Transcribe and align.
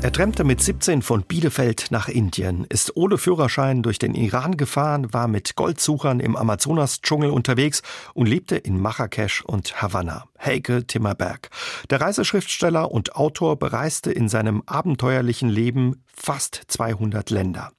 Er 0.00 0.12
tramte 0.12 0.44
mit 0.44 0.62
17 0.62 1.02
von 1.02 1.22
Bielefeld 1.22 1.86
nach 1.90 2.08
Indien, 2.08 2.64
ist 2.68 2.96
ohne 2.96 3.18
Führerschein 3.18 3.82
durch 3.82 3.98
den 3.98 4.14
Iran 4.14 4.56
gefahren, 4.56 5.12
war 5.12 5.26
mit 5.26 5.56
Goldsuchern 5.56 6.20
im 6.20 6.36
Amazonas-Dschungel 6.36 7.30
unterwegs 7.30 7.82
und 8.14 8.26
lebte 8.26 8.56
in 8.56 8.80
Marrakesch 8.80 9.42
und 9.44 9.82
Havanna. 9.82 10.26
Heike 10.40 10.86
Timmerberg. 10.86 11.50
Der 11.90 12.00
Reiseschriftsteller 12.00 12.92
und 12.92 13.16
Autor 13.16 13.58
bereiste 13.58 14.12
in 14.12 14.28
seinem 14.28 14.62
abenteuerlichen 14.66 15.48
Leben 15.48 16.04
fast 16.14 16.62
200 16.68 17.30
Länder. 17.30 17.72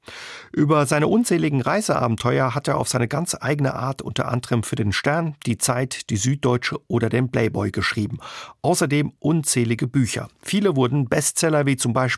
Über 0.52 0.86
seine 0.86 1.08
unzähligen 1.08 1.62
Reiseabenteuer 1.62 2.54
hat 2.54 2.68
er 2.68 2.78
auf 2.78 2.90
seine 2.90 3.08
ganz 3.08 3.36
eigene 3.40 3.76
Art 3.76 4.02
unter 4.02 4.28
anderem 4.28 4.64
für 4.64 4.76
den 4.76 4.92
Stern, 4.92 5.36
die 5.46 5.58
Zeit, 5.58 6.10
die 6.10 6.18
Süddeutsche 6.18 6.80
oder 6.88 7.08
den 7.10 7.32
Playboy 7.32 7.72
geschrieben. 7.72 8.20
Außerdem 8.62 9.14
unzählige 9.20 9.88
Bücher. 9.88 10.28
Viele 10.42 10.76
wurden 10.76 11.08
Bestseller 11.08 11.66
wie 11.66 11.78
zum 11.78 11.94
Beispiel 11.94 12.09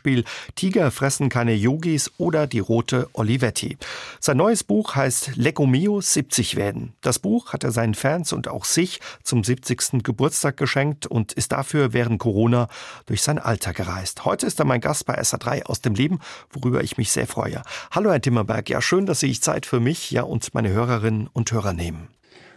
Tiger 0.54 0.90
fressen 0.90 1.28
keine 1.28 1.54
Yogis 1.54 2.10
oder 2.18 2.46
Die 2.46 2.58
rote 2.58 3.08
Olivetti. 3.12 3.76
Sein 4.20 4.36
neues 4.36 4.64
Buch 4.64 4.94
heißt 4.94 5.36
Lecco 5.36 5.66
Mio 5.66 6.00
70 6.00 6.56
werden. 6.56 6.94
Das 7.00 7.18
Buch 7.18 7.52
hat 7.52 7.64
er 7.64 7.72
seinen 7.72 7.94
Fans 7.94 8.32
und 8.32 8.48
auch 8.48 8.64
sich 8.64 9.00
zum 9.22 9.44
70. 9.44 10.02
Geburtstag 10.02 10.56
geschenkt 10.56 11.06
und 11.06 11.32
ist 11.32 11.52
dafür 11.52 11.92
während 11.92 12.18
Corona 12.18 12.68
durch 13.06 13.22
sein 13.22 13.38
Alter 13.38 13.72
gereist. 13.72 14.24
Heute 14.24 14.46
ist 14.46 14.58
er 14.58 14.64
mein 14.64 14.80
Gast 14.80 15.06
bei 15.06 15.20
SA3 15.20 15.64
aus 15.64 15.80
dem 15.80 15.94
Leben 15.94 16.20
worüber 16.50 16.82
ich 16.82 16.98
mich 16.98 17.10
sehr 17.10 17.26
freue. 17.26 17.62
Hallo, 17.90 18.10
Herr 18.10 18.20
Timmerberg. 18.20 18.68
Ja, 18.70 18.80
schön, 18.80 19.06
dass 19.06 19.20
Sie 19.20 19.28
sich 19.28 19.42
Zeit 19.42 19.66
für 19.66 19.80
mich 19.80 20.10
ja, 20.10 20.22
und 20.22 20.54
meine 20.54 20.70
Hörerinnen 20.70 21.28
und 21.32 21.50
Hörer 21.52 21.72
nehmen. 21.72 22.08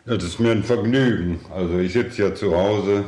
Das 0.05 0.23
ist 0.23 0.39
mir 0.39 0.51
ein 0.51 0.63
Vergnügen. 0.63 1.39
Also 1.51 1.79
ich 1.79 1.93
sitze 1.93 2.23
ja 2.23 2.35
zu 2.35 2.55
Hause 2.55 3.05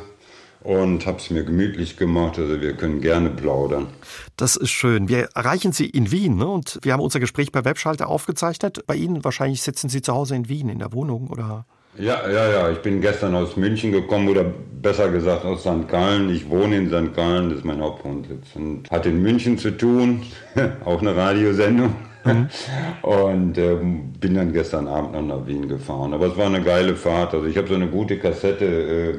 und 0.68 1.06
habe 1.06 1.18
es 1.18 1.30
mir 1.30 1.46
gemütlich 1.46 1.96
gemacht. 1.96 2.38
Also 2.38 2.60
wir 2.60 2.74
können 2.74 3.00
gerne 3.00 3.30
plaudern. 3.30 3.88
Das 4.36 4.58
ist 4.58 4.70
schön. 4.70 5.08
Wir 5.08 5.30
erreichen 5.34 5.72
Sie 5.72 5.86
in 5.86 6.12
Wien 6.12 6.36
ne? 6.36 6.46
und 6.46 6.80
wir 6.82 6.92
haben 6.92 7.00
unser 7.00 7.22
Gespräch 7.22 7.54
per 7.54 7.64
Webschalter 7.64 8.10
aufgezeichnet. 8.10 8.84
Bei 8.86 8.96
Ihnen 8.96 9.24
wahrscheinlich 9.24 9.62
sitzen 9.62 9.88
Sie 9.88 10.02
zu 10.02 10.14
Hause 10.14 10.36
in 10.36 10.50
Wien 10.50 10.68
in 10.68 10.80
der 10.80 10.92
Wohnung 10.92 11.30
oder? 11.30 11.66
Ja, 11.98 12.30
ja, 12.30 12.52
ja. 12.52 12.70
Ich 12.70 12.80
bin 12.80 13.00
gestern 13.00 13.34
aus 13.34 13.56
München 13.56 13.94
gekommen 13.94 14.28
oder 14.28 14.44
besser 14.44 15.10
gesagt 15.10 15.46
aus 15.46 15.62
St. 15.62 15.88
Gallen. 15.88 16.30
Ich 16.30 16.50
wohne 16.50 16.76
in 16.76 16.88
St. 16.90 17.16
Gallen, 17.16 17.48
das 17.48 17.60
ist 17.60 17.66
mein 17.66 17.80
Hauptwohnsitz. 17.80 18.48
Und 18.56 18.92
hat 18.92 19.06
in 19.06 19.22
München 19.22 19.58
zu 19.58 19.72
tun, 19.72 20.24
auch 20.84 21.00
eine 21.00 21.16
Radiosendung. 21.16 21.96
Mhm. 22.34 22.50
Und 23.02 23.58
ähm, 23.58 24.14
bin 24.20 24.36
dann 24.36 24.54
gestern 24.54 24.88
Abend 24.88 25.14
noch 25.14 25.22
nach 25.22 25.48
Wien 25.48 25.68
gefahren. 25.68 26.14
Aber 26.14 26.28
es 26.28 26.38
war 26.38 26.48
eine 26.48 26.62
geile 26.62 26.96
Fahrt. 26.96 27.34
Also 27.34 27.48
ich 27.48 27.58
habe 27.58 27.68
so 27.68 27.76
eine 27.76 27.88
gute 27.88 28.18
Kassette. 28.18 28.66
Äh, 28.66 29.16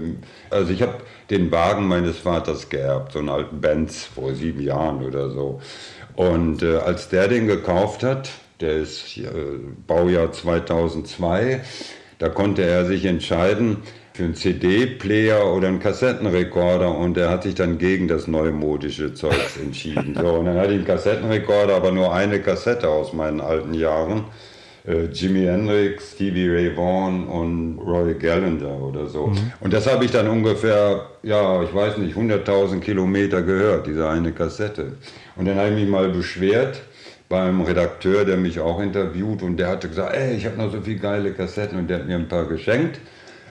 also 0.50 0.72
ich 0.72 0.82
habe 0.82 0.94
den 1.30 1.50
Wagen 1.50 1.86
meines 1.86 2.18
Vaters 2.18 2.68
geerbt, 2.68 3.12
so 3.12 3.18
einen 3.18 3.28
alten 3.28 3.60
Benz 3.60 4.04
vor 4.04 4.34
sieben 4.34 4.60
Jahren 4.60 5.04
oder 5.04 5.30
so. 5.30 5.60
Und 6.16 6.62
äh, 6.62 6.76
als 6.76 7.08
der 7.08 7.28
den 7.28 7.46
gekauft 7.46 8.02
hat, 8.02 8.30
der 8.60 8.76
ist 8.76 9.16
äh, 9.18 9.24
Baujahr 9.86 10.32
2002, 10.32 11.60
da 12.18 12.28
konnte 12.28 12.62
er 12.62 12.84
sich 12.86 13.04
entscheiden 13.04 13.78
für 14.18 14.24
einen 14.24 14.34
CD-Player 14.34 15.54
oder 15.54 15.68
einen 15.68 15.78
Kassettenrekorder 15.78 16.92
und 16.92 17.16
er 17.16 17.30
hat 17.30 17.44
sich 17.44 17.54
dann 17.54 17.78
gegen 17.78 18.08
das 18.08 18.26
neumodische 18.26 19.14
Zeugs 19.14 19.56
entschieden. 19.62 20.18
So, 20.20 20.26
und 20.26 20.46
dann 20.46 20.56
hatte 20.56 20.72
ich 20.72 20.78
einen 20.78 20.86
Kassettenrekorder, 20.86 21.76
aber 21.76 21.92
nur 21.92 22.12
eine 22.12 22.40
Kassette 22.40 22.88
aus 22.88 23.12
meinen 23.12 23.40
alten 23.40 23.74
Jahren. 23.74 24.24
Äh, 24.84 25.04
Jimi 25.12 25.44
Hendrix, 25.44 26.14
Stevie 26.14 26.48
Ray 26.48 26.76
Vaughan 26.76 27.28
und 27.28 27.78
Roy 27.78 28.14
Gallagher 28.14 28.82
oder 28.82 29.06
so. 29.06 29.28
Mhm. 29.28 29.52
Und 29.60 29.72
das 29.72 29.86
habe 29.86 30.04
ich 30.04 30.10
dann 30.10 30.26
ungefähr, 30.26 31.06
ja, 31.22 31.62
ich 31.62 31.72
weiß 31.72 31.98
nicht, 31.98 32.16
100.000 32.16 32.80
Kilometer 32.80 33.42
gehört, 33.42 33.86
diese 33.86 34.08
eine 34.08 34.32
Kassette. 34.32 34.94
Und 35.36 35.46
dann 35.46 35.58
habe 35.58 35.68
ich 35.68 35.74
mich 35.76 35.88
mal 35.88 36.08
beschwert, 36.08 36.82
beim 37.28 37.60
Redakteur, 37.60 38.24
der 38.24 38.36
mich 38.36 38.58
auch 38.58 38.80
interviewt 38.80 39.42
und 39.42 39.58
der 39.58 39.68
hatte 39.68 39.88
gesagt, 39.88 40.16
ey, 40.16 40.34
ich 40.34 40.44
habe 40.44 40.56
noch 40.56 40.72
so 40.72 40.80
viele 40.80 40.98
geile 40.98 41.32
Kassetten 41.34 41.78
und 41.78 41.88
der 41.88 41.98
hat 41.98 42.08
mir 42.08 42.16
ein 42.16 42.26
paar 42.26 42.46
geschenkt. 42.46 42.98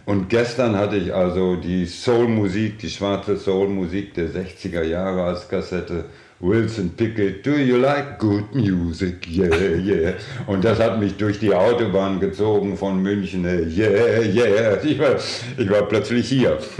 Und 0.07 0.29
gestern 0.29 0.78
hatte 0.78 0.95
ich 0.95 1.13
also 1.13 1.57
die 1.57 1.85
Soul-Musik, 1.85 2.79
die 2.79 2.90
schwarze 2.90 3.35
Soul-Musik 3.35 4.13
der 4.13 4.29
60er 4.29 4.81
Jahre 4.81 5.23
als 5.23 5.50
Kassette. 5.50 6.06
Wilson 6.40 6.91
Pickett, 6.91 7.45
do 7.45 7.51
you 7.51 7.75
like 7.75 8.18
good 8.18 8.56
music? 8.56 9.28
Yeah, 9.28 9.75
yeah. 9.75 10.13
Und 10.45 10.63
das 10.63 10.79
hat 10.79 10.97
mich 10.97 11.18
durch 11.18 11.40
die 11.40 11.53
Autobahn 11.53 12.22
gezogen 12.22 12.78
von 12.78 13.01
München. 13.01 13.44
Yeah, 13.44 14.22
yeah. 14.22 14.81
Ich 14.81 14.97
war, 14.97 15.18
ich 15.57 15.69
war 15.69 15.81
plötzlich 15.81 16.29
hier. 16.29 16.57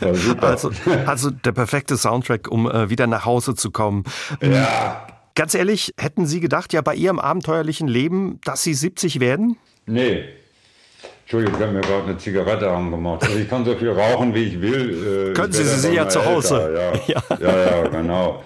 War 0.00 0.50
also, 0.50 0.70
also 1.04 1.30
der 1.30 1.52
perfekte 1.52 1.96
Soundtrack, 1.96 2.48
um 2.48 2.70
äh, 2.70 2.88
wieder 2.88 3.08
nach 3.08 3.24
Hause 3.24 3.56
zu 3.56 3.72
kommen. 3.72 4.04
Ja. 4.40 5.04
Ganz 5.34 5.56
ehrlich, 5.56 5.94
hätten 5.98 6.26
Sie 6.26 6.38
gedacht, 6.38 6.72
ja, 6.72 6.80
bei 6.80 6.94
Ihrem 6.94 7.18
abenteuerlichen 7.18 7.88
Leben, 7.88 8.38
dass 8.44 8.62
Sie 8.62 8.74
70 8.74 9.18
werden? 9.18 9.56
Nee. 9.86 10.26
Entschuldigung, 11.32 11.60
ich 11.60 11.66
habe 11.66 11.72
mir 11.72 11.80
gerade 11.80 12.04
eine 12.10 12.18
Zigarette 12.18 12.70
angemacht. 12.70 13.22
Also 13.22 13.38
ich 13.38 13.48
kann 13.48 13.64
so 13.64 13.74
viel 13.74 13.88
rauchen, 13.88 14.34
wie 14.34 14.42
ich 14.42 14.60
will. 14.60 15.30
Äh, 15.30 15.32
Können 15.32 15.50
Sie 15.50 15.64
sie 15.64 15.94
ja 15.94 16.06
zu 16.06 16.22
Hause? 16.22 16.92
Ja, 17.08 17.14
ja, 17.14 17.38
ja, 17.40 17.64
ja 17.64 17.88
genau. 17.88 18.42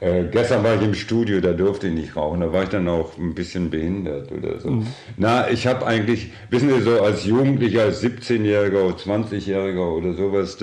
Äh, 0.00 0.24
gestern 0.24 0.64
war 0.64 0.74
ich 0.74 0.82
im 0.82 0.94
Studio, 0.94 1.40
da 1.40 1.52
durfte 1.52 1.86
ich 1.86 1.94
nicht 1.94 2.16
rauchen. 2.16 2.40
Da 2.40 2.52
war 2.52 2.64
ich 2.64 2.68
dann 2.68 2.88
auch 2.88 3.16
ein 3.16 3.32
bisschen 3.32 3.70
behindert 3.70 4.32
oder 4.32 4.58
so. 4.58 4.70
Mhm. 4.70 4.88
Na, 5.16 5.48
ich 5.48 5.68
habe 5.68 5.86
eigentlich, 5.86 6.32
wissen 6.50 6.68
Sie, 6.68 6.80
so 6.80 7.00
als 7.00 7.24
Jugendlicher, 7.24 7.82
als 7.82 8.02
17-Jähriger 8.02 8.82
oder 8.82 8.96
20-Jähriger 8.96 9.88
oder 9.88 10.14
sowas, 10.14 10.58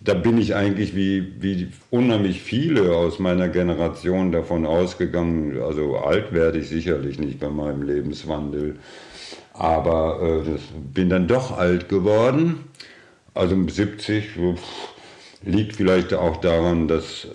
da 0.00 0.14
bin 0.14 0.38
ich 0.38 0.54
eigentlich 0.54 0.94
wie, 0.94 1.32
wie 1.40 1.72
unheimlich 1.90 2.40
viele 2.40 2.94
aus 2.94 3.18
meiner 3.18 3.48
Generation 3.48 4.30
davon 4.30 4.64
ausgegangen, 4.64 5.60
also 5.60 5.96
alt 5.96 6.32
werde 6.32 6.60
ich 6.60 6.68
sicherlich 6.68 7.18
nicht 7.18 7.40
bei 7.40 7.48
meinem 7.48 7.82
Lebenswandel, 7.82 8.76
aber 9.54 10.44
äh, 10.46 10.58
bin 10.92 11.08
dann 11.08 11.26
doch 11.26 11.56
alt 11.56 11.88
geworden, 11.88 12.64
also 13.34 13.56
70, 13.66 14.36
liegt 15.42 15.76
vielleicht 15.76 16.12
auch 16.12 16.36
daran, 16.38 16.88
dass, 16.88 17.28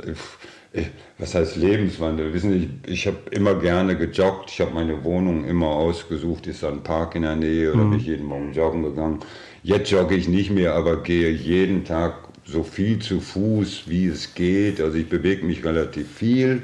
was 1.18 1.36
heißt 1.36 1.56
Lebenswandel, 1.56 2.34
wissen 2.34 2.54
Sie, 2.54 2.70
ich, 2.86 2.92
ich 2.92 3.08
habe 3.08 3.18
immer 3.32 3.56
gerne 3.56 3.98
gejoggt, 3.98 4.52
ich 4.52 4.62
habe 4.62 4.74
meine 4.74 5.04
Wohnung 5.04 5.46
immer 5.46 5.68
ausgesucht, 5.68 6.48
ist 6.48 6.64
da 6.64 6.70
ein 6.70 6.84
Park 6.84 7.16
in 7.16 7.24
der 7.24 7.36
Nähe 7.36 7.74
oder 7.74 7.84
mhm. 7.84 7.92
bin 7.92 8.00
ich 8.00 8.06
jeden 8.06 8.26
Morgen 8.26 8.54
joggen 8.54 8.84
gegangen. 8.84 9.20
Jetzt 9.64 9.92
jogge 9.92 10.16
ich 10.16 10.28
nicht 10.28 10.52
mehr, 10.52 10.76
aber 10.76 11.04
gehe 11.04 11.30
jeden 11.30 11.86
Tag 11.86 12.30
so 12.46 12.64
viel 12.64 13.00
zu 13.00 13.20
Fuß, 13.20 13.84
wie 13.88 14.08
es 14.08 14.34
geht. 14.34 14.82
Also 14.82 14.98
ich 14.98 15.10
bewege 15.10 15.46
mich 15.46 15.64
relativ 15.64 16.10
viel. 16.12 16.64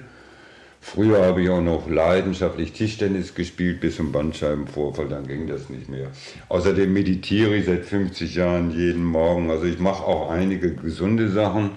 Früher 0.87 1.25
habe 1.25 1.41
ich 1.41 1.49
auch 1.49 1.61
noch 1.61 1.89
leidenschaftlich 1.89 2.71
Tischtennis 2.71 3.33
gespielt 3.33 3.81
bis 3.81 3.95
zum 3.95 4.11
Bandscheibenvorfall, 4.11 5.09
dann 5.09 5.27
ging 5.27 5.47
das 5.47 5.67
nicht 5.67 5.89
mehr. 5.89 6.11
Außerdem 6.47 6.93
meditiere 6.93 7.55
ich 7.55 7.65
seit 7.65 7.85
50 7.85 8.35
Jahren 8.35 8.69
jeden 8.69 9.03
Morgen. 9.03 9.49
Also 9.49 9.65
ich 9.65 9.79
mache 9.79 10.03
auch 10.03 10.29
einige 10.29 10.75
gesunde 10.75 11.29
Sachen. 11.29 11.71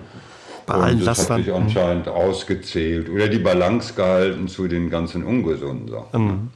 Bei 0.67 0.75
allen 0.75 0.99
das 0.99 1.07
Lastern. 1.07 1.39
hat 1.39 1.45
sich 1.47 1.55
anscheinend 1.55 2.05
mhm. 2.05 2.13
ausgezählt 2.13 3.09
oder 3.09 3.29
die 3.29 3.39
Balance 3.39 3.95
gehalten 3.95 4.47
zu 4.47 4.69
den 4.69 4.91
ganzen 4.91 5.25
ungesunden 5.25 5.89
Sachen. 5.89 6.27
Mhm. 6.27 6.51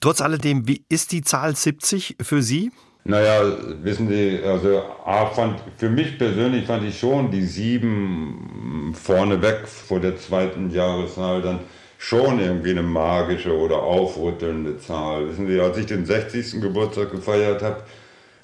Trotz 0.00 0.20
alledem, 0.22 0.66
wie 0.66 0.84
ist 0.88 1.12
die 1.12 1.22
Zahl 1.22 1.54
70 1.54 2.16
für 2.20 2.42
Sie? 2.42 2.72
Naja, 3.06 3.42
wissen 3.82 4.08
Sie, 4.08 4.40
also 4.42 4.82
A 5.04 5.26
fand, 5.26 5.60
für 5.76 5.90
mich 5.90 6.16
persönlich 6.18 6.64
fand 6.66 6.84
ich 6.88 6.98
schon 6.98 7.30
die 7.30 7.44
sieben 7.44 8.94
vorneweg 8.94 9.68
vor 9.68 10.00
der 10.00 10.16
zweiten 10.16 10.70
Jahreszahl 10.70 11.42
dann 11.42 11.60
schon 11.98 12.40
irgendwie 12.40 12.70
eine 12.70 12.82
magische 12.82 13.54
oder 13.54 13.82
aufrüttelnde 13.82 14.78
Zahl. 14.78 15.28
Wissen 15.28 15.46
Sie, 15.46 15.60
als 15.60 15.76
ich 15.76 15.84
den 15.84 16.06
60. 16.06 16.62
Geburtstag 16.62 17.10
gefeiert 17.10 17.62
habe, 17.62 17.82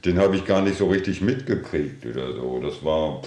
den 0.04 0.18
habe 0.18 0.36
ich 0.36 0.44
gar 0.46 0.62
nicht 0.62 0.78
so 0.78 0.88
richtig 0.88 1.20
mitgekriegt 1.20 2.04
oder 2.06 2.32
so. 2.32 2.60
Das 2.62 2.84
war, 2.84 3.22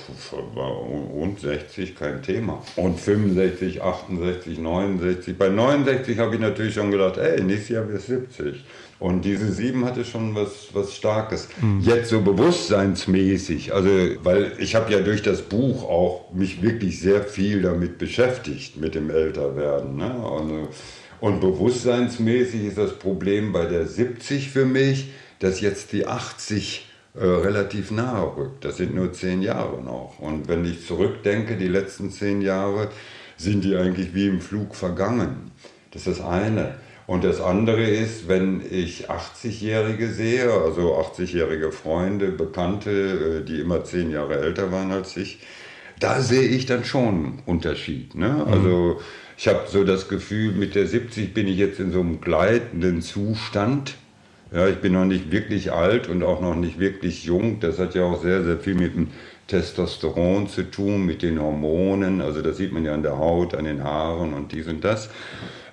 war 0.56 0.72
rund 0.72 1.40
60 1.40 1.96
kein 1.96 2.22
Thema. 2.24 2.64
Und 2.76 3.00
65, 3.00 3.82
68, 3.82 4.60
69. 4.60 5.38
Bei 5.38 5.50
69 5.50 6.18
habe 6.18 6.36
ich 6.36 6.42
natürlich 6.42 6.74
schon 6.74 6.92
gedacht, 6.92 7.18
ey, 7.18 7.42
nächstes 7.42 7.70
Jahr 7.70 7.88
wird 7.88 8.02
70. 8.02 8.64
Und 9.04 9.26
diese 9.26 9.52
sieben 9.52 9.84
hatte 9.84 10.06
schon 10.06 10.34
was, 10.34 10.70
was 10.72 10.96
Starkes. 10.96 11.50
Mhm. 11.62 11.82
Jetzt 11.82 12.08
so 12.08 12.22
bewusstseinsmäßig, 12.22 13.74
also 13.74 13.90
weil 14.24 14.54
ich 14.60 14.76
habe 14.76 14.94
ja 14.94 15.02
durch 15.02 15.22
das 15.22 15.42
Buch 15.42 15.84
auch 15.84 16.32
mich 16.32 16.62
wirklich 16.62 17.02
sehr 17.02 17.22
viel 17.22 17.64
damit 17.64 17.98
beschäftigt, 17.98 18.78
mit 18.78 18.96
dem 18.96 19.10
Älterwerden. 19.10 19.98
Ne? 19.98 20.06
Also, 20.06 20.70
und 21.20 21.42
bewusstseinsmäßig 21.42 22.64
ist 22.64 22.78
das 22.78 22.98
Problem 22.98 23.52
bei 23.52 23.66
der 23.66 23.88
70 23.88 24.50
für 24.50 24.64
mich, 24.64 25.12
dass 25.40 25.60
jetzt 25.60 25.92
die 25.92 26.08
80 26.08 26.90
äh, 27.16 27.26
relativ 27.26 27.92
nahe 27.92 28.38
rückt. 28.38 28.64
Das 28.64 28.78
sind 28.78 28.96
nur 28.96 29.12
zehn 29.12 29.42
Jahre 29.42 29.84
noch. 29.84 30.18
Und 30.20 30.48
wenn 30.48 30.64
ich 30.64 30.88
zurückdenke, 30.88 31.58
die 31.58 31.68
letzten 31.68 32.10
zehn 32.10 32.42
Jahre 32.42 32.88
sind 33.36 33.66
die 33.66 33.76
eigentlich 33.76 34.16
wie 34.16 34.28
im 34.28 34.40
Flug 34.40 34.76
vergangen. 34.76 35.52
Das 35.92 36.08
ist 36.08 36.20
das 36.20 36.26
eine. 36.26 36.76
Und 37.06 37.24
das 37.24 37.42
andere 37.42 37.84
ist, 37.84 38.28
wenn 38.28 38.62
ich 38.70 39.10
80-Jährige 39.10 40.10
sehe, 40.10 40.52
also 40.52 40.96
80-jährige 40.96 41.72
Freunde, 41.72 42.28
Bekannte, 42.30 43.42
äh, 43.42 43.46
die 43.46 43.60
immer 43.60 43.84
zehn 43.84 44.10
Jahre 44.10 44.40
älter 44.40 44.72
waren 44.72 44.92
als 44.92 45.18
ich, 45.18 45.40
da 46.00 46.22
sehe 46.22 46.48
ich 46.48 46.66
dann 46.66 46.86
schon 46.86 47.08
einen 47.08 47.44
Unterschied. 47.46 48.16
Ne? 48.16 48.30
Mhm. 48.30 48.54
Also 48.54 49.02
ich 49.38 49.48
habe 49.48 49.64
so 49.68 49.84
das 49.84 50.08
Gefühl, 50.08 50.54
mit 50.54 50.76
der 50.76 50.88
70 50.88 51.34
bin 51.34 51.48
ich 51.48 51.58
jetzt 51.58 51.80
in 51.80 51.92
so 51.92 52.00
einem 52.00 52.22
gleitenden 52.22 53.02
Zustand. 53.02 53.96
Ja, 54.54 54.68
ich 54.68 54.78
bin 54.78 54.94
noch 54.94 55.06
nicht 55.06 55.32
wirklich 55.32 55.72
alt 55.72 56.08
und 56.08 56.24
auch 56.24 56.40
noch 56.40 56.56
nicht 56.56 56.80
wirklich 56.80 57.26
jung. 57.26 57.60
Das 57.60 57.80
hat 57.80 57.96
ja 57.96 58.04
auch 58.04 58.22
sehr, 58.22 58.44
sehr 58.44 58.60
viel 58.60 58.76
mit 58.76 58.96
dem 58.96 59.08
Testosteron 59.48 60.48
zu 60.48 60.70
tun, 60.70 61.06
mit 61.06 61.22
den 61.22 61.42
Hormonen. 61.42 62.22
Also 62.22 62.42
das 62.42 62.58
sieht 62.58 62.72
man 62.72 62.86
ja 62.86 62.94
an 62.94 63.04
der 63.04 63.18
Haut, 63.18 63.56
an 63.56 63.66
den 63.66 63.84
Haaren 63.84 64.34
und 64.34 64.52
dies 64.52 64.68
und 64.68 64.84
das. 64.84 65.10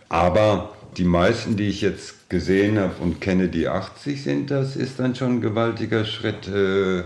Aber 0.08 0.72
die 0.96 1.04
meisten, 1.04 1.56
die 1.56 1.68
ich 1.68 1.80
jetzt 1.80 2.28
gesehen 2.28 2.78
habe 2.78 2.94
und 3.00 3.20
kenne, 3.20 3.48
die 3.48 3.68
80 3.68 4.22
sind, 4.22 4.50
das 4.50 4.76
ist 4.76 4.98
dann 4.98 5.14
schon 5.14 5.36
ein 5.36 5.40
gewaltiger 5.40 6.04
Schritt 6.04 6.48
äh, 6.48 7.04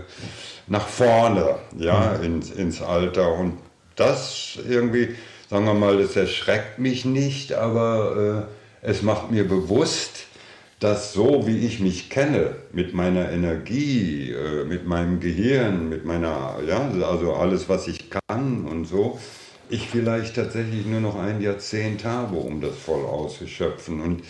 nach 0.67 0.87
vorne, 0.87 1.57
ja, 1.77 2.17
mhm. 2.17 2.23
ins, 2.23 2.51
ins 2.51 2.81
Alter. 2.81 3.33
Und 3.33 3.57
das 3.95 4.57
irgendwie, 4.67 5.15
sagen 5.49 5.65
wir 5.65 5.73
mal, 5.73 5.97
das 5.97 6.15
erschreckt 6.15 6.79
mich 6.79 7.05
nicht, 7.05 7.53
aber 7.53 8.47
äh, 8.83 8.87
es 8.87 9.01
macht 9.01 9.31
mir 9.31 9.47
bewusst, 9.47 10.25
dass 10.79 11.13
so 11.13 11.47
wie 11.47 11.65
ich 11.65 11.79
mich 11.79 12.09
kenne, 12.09 12.55
mit 12.73 12.93
meiner 12.93 13.31
Energie, 13.31 14.31
äh, 14.31 14.65
mit 14.65 14.85
meinem 14.85 15.19
Gehirn, 15.19 15.89
mit 15.89 16.05
meiner, 16.05 16.57
ja, 16.67 16.89
also 17.07 17.33
alles, 17.33 17.69
was 17.69 17.87
ich 17.87 18.09
kann 18.09 18.65
und 18.65 18.85
so, 18.85 19.19
ich 19.69 19.87
vielleicht 19.87 20.35
tatsächlich 20.35 20.85
nur 20.85 21.01
noch 21.01 21.15
ein 21.17 21.41
Jahrzehnt 21.41 22.05
habe, 22.05 22.37
um 22.37 22.61
das 22.61 22.75
voll 22.77 23.05
auszuschöpfen. 23.05 24.01
Und 24.01 24.23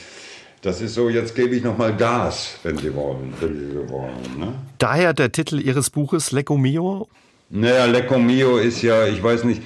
das 0.62 0.82
ist 0.82 0.96
so, 0.96 1.10
jetzt 1.10 1.36
gebe 1.36 1.56
ich 1.56 1.64
nochmal 1.64 1.96
Gas, 1.96 2.58
wenn 2.64 2.78
Sie 2.78 2.94
wollen, 2.94 3.34
wenn 3.40 3.54
Sie 3.54 3.90
wollen. 3.90 4.40
Ne? 4.40 4.54
Daher 4.78 5.14
der 5.14 5.32
Titel 5.32 5.60
Ihres 5.60 5.90
Buches 5.90 6.32
Lecco 6.32 6.58
Mio. 6.58 7.08
Naja, 7.52 7.86
Lecco 7.86 8.18
Mio 8.18 8.58
ist 8.58 8.82
ja, 8.82 9.06
ich 9.06 9.22
weiß 9.22 9.44
nicht, 9.44 9.62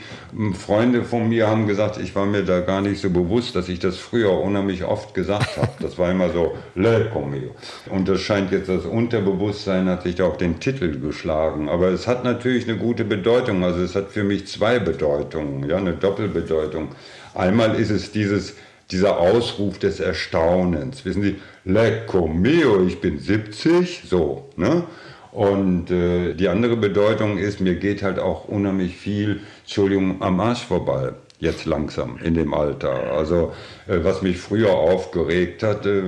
Freunde 0.53 1.05
von 1.05 1.29
mir 1.29 1.47
haben 1.47 1.65
gesagt, 1.65 1.97
ich 1.97 2.13
war 2.13 2.25
mir 2.25 2.43
da 2.43 2.59
gar 2.59 2.81
nicht 2.81 2.99
so 2.99 3.09
bewusst, 3.09 3.55
dass 3.55 3.69
ich 3.69 3.79
das 3.79 3.95
früher 3.95 4.31
unheimlich 4.31 4.83
oft 4.83 5.13
gesagt 5.13 5.55
habe. 5.55 5.69
Das 5.79 5.97
war 5.97 6.11
immer 6.11 6.29
so, 6.29 6.57
Lecco 6.75 7.21
Mio. 7.21 7.55
Und 7.89 8.09
das 8.09 8.19
scheint 8.19 8.51
jetzt 8.51 8.67
das 8.67 8.83
Unterbewusstsein 8.83 9.87
hat 9.87 10.03
sich 10.03 10.15
da 10.15 10.25
auf 10.25 10.35
den 10.35 10.59
Titel 10.59 10.99
geschlagen. 10.99 11.69
Aber 11.69 11.87
es 11.87 12.05
hat 12.05 12.25
natürlich 12.25 12.67
eine 12.67 12.77
gute 12.77 13.05
Bedeutung. 13.05 13.63
Also 13.63 13.79
es 13.81 13.95
hat 13.95 14.11
für 14.11 14.25
mich 14.25 14.47
zwei 14.47 14.79
Bedeutungen, 14.79 15.69
ja, 15.69 15.77
eine 15.77 15.93
Doppelbedeutung. 15.93 16.89
Einmal 17.33 17.75
ist 17.75 17.91
es 17.91 18.11
dieses, 18.11 18.55
dieser 18.91 19.19
Ausruf 19.19 19.79
des 19.79 20.01
Erstaunens. 20.01 21.05
Wissen 21.05 21.21
Sie, 21.21 21.35
Lecco 21.63 22.27
Mio, 22.27 22.85
ich 22.85 22.99
bin 22.99 23.19
70, 23.19 24.03
so, 24.05 24.49
ne? 24.57 24.83
Und 25.31 25.91
äh, 25.91 26.33
die 26.33 26.47
andere 26.47 26.75
Bedeutung 26.75 27.37
ist, 27.37 27.61
mir 27.61 27.75
geht 27.75 28.01
halt 28.01 28.19
auch 28.19 28.47
unheimlich 28.47 28.97
viel, 28.97 29.41
Entschuldigung, 29.61 30.21
am 30.21 30.39
Arsch 30.39 30.65
vorbei. 30.65 31.13
Jetzt 31.39 31.65
langsam 31.65 32.17
in 32.17 32.33
dem 32.33 32.53
Alter. 32.53 33.13
Also 33.13 33.53
äh, 33.87 33.99
was 34.03 34.21
mich 34.21 34.37
früher 34.37 34.71
aufgeregt 34.73 35.63
hat, 35.63 35.85
äh, 35.85 36.01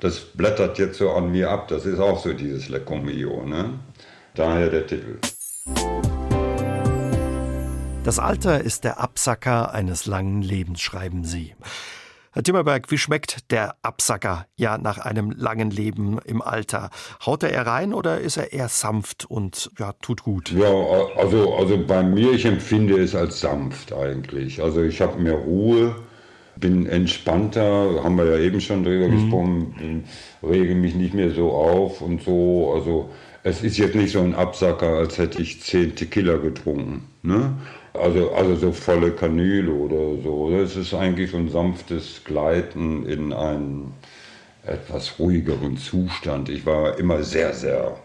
das 0.00 0.20
blättert 0.20 0.78
jetzt 0.78 0.98
so 0.98 1.10
an 1.10 1.30
mir 1.30 1.50
ab. 1.50 1.68
Das 1.68 1.86
ist 1.86 2.00
auch 2.00 2.22
so 2.22 2.32
dieses 2.32 2.68
Lecomio. 2.68 3.44
Ne? 3.46 3.78
Daher 4.34 4.68
der 4.68 4.86
Titel. 4.86 5.18
Das 8.04 8.18
Alter 8.18 8.62
ist 8.62 8.84
der 8.84 9.00
Absacker 9.00 9.72
eines 9.72 10.06
langen 10.06 10.42
Lebens, 10.42 10.80
schreiben 10.80 11.24
Sie. 11.24 11.54
Herr 12.32 12.42
Timmerberg, 12.42 12.90
wie 12.90 12.98
schmeckt 12.98 13.50
der 13.50 13.76
Absacker 13.80 14.46
ja 14.56 14.76
nach 14.76 14.98
einem 14.98 15.30
langen 15.30 15.70
Leben 15.70 16.18
im 16.24 16.42
Alter? 16.42 16.90
Haut 17.24 17.42
er 17.42 17.66
rein 17.66 17.94
oder 17.94 18.20
ist 18.20 18.36
er 18.36 18.52
eher 18.52 18.68
sanft 18.68 19.24
und 19.24 19.70
ja, 19.78 19.94
tut 20.02 20.24
gut? 20.24 20.52
Ja, 20.52 20.70
also, 21.16 21.54
also 21.54 21.78
bei 21.86 22.02
mir, 22.02 22.32
ich 22.32 22.44
empfinde 22.44 23.00
es 23.00 23.14
als 23.14 23.40
sanft 23.40 23.94
eigentlich. 23.94 24.62
Also 24.62 24.82
ich 24.82 25.00
habe 25.00 25.18
mehr 25.18 25.36
Ruhe, 25.36 25.96
bin 26.56 26.86
entspannter, 26.86 28.02
haben 28.04 28.16
wir 28.18 28.26
ja 28.26 28.38
eben 28.38 28.60
schon 28.60 28.84
drüber 28.84 29.08
mhm. 29.08 29.22
gesprochen, 29.22 30.04
rege 30.42 30.74
mich 30.74 30.94
nicht 30.94 31.14
mehr 31.14 31.30
so 31.30 31.52
auf 31.52 32.02
und 32.02 32.22
so. 32.22 32.74
Also 32.74 33.10
es 33.48 33.62
ist 33.62 33.78
jetzt 33.78 33.94
nicht 33.94 34.12
so 34.12 34.20
ein 34.20 34.34
Absacker, 34.34 34.88
als 34.88 35.18
hätte 35.18 35.40
ich 35.40 35.62
zehn 35.62 35.94
Tequila 35.94 36.36
getrunken. 36.36 37.08
Ne? 37.22 37.54
Also, 37.94 38.30
also 38.32 38.54
so 38.56 38.72
volle 38.72 39.10
Kanüle 39.10 39.72
oder 39.72 40.22
so. 40.22 40.50
Das 40.50 40.76
ist 40.76 40.94
eigentlich 40.94 41.30
so 41.30 41.38
ein 41.38 41.48
sanftes 41.48 42.22
Gleiten 42.24 43.06
in 43.06 43.32
einen 43.32 43.94
etwas 44.64 45.18
ruhigeren 45.18 45.78
Zustand. 45.78 46.50
Ich 46.50 46.66
war 46.66 46.98
immer 46.98 47.22
sehr, 47.22 47.54
sehr, 47.54 47.96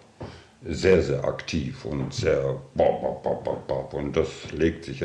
sehr, 0.65 1.01
sehr 1.01 1.25
aktiv 1.25 1.83
und 1.83 2.13
sehr 2.13 2.55
und 3.93 4.15
das 4.15 4.27
legt 4.51 4.85
sich. 4.85 5.03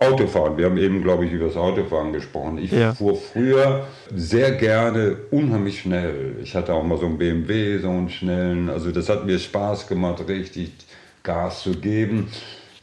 Autofahren, 0.00 0.56
wir 0.56 0.66
haben 0.66 0.78
eben, 0.78 1.02
glaube 1.02 1.26
ich, 1.26 1.32
über 1.32 1.46
das 1.46 1.56
Autofahren 1.56 2.12
gesprochen. 2.12 2.58
Ich 2.58 2.72
ja. 2.72 2.92
fuhr 2.92 3.16
früher 3.16 3.86
sehr 4.14 4.52
gerne 4.52 5.16
unheimlich 5.30 5.80
schnell. 5.80 6.36
Ich 6.42 6.54
hatte 6.54 6.74
auch 6.74 6.82
mal 6.82 6.98
so 6.98 7.06
einen 7.06 7.18
BMW, 7.18 7.78
so 7.78 7.88
einen 7.88 8.10
schnellen. 8.10 8.68
Also 8.68 8.90
das 8.90 9.08
hat 9.08 9.26
mir 9.26 9.38
Spaß 9.38 9.86
gemacht, 9.86 10.24
richtig 10.28 10.72
Gas 11.22 11.62
zu 11.62 11.72
geben. 11.72 12.28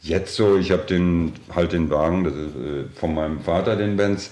Jetzt 0.00 0.36
so, 0.36 0.56
ich 0.56 0.70
habe 0.70 0.84
den 0.84 1.32
halt 1.54 1.72
den 1.72 1.90
Wagen, 1.90 2.24
das 2.24 2.34
ist 2.34 2.56
äh, 2.56 2.84
von 2.94 3.14
meinem 3.14 3.40
Vater, 3.40 3.76
den 3.76 3.96
Benz. 3.96 4.30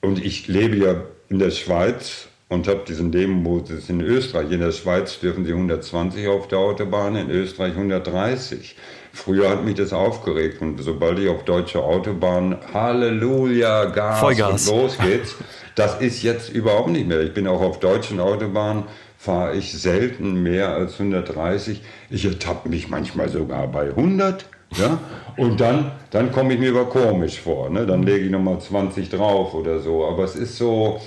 Und 0.00 0.24
ich 0.24 0.48
lebe 0.48 0.76
ja 0.76 0.96
in 1.28 1.38
der 1.38 1.50
Schweiz 1.50 2.28
und 2.52 2.68
habe 2.68 2.82
diesen 2.86 3.10
Lebenmodus 3.10 3.88
in 3.88 4.02
Österreich. 4.02 4.50
In 4.50 4.60
der 4.60 4.72
Schweiz 4.72 5.18
dürfen 5.18 5.44
sie 5.46 5.52
120 5.52 6.28
auf 6.28 6.48
der 6.48 6.58
Autobahn, 6.58 7.16
in 7.16 7.30
Österreich 7.30 7.72
130. 7.74 8.76
Früher 9.14 9.48
hat 9.48 9.64
mich 9.64 9.74
das 9.74 9.92
aufgeregt 9.92 10.60
und 10.60 10.78
sobald 10.82 11.18
ich 11.18 11.28
auf 11.28 11.44
deutsche 11.44 11.82
Autobahn, 11.82 12.58
Halleluja, 12.72 13.86
Gas 13.86 14.20
Vollgas. 14.20 14.68
und 14.68 14.76
los 14.76 14.98
geht's. 14.98 15.34
Das 15.74 16.00
ist 16.00 16.22
jetzt 16.22 16.50
überhaupt 16.50 16.90
nicht 16.90 17.08
mehr. 17.08 17.20
Ich 17.20 17.32
bin 17.32 17.46
auch 17.46 17.62
auf 17.62 17.80
deutschen 17.80 18.20
Autobahnen, 18.20 18.84
fahre 19.16 19.56
ich 19.56 19.72
selten 19.72 20.42
mehr 20.42 20.74
als 20.74 20.98
130. 20.98 21.80
Ich 22.10 22.24
ertappe 22.26 22.68
mich 22.68 22.88
manchmal 22.88 23.30
sogar 23.30 23.66
bei 23.68 23.88
100. 23.88 24.44
Ja? 24.76 24.98
Und 25.38 25.60
dann, 25.60 25.92
dann 26.10 26.32
komme 26.32 26.54
ich 26.54 26.60
mir 26.60 26.70
aber 26.70 26.84
komisch 26.86 27.40
vor. 27.40 27.70
Ne? 27.70 27.86
Dann 27.86 28.02
lege 28.02 28.26
ich 28.26 28.30
nochmal 28.30 28.60
20 28.60 29.08
drauf 29.08 29.54
oder 29.54 29.80
so. 29.80 30.06
Aber 30.06 30.24
es 30.24 30.36
ist 30.36 30.56
so, 30.56 31.00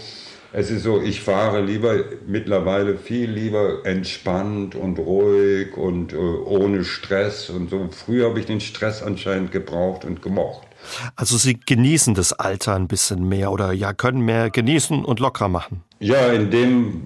es 0.57 0.71
ist 0.71 0.83
so, 0.83 1.01
ich 1.01 1.19
fahre 1.19 1.61
lieber 1.61 1.95
mittlerweile 2.27 2.97
viel 2.97 3.29
lieber 3.29 3.85
entspannt 3.85 4.73
und 4.73 4.97
ruhig 4.99 5.75
und 5.75 6.13
äh, 6.13 6.15
ohne 6.15 6.85
Stress 6.85 7.49
und 7.49 7.69
so. 7.69 7.89
Früher 7.91 8.29
habe 8.29 8.39
ich 8.39 8.45
den 8.45 8.61
Stress 8.61 9.03
anscheinend 9.03 9.51
gebraucht 9.51 10.05
und 10.05 10.21
gemocht. 10.21 10.65
Also 11.17 11.35
Sie 11.35 11.59
genießen 11.59 12.13
das 12.13 12.31
Alter 12.31 12.75
ein 12.75 12.87
bisschen 12.87 13.27
mehr 13.27 13.51
oder 13.51 13.73
ja, 13.73 13.91
können 13.91 14.21
mehr 14.21 14.49
genießen 14.49 15.03
und 15.03 15.19
lockerer 15.19 15.49
machen. 15.49 15.81
Ja, 15.99 16.27
in 16.27 16.51
dem, 16.51 17.01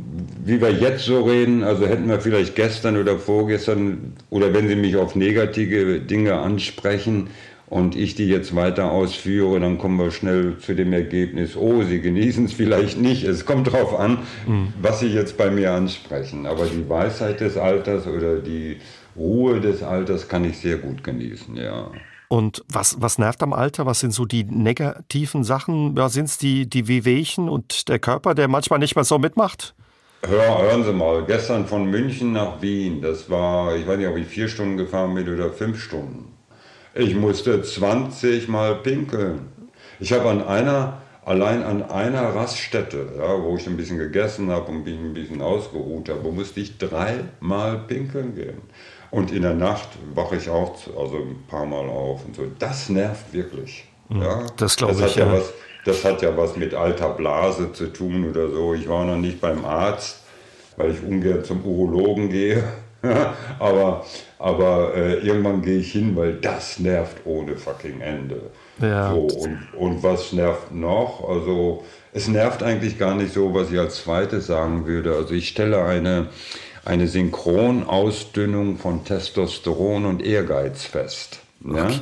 wie 0.45 0.61
wir 0.61 0.71
jetzt 0.71 1.05
so 1.05 1.23
reden, 1.23 1.63
also 1.63 1.87
hätten 1.87 2.07
wir 2.07 2.19
vielleicht 2.19 2.55
gestern 2.55 2.97
oder 2.97 3.17
vorgestern, 3.17 4.13
oder 4.29 4.53
wenn 4.53 4.67
Sie 4.67 4.75
mich 4.75 4.95
auf 4.95 5.15
negative 5.15 6.01
Dinge 6.01 6.37
ansprechen 6.39 7.29
und 7.69 7.95
ich 7.95 8.15
die 8.15 8.27
jetzt 8.27 8.55
weiter 8.55 8.91
ausführe, 8.91 9.59
dann 9.59 9.77
kommen 9.77 9.97
wir 9.97 10.11
schnell 10.11 10.57
zu 10.57 10.73
dem 10.73 10.91
Ergebnis, 10.91 11.55
oh, 11.55 11.83
Sie 11.83 12.01
genießen 12.01 12.45
es 12.45 12.53
vielleicht 12.53 12.99
nicht. 12.99 13.23
Es 13.23 13.45
kommt 13.45 13.67
darauf 13.67 13.97
an, 13.97 14.19
mhm. 14.47 14.73
was 14.81 14.99
Sie 14.99 15.07
jetzt 15.07 15.37
bei 15.37 15.51
mir 15.51 15.73
ansprechen. 15.73 16.45
Aber 16.45 16.65
die 16.65 16.87
Weisheit 16.89 17.41
des 17.41 17.57
Alters 17.57 18.07
oder 18.07 18.37
die 18.37 18.77
Ruhe 19.15 19.61
des 19.61 19.83
Alters 19.83 20.27
kann 20.27 20.45
ich 20.45 20.57
sehr 20.57 20.77
gut 20.77 21.03
genießen, 21.03 21.55
ja. 21.55 21.91
Und 22.27 22.63
was, 22.67 23.01
was 23.01 23.17
nervt 23.17 23.41
am 23.41 23.53
Alter? 23.53 23.87
Was 23.87 24.01
sind 24.01 24.13
so 24.13 24.25
die 24.25 24.43
negativen 24.43 25.43
Sachen? 25.43 25.95
Ja, 25.97 26.09
sind 26.09 26.25
es 26.25 26.37
die, 26.37 26.69
die 26.69 26.87
Wehwehchen 26.87 27.49
und 27.49 27.89
der 27.89 27.97
Körper, 27.97 28.35
der 28.35 28.47
manchmal 28.47 28.77
nicht 28.79 28.95
mehr 28.95 29.03
so 29.03 29.17
mitmacht? 29.17 29.73
Hör, 30.27 30.61
hören 30.61 30.83
Sie 30.83 30.91
mal, 30.91 31.23
gestern 31.25 31.65
von 31.65 31.89
München 31.89 32.33
nach 32.33 32.61
Wien, 32.61 33.01
das 33.01 33.29
war, 33.29 33.75
ich 33.75 33.87
weiß 33.87 33.97
nicht, 33.97 34.07
ob 34.07 34.17
ich 34.17 34.27
vier 34.27 34.49
Stunden 34.49 34.75
gefahren 34.75 35.15
bin 35.15 35.33
oder 35.33 35.49
fünf 35.49 35.81
Stunden. 35.81 36.38
Ich 36.93 37.15
musste 37.15 37.61
20 37.61 38.47
Mal 38.47 38.75
pinkeln. 38.75 39.49
Ich 39.99 40.13
habe 40.13 40.29
an 40.29 40.45
einer, 40.45 41.01
allein 41.23 41.63
an 41.63 41.83
einer 41.83 42.35
Raststätte, 42.35 43.13
ja, 43.17 43.41
wo 43.41 43.57
ich 43.57 43.67
ein 43.67 43.77
bisschen 43.77 43.97
gegessen 43.97 44.49
habe 44.49 44.71
und 44.71 44.85
mich 44.85 44.97
ein 44.97 45.13
bisschen 45.13 45.41
ausgeruht 45.41 46.09
habe, 46.09 46.31
musste 46.31 46.59
ich 46.61 46.77
dreimal 46.77 47.79
pinkeln 47.87 48.35
gehen. 48.35 48.61
Und 49.11 49.31
in 49.31 49.41
der 49.41 49.53
Nacht 49.53 49.89
wache 50.13 50.35
ich 50.35 50.49
auch 50.49 50.75
also 50.97 51.17
ein 51.17 51.43
paar 51.47 51.65
Mal 51.65 51.87
auf 51.89 52.25
und 52.25 52.35
so. 52.35 52.43
Das 52.59 52.89
nervt 52.89 53.33
wirklich. 53.33 53.85
Mhm. 54.09 54.21
Ja? 54.21 54.45
Das 54.57 54.75
glaube 54.75 54.93
ich. 54.93 55.01
Hat 55.01 55.15
ja, 55.15 55.25
ja. 55.25 55.33
Was, 55.33 55.53
das 55.85 56.05
hat 56.05 56.21
ja 56.21 56.35
was 56.35 56.55
mit 56.55 56.73
alter 56.73 57.09
Blase 57.09 57.71
zu 57.71 57.87
tun 57.87 58.29
oder 58.29 58.49
so. 58.49 58.73
Ich 58.73 58.87
war 58.87 59.05
noch 59.05 59.17
nicht 59.17 59.41
beim 59.41 59.65
Arzt, 59.65 60.19
weil 60.77 60.91
ich 60.91 61.03
ungern 61.03 61.43
zum 61.43 61.63
Urologen 61.63 62.29
gehe. 62.29 62.63
aber 63.59 64.05
aber 64.39 64.95
äh, 64.95 65.15
irgendwann 65.15 65.61
gehe 65.61 65.79
ich 65.79 65.91
hin, 65.91 66.15
weil 66.15 66.33
das 66.33 66.79
nervt 66.79 67.17
ohne 67.25 67.57
fucking 67.57 67.99
Ende. 67.99 68.41
Ja. 68.81 69.13
So, 69.13 69.19
und, 69.19 69.73
und 69.77 70.03
was 70.03 70.31
nervt 70.31 70.73
noch? 70.73 71.27
Also 71.27 71.83
es 72.13 72.29
nervt 72.29 72.63
eigentlich 72.63 72.97
gar 72.97 73.15
nicht 73.15 73.33
so, 73.33 73.53
was 73.53 73.69
ich 73.69 73.77
als 73.77 74.03
zweites 74.03 74.47
sagen 74.47 74.85
würde. 74.85 75.13
Also 75.13 75.33
ich 75.33 75.49
stelle 75.49 75.83
eine, 75.83 76.29
eine 76.85 77.07
Synchronausdünnung 77.07 78.77
von 78.77 79.03
Testosteron 79.03 80.05
und 80.05 80.23
Ehrgeiz 80.23 80.85
fest. 80.85 81.41
Ja? 81.65 81.87
Okay. 81.87 81.99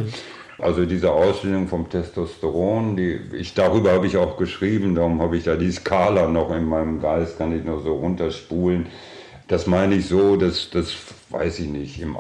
Also 0.59 0.85
diese 0.85 1.11
Ausdünnung 1.11 1.67
vom 1.67 1.89
Testosteron, 1.89 2.95
die, 2.95 3.19
ich, 3.33 3.55
darüber 3.55 3.91
habe 3.91 4.07
ich 4.07 4.17
auch 4.17 4.37
geschrieben, 4.37 4.95
darum 4.95 5.21
habe 5.21 5.37
ich 5.37 5.43
da 5.43 5.55
die 5.55 5.71
Skala 5.71 6.27
noch 6.27 6.51
in 6.51 6.65
meinem 6.65 6.99
Geist, 6.99 7.37
kann 7.39 7.55
ich 7.57 7.63
noch 7.63 7.83
so 7.83 7.95
runterspulen. 7.95 8.87
Das 9.47 9.65
meine 9.65 9.95
ich 9.95 10.07
so, 10.07 10.35
dass 10.35 10.69
das 10.69 10.93
weiß 11.29 11.59
ich 11.59 11.67
nicht, 11.67 12.01
im, 12.01 12.17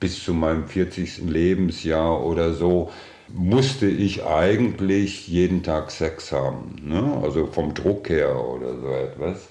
bis 0.00 0.24
zu 0.24 0.34
meinem 0.34 0.66
40. 0.66 1.18
Lebensjahr 1.28 2.24
oder 2.24 2.52
so, 2.52 2.90
musste 3.28 3.86
ich 3.86 4.24
eigentlich 4.24 5.26
jeden 5.28 5.62
Tag 5.62 5.90
Sex 5.90 6.32
haben. 6.32 6.76
Ne? 6.84 7.20
Also 7.22 7.46
vom 7.46 7.72
Druck 7.72 8.08
her 8.10 8.36
oder 8.44 8.78
so 8.78 8.88
etwas. 8.88 9.48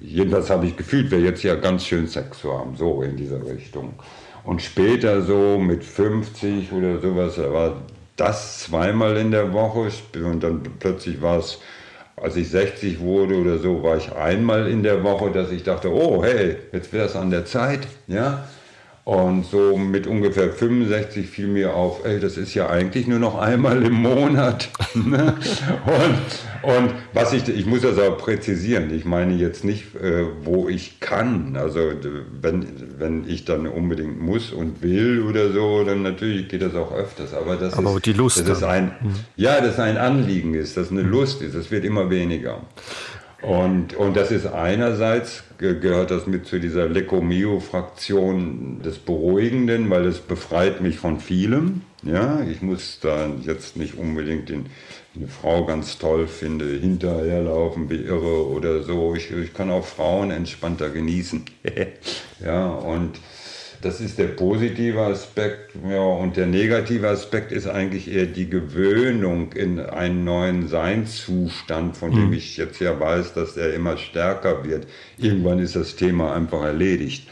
Jedenfalls 0.00 0.50
habe 0.50 0.66
ich 0.66 0.76
gefühlt, 0.76 1.10
wäre 1.10 1.22
jetzt 1.22 1.42
ja 1.42 1.54
ganz 1.54 1.86
schön 1.86 2.06
Sex 2.06 2.40
zu 2.40 2.52
haben, 2.52 2.76
so 2.76 3.02
in 3.02 3.16
dieser 3.16 3.44
Richtung. 3.46 3.94
Und 4.42 4.60
später 4.60 5.22
so 5.22 5.58
mit 5.58 5.84
50 5.84 6.70
oder 6.72 7.00
sowas, 7.00 7.36
da 7.36 7.50
war 7.50 7.82
das 8.16 8.60
zweimal 8.60 9.16
in 9.16 9.30
der 9.30 9.52
Woche 9.54 9.88
und 10.22 10.42
dann 10.42 10.62
plötzlich 10.78 11.22
war 11.22 11.38
es, 11.38 11.60
als 12.16 12.36
ich 12.36 12.50
60 12.50 13.00
wurde 13.00 13.34
oder 13.36 13.58
so, 13.58 13.82
war 13.82 13.96
ich 13.96 14.12
einmal 14.12 14.68
in 14.68 14.82
der 14.82 15.02
Woche, 15.02 15.30
dass 15.30 15.50
ich 15.50 15.62
dachte, 15.64 15.92
oh 15.92 16.22
hey, 16.22 16.56
jetzt 16.72 16.92
wäre 16.92 17.06
es 17.06 17.16
an 17.16 17.30
der 17.30 17.44
Zeit, 17.44 17.80
ja. 18.06 18.46
Und 19.04 19.44
so 19.44 19.76
mit 19.76 20.06
ungefähr 20.06 20.50
65 20.50 21.28
fiel 21.28 21.46
mir 21.46 21.74
auf, 21.74 22.06
ey, 22.06 22.20
das 22.20 22.38
ist 22.38 22.54
ja 22.54 22.70
eigentlich 22.70 23.06
nur 23.06 23.18
noch 23.18 23.38
einmal 23.38 23.82
im 23.84 23.94
Monat. 23.94 24.70
Ne? 24.94 25.34
und, 25.86 26.76
und 26.76 26.94
was 27.12 27.32
ich, 27.32 27.48
ich 27.48 27.66
muss 27.66 27.82
das 27.82 27.98
auch 27.98 28.16
präzisieren, 28.16 28.94
ich 28.94 29.04
meine 29.04 29.34
jetzt 29.34 29.64
nicht, 29.64 29.96
äh, 29.96 30.24
wo 30.44 30.68
ich 30.68 31.00
kann. 31.00 31.56
Also 31.56 31.80
wenn, 32.40 32.66
wenn 32.96 33.28
ich 33.28 33.44
dann 33.44 33.66
unbedingt 33.66 34.22
muss 34.22 34.52
und 34.52 34.82
will 34.82 35.22
oder 35.22 35.52
so, 35.52 35.82
dann 35.82 36.02
natürlich 36.02 36.48
geht 36.48 36.62
das 36.62 36.76
auch 36.76 36.92
öfters. 36.92 37.34
Aber 37.34 37.56
das 37.56 37.74
Aber 37.74 37.96
ist, 37.96 38.06
die 38.06 38.12
Lust. 38.12 38.38
Das 38.38 38.58
ist 38.58 38.62
ein, 38.62 38.92
mhm. 39.02 39.14
Ja, 39.36 39.60
das 39.60 39.80
ein 39.80 39.96
Anliegen 39.96 40.54
ist, 40.54 40.76
dass 40.76 40.92
eine. 40.92 41.02
Lust 41.02 41.42
ist. 41.42 41.56
Das 41.56 41.72
wird 41.72 41.84
immer 41.84 42.08
weniger. 42.08 42.62
Und, 43.44 43.94
und 43.94 44.16
das 44.16 44.30
ist 44.30 44.46
einerseits, 44.46 45.44
gehört 45.58 46.10
das 46.10 46.26
mit 46.26 46.46
zu 46.46 46.58
dieser 46.58 46.88
Lecomio-Fraktion 46.88 48.80
des 48.82 48.98
Beruhigenden, 48.98 49.90
weil 49.90 50.06
es 50.06 50.20
befreit 50.20 50.80
mich 50.80 50.96
von 50.96 51.20
vielem. 51.20 51.82
Ja, 52.02 52.42
ich 52.42 52.62
muss 52.62 53.00
da 53.02 53.28
jetzt 53.42 53.76
nicht 53.76 53.98
unbedingt 53.98 54.48
den, 54.48 54.66
eine 55.14 55.28
Frau 55.28 55.66
ganz 55.66 55.98
toll 55.98 56.26
finde, 56.26 56.64
hinterherlaufen 56.64 57.90
wie 57.90 57.96
irre 57.96 58.48
oder 58.48 58.82
so. 58.82 59.14
Ich, 59.14 59.30
ich 59.30 59.52
kann 59.52 59.70
auch 59.70 59.84
Frauen 59.84 60.30
entspannter 60.30 60.88
genießen. 60.88 61.44
ja, 62.42 62.68
und 62.68 63.18
das 63.84 64.00
ist 64.00 64.18
der 64.18 64.28
positive 64.28 65.00
Aspekt. 65.02 65.72
Ja, 65.88 66.00
und 66.00 66.36
der 66.36 66.46
negative 66.46 67.08
Aspekt 67.08 67.52
ist 67.52 67.66
eigentlich 67.66 68.10
eher 68.10 68.26
die 68.26 68.48
Gewöhnung 68.48 69.52
in 69.52 69.78
einen 69.78 70.24
neuen 70.24 70.68
Seinszustand, 70.68 71.96
von 71.96 72.10
dem 72.10 72.28
mhm. 72.28 72.32
ich 72.32 72.56
jetzt 72.56 72.80
ja 72.80 72.98
weiß, 72.98 73.34
dass 73.34 73.56
er 73.56 73.74
immer 73.74 73.98
stärker 73.98 74.64
wird. 74.64 74.86
Irgendwann 75.18 75.58
ist 75.58 75.76
das 75.76 75.96
Thema 75.96 76.34
einfach 76.34 76.62
erledigt. 76.62 77.28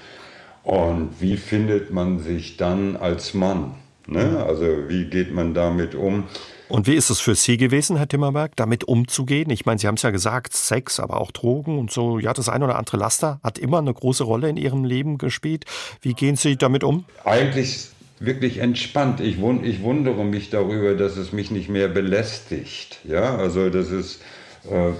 Und 0.62 1.10
wie 1.20 1.36
findet 1.36 1.90
man 1.90 2.20
sich 2.20 2.56
dann 2.56 2.96
als 2.96 3.34
Mann? 3.34 3.74
Ne? 4.06 4.44
Also 4.44 4.88
wie 4.88 5.06
geht 5.06 5.32
man 5.32 5.54
damit 5.54 5.94
um? 5.94 6.24
Und 6.72 6.86
wie 6.86 6.94
ist 6.94 7.10
es 7.10 7.20
für 7.20 7.34
Sie 7.34 7.58
gewesen, 7.58 7.96
Herr 7.96 8.08
Timmerberg, 8.08 8.56
damit 8.56 8.84
umzugehen? 8.84 9.50
Ich 9.50 9.66
meine, 9.66 9.78
Sie 9.78 9.86
haben 9.86 9.96
es 9.96 10.02
ja 10.02 10.10
gesagt, 10.10 10.54
Sex, 10.54 11.00
aber 11.00 11.20
auch 11.20 11.30
Drogen 11.30 11.78
und 11.78 11.90
so. 11.90 12.18
Ja, 12.18 12.32
das 12.32 12.48
ein 12.48 12.62
oder 12.62 12.78
andere 12.78 12.96
Laster 12.96 13.40
hat 13.44 13.58
immer 13.58 13.78
eine 13.78 13.92
große 13.92 14.24
Rolle 14.24 14.48
in 14.48 14.56
Ihrem 14.56 14.84
Leben 14.84 15.18
gespielt. 15.18 15.66
Wie 16.00 16.14
gehen 16.14 16.36
Sie 16.36 16.56
damit 16.56 16.82
um? 16.82 17.04
Eigentlich 17.24 17.88
wirklich 18.20 18.58
entspannt. 18.58 19.20
Ich, 19.20 19.38
wund, 19.38 19.66
ich 19.66 19.82
wundere 19.82 20.24
mich 20.24 20.48
darüber, 20.48 20.94
dass 20.94 21.18
es 21.18 21.32
mich 21.32 21.50
nicht 21.50 21.68
mehr 21.68 21.88
belästigt. 21.88 23.00
Ja, 23.04 23.36
also 23.36 23.68
das 23.68 23.90
ist 23.90 24.22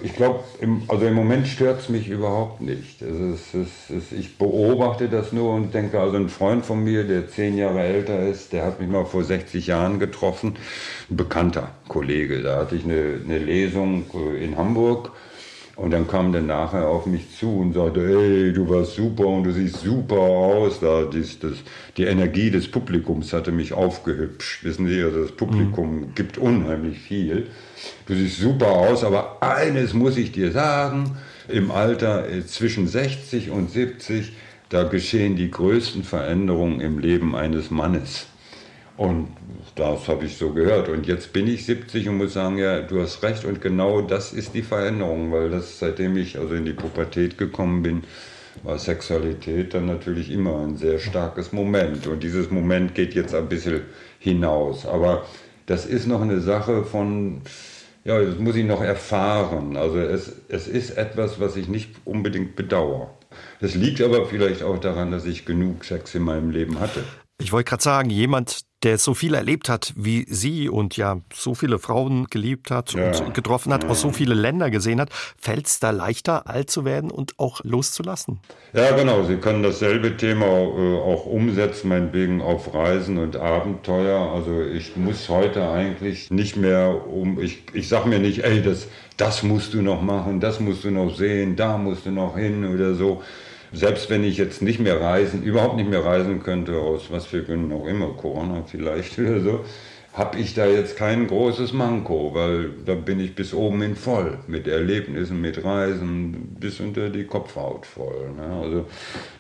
ich 0.03 0.17
glaube, 0.17 0.41
also 0.89 1.07
im 1.07 1.15
Moment 1.15 1.47
stört 1.47 1.81
es 1.81 1.89
mich 1.89 2.09
überhaupt 2.09 2.61
nicht. 2.61 3.01
Es 3.01 3.17
ist, 3.17 3.55
es 3.55 3.91
ist, 3.91 4.13
ich 4.13 4.37
beobachte 4.37 5.09
das 5.09 5.33
nur 5.33 5.55
und 5.55 5.73
denke, 5.73 6.01
also 6.01 6.17
ein 6.17 6.29
Freund 6.29 6.67
von 6.67 6.83
mir, 6.83 7.05
der 7.05 7.29
zehn 7.29 7.57
Jahre 7.57 7.81
älter 7.81 8.27
ist, 8.27 8.53
der 8.53 8.65
hat 8.65 8.81
mich 8.81 8.89
mal 8.89 9.05
vor 9.05 9.23
60 9.23 9.69
Jahren 9.69 10.01
getroffen, 10.01 10.57
ein 11.09 11.17
bekannter 11.17 11.71
Kollege. 11.87 12.43
Da 12.43 12.57
hatte 12.57 12.75
ich 12.75 12.85
eine, 12.85 13.21
eine 13.25 13.39
Lesung 13.39 14.05
äh, 14.15 14.45
in 14.45 14.57
Hamburg 14.57 15.13
und 15.83 15.91
dann 15.91 16.07
kam 16.07 16.31
der 16.31 16.43
nachher 16.43 16.87
auf 16.87 17.07
mich 17.07 17.37
zu 17.37 17.59
und 17.59 17.73
sagte, 17.73 18.07
hey, 18.07 18.53
du 18.53 18.71
warst 18.71 18.95
super 18.95 19.27
und 19.27 19.43
du 19.43 19.53
siehst 19.53 19.81
super 19.81 20.15
aus. 20.15 20.79
Da, 20.79 21.03
dies, 21.13 21.41
das, 21.41 21.55
die 21.97 22.05
Energie 22.05 22.53
des 22.53 22.71
Publikums 22.71 23.33
hatte 23.33 23.51
mich 23.51 23.73
aufgehübscht. 23.73 24.63
Wissen 24.63 24.87
Sie, 24.87 25.03
also 25.03 25.23
das 25.23 25.33
Publikum 25.33 26.03
mhm. 26.03 26.15
gibt 26.15 26.39
unheimlich 26.39 27.01
viel. 27.01 27.49
Du 28.07 28.15
siehst 28.15 28.39
super 28.39 28.69
aus, 28.69 29.03
aber 29.03 29.43
eines 29.43 29.93
muss 29.93 30.17
ich 30.19 30.31
dir 30.31 30.53
sagen, 30.53 31.17
im 31.49 31.73
Alter 31.73 32.29
äh, 32.31 32.47
zwischen 32.47 32.87
60 32.87 33.51
und 33.51 33.73
70, 33.73 34.35
da 34.69 34.85
geschehen 34.85 35.35
die 35.35 35.51
größten 35.51 36.05
Veränderungen 36.05 36.81
im 36.81 37.01
Leben 37.01 37.35
eines 37.35 37.73
Mannes. 37.73 38.27
Und 38.97 39.27
das 39.75 40.09
habe 40.09 40.27
ich 40.27 40.37
so 40.37 40.51
gehört. 40.51 40.89
Und 40.89 41.07
jetzt 41.07 41.33
bin 41.33 41.47
ich 41.47 41.65
70 41.65 42.09
und 42.09 42.19
muss 42.19 42.35
sagen, 42.35 42.59
ja, 42.59 42.81
du 42.83 43.01
hast 43.01 43.23
recht. 43.23 43.45
Und 43.45 43.61
genau 43.61 44.03
das 44.03 44.33
ist 44.33 44.55
die 44.55 44.63
Veränderung, 44.63 45.33
weil 45.33 45.51
das, 45.51 45.79
seitdem 45.79 46.17
ich 46.17 46.39
also 46.39 46.55
in 46.55 46.65
die 46.65 46.73
Pubertät 46.73 47.39
gekommen 47.39 47.83
bin, 47.83 48.05
war 48.63 48.79
Sexualität 48.79 49.75
dann 49.75 49.87
natürlich 49.87 50.31
immer 50.31 50.61
ein 50.61 50.77
sehr 50.77 50.99
starkes 50.99 51.53
Moment. 51.53 52.07
Und 52.07 52.23
dieses 52.23 52.51
Moment 52.51 52.95
geht 52.95 53.15
jetzt 53.15 53.35
ein 53.35 53.49
bisschen 53.49 53.83
hinaus. 54.19 54.87
Aber 54.87 55.25
das 55.67 55.87
ist 55.87 56.07
noch 56.07 56.21
eine 56.21 56.41
Sache 56.41 56.85
von, 56.85 57.41
ja, 58.05 58.21
das 58.21 58.39
muss 58.39 58.57
ich 58.57 58.67
noch 58.67 58.83
erfahren. 58.83 59.77
Also 59.77 59.99
es, 59.99 60.33
es 60.49 60.69
ist 60.69 60.91
etwas, 60.99 61.41
was 61.41 61.57
ich 61.57 61.69
nicht 61.69 61.91
unbedingt 62.05 62.57
bedauere. 62.57 63.11
Das 63.61 63.75
liegt 63.75 64.03
aber 64.03 64.27
vielleicht 64.27 64.63
auch 64.63 64.79
daran, 64.79 65.11
dass 65.11 65.25
ich 65.25 65.47
genug 65.47 65.85
Sex 65.85 66.15
in 66.15 66.23
meinem 66.23 66.51
Leben 66.51 66.79
hatte. 66.81 67.05
Ich 67.41 67.53
wollte 67.53 67.71
gerade 67.71 67.83
sagen, 67.83 68.11
jemand, 68.11 68.61
der 68.83 68.99
so 68.99 69.15
viel 69.15 69.35
erlebt 69.35 69.69
hat 69.69 69.93
wie 69.97 70.27
Sie 70.29 70.69
und 70.69 70.97
ja 70.97 71.21
so 71.33 71.55
viele 71.55 71.79
Frauen 71.79 72.27
geliebt 72.27 72.71
hat 72.71 72.93
ja. 72.93 73.07
und 73.07 73.35
getroffen 73.35 73.73
hat, 73.73 73.85
ja. 73.85 73.91
aus 73.91 74.01
so 74.01 74.11
viele 74.11 74.35
Länder 74.35 74.71
gesehen 74.71 75.01
hat, 75.01 75.11
fällt 75.39 75.67
es 75.67 75.79
da 75.81 75.91
leichter, 75.91 76.49
alt 76.49 76.71
zu 76.71 76.85
werden 76.85 77.11
und 77.11 77.39
auch 77.39 77.61
loszulassen? 77.65 78.41
Ja, 78.73 78.91
genau. 78.97 79.25
Sie 79.25 79.37
können 79.37 79.63
dasselbe 79.63 80.17
Thema 80.17 80.47
äh, 80.47 80.97
auch 80.97 81.27
umsetzen, 81.27 81.89
meinetwegen 81.89 82.41
auf 82.41 82.75
Reisen 82.75 83.19
und 83.19 83.37
Abenteuer. 83.37 84.33
Also 84.33 84.63
ich 84.63 84.97
muss 84.97 85.29
heute 85.29 85.69
eigentlich 85.69 86.31
nicht 86.31 86.57
mehr 86.57 87.07
um, 87.07 87.41
ich, 87.41 87.63
ich 87.73 87.89
sage 87.89 88.09
mir 88.09 88.19
nicht, 88.19 88.45
ey, 88.45 88.63
das, 88.63 88.89
das 89.17 89.43
musst 89.43 89.75
du 89.75 89.83
noch 89.83 90.03
machen, 90.03 90.41
das 90.41 90.59
musst 90.61 90.85
du 90.85 90.91
noch 90.91 91.15
sehen, 91.15 91.57
da 91.57 91.79
musst 91.79 92.07
du 92.07 92.11
noch 92.11 92.37
hin 92.37 92.65
oder 92.65 92.95
so 92.95 93.23
selbst 93.73 94.11
wenn 94.11 94.25
ich 94.25 94.37
jetzt 94.37 94.63
nicht 94.63 94.81
mehr 94.81 95.01
reisen, 95.01 95.43
überhaupt 95.43 95.77
nicht 95.77 95.89
mehr 95.89 96.05
reisen 96.05 96.43
könnte, 96.43 96.77
aus 96.77 97.11
was 97.11 97.27
für 97.27 97.43
Gründen 97.43 97.73
auch 97.73 97.87
immer, 97.87 98.09
Corona 98.09 98.65
vielleicht 98.67 99.19
oder 99.19 99.41
so, 99.41 99.65
habe 100.13 100.39
ich 100.39 100.53
da 100.53 100.67
jetzt 100.67 100.99
kein 100.99 101.27
großes 101.27 101.73
Manko, 101.73 102.35
weil 102.35 102.71
da 102.85 102.95
bin 102.95 103.19
ich 103.19 103.35
bis 103.35 103.55
oben 103.55 103.81
hin 103.81 103.97
voll 103.97 104.39
mit 104.47 104.69
Erlebnissen, 104.69 105.41
mit 105.41 105.65
Reisen, 105.65 106.55
bis 106.61 106.81
unter 106.81 107.09
die 107.09 107.25
Kopfhaut 107.25 107.87
voll. 107.87 108.31
Ne? 108.37 108.61
Also 108.63 108.87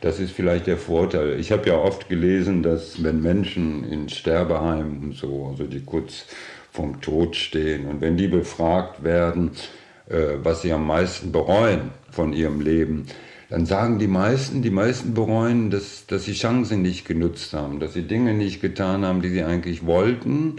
das 0.00 0.18
ist 0.18 0.32
vielleicht 0.32 0.66
der 0.66 0.78
Vorteil. 0.78 1.38
Ich 1.38 1.52
habe 1.52 1.68
ja 1.68 1.76
oft 1.76 2.08
gelesen, 2.08 2.62
dass 2.62 3.02
wenn 3.04 3.20
Menschen 3.20 3.84
in 3.84 4.08
Sterbeheimen 4.08 5.12
so, 5.12 5.48
also 5.50 5.64
die 5.64 5.84
kurz 5.84 6.24
vom 6.70 7.02
Tod 7.02 7.36
stehen 7.36 7.86
und 7.86 8.00
wenn 8.00 8.16
die 8.16 8.28
befragt 8.28 9.04
werden, 9.04 9.50
äh, 10.08 10.38
was 10.42 10.62
sie 10.62 10.72
am 10.72 10.86
meisten 10.86 11.32
bereuen 11.32 11.90
von 12.10 12.32
ihrem 12.32 12.62
Leben, 12.62 13.08
dann 13.52 13.66
sagen 13.66 13.98
die 13.98 14.06
meisten, 14.06 14.62
die 14.62 14.70
meisten 14.70 15.12
bereuen, 15.12 15.68
dass, 15.68 16.06
dass 16.06 16.24
sie 16.24 16.32
Chancen 16.32 16.80
nicht 16.80 17.04
genutzt 17.04 17.52
haben, 17.52 17.80
dass 17.80 17.92
sie 17.92 18.04
Dinge 18.04 18.32
nicht 18.32 18.62
getan 18.62 19.04
haben, 19.04 19.20
die 19.20 19.28
sie 19.28 19.44
eigentlich 19.44 19.84
wollten 19.84 20.56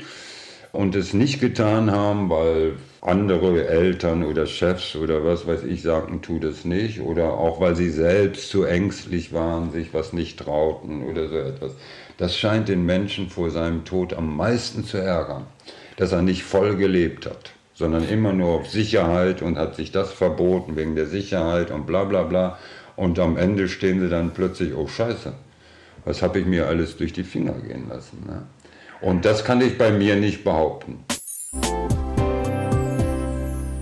und 0.71 0.95
es 0.95 1.11
nicht 1.11 1.41
getan 1.41 1.89
haben, 1.89 2.29
weil 2.29 2.73
andere 3.01 3.67
Eltern 3.67 4.23
oder 4.23 4.45
Chefs 4.45 4.95
oder 4.95 5.25
was 5.25 5.47
weiß 5.47 5.63
ich 5.63 5.81
sagten, 5.81 6.21
tu 6.21 6.37
das 6.37 6.65
nicht 6.65 7.01
oder 7.01 7.33
auch 7.33 7.59
weil 7.59 7.75
sie 7.75 7.89
selbst 7.89 8.51
zu 8.51 8.63
ängstlich 8.63 9.33
waren, 9.33 9.71
sich 9.71 9.91
was 9.95 10.13
nicht 10.13 10.39
trauten 10.39 11.03
oder 11.03 11.29
so 11.29 11.37
etwas. 11.37 11.71
Das 12.19 12.37
scheint 12.37 12.69
den 12.69 12.85
Menschen 12.85 13.31
vor 13.31 13.49
seinem 13.49 13.85
Tod 13.85 14.13
am 14.13 14.37
meisten 14.37 14.83
zu 14.83 14.99
ärgern, 14.99 15.47
dass 15.97 16.11
er 16.11 16.21
nicht 16.21 16.43
voll 16.43 16.75
gelebt 16.75 17.25
hat, 17.25 17.53
sondern 17.73 18.07
immer 18.07 18.33
nur 18.33 18.49
auf 18.49 18.69
Sicherheit 18.69 19.41
und 19.41 19.57
hat 19.57 19.77
sich 19.77 19.91
das 19.91 20.11
verboten 20.11 20.75
wegen 20.75 20.95
der 20.95 21.07
Sicherheit 21.07 21.71
und 21.71 21.87
bla 21.87 22.03
bla 22.03 22.21
bla 22.21 22.59
und 22.95 23.19
am 23.19 23.37
Ende 23.37 23.67
stehen 23.67 23.99
sie 23.99 24.09
dann 24.09 24.31
plötzlich, 24.31 24.73
oh 24.75 24.87
Scheiße, 24.87 25.33
was 26.05 26.21
habe 26.21 26.39
ich 26.39 26.45
mir 26.45 26.67
alles 26.67 26.97
durch 26.97 27.13
die 27.13 27.23
Finger 27.23 27.53
gehen 27.53 27.89
lassen. 27.89 28.23
Ne? 28.27 28.43
Und 29.01 29.25
das 29.25 29.43
kann 29.43 29.61
ich 29.61 29.77
bei 29.77 29.91
mir 29.91 30.15
nicht 30.15 30.43
behaupten. 30.43 30.99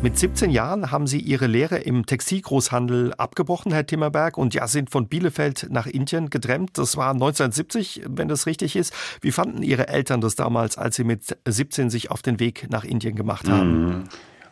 Mit 0.03 0.17
17 0.17 0.49
Jahren 0.49 0.89
haben 0.89 1.05
Sie 1.05 1.19
Ihre 1.19 1.45
Lehre 1.45 1.77
im 1.77 2.07
Textilgroßhandel 2.07 3.13
abgebrochen, 3.13 3.71
Herr 3.71 3.85
Timmerberg, 3.85 4.35
und 4.35 4.55
ja, 4.55 4.67
sind 4.67 4.89
von 4.89 5.07
Bielefeld 5.07 5.67
nach 5.69 5.85
Indien 5.85 6.31
gedrängt. 6.31 6.79
Das 6.79 6.97
war 6.97 7.11
1970, 7.11 8.05
wenn 8.07 8.27
das 8.27 8.47
richtig 8.47 8.75
ist. 8.75 8.95
Wie 9.21 9.31
fanden 9.31 9.61
Ihre 9.61 9.89
Eltern 9.89 10.19
das 10.19 10.33
damals, 10.33 10.79
als 10.79 10.95
Sie 10.95 11.03
mit 11.03 11.37
17 11.47 11.91
sich 11.91 12.09
auf 12.09 12.23
den 12.23 12.39
Weg 12.39 12.65
nach 12.71 12.83
Indien 12.83 13.15
gemacht 13.15 13.47
haben? 13.47 13.85
Mhm. 13.85 14.03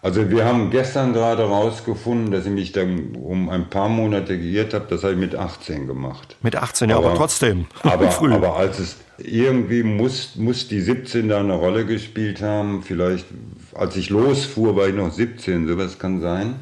Also 0.02 0.30
wir 0.30 0.46
haben 0.46 0.70
gestern 0.70 1.12
gerade 1.12 1.44
rausgefunden, 1.44 2.32
dass 2.32 2.46
ich 2.46 2.52
mich 2.52 2.72
dann 2.72 3.16
um 3.16 3.50
ein 3.50 3.70
paar 3.70 3.90
Monate 3.90 4.40
geirrt 4.40 4.74
habe. 4.74 4.86
Das 4.90 5.04
habe 5.04 5.14
ich 5.14 5.20
mit 5.20 5.36
18 5.36 5.88
gemacht. 5.88 6.38
Mit 6.42 6.56
18, 6.56 6.90
ja, 6.90 6.98
aber, 6.98 7.08
aber 7.08 7.18
trotzdem. 7.18 7.66
Aber, 7.84 8.10
früh. 8.10 8.32
aber 8.32 8.56
als 8.56 8.80
es 8.80 8.96
irgendwie 9.18 9.84
muss, 9.84 10.36
muss 10.38 10.70
die 10.70 10.80
17 10.80 11.28
da 11.28 11.40
eine 11.40 11.54
Rolle 11.54 11.86
gespielt 11.86 12.42
haben. 12.42 12.82
Vielleicht, 12.84 13.26
als 13.74 13.98
ich 13.98 14.10
losfuhr, 14.10 14.78
war 14.78 14.88
ich 14.88 14.96
noch 14.96 15.12
17, 15.12 15.68
sowas 15.68 16.00
kann 16.00 16.22
sein. 16.22 16.56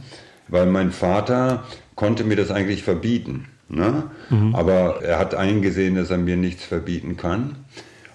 Weil 0.48 0.66
mein 0.66 0.92
Vater 0.92 1.66
konnte 1.96 2.24
mir 2.24 2.38
das 2.38 2.50
eigentlich 2.50 2.82
verbieten. 2.82 3.46
Ne? 3.70 4.06
Mhm. 4.30 4.56
Aber 4.56 5.04
er 5.04 5.20
hat 5.20 5.36
eingesehen, 5.36 5.96
dass 5.96 6.10
er 6.10 6.18
mir 6.18 6.38
nichts 6.38 6.64
verbieten 6.64 7.18
kann 7.18 7.58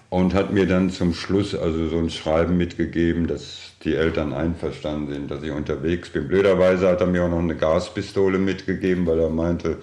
und 0.09 0.35
hat 0.35 0.53
mir 0.53 0.67
dann 0.67 0.91
zum 0.91 1.15
Schluss 1.15 1.55
also 1.55 1.89
so 1.89 1.99
ein 1.99 2.11
Schreiben 2.11 2.57
mitgegeben, 2.57 3.27
dass 3.27 3.72
die 3.85 3.95
Eltern 3.95 4.33
einverstanden 4.33 5.13
sind, 5.13 5.31
dass 5.31 5.43
ich 5.43 5.51
unterwegs 5.51 6.11
bin. 6.11 6.29
Blöderweise 6.29 6.89
hat 6.89 7.01
er 7.01 7.07
mir 7.07 7.25
auch 7.25 7.31
noch 7.31 7.39
eine 7.39 7.57
Gaspistole 7.57 8.39
mitgegeben, 8.39 9.07
weil 9.07 9.19
er 9.19 9.31
meinte, 9.31 9.79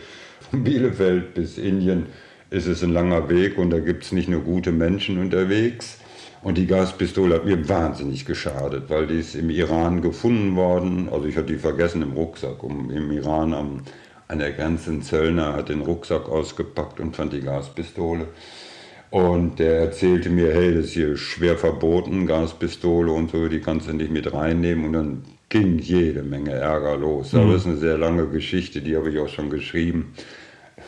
von 0.50 0.64
Bielefeld 0.64 1.34
bis 1.34 1.58
Indien 1.58 2.08
ist 2.50 2.68
es 2.68 2.84
ein 2.84 2.94
langer 2.94 3.30
Weg 3.30 3.58
und 3.58 3.70
da 3.70 3.80
gibt 3.80 4.04
es 4.04 4.12
nicht 4.12 4.30
nur 4.30 4.42
gute 4.42 4.72
Menschen 4.72 5.20
unterwegs. 5.20 6.00
Und 6.42 6.58
die 6.58 6.68
Gaspistole 6.68 7.36
hat 7.36 7.46
mir 7.46 7.68
wahnsinnig 7.68 8.26
geschadet, 8.26 8.86
weil 8.88 9.08
die 9.08 9.20
ist 9.20 9.36
im 9.36 9.50
Iran 9.50 10.02
gefunden 10.02 10.56
worden. 10.56 11.10
Also 11.12 11.26
ich 11.26 11.36
hatte 11.36 11.48
die 11.48 11.60
vergessen 11.60 12.02
im 12.02 12.14
Rucksack. 12.14 12.64
Um, 12.64 12.90
Im 12.90 13.12
Iran 13.12 13.54
am, 13.54 13.82
an 14.30 14.40
der 14.40 14.54
Grenze 14.54 14.92
ein 14.92 15.02
Zöllner 15.02 15.54
hat 15.54 15.68
den 15.68 15.82
Rucksack 15.82 16.30
ausgepackt 16.30 17.02
und 17.02 17.16
fand 17.16 17.34
die 17.34 17.42
Gaspistole. 17.42 18.28
Und 19.12 19.58
der 19.58 19.80
erzählte 19.80 20.30
mir, 20.30 20.54
hey, 20.54 20.76
das 20.76 20.86
ist 20.86 20.94
hier 20.94 21.18
schwer 21.18 21.58
verboten, 21.58 22.28
Gaspistole 22.28 23.12
und 23.12 23.32
so, 23.32 23.48
die 23.48 23.60
kannst 23.60 23.88
du 23.88 23.94
nicht 23.94 24.12
mit 24.12 24.32
reinnehmen. 24.32 24.86
Und 24.86 24.94
dann 24.94 25.24
ging 25.50 25.80
jede 25.80 26.22
Menge 26.22 26.52
Ärger 26.52 26.96
los. 26.96 27.34
Mhm. 27.34 27.40
Aber 27.40 27.54
das 27.54 27.62
ist 27.62 27.68
eine 27.68 27.78
sehr 27.78 27.98
lange 27.98 28.28
Geschichte, 28.28 28.82
die 28.82 28.96
habe 28.96 29.10
ich 29.10 29.20
auch 29.20 29.30
schon 29.30 29.50
geschrieben 29.50 30.14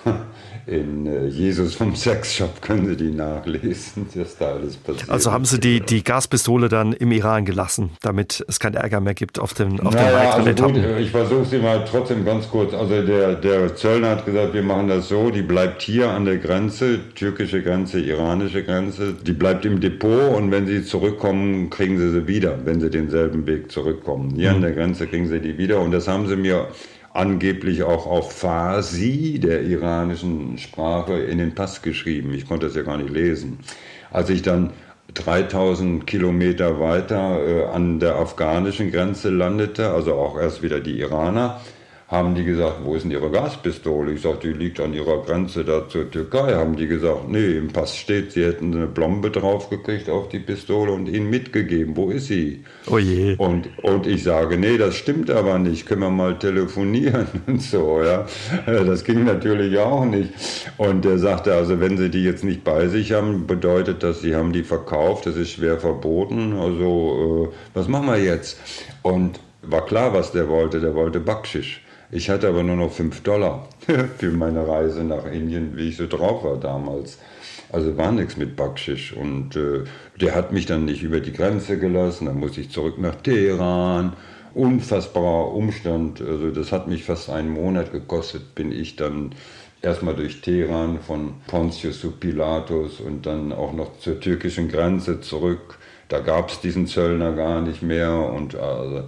in 0.67 1.07
äh, 1.07 1.27
Jesus 1.27 1.75
vom 1.75 1.95
Sexshop 1.95 2.61
können 2.61 2.87
Sie 2.87 2.95
die 2.95 3.11
nachlesen, 3.11 4.07
was 4.15 4.37
da 4.37 4.53
alles 4.53 4.77
passiert. 4.77 5.09
Also 5.09 5.31
haben 5.31 5.45
Sie 5.45 5.59
die, 5.59 5.81
die 5.81 6.03
Gaspistole 6.03 6.69
dann 6.69 6.93
im 6.93 7.11
Iran 7.11 7.45
gelassen, 7.45 7.91
damit 8.01 8.43
es 8.47 8.59
keinen 8.59 8.75
Ärger 8.75 9.01
mehr 9.01 9.13
gibt 9.13 9.39
auf 9.39 9.53
den, 9.53 9.79
auf 9.79 9.93
naja, 9.93 10.39
den 10.39 10.63
also 10.63 10.73
gut, 10.73 10.83
Ich 10.99 11.11
versuche 11.11 11.45
sie 11.45 11.57
mal 11.57 11.83
trotzdem 11.89 12.25
ganz 12.25 12.49
kurz. 12.49 12.73
Also 12.73 13.01
der, 13.01 13.35
der 13.35 13.75
Zöllner 13.75 14.11
hat 14.11 14.25
gesagt, 14.25 14.53
wir 14.53 14.63
machen 14.63 14.87
das 14.87 15.09
so, 15.09 15.29
die 15.29 15.41
bleibt 15.41 15.81
hier 15.81 16.09
an 16.09 16.25
der 16.25 16.37
Grenze, 16.37 16.99
türkische 17.15 17.61
Grenze, 17.63 17.99
iranische 17.99 18.63
Grenze, 18.63 19.13
die 19.13 19.33
bleibt 19.33 19.65
im 19.65 19.79
Depot 19.79 20.35
und 20.35 20.51
wenn 20.51 20.67
sie 20.67 20.83
zurückkommen, 20.83 21.69
kriegen 21.69 21.97
sie 21.97 22.11
sie 22.11 22.27
wieder, 22.27 22.57
wenn 22.65 22.79
sie 22.79 22.89
denselben 22.89 23.47
Weg 23.47 23.71
zurückkommen. 23.71 24.33
Hier 24.35 24.49
mhm. 24.51 24.55
an 24.57 24.61
der 24.61 24.71
Grenze 24.71 25.07
kriegen 25.07 25.27
sie 25.27 25.39
die 25.39 25.57
wieder 25.57 25.79
und 25.81 25.91
das 25.91 26.07
haben 26.07 26.27
sie 26.27 26.35
mir 26.35 26.67
angeblich 27.13 27.83
auch 27.83 28.05
auf 28.05 28.31
Farsi, 28.31 29.39
der 29.39 29.63
iranischen 29.63 30.57
Sprache, 30.57 31.19
in 31.19 31.37
den 31.37 31.55
Pass 31.55 31.81
geschrieben. 31.81 32.33
Ich 32.33 32.47
konnte 32.47 32.67
das 32.67 32.75
ja 32.75 32.83
gar 32.83 32.97
nicht 32.97 33.09
lesen. 33.09 33.59
Als 34.11 34.29
ich 34.29 34.41
dann 34.41 34.71
3000 35.13 36.07
Kilometer 36.07 36.79
weiter 36.79 37.39
äh, 37.45 37.65
an 37.65 37.99
der 37.99 38.15
afghanischen 38.15 38.91
Grenze 38.91 39.29
landete, 39.29 39.91
also 39.91 40.13
auch 40.13 40.39
erst 40.39 40.61
wieder 40.61 40.79
die 40.79 40.99
Iraner, 40.99 41.59
haben 42.11 42.35
die 42.35 42.43
gesagt, 42.43 42.79
wo 42.83 42.93
ist 42.93 43.03
denn 43.03 43.11
Ihre 43.11 43.31
Gaspistole? 43.31 44.11
Ich 44.11 44.21
sagte, 44.21 44.49
die 44.49 44.53
liegt 44.53 44.81
an 44.81 44.93
Ihrer 44.93 45.23
Grenze 45.23 45.63
da 45.63 45.87
zur 45.87 46.11
Türkei. 46.11 46.55
Haben 46.55 46.75
die 46.75 46.87
gesagt, 46.87 47.29
nee, 47.29 47.57
im 47.57 47.69
Pass 47.69 47.95
steht, 47.95 48.33
Sie 48.33 48.43
hätten 48.43 48.75
eine 48.75 48.87
Blombe 48.87 49.31
draufgekriegt 49.31 50.09
auf 50.09 50.27
die 50.27 50.39
Pistole 50.39 50.91
und 50.91 51.07
Ihnen 51.07 51.29
mitgegeben. 51.29 51.95
Wo 51.95 52.09
ist 52.09 52.27
sie? 52.27 52.65
Oh 52.87 52.97
je. 52.97 53.35
Und, 53.37 53.69
und 53.81 54.07
ich 54.07 54.23
sage, 54.23 54.57
nee, 54.57 54.77
das 54.77 54.95
stimmt 54.95 55.29
aber 55.29 55.57
nicht. 55.57 55.85
Können 55.85 56.01
wir 56.01 56.09
mal 56.09 56.37
telefonieren 56.37 57.27
und 57.47 57.61
so, 57.61 58.01
ja. 58.03 58.25
Das 58.65 59.05
ging 59.05 59.23
natürlich 59.23 59.77
auch 59.79 60.03
nicht. 60.03 60.33
Und 60.75 61.05
er 61.05 61.17
sagte, 61.17 61.53
also 61.53 61.79
wenn 61.79 61.97
Sie 61.97 62.09
die 62.09 62.25
jetzt 62.25 62.43
nicht 62.43 62.65
bei 62.65 62.89
sich 62.89 63.13
haben, 63.13 63.47
bedeutet 63.47 64.03
das, 64.03 64.19
Sie 64.19 64.35
haben 64.35 64.51
die 64.51 64.63
verkauft. 64.63 65.27
Das 65.27 65.37
ist 65.37 65.51
schwer 65.51 65.79
verboten. 65.79 66.57
Also, 66.59 67.53
äh, 67.53 67.55
was 67.73 67.87
machen 67.87 68.07
wir 68.07 68.21
jetzt? 68.21 68.59
Und 69.01 69.39
war 69.61 69.85
klar, 69.85 70.13
was 70.13 70.33
der 70.33 70.49
wollte. 70.49 70.81
Der 70.81 70.93
wollte 70.93 71.21
Backschisch. 71.21 71.81
Ich 72.11 72.29
hatte 72.29 72.49
aber 72.49 72.61
nur 72.61 72.75
noch 72.75 72.91
5 72.91 73.21
Dollar 73.21 73.69
für 74.17 74.31
meine 74.31 74.67
Reise 74.67 75.03
nach 75.03 75.25
Indien, 75.25 75.77
wie 75.77 75.89
ich 75.89 75.97
so 75.97 76.07
drauf 76.07 76.43
war 76.43 76.57
damals. 76.57 77.17
Also 77.71 77.97
war 77.97 78.11
nichts 78.11 78.35
mit 78.35 78.57
Bakschisch. 78.57 79.13
Und 79.13 79.55
äh, 79.55 79.85
der 80.19 80.35
hat 80.35 80.51
mich 80.51 80.65
dann 80.65 80.83
nicht 80.85 81.03
über 81.03 81.21
die 81.21 81.31
Grenze 81.31 81.79
gelassen. 81.79 82.25
Dann 82.25 82.37
musste 82.37 82.59
ich 82.61 82.69
zurück 82.69 82.97
nach 82.99 83.15
Teheran. 83.15 84.13
Unfassbarer 84.53 85.53
Umstand. 85.53 86.21
Also 86.21 86.51
das 86.51 86.73
hat 86.73 86.89
mich 86.89 87.05
fast 87.05 87.29
einen 87.29 87.49
Monat 87.49 87.93
gekostet, 87.93 88.53
bin 88.55 88.73
ich 88.73 88.97
dann 88.97 89.33
erstmal 89.81 90.13
durch 90.13 90.41
Teheran 90.41 90.99
von 90.99 91.35
Pontius 91.47 92.01
zu 92.01 92.11
Pilatus 92.11 92.99
und 92.99 93.25
dann 93.25 93.53
auch 93.53 93.71
noch 93.71 93.97
zur 93.99 94.19
türkischen 94.19 94.67
Grenze 94.67 95.21
zurück. 95.21 95.77
Da 96.09 96.19
gab 96.19 96.49
es 96.49 96.59
diesen 96.59 96.87
Zöllner 96.87 97.31
gar 97.31 97.61
nicht 97.61 97.81
mehr. 97.81 98.13
Und 98.13 98.55
also, 98.55 99.03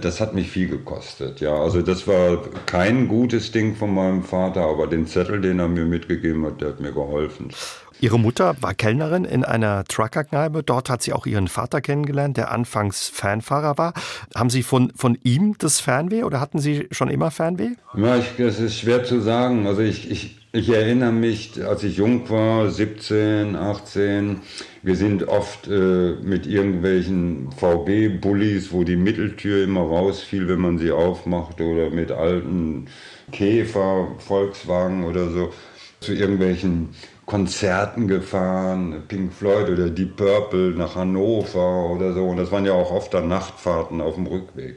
das 0.00 0.20
hat 0.20 0.34
mich 0.34 0.50
viel 0.50 0.68
gekostet. 0.68 1.40
Ja, 1.40 1.54
also 1.54 1.82
das 1.82 2.06
war 2.06 2.42
kein 2.64 3.08
gutes 3.08 3.52
Ding 3.52 3.76
von 3.76 3.94
meinem 3.94 4.22
Vater, 4.22 4.62
aber 4.62 4.86
den 4.86 5.06
Zettel, 5.06 5.40
den 5.40 5.58
er 5.58 5.68
mir 5.68 5.84
mitgegeben 5.84 6.46
hat, 6.46 6.60
der 6.60 6.68
hat 6.68 6.80
mir 6.80 6.92
geholfen. 6.92 7.50
Ihre 7.98 8.18
Mutter 8.18 8.56
war 8.60 8.74
Kellnerin 8.74 9.24
in 9.24 9.42
einer 9.42 9.84
Truckerkneipe. 9.84 10.62
Dort 10.62 10.90
hat 10.90 11.02
sie 11.02 11.14
auch 11.14 11.24
ihren 11.24 11.48
Vater 11.48 11.80
kennengelernt, 11.80 12.36
der 12.36 12.50
anfangs 12.50 13.08
Fanfahrer 13.08 13.78
war. 13.78 13.94
Haben 14.34 14.50
Sie 14.50 14.62
von, 14.62 14.92
von 14.94 15.16
ihm 15.24 15.56
das 15.58 15.80
Fernweh 15.80 16.24
oder 16.24 16.38
hatten 16.38 16.58
Sie 16.58 16.88
schon 16.90 17.08
immer 17.08 17.30
Fernweh? 17.30 17.70
Ja, 17.96 18.16
ich, 18.16 18.36
das 18.36 18.60
ist 18.60 18.78
schwer 18.78 19.04
zu 19.04 19.20
sagen. 19.20 19.66
Also 19.66 19.80
ich, 19.80 20.10
ich, 20.10 20.45
ich 20.56 20.70
erinnere 20.70 21.12
mich, 21.12 21.62
als 21.64 21.84
ich 21.84 21.98
jung 21.98 22.28
war, 22.30 22.70
17, 22.70 23.56
18, 23.56 24.40
wir 24.82 24.96
sind 24.96 25.28
oft 25.28 25.68
äh, 25.68 26.14
mit 26.22 26.46
irgendwelchen 26.46 27.52
VW-Bullis, 27.52 28.72
wo 28.72 28.82
die 28.82 28.96
Mitteltür 28.96 29.64
immer 29.64 29.82
rausfiel, 29.82 30.48
wenn 30.48 30.60
man 30.60 30.78
sie 30.78 30.90
aufmachte, 30.90 31.64
oder 31.64 31.90
mit 31.90 32.10
alten 32.10 32.86
Käfer, 33.32 34.08
Volkswagen 34.18 35.04
oder 35.04 35.30
so, 35.30 35.52
zu 36.00 36.14
irgendwelchen 36.14 36.90
Konzerten 37.26 38.08
gefahren, 38.08 39.02
Pink 39.08 39.32
Floyd 39.32 39.68
oder 39.68 39.90
Deep 39.90 40.16
Purple 40.16 40.70
nach 40.70 40.94
Hannover 40.94 41.90
oder 41.90 42.14
so. 42.14 42.24
Und 42.24 42.38
das 42.38 42.50
waren 42.50 42.64
ja 42.64 42.72
auch 42.72 42.92
oft 42.92 43.12
dann 43.12 43.28
Nachtfahrten 43.28 44.00
auf 44.00 44.14
dem 44.14 44.26
Rückweg. 44.26 44.76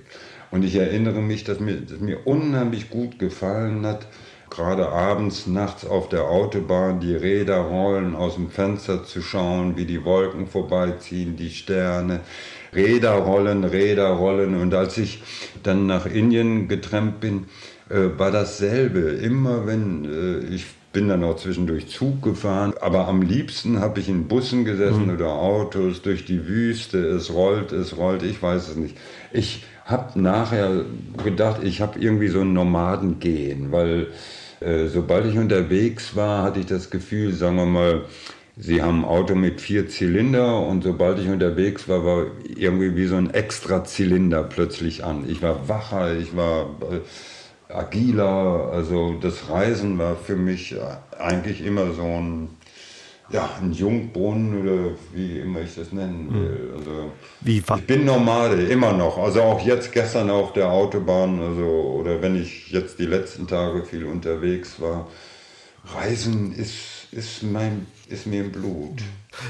Und 0.51 0.65
ich 0.65 0.75
erinnere 0.75 1.21
mich, 1.21 1.43
dass 1.43 1.59
mir, 1.59 1.75
dass 1.75 1.99
mir 1.99 2.25
unheimlich 2.25 2.89
gut 2.89 3.19
gefallen 3.19 3.85
hat, 3.85 4.07
gerade 4.59 4.89
abends, 4.89 5.47
nachts 5.47 5.85
auf 5.85 6.09
der 6.09 6.25
Autobahn 6.25 6.99
die 6.99 7.15
Räder 7.15 7.59
rollen, 7.59 8.13
aus 8.13 8.35
dem 8.35 8.49
Fenster 8.49 9.05
zu 9.05 9.21
schauen, 9.21 9.77
wie 9.77 9.85
die 9.85 10.03
Wolken 10.03 10.47
vorbeiziehen, 10.47 11.37
die 11.37 11.49
Sterne. 11.49 12.19
Räder 12.75 13.13
rollen, 13.13 13.63
Räder 13.63 14.09
rollen. 14.09 14.59
Und 14.61 14.73
als 14.73 14.97
ich 14.97 15.23
dann 15.63 15.87
nach 15.87 16.05
Indien 16.05 16.67
getrennt 16.67 17.21
bin, 17.21 17.45
äh, 17.89 18.19
war 18.19 18.31
dasselbe. 18.31 18.99
Immer 18.99 19.65
wenn 19.65 20.05
äh, 20.05 20.53
ich 20.53 20.65
bin 20.91 21.07
dann 21.07 21.23
auch 21.23 21.37
zwischendurch 21.37 21.87
Zug 21.87 22.21
gefahren, 22.21 22.73
aber 22.81 23.07
am 23.07 23.21
liebsten 23.21 23.79
habe 23.79 23.99
ich 23.99 24.09
in 24.09 24.27
Bussen 24.27 24.65
gesessen 24.65 25.05
mhm. 25.05 25.13
oder 25.13 25.29
Autos 25.29 26.01
durch 26.01 26.25
die 26.25 26.47
Wüste. 26.47 26.97
Es 26.97 27.31
rollt, 27.31 27.71
es 27.71 27.95
rollt, 27.95 28.23
ich 28.23 28.41
weiß 28.41 28.69
es 28.69 28.75
nicht. 28.75 28.97
Ich 29.31 29.63
habe 29.85 30.19
nachher 30.19 30.83
gedacht, 31.23 31.61
ich 31.63 31.79
habe 31.79 31.97
irgendwie 31.99 32.27
so 32.27 32.41
ein 32.41 32.53
Nomadengehen, 32.53 33.71
weil 33.71 34.07
sobald 34.87 35.25
ich 35.25 35.37
unterwegs 35.37 36.15
war, 36.15 36.43
hatte 36.43 36.59
ich 36.59 36.65
das 36.65 36.89
Gefühl, 36.89 37.33
sagen 37.33 37.55
wir 37.57 37.65
mal, 37.65 38.05
Sie 38.61 38.81
haben 38.81 39.05
ein 39.05 39.09
Auto 39.09 39.35
mit 39.35 39.61
vier 39.61 39.87
Zylinder 39.87 40.59
und 40.59 40.83
sobald 40.83 41.17
ich 41.17 41.29
unterwegs 41.29 41.87
war, 41.87 42.03
war 42.03 42.25
irgendwie 42.43 42.93
wie 42.97 43.05
so 43.05 43.15
ein 43.15 43.33
extra 43.33 43.85
Zylinder 43.85 44.43
plötzlich 44.43 45.05
an. 45.05 45.23
Ich 45.29 45.41
war 45.41 45.69
wacher, 45.69 46.17
ich 46.17 46.35
war 46.35 46.63
äh, 46.91 47.73
agiler. 47.73 48.69
Also 48.73 49.15
das 49.21 49.49
Reisen 49.49 49.97
war 49.97 50.17
für 50.17 50.35
mich 50.35 50.75
eigentlich 51.17 51.65
immer 51.65 51.93
so 51.93 52.03
ein, 52.03 52.49
ja, 53.31 53.49
ein 53.61 53.71
Jungbrunnen 53.71 54.61
oder 54.61 54.95
wie 55.13 55.39
immer 55.39 55.61
ich 55.61 55.75
das 55.75 55.91
nennen 55.91 56.29
hm. 56.29 56.41
will. 56.41 56.73
Also 56.77 57.11
wie, 57.41 57.57
ich 57.57 57.87
bin 57.87 58.05
Nomade, 58.05 58.63
immer 58.63 58.93
noch. 58.93 59.17
Also 59.17 59.41
auch 59.41 59.65
jetzt 59.65 59.91
gestern 59.91 60.29
auf 60.29 60.53
der 60.53 60.71
Autobahn, 60.71 61.39
also 61.39 61.63
oder 61.99 62.21
wenn 62.21 62.41
ich 62.41 62.71
jetzt 62.71 62.99
die 62.99 63.05
letzten 63.05 63.47
Tage 63.47 63.83
viel 63.83 64.05
unterwegs 64.05 64.79
war. 64.79 65.07
Reisen 65.95 66.53
ist 66.53 66.99
ist, 67.11 67.43
mein, 67.43 67.87
ist 68.07 68.27
mir 68.27 68.41
im 68.41 68.51
Blut. 68.51 69.01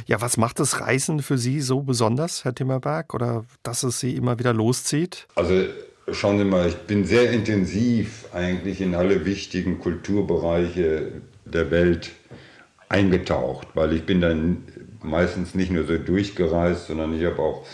Ja, 0.06 0.22
was 0.22 0.38
macht 0.38 0.60
das 0.60 0.80
Reisen 0.82 1.22
für 1.22 1.38
Sie 1.38 1.62
so 1.62 1.82
besonders, 1.82 2.44
Herr 2.46 2.56
Timmerberg? 2.56 3.14
Oder 3.14 3.46
dass 3.64 3.84
es 3.84 4.00
Sie 4.00 4.16
immer 4.16 4.40
wieder 4.40 4.54
loszieht? 4.54 5.28
Also 5.36 5.66
schauen 6.12 6.38
Sie 6.38 6.46
mal, 6.46 6.68
ich 6.68 6.76
bin 6.76 7.06
sehr 7.06 7.32
intensiv 7.32 8.26
eigentlich 8.34 8.82
in 8.82 8.96
alle 8.96 9.26
wichtigen 9.26 9.80
Kulturbereiche 9.80 11.22
der 11.46 11.72
Welt 11.72 12.12
eingetaucht, 12.90 13.68
weil 13.76 13.94
ich 13.94 14.06
bin 14.06 14.22
dann 14.22 14.64
meistens 15.02 15.56
nicht 15.56 15.72
nur 15.72 15.86
so 15.86 15.98
durchgereist, 15.98 16.88
sondern 16.88 17.18
ich 17.18 17.26
habe 17.26 17.40
auch 17.40 17.66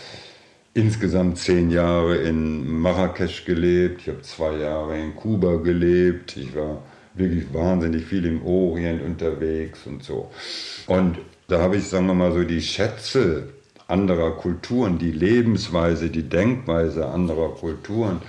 insgesamt 0.74 1.38
zehn 1.38 1.70
Jahre 1.70 2.16
in 2.16 2.68
Marrakesch 2.80 3.46
gelebt, 3.46 4.02
ich 4.02 4.08
habe 4.08 4.22
zwei 4.22 4.58
Jahre 4.58 4.98
in 4.98 5.16
Kuba 5.16 5.56
gelebt, 5.56 6.36
ich 6.36 6.54
war 6.54 6.82
wirklich 7.14 7.52
wahnsinnig 7.54 8.04
viel 8.04 8.26
im 8.26 8.44
Orient 8.44 9.02
unterwegs 9.02 9.86
und 9.86 10.04
so. 10.04 10.30
Und 10.86 11.16
da 11.48 11.60
habe 11.60 11.76
ich, 11.76 11.88
sagen 11.88 12.06
wir 12.06 12.14
mal 12.14 12.32
so, 12.32 12.44
die 12.44 12.60
Schätze 12.60 13.48
anderer 13.88 14.32
Kulturen, 14.32 14.98
die 14.98 15.12
Lebensweise, 15.12 16.10
die 16.10 16.28
Denkweise 16.28 17.06
anderer 17.06 17.54
Kulturen 17.54 18.20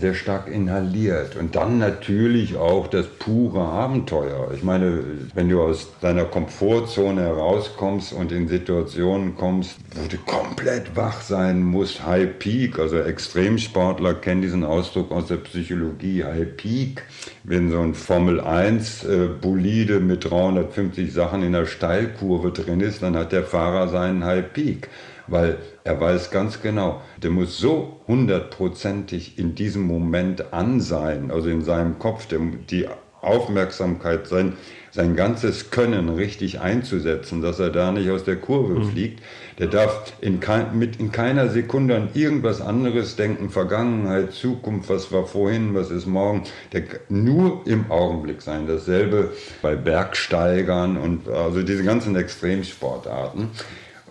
sehr 0.00 0.14
stark 0.14 0.48
inhaliert. 0.48 1.36
Und 1.36 1.54
dann 1.56 1.78
natürlich 1.78 2.56
auch 2.56 2.88
das 2.88 3.06
pure 3.06 3.60
Abenteuer. 3.60 4.50
Ich 4.54 4.62
meine, 4.62 5.04
wenn 5.34 5.48
du 5.48 5.62
aus 5.62 5.88
deiner 6.00 6.24
Komfortzone 6.24 7.20
herauskommst 7.20 8.12
und 8.12 8.32
in 8.32 8.48
Situationen 8.48 9.36
kommst, 9.36 9.76
wo 9.94 10.08
du 10.08 10.16
komplett 10.18 10.96
wach 10.96 11.20
sein 11.20 11.62
musst, 11.62 12.06
High 12.06 12.38
Peak, 12.38 12.78
also 12.78 12.98
Extremsportler 12.98 14.14
kennen 14.14 14.42
diesen 14.42 14.64
Ausdruck 14.64 15.12
aus 15.12 15.26
der 15.26 15.36
Psychologie, 15.36 16.24
High 16.24 16.56
Peak, 16.56 17.02
wenn 17.44 17.70
so 17.70 17.80
ein 17.80 17.94
Formel 17.94 18.40
1 18.40 19.04
äh, 19.04 19.28
Bolide 19.40 20.00
mit 20.00 20.30
350 20.30 21.12
Sachen 21.12 21.42
in 21.42 21.52
der 21.52 21.66
Steilkurve 21.66 22.52
drin 22.52 22.80
ist, 22.80 23.02
dann 23.02 23.16
hat 23.16 23.32
der 23.32 23.44
Fahrer 23.44 23.88
seinen 23.88 24.24
High 24.24 24.52
Peak 24.52 24.88
weil 25.30 25.58
er 25.84 26.00
weiß 26.00 26.30
ganz 26.30 26.60
genau, 26.60 27.00
der 27.22 27.30
muss 27.30 27.58
so 27.58 28.00
hundertprozentig 28.06 29.38
in 29.38 29.54
diesem 29.54 29.82
Moment 29.82 30.52
an 30.52 30.80
sein, 30.80 31.30
also 31.30 31.48
in 31.48 31.62
seinem 31.62 31.98
Kopf, 31.98 32.26
der, 32.26 32.40
die 32.70 32.86
Aufmerksamkeit, 33.22 34.26
sein, 34.26 34.54
sein 34.90 35.14
ganzes 35.14 35.70
Können 35.70 36.08
richtig 36.08 36.60
einzusetzen, 36.60 37.42
dass 37.42 37.60
er 37.60 37.70
da 37.70 37.92
nicht 37.92 38.10
aus 38.10 38.24
der 38.24 38.36
Kurve 38.36 38.80
mhm. 38.80 38.90
fliegt. 38.90 39.22
Der 39.58 39.66
darf 39.66 40.14
in, 40.20 40.40
kein, 40.40 40.78
mit, 40.78 40.98
in 40.98 41.12
keiner 41.12 41.48
Sekunde 41.48 41.96
an 41.96 42.08
irgendwas 42.14 42.60
anderes 42.60 43.16
denken, 43.16 43.50
Vergangenheit, 43.50 44.32
Zukunft, 44.32 44.88
was 44.88 45.12
war 45.12 45.26
vorhin, 45.26 45.74
was 45.74 45.90
ist 45.90 46.06
morgen. 46.06 46.44
Der 46.72 46.82
nur 47.08 47.62
im 47.66 47.90
Augenblick 47.90 48.40
sein. 48.40 48.66
Dasselbe 48.66 49.32
bei 49.60 49.76
Bergsteigern 49.76 50.96
und 50.96 51.28
also 51.28 51.62
diese 51.62 51.84
ganzen 51.84 52.16
Extremsportarten. 52.16 53.50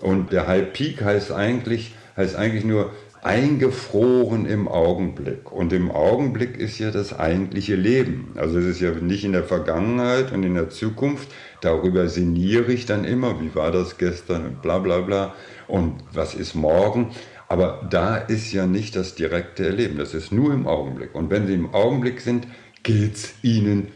Und 0.02 0.32
der 0.32 0.48
High 0.48 0.72
Peak 0.74 1.04
heißt 1.04 1.32
eigentlich, 1.32 1.94
heißt 2.16 2.36
eigentlich 2.36 2.66
nur 2.66 2.92
eingefroren 3.22 4.46
im 4.46 4.68
Augenblick. 4.68 5.52
Und 5.52 5.74
im 5.74 5.92
Augenblick 5.92 6.58
ist 6.58 6.80
ja 6.80 6.90
das 6.92 7.18
eigentliche 7.18 7.76
Leben. 7.76 8.32
Also 8.36 8.60
es 8.60 8.66
ist 8.66 8.82
ja 8.82 8.92
nicht 8.92 9.26
in 9.26 9.34
der 9.34 9.44
Vergangenheit 9.44 10.32
und 10.32 10.44
in 10.44 10.54
der 10.54 10.70
Zukunft. 10.70 11.30
Darüber 11.62 12.08
sinniere 12.08 12.72
ich 12.72 12.86
dann 12.86 13.04
immer, 13.04 13.42
wie 13.42 13.54
war 13.56 13.72
das 13.72 13.98
gestern 13.98 14.46
und 14.46 14.62
bla 14.62 14.80
bla 14.80 15.00
bla. 15.00 15.36
Und 15.68 15.96
was 16.14 16.34
ist 16.34 16.56
morgen? 16.56 17.12
Aber 17.50 17.86
da 17.90 18.16
ist 18.16 18.54
ja 18.54 18.66
nicht 18.66 18.96
das 18.96 19.16
direkte 19.16 19.66
Erleben. 19.66 19.98
Das 19.98 20.14
ist 20.14 20.32
nur 20.32 20.54
im 20.54 20.68
Augenblick. 20.68 21.14
Und 21.16 21.30
wenn 21.30 21.48
Sie 21.48 21.56
im 21.56 21.74
Augenblick 21.74 22.22
sind, 22.22 22.48
geht 22.84 23.16
es 23.16 23.34
Ihnen 23.42 23.90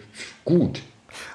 gut. 0.44 0.82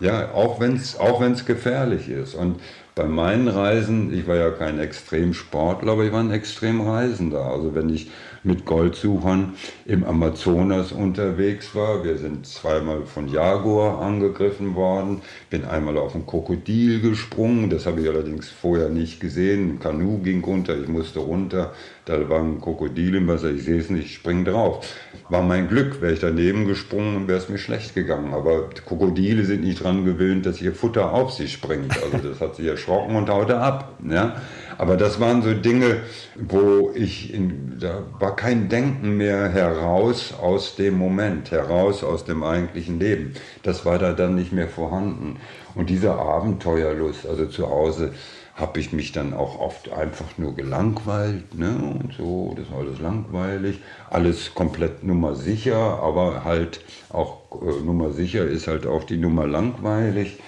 Ja, 0.01 0.33
auch 0.33 0.61
wenn 0.61 0.75
es 0.77 0.99
auch 0.99 1.21
wenn's 1.21 1.47
gefährlich 1.47 2.09
ist. 2.09 2.35
Und 2.35 2.61
bei 2.99 3.05
meinen 3.05 3.47
Reisen, 3.47 4.13
ich 4.13 4.27
war 4.27 4.35
ja 4.35 4.51
kein 4.51 4.81
Extremsportler, 4.81 5.93
aber 5.93 6.05
ich 6.05 6.13
war 6.13 6.19
ein 6.19 6.33
Extremreisender. 6.33 7.45
Also 7.45 7.73
wenn 7.77 7.89
ich 7.91 8.11
mit 8.42 8.64
Goldsuchern 8.64 9.55
im 9.87 10.05
Amazonas 10.05 10.92
unterwegs 10.92 11.74
war, 11.74 12.05
wir 12.05 12.18
sind 12.18 12.46
zweimal 12.46 13.05
von 13.05 13.29
Jaguar 13.29 14.01
angegriffen 14.01 14.74
worden, 14.74 15.22
bin 15.51 15.64
einmal 15.64 15.98
auf 15.98 16.14
ein 16.14 16.27
Krokodil 16.27 17.01
gesprungen, 17.01 17.70
das 17.70 17.87
habe 17.87 18.01
ich 18.01 18.09
allerdings 18.09 18.48
vorher 18.48 18.88
nicht 18.88 19.20
gesehen. 19.20 19.70
Ein 19.70 19.79
Kanu 19.81 20.18
ging 20.18 20.42
runter, 20.44 20.79
ich 20.81 20.88
musste 20.88 21.20
runter, 21.20 21.72
da 22.09 22.29
war 22.31 22.40
ein 22.40 22.61
Krokodil 22.61 23.16
im 23.16 23.29
Wasser, 23.29 23.51
ich 23.51 23.64
sehe 23.64 23.79
es 23.79 23.90
nicht, 23.90 24.07
ich 24.07 24.14
springe 24.14 24.44
drauf. 24.44 24.87
War 25.29 25.42
mein 25.42 25.68
Glück, 25.68 26.01
wäre 26.01 26.14
ich 26.14 26.20
daneben 26.20 26.66
gesprungen, 26.66 27.29
wäre 27.29 27.38
es 27.38 27.51
mir 27.51 27.59
schlecht 27.59 27.94
gegangen. 27.94 28.33
Aber 28.33 28.70
Krokodile 28.70 29.44
sind 29.44 29.62
nicht 29.62 29.85
dran 29.85 30.07
gewöhnt, 30.07 30.46
dass 30.46 30.62
ihr 30.62 30.72
Futter 30.72 31.12
auf 31.12 31.33
sie 31.33 31.48
springt. 31.48 31.92
Also 32.03 32.27
das 32.27 32.40
hat 32.40 32.57
sich 32.57 32.66
erschrocken 32.66 33.14
und 33.14 33.29
haute 33.29 33.59
ab. 33.59 33.98
Ja? 34.09 34.40
Aber 34.79 34.97
das 34.97 35.19
waren 35.19 35.43
so 35.43 35.55
Dinge, 35.55 36.03
wo 36.37 36.93
ich, 36.95 37.35
in, 37.35 37.79
da 37.81 38.05
war 38.21 38.37
kein 38.37 38.69
Denken 38.69 39.17
mehr 39.17 39.49
heraus 39.49 40.33
aus 40.41 40.77
dem 40.77 40.97
Moment, 40.97 41.51
heraus 41.51 42.05
aus 42.05 42.25
dem 42.25 42.45
eigentlichen 42.45 43.01
Leben. 43.01 43.35
Das 43.64 43.85
war 43.85 43.99
da 43.99 44.12
dann 44.12 44.37
nicht 44.37 44.53
mehr 44.53 44.69
vorhanden. 44.69 45.38
Und 45.75 45.91
diese 45.91 46.12
Abenteuerlust, 46.14 47.27
also 47.27 47.47
zu 47.47 47.69
Hause, 47.69 48.12
habe 48.55 48.81
ich 48.81 48.93
mich 48.93 49.12
dann 49.12 49.35
auch 49.35 49.59
oft 49.59 49.93
einfach 49.93 50.37
nur 50.37 50.55
gelangweilt 50.55 51.57
ne? 51.57 51.71
und 51.71 52.14
so, 52.17 52.55
das 52.57 52.71
war 52.73 52.79
alles 52.79 52.99
langweilig, 52.99 53.81
alles 54.11 54.53
komplett 54.55 55.05
Nummer 55.05 55.37
sicher, 55.37 56.01
aber 56.03 56.45
halt 56.45 56.81
auch 57.11 57.38
äh, 57.62 57.85
Nummer 57.85 58.11
sicher 58.11 58.45
ist 58.45 58.67
halt 58.67 58.85
auch 58.85 59.05
die 59.05 59.17
Nummer 59.17 59.47
langweilig. 59.47 60.38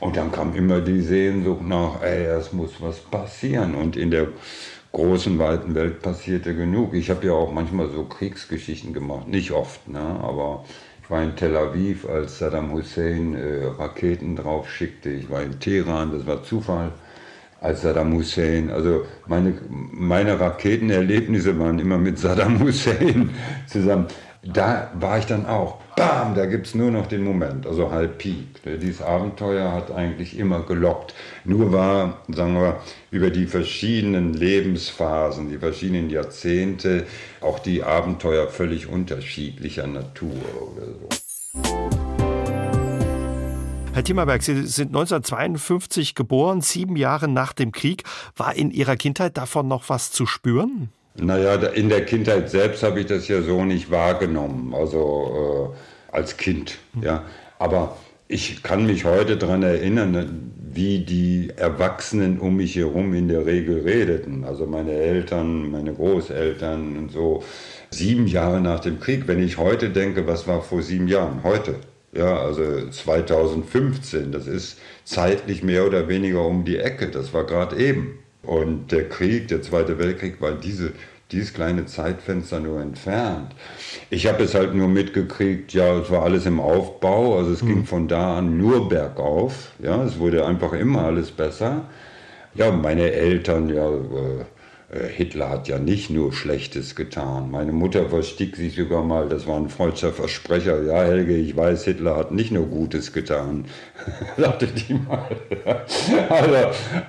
Und 0.00 0.16
dann 0.16 0.30
kam 0.30 0.54
immer 0.54 0.80
die 0.80 1.00
Sehnsucht 1.00 1.62
nach, 1.62 2.02
ey, 2.02 2.24
es 2.24 2.52
muss 2.52 2.80
was 2.80 2.98
passieren. 3.00 3.74
Und 3.74 3.96
in 3.96 4.10
der 4.10 4.28
großen, 4.92 5.38
weiten 5.38 5.74
Welt 5.74 6.02
passierte 6.02 6.54
genug. 6.54 6.94
Ich 6.94 7.10
habe 7.10 7.26
ja 7.26 7.32
auch 7.32 7.52
manchmal 7.52 7.90
so 7.90 8.04
Kriegsgeschichten 8.04 8.92
gemacht, 8.92 9.28
nicht 9.28 9.50
oft, 9.52 9.88
ne? 9.88 10.00
aber 10.00 10.64
ich 11.02 11.10
war 11.10 11.22
in 11.22 11.36
Tel 11.36 11.56
Aviv, 11.56 12.06
als 12.08 12.38
Saddam 12.38 12.72
Hussein 12.72 13.34
äh, 13.34 13.64
Raketen 13.78 14.36
drauf 14.36 14.70
schickte. 14.70 15.10
Ich 15.10 15.30
war 15.30 15.42
in 15.42 15.58
Teheran, 15.58 16.12
das 16.12 16.26
war 16.26 16.42
Zufall 16.42 16.92
als 17.60 17.82
Saddam 17.82 18.14
Hussein. 18.14 18.70
Also 18.70 19.04
meine, 19.26 19.54
meine 19.68 20.38
Raketenerlebnisse 20.38 21.58
waren 21.58 21.78
immer 21.78 21.98
mit 21.98 22.18
Saddam 22.18 22.60
Hussein 22.64 23.30
zusammen. 23.66 24.06
Da 24.44 24.90
war 24.98 25.18
ich 25.18 25.26
dann 25.26 25.46
auch. 25.46 25.78
Bam, 25.98 26.36
da 26.36 26.46
gibt 26.46 26.68
es 26.68 26.76
nur 26.76 26.92
noch 26.92 27.08
den 27.08 27.24
Moment, 27.24 27.66
also 27.66 27.90
halb 27.90 28.18
Peak. 28.18 28.62
Dieses 28.64 29.02
Abenteuer 29.02 29.72
hat 29.72 29.90
eigentlich 29.90 30.38
immer 30.38 30.60
gelockt. 30.60 31.12
Nur 31.44 31.72
war, 31.72 32.18
sagen 32.28 32.54
wir, 32.54 32.80
über 33.10 33.30
die 33.30 33.46
verschiedenen 33.46 34.32
Lebensphasen, 34.32 35.50
die 35.50 35.58
verschiedenen 35.58 36.08
Jahrzehnte, 36.08 37.04
auch 37.40 37.58
die 37.58 37.82
Abenteuer 37.82 38.46
völlig 38.46 38.86
unterschiedlicher 38.86 39.88
Natur 39.88 40.36
oder 40.76 40.86
so. 40.86 41.08
Herr 43.92 44.04
Timmerberg, 44.04 44.44
Sie 44.44 44.68
sind 44.68 44.90
1952 44.90 46.14
geboren, 46.14 46.60
sieben 46.60 46.94
Jahre 46.94 47.26
nach 47.26 47.52
dem 47.52 47.72
Krieg. 47.72 48.04
War 48.36 48.54
in 48.54 48.70
Ihrer 48.70 48.94
Kindheit 48.94 49.36
davon 49.36 49.66
noch 49.66 49.88
was 49.88 50.12
zu 50.12 50.26
spüren? 50.26 50.92
Naja, 51.20 51.54
in 51.54 51.88
der 51.88 52.04
Kindheit 52.04 52.50
selbst 52.50 52.82
habe 52.82 53.00
ich 53.00 53.06
das 53.06 53.28
ja 53.28 53.42
so 53.42 53.64
nicht 53.64 53.90
wahrgenommen, 53.90 54.74
also 54.74 55.74
äh, 56.12 56.16
als 56.16 56.36
Kind. 56.36 56.78
Ja. 57.02 57.24
Aber 57.58 57.96
ich 58.28 58.62
kann 58.62 58.86
mich 58.86 59.04
heute 59.04 59.36
daran 59.36 59.62
erinnern, 59.62 60.52
wie 60.70 61.00
die 61.00 61.50
Erwachsenen 61.56 62.38
um 62.38 62.56
mich 62.56 62.76
herum 62.76 63.14
in 63.14 63.28
der 63.28 63.46
Regel 63.46 63.80
redeten. 63.80 64.44
Also 64.44 64.66
meine 64.66 64.92
Eltern, 64.92 65.70
meine 65.70 65.92
Großeltern 65.92 66.96
und 66.96 67.10
so. 67.10 67.42
Sieben 67.90 68.26
Jahre 68.26 68.60
nach 68.60 68.80
dem 68.80 69.00
Krieg, 69.00 69.26
wenn 69.26 69.42
ich 69.42 69.56
heute 69.56 69.90
denke, 69.90 70.26
was 70.26 70.46
war 70.46 70.62
vor 70.62 70.82
sieben 70.82 71.08
Jahren? 71.08 71.42
Heute. 71.42 71.76
Ja, 72.12 72.38
also 72.38 72.88
2015, 72.88 74.32
das 74.32 74.46
ist 74.46 74.78
zeitlich 75.04 75.62
mehr 75.62 75.86
oder 75.86 76.08
weniger 76.08 76.44
um 76.44 76.64
die 76.64 76.78
Ecke, 76.78 77.08
das 77.08 77.34
war 77.34 77.44
gerade 77.44 77.76
eben. 77.76 78.18
Und 78.42 78.92
der 78.92 79.08
Krieg, 79.08 79.48
der 79.48 79.62
Zweite 79.62 79.98
Weltkrieg, 79.98 80.40
war 80.40 80.52
diese, 80.52 80.92
dieses 81.32 81.52
kleine 81.52 81.86
Zeitfenster 81.86 82.60
nur 82.60 82.80
entfernt. 82.80 83.54
Ich 84.10 84.26
habe 84.26 84.44
es 84.44 84.54
halt 84.54 84.74
nur 84.74 84.88
mitgekriegt, 84.88 85.72
ja, 85.74 85.98
es 85.98 86.10
war 86.10 86.22
alles 86.22 86.46
im 86.46 86.60
Aufbau, 86.60 87.36
also 87.36 87.52
es 87.52 87.62
mhm. 87.62 87.68
ging 87.68 87.84
von 87.84 88.08
da 88.08 88.38
an 88.38 88.56
nur 88.56 88.88
bergauf, 88.88 89.72
ja, 89.80 90.02
es 90.04 90.18
wurde 90.18 90.46
einfach 90.46 90.72
immer 90.72 91.04
alles 91.04 91.30
besser. 91.30 91.84
Ja, 92.54 92.70
meine 92.70 93.12
Eltern, 93.12 93.68
ja, 93.68 93.88
äh, 93.88 94.44
Hitler 94.90 95.50
hat 95.50 95.68
ja 95.68 95.78
nicht 95.78 96.08
nur 96.08 96.32
Schlechtes 96.32 96.94
getan. 96.94 97.50
Meine 97.50 97.72
Mutter 97.72 98.08
verstieg 98.08 98.56
sich 98.56 98.74
sogar 98.74 99.04
mal, 99.04 99.28
das 99.28 99.46
war 99.46 99.56
ein 99.56 99.68
falscher 99.68 100.14
Versprecher. 100.14 100.82
Ja, 100.82 101.02
Helge, 101.02 101.36
ich 101.36 101.54
weiß, 101.54 101.84
Hitler 101.84 102.16
hat 102.16 102.30
nicht 102.30 102.52
nur 102.52 102.64
Gutes 102.64 103.12
getan. 103.12 103.66
sagte 104.38 104.66
die 104.66 104.94
mal. 104.94 105.28
also, 106.30 106.54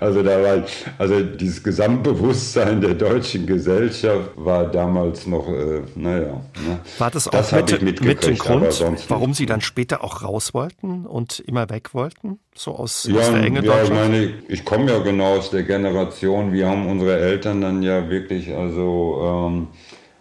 also, 0.02 0.24
da 0.24 0.44
war, 0.44 0.64
also 0.98 1.22
dieses 1.24 1.64
Gesamtbewusstsein 1.64 2.82
der 2.82 2.96
deutschen 2.96 3.48
Gesellschaft 3.48 4.32
war 4.36 4.70
damals 4.70 5.26
noch, 5.26 5.48
äh, 5.48 5.82
naja. 5.96 6.42
Ne? 6.68 6.80
War 6.98 7.12
das 7.12 7.30
auch 7.30 7.32
das 7.32 7.82
mit, 7.82 8.04
mit 8.04 8.26
dem 8.26 8.38
Grund, 8.38 8.84
warum 9.08 9.34
Sie 9.34 9.46
dann 9.46 9.62
später 9.62 10.04
auch 10.04 10.22
raus 10.22 10.54
wollten 10.54 11.06
und 11.06 11.40
immer 11.40 11.70
weg 11.70 11.94
wollten? 11.94 12.40
So 12.62 12.76
aus, 12.76 13.08
ja, 13.10 13.22
aus 13.22 13.32
der 13.32 13.42
Enge 13.42 13.64
ja, 13.64 13.84
ich 13.84 13.90
meine, 13.90 14.34
ich 14.50 14.66
komme 14.66 14.92
ja 14.92 15.00
genau 15.00 15.38
aus 15.38 15.50
der 15.50 15.64
Generation, 15.64 16.52
wir 16.52 16.68
haben 16.68 16.88
unsere 16.88 17.18
Eltern 17.18 17.62
dann 17.62 17.82
ja 17.82 18.10
wirklich 18.10 18.54
also 18.54 19.48
ähm, 19.48 19.68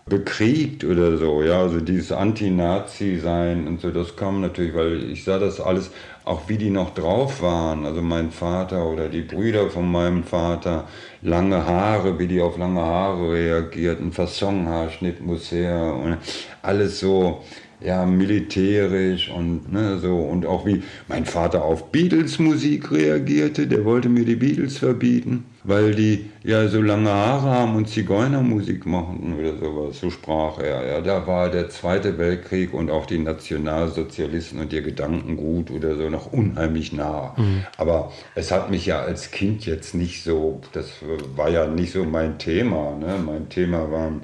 bekriegt 0.06 0.84
oder 0.84 1.16
so, 1.16 1.42
ja, 1.42 1.60
also 1.60 1.80
dieses 1.80 2.12
Anti-Nazi-Sein 2.12 3.66
und 3.66 3.80
so, 3.80 3.90
das 3.90 4.14
kam 4.14 4.40
natürlich, 4.40 4.72
weil 4.72 5.10
ich 5.10 5.24
sah 5.24 5.40
das 5.40 5.60
alles, 5.60 5.90
auch 6.24 6.42
wie 6.46 6.58
die 6.58 6.70
noch 6.70 6.94
drauf 6.94 7.42
waren, 7.42 7.84
also 7.84 8.02
mein 8.02 8.30
Vater 8.30 8.86
oder 8.86 9.08
die 9.08 9.22
Brüder 9.22 9.68
von 9.68 9.90
meinem 9.90 10.22
Vater, 10.22 10.86
lange 11.22 11.66
Haare, 11.66 12.20
wie 12.20 12.28
die 12.28 12.40
auf 12.40 12.56
lange 12.56 12.82
Haare 12.82 13.32
reagierten, 13.32 14.12
Fassonhaarschnitt 14.12 15.20
muss 15.20 15.50
her 15.50 15.92
und 15.92 16.18
alles 16.62 17.00
so, 17.00 17.42
ja, 17.80 18.04
militärisch 18.06 19.30
und 19.30 19.72
ne, 19.72 19.98
so 19.98 20.16
und 20.16 20.46
auch 20.46 20.66
wie 20.66 20.82
mein 21.06 21.24
Vater 21.24 21.64
auf 21.64 21.92
Beatles 21.92 22.38
Musik 22.38 22.90
reagierte, 22.90 23.66
der 23.66 23.84
wollte 23.84 24.08
mir 24.08 24.24
die 24.24 24.34
Beatles 24.34 24.78
verbieten, 24.78 25.44
weil 25.62 25.94
die 25.94 26.26
ja 26.42 26.66
so 26.66 26.82
lange 26.82 27.10
Haare 27.10 27.48
haben 27.48 27.76
und 27.76 27.88
Zigeunermusik 27.88 28.84
machen 28.84 29.36
oder 29.38 29.56
sowas, 29.56 30.00
so 30.00 30.10
sprach 30.10 30.58
er. 30.58 30.86
Ja, 30.88 31.00
da 31.00 31.26
war 31.26 31.50
der 31.50 31.68
Zweite 31.70 32.18
Weltkrieg 32.18 32.74
und 32.74 32.90
auch 32.90 33.06
die 33.06 33.18
Nationalsozialisten 33.18 34.58
und 34.58 34.72
ihr 34.72 34.82
Gedankengut 34.82 35.70
oder 35.70 35.96
so 35.96 36.10
noch 36.10 36.32
unheimlich 36.32 36.92
nah. 36.92 37.34
Mhm. 37.36 37.64
Aber 37.76 38.12
es 38.34 38.50
hat 38.50 38.70
mich 38.70 38.86
ja 38.86 39.02
als 39.02 39.30
Kind 39.30 39.66
jetzt 39.66 39.94
nicht 39.94 40.24
so, 40.24 40.60
das 40.72 40.94
war 41.36 41.50
ja 41.50 41.66
nicht 41.66 41.92
so 41.92 42.04
mein 42.04 42.38
Thema. 42.38 42.96
Ne? 42.98 43.14
Mein 43.24 43.48
Thema 43.48 43.90
waren 43.92 44.22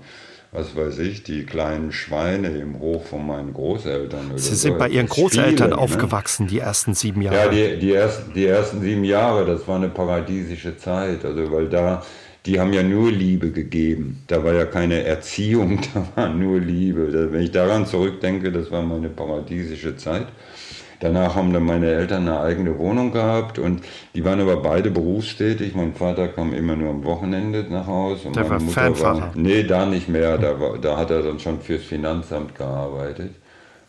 was 0.55 0.77
weiß 0.77 1.01
ich, 1.01 1.25
die 1.25 1.45
kleinen 1.45 1.91
Schweine 1.91 2.49
im 2.49 2.79
Hof 2.79 3.09
von 3.09 3.27
meinen 3.27 3.53
Großeltern. 3.53 4.31
Sie 4.37 4.55
sind 4.55 4.73
so. 4.75 4.79
bei 4.79 4.89
Ihren 4.89 5.09
Großeltern 5.09 5.57
viele, 5.57 5.69
ne? 5.71 5.79
aufgewachsen, 5.79 6.45
ne? 6.45 6.51
die 6.51 6.59
ersten 6.61 6.95
sieben 6.95 7.23
Jahre. 7.23 7.37
Ja, 7.37 7.49
die, 7.49 7.81
die, 7.81 7.93
ersten, 7.93 8.33
die 8.33 8.47
ersten 8.47 8.81
sieben 8.81 9.03
Jahre, 9.03 9.45
das 9.45 9.67
war 9.67 9.77
eine 9.77 9.89
paradiesische 9.89 10.77
Zeit. 10.77 11.25
Also, 11.25 11.51
weil 11.51 11.69
da, 11.69 12.05
die 12.47 12.61
haben 12.61 12.73
ja 12.73 12.85
nur 12.85 13.11
Liebe 13.11 13.51
gegeben. 13.51 14.23
Da 14.29 14.45
war 14.45 14.55
ja 14.55 14.65
keine 14.65 15.03
Erziehung, 15.03 15.81
da 15.95 16.07
war 16.15 16.29
nur 16.29 16.61
Liebe. 16.61 17.33
Wenn 17.33 17.43
ich 17.43 17.51
daran 17.51 17.85
zurückdenke, 17.85 18.53
das 18.53 18.71
war 18.71 18.83
meine 18.83 19.09
paradiesische 19.09 19.97
Zeit. 19.97 20.29
Danach 21.05 21.35
haben 21.35 21.53
dann 21.53 21.67
meine 21.67 21.91
Eltern 21.91 22.27
eine 22.27 22.41
eigene 22.41 22.79
Wohnung 22.79 23.13
gehabt 23.13 23.59
und 23.59 23.83
die 24.15 24.25
waren 24.25 24.41
aber 24.41 24.57
beide 24.57 24.91
berufstätig. 24.91 25.75
Mein 25.75 25.93
Vater 25.93 26.29
kam 26.29 26.55
immer 26.55 26.77
nur 26.77 26.89
am 26.89 27.05
Wochenende 27.05 27.63
nach 27.69 27.87
Hause. 27.87 28.29
Und 28.29 28.37
Der 28.37 28.45
meine 28.45 28.55
war 28.55 28.61
Mutter 28.61 28.81
Fanfahrer. 28.81 29.21
War, 29.21 29.33
nee, 29.35 29.65
da 29.65 29.85
nicht 29.85 30.09
mehr. 30.09 30.39
Da, 30.39 30.59
war, 30.59 30.79
da 30.79 30.97
hat 30.97 31.11
er 31.11 31.23
dann 31.23 31.39
schon 31.39 31.61
fürs 31.61 31.83
Finanzamt 31.83 32.55
gearbeitet. 32.55 33.33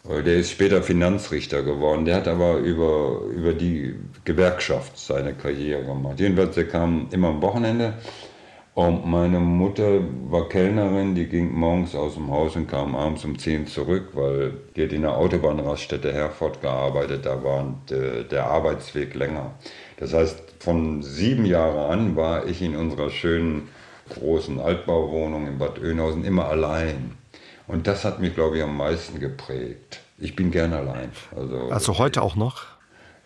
Der 0.04 0.36
ist 0.36 0.52
später 0.52 0.84
Finanzrichter 0.84 1.64
geworden. 1.64 2.04
Der 2.04 2.18
hat 2.18 2.28
aber 2.28 2.58
über, 2.58 3.22
über 3.34 3.54
die 3.54 3.96
Gewerkschaft 4.26 4.98
seine 4.98 5.34
Karriere 5.34 5.86
gemacht. 5.86 6.20
Jedenfalls, 6.20 6.56
der 6.56 6.68
kam 6.68 7.08
immer 7.12 7.30
am 7.30 7.42
Wochenende 7.42 7.94
und 8.76 9.06
meine 9.06 9.40
Mutter 9.40 10.02
war 10.30 10.50
Kellnerin, 10.50 11.16
die 11.16 11.28
ging 11.28 11.54
morgens 11.54 11.96
aus 11.96 12.16
dem 12.16 12.30
Haus 12.30 12.58
und 12.58 12.68
kam 12.68 12.94
abends 12.94 13.24
um 13.24 13.40
10 13.40 13.68
zurück, 13.68 14.10
weil 14.14 14.52
die 14.76 14.84
hat 14.84 14.92
in 14.92 15.04
der 15.04 15.18
Autobahnraststätte 15.18 16.12
Herford 16.12 16.62
gearbeitet, 16.62 17.26
da 17.26 17.42
war 17.42 17.74
der 17.90 18.46
Arbeitsweg 18.46 19.16
länger. 19.16 19.52
Das 19.96 20.14
heißt, 20.14 20.56
von 20.60 21.02
sieben 21.02 21.46
Jahren 21.46 21.90
an 21.90 22.16
war 22.18 22.48
ich 22.48 22.62
in 22.62 22.76
unserer 22.76 23.10
schönen 23.10 23.70
großen 24.10 24.60
Altbauwohnung 24.60 25.48
in 25.48 25.58
Bad 25.58 25.80
Oeynhausen 25.80 26.26
immer 26.26 26.50
allein. 26.50 27.16
Und 27.68 27.88
das 27.88 28.04
hat 28.04 28.20
mich, 28.20 28.36
glaube 28.36 28.58
ich, 28.58 28.64
am 28.64 28.76
meisten 28.76 29.22
geprägt. 29.22 30.02
Ich 30.18 30.36
bin 30.36 30.52
gern 30.52 30.74
allein. 30.74 31.12
Also, 31.34 31.70
also 31.72 31.98
heute 31.98 32.22
auch 32.22 32.36
noch? 32.36 32.75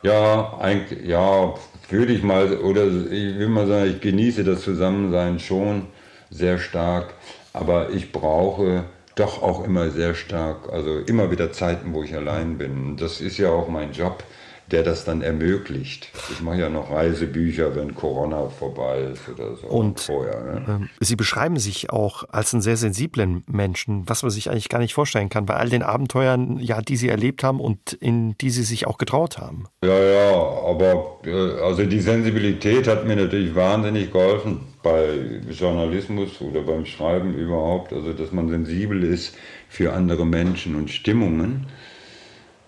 Ja, 0.01 0.57
eigentlich, 0.59 1.05
ja, 1.07 1.53
würde 1.89 2.13
ich 2.13 2.23
mal, 2.23 2.57
oder 2.59 2.85
ich 2.87 3.37
will 3.37 3.49
mal 3.49 3.67
sagen, 3.67 3.89
ich 3.91 3.99
genieße 3.99 4.45
das 4.45 4.61
Zusammensein 4.61 5.39
schon 5.39 5.87
sehr 6.29 6.57
stark, 6.57 7.13
aber 7.51 7.89
ich 7.89 8.11
brauche 8.13 8.85
doch 9.15 9.43
auch 9.43 9.65
immer 9.65 9.89
sehr 9.89 10.15
stark, 10.15 10.71
also 10.71 10.99
immer 10.99 11.31
wieder 11.31 11.51
Zeiten, 11.51 11.93
wo 11.93 12.03
ich 12.03 12.15
allein 12.15 12.57
bin. 12.57 12.95
Das 12.95 13.19
ist 13.19 13.37
ja 13.37 13.49
auch 13.49 13.67
mein 13.67 13.91
Job 13.91 14.23
der 14.71 14.83
das 14.83 15.05
dann 15.05 15.21
ermöglicht. 15.21 16.09
Ich 16.31 16.41
mache 16.41 16.59
ja 16.59 16.69
noch 16.69 16.91
Reisebücher, 16.91 17.75
wenn 17.75 17.95
Corona 17.95 18.49
vorbei 18.49 19.09
ist 19.13 19.27
oder 19.29 19.55
so. 19.55 19.67
Und 19.67 19.99
vorher, 19.99 20.43
ne? 20.43 20.89
äh, 21.01 21.03
Sie 21.05 21.15
beschreiben 21.15 21.57
sich 21.57 21.89
auch 21.89 22.23
als 22.29 22.53
einen 22.53 22.61
sehr 22.61 22.77
sensiblen 22.77 23.43
Menschen, 23.47 24.07
was 24.07 24.23
man 24.23 24.31
sich 24.31 24.49
eigentlich 24.49 24.69
gar 24.69 24.79
nicht 24.79 24.93
vorstellen 24.93 25.29
kann, 25.29 25.45
bei 25.45 25.55
all 25.55 25.69
den 25.69 25.83
Abenteuern, 25.83 26.59
ja, 26.59 26.81
die 26.81 26.97
Sie 26.97 27.09
erlebt 27.09 27.43
haben 27.43 27.59
und 27.59 27.93
in 27.93 28.37
die 28.39 28.49
Sie 28.49 28.63
sich 28.63 28.87
auch 28.87 28.97
getraut 28.97 29.37
haben. 29.37 29.65
Ja, 29.83 29.97
ja, 29.97 30.31
aber 30.31 31.19
äh, 31.25 31.61
also 31.61 31.83
die 31.85 32.01
Sensibilität 32.01 32.87
hat 32.87 33.05
mir 33.05 33.15
natürlich 33.15 33.55
wahnsinnig 33.55 34.11
geholfen 34.11 34.61
bei 34.83 35.41
Journalismus 35.49 36.41
oder 36.41 36.61
beim 36.61 36.85
Schreiben 36.85 37.33
überhaupt, 37.33 37.91
also 37.91 38.13
dass 38.13 38.31
man 38.31 38.49
sensibel 38.49 39.03
ist 39.03 39.35
für 39.67 39.93
andere 39.93 40.25
Menschen 40.25 40.75
und 40.75 40.89
Stimmungen 40.89 41.67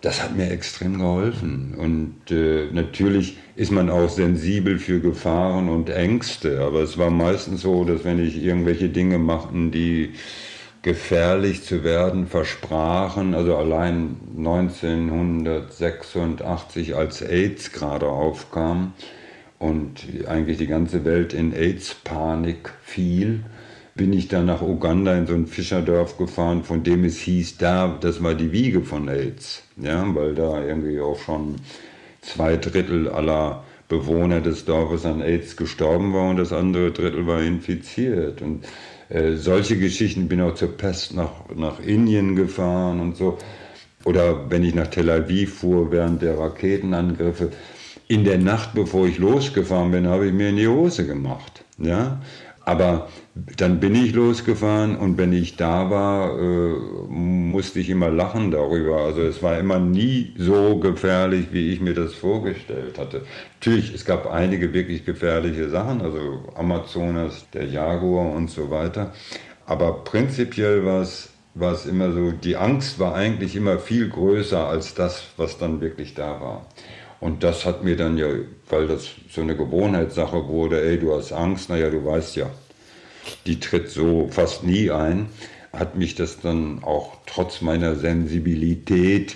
das 0.02 0.22
hat 0.24 0.36
mir 0.36 0.50
extrem 0.50 0.98
geholfen. 0.98 1.76
Und 1.78 2.32
äh, 2.32 2.70
natürlich 2.72 3.38
ist 3.56 3.72
man 3.72 3.90
auch 3.90 4.10
sensibel 4.10 4.78
für 4.80 5.00
Gefahren 5.00 5.70
und 5.70 5.90
Ängste. 5.90 6.60
Aber 6.62 6.82
es 6.82 6.98
war 6.98 7.12
meistens 7.12 7.62
so, 7.62 7.86
dass 7.86 8.04
wenn 8.04 8.20
ich 8.20 8.44
irgendwelche 8.44 8.90
Dinge 8.90 9.20
machten, 9.20 9.72
die 9.72 10.16
gefährlich 10.82 11.64
zu 11.64 11.84
werden 11.84 12.26
versprachen, 12.26 13.36
also 13.36 13.56
allein 13.56 14.16
1986, 14.36 16.96
als 16.96 17.22
AIDS 17.22 17.72
gerade 17.72 18.08
aufkam 18.08 18.94
und 19.60 20.08
eigentlich 20.28 20.58
die 20.58 20.66
ganze 20.66 21.06
Welt 21.06 21.36
in 21.36 21.54
AIDS-Panik 21.54 22.74
fiel, 22.82 23.42
bin 23.94 24.14
ich 24.14 24.30
dann 24.30 24.48
nach 24.48 24.64
Uganda 24.64 25.16
in 25.16 25.28
so 25.28 25.36
ein 25.36 25.46
Fischerdorf 25.48 26.18
gefahren, 26.18 26.64
von 26.64 26.82
dem 26.84 27.04
es 27.04 27.20
hieß, 27.20 27.58
da, 27.58 28.00
das 28.02 28.24
war 28.24 28.34
die 28.34 28.52
Wiege 28.52 28.82
von 28.82 29.08
AIDS. 29.10 29.62
Ja, 29.82 30.06
weil 30.14 30.36
da 30.36 30.64
irgendwie 30.64 31.00
auch 31.00 31.20
schon 31.20 31.56
zwei 32.22 32.58
Drittel 32.58 33.10
aller 33.10 33.64
Bewohner 33.90 34.40
des 34.40 34.66
Dorfes 34.66 35.06
an 35.06 35.22
AIDS 35.22 35.58
gestorben 35.58 36.14
waren 36.14 36.32
und 36.32 36.38
das 36.38 36.54
andere 36.54 36.92
Drittel 36.92 37.28
war 37.28 37.42
infiziert. 37.42 38.42
Und 38.42 38.66
äh, 39.10 39.34
solche 39.36 39.78
Geschichten 39.78 40.30
bin 40.30 40.40
auch 40.42 40.56
zur 40.56 40.78
Pest 40.78 41.14
nach, 41.14 41.32
nach 41.56 41.80
Indien 41.80 42.36
gefahren 42.36 43.02
und 43.02 43.18
so. 43.18 43.38
Oder 44.06 44.50
wenn 44.50 44.64
ich 44.64 44.74
nach 44.74 44.88
Tel 44.88 45.10
Aviv 45.10 45.60
fuhr 45.60 45.92
während 45.92 46.22
der 46.22 46.38
Raketenangriffe. 46.38 47.52
In 48.08 48.24
der 48.24 48.38
Nacht, 48.38 48.74
bevor 48.74 49.08
ich 49.08 49.18
losgefahren 49.18 49.92
bin, 49.92 50.08
habe 50.08 50.28
ich 50.28 50.34
mir 50.34 50.50
in 50.50 50.58
die 50.58 50.68
Hose 50.68 51.06
gemacht. 51.06 51.64
Ja? 51.78 52.22
Aber 52.64 53.08
dann 53.58 53.80
bin 53.80 53.96
ich 53.96 54.14
losgefahren 54.14 54.96
und 54.96 55.18
wenn 55.18 55.34
ich 55.34 55.56
da 55.56 55.90
war, 55.90 56.40
äh, 56.40 56.74
musste 57.10 57.80
ich 57.80 57.90
immer 57.90 58.12
lachen 58.12 58.52
darüber. 58.52 59.02
Also 59.02 59.22
es 59.22 59.42
war 59.42 59.58
immer 59.58 59.80
nie 59.80 60.34
so 60.38 60.78
gefährlich, 60.78 61.48
wie 61.52 61.74
ich 61.74 61.82
mir 61.82 61.96
das 61.96 62.14
vorgestellt 62.14 63.00
hatte. 63.00 63.24
Natürlich, 63.60 63.94
es 63.94 64.06
gab 64.06 64.32
einige 64.32 64.74
wirklich 64.74 65.06
gefährliche 65.06 65.70
Sachen, 65.70 66.02
also 66.02 66.44
Amazonas, 66.56 67.48
der 67.52 67.66
Jaguar 67.66 68.32
und 68.32 68.52
so 68.52 68.70
weiter. 68.70 69.12
Aber 69.66 70.04
prinzipiell 70.04 70.86
war 70.86 71.02
es 71.02 71.30
war 71.54 71.74
es 71.74 71.86
immer 71.86 72.12
so, 72.12 72.32
die 72.32 72.56
Angst 72.56 73.00
war 73.00 73.14
eigentlich 73.14 73.56
immer 73.56 73.78
viel 73.78 74.08
größer 74.10 74.68
als 74.68 74.94
das, 74.94 75.24
was 75.38 75.58
dann 75.58 75.82
wirklich 75.82 76.14
da 76.14 76.40
war. 76.40 76.66
Und 77.22 77.44
das 77.44 77.66
hat 77.66 77.84
mir 77.84 77.96
dann 77.96 78.18
ja, 78.18 78.28
weil 78.68 78.88
das 78.88 79.08
so 79.30 79.42
eine 79.42 79.56
Gewohnheitssache 79.56 80.48
wurde, 80.48 80.84
ey, 80.84 81.00
du 81.00 81.16
hast 81.16 81.32
Angst, 81.32 81.70
naja, 81.70 81.90
du 81.90 82.04
weißt 82.04 82.36
ja, 82.36 82.50
die 83.46 83.60
tritt 83.60 83.90
so 83.90 84.28
fast 84.32 84.64
nie 84.64 84.90
ein, 84.90 85.28
hat 85.72 85.96
mich 85.96 86.16
das 86.16 86.42
dann 86.42 86.84
auch 86.84 87.18
trotz 87.28 87.62
meiner 87.62 87.96
Sensibilität 87.96 89.36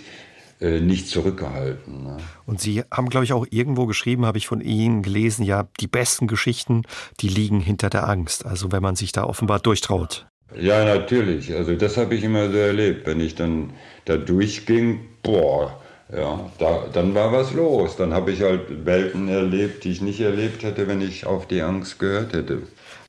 äh, 0.60 0.80
nicht 0.80 1.08
zurückgehalten. 1.08 2.04
Ne? 2.04 2.17
Und 2.48 2.60
Sie 2.60 2.82
haben, 2.91 3.08
glaube 3.08 3.26
ich, 3.26 3.34
auch 3.34 3.45
irgendwo 3.52 3.86
geschrieben, 3.86 4.26
habe 4.26 4.39
ich 4.39 4.48
von 4.48 4.62
Ihnen 4.62 5.04
gelesen, 5.04 5.45
ja, 5.45 5.67
die 5.80 5.88
besten 5.88 6.26
Geschichten, 6.26 6.84
die 7.19 7.30
liegen 7.30 7.60
hinter 7.60 7.91
der 7.91 8.10
Angst. 8.10 8.48
Also 8.48 8.71
wenn 8.71 8.82
man 8.82 8.95
sich 8.95 9.12
da 9.12 9.26
offenbar 9.26 9.60
durchtraut. 9.60 10.26
Ja, 10.60 10.86
natürlich. 10.86 11.54
Also 11.54 11.76
das 11.76 11.98
habe 11.98 12.15
ich 12.15 12.24
immer 12.24 12.50
so 12.50 12.58
erlebt. 12.58 13.06
Wenn 13.06 13.19
ich 13.19 13.36
dann 13.36 13.74
da 14.06 14.17
durchging, 14.17 15.02
boah, 15.21 15.80
ja, 16.11 16.39
da, 16.59 16.83
dann 16.93 17.15
war 17.15 17.31
was 17.31 17.53
los. 17.53 17.95
Dann 17.95 18.13
habe 18.13 18.31
ich 18.31 18.41
halt 18.41 18.85
Welten 18.85 19.27
erlebt, 19.27 19.83
die 19.83 19.91
ich 19.91 20.01
nicht 20.01 20.21
erlebt 20.21 20.63
hätte, 20.63 20.87
wenn 20.87 21.01
ich 21.01 21.25
auf 21.25 21.47
die 21.47 21.61
Angst 21.61 21.99
gehört 21.99 22.33
hätte. 22.33 22.63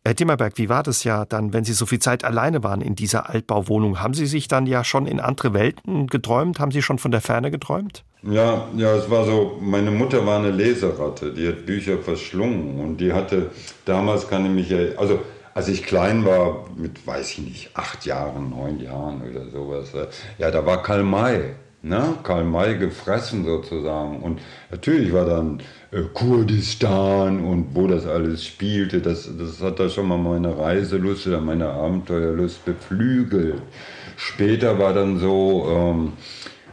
Herr 0.04 0.14
Timmerberg, 0.14 0.56
wie 0.56 0.68
war 0.68 0.85
das 0.85 1.02
ja 1.02 1.24
dann, 1.24 1.52
wenn 1.52 1.64
Sie 1.64 1.72
so 1.72 1.85
viel 1.85 1.98
Zeit 1.98 2.22
alleine 2.22 2.62
waren 2.62 2.80
in 2.80 2.94
dieser 2.94 3.28
Altbauwohnung? 3.28 4.00
Haben 4.00 4.14
Sie 4.14 4.26
sich 4.26 4.46
dann 4.46 4.66
ja 4.66 4.85
schon 4.85 5.06
in 5.06 5.18
andere 5.18 5.52
Welten 5.52 6.06
geträumt? 6.06 6.61
Haben 6.61 6.70
Sie 6.70 6.80
schon 6.80 6.98
von 6.98 7.11
der 7.11 7.20
Ferne 7.20 7.50
geträumt? 7.50 8.04
Ja, 8.22 8.68
ja, 8.76 8.94
es 8.94 9.11
war 9.11 9.24
so, 9.24 9.59
meine 9.61 9.90
Mutter 9.90 10.24
war 10.24 10.38
eine 10.38 10.52
Leseratte, 10.52 11.32
die 11.32 11.48
hat 11.48 11.66
Bücher 11.66 11.98
verschlungen 11.98 12.80
und 12.80 12.98
die 12.98 13.12
hatte, 13.12 13.50
damals 13.85 14.28
kann 14.28 14.46
ich 14.46 14.70
mich, 14.70 14.98
also 14.98 15.18
als 15.54 15.68
ich 15.68 15.85
klein 15.85 16.24
war, 16.24 16.66
mit, 16.76 17.06
weiß 17.06 17.32
ich 17.32 17.38
nicht, 17.38 17.70
acht 17.74 18.06
Jahren, 18.06 18.50
neun 18.50 18.80
Jahren 18.80 19.22
oder 19.28 19.48
sowas, 19.50 19.92
ja, 20.38 20.50
da 20.50 20.64
war 20.64 20.82
Karl 20.82 21.02
May 21.02 21.54
ne? 21.88 22.14
Karl 22.22 22.44
May 22.44 22.77
gefressen 22.79 23.44
sozusagen. 23.44 24.20
Und 24.20 24.40
natürlich 24.70 25.12
war 25.12 25.25
dann 25.25 25.61
äh, 25.90 26.03
Kurdistan 26.12 27.44
und 27.44 27.75
wo 27.75 27.87
das 27.87 28.07
alles 28.07 28.44
spielte, 28.44 29.01
das, 29.01 29.31
das 29.38 29.62
hat 29.62 29.81
da 29.81 29.88
schon 29.88 30.09
mal 30.09 30.18
meine 30.18 30.57
Reiselust 30.57 31.27
oder 31.27 31.40
meine 31.40 31.68
Abenteuerlust 31.68 32.64
beflügelt. 32.64 33.62
Später 34.16 34.79
war 34.79 34.94
dann 34.94 35.18
so, 35.18 35.66
ähm, 35.70 36.12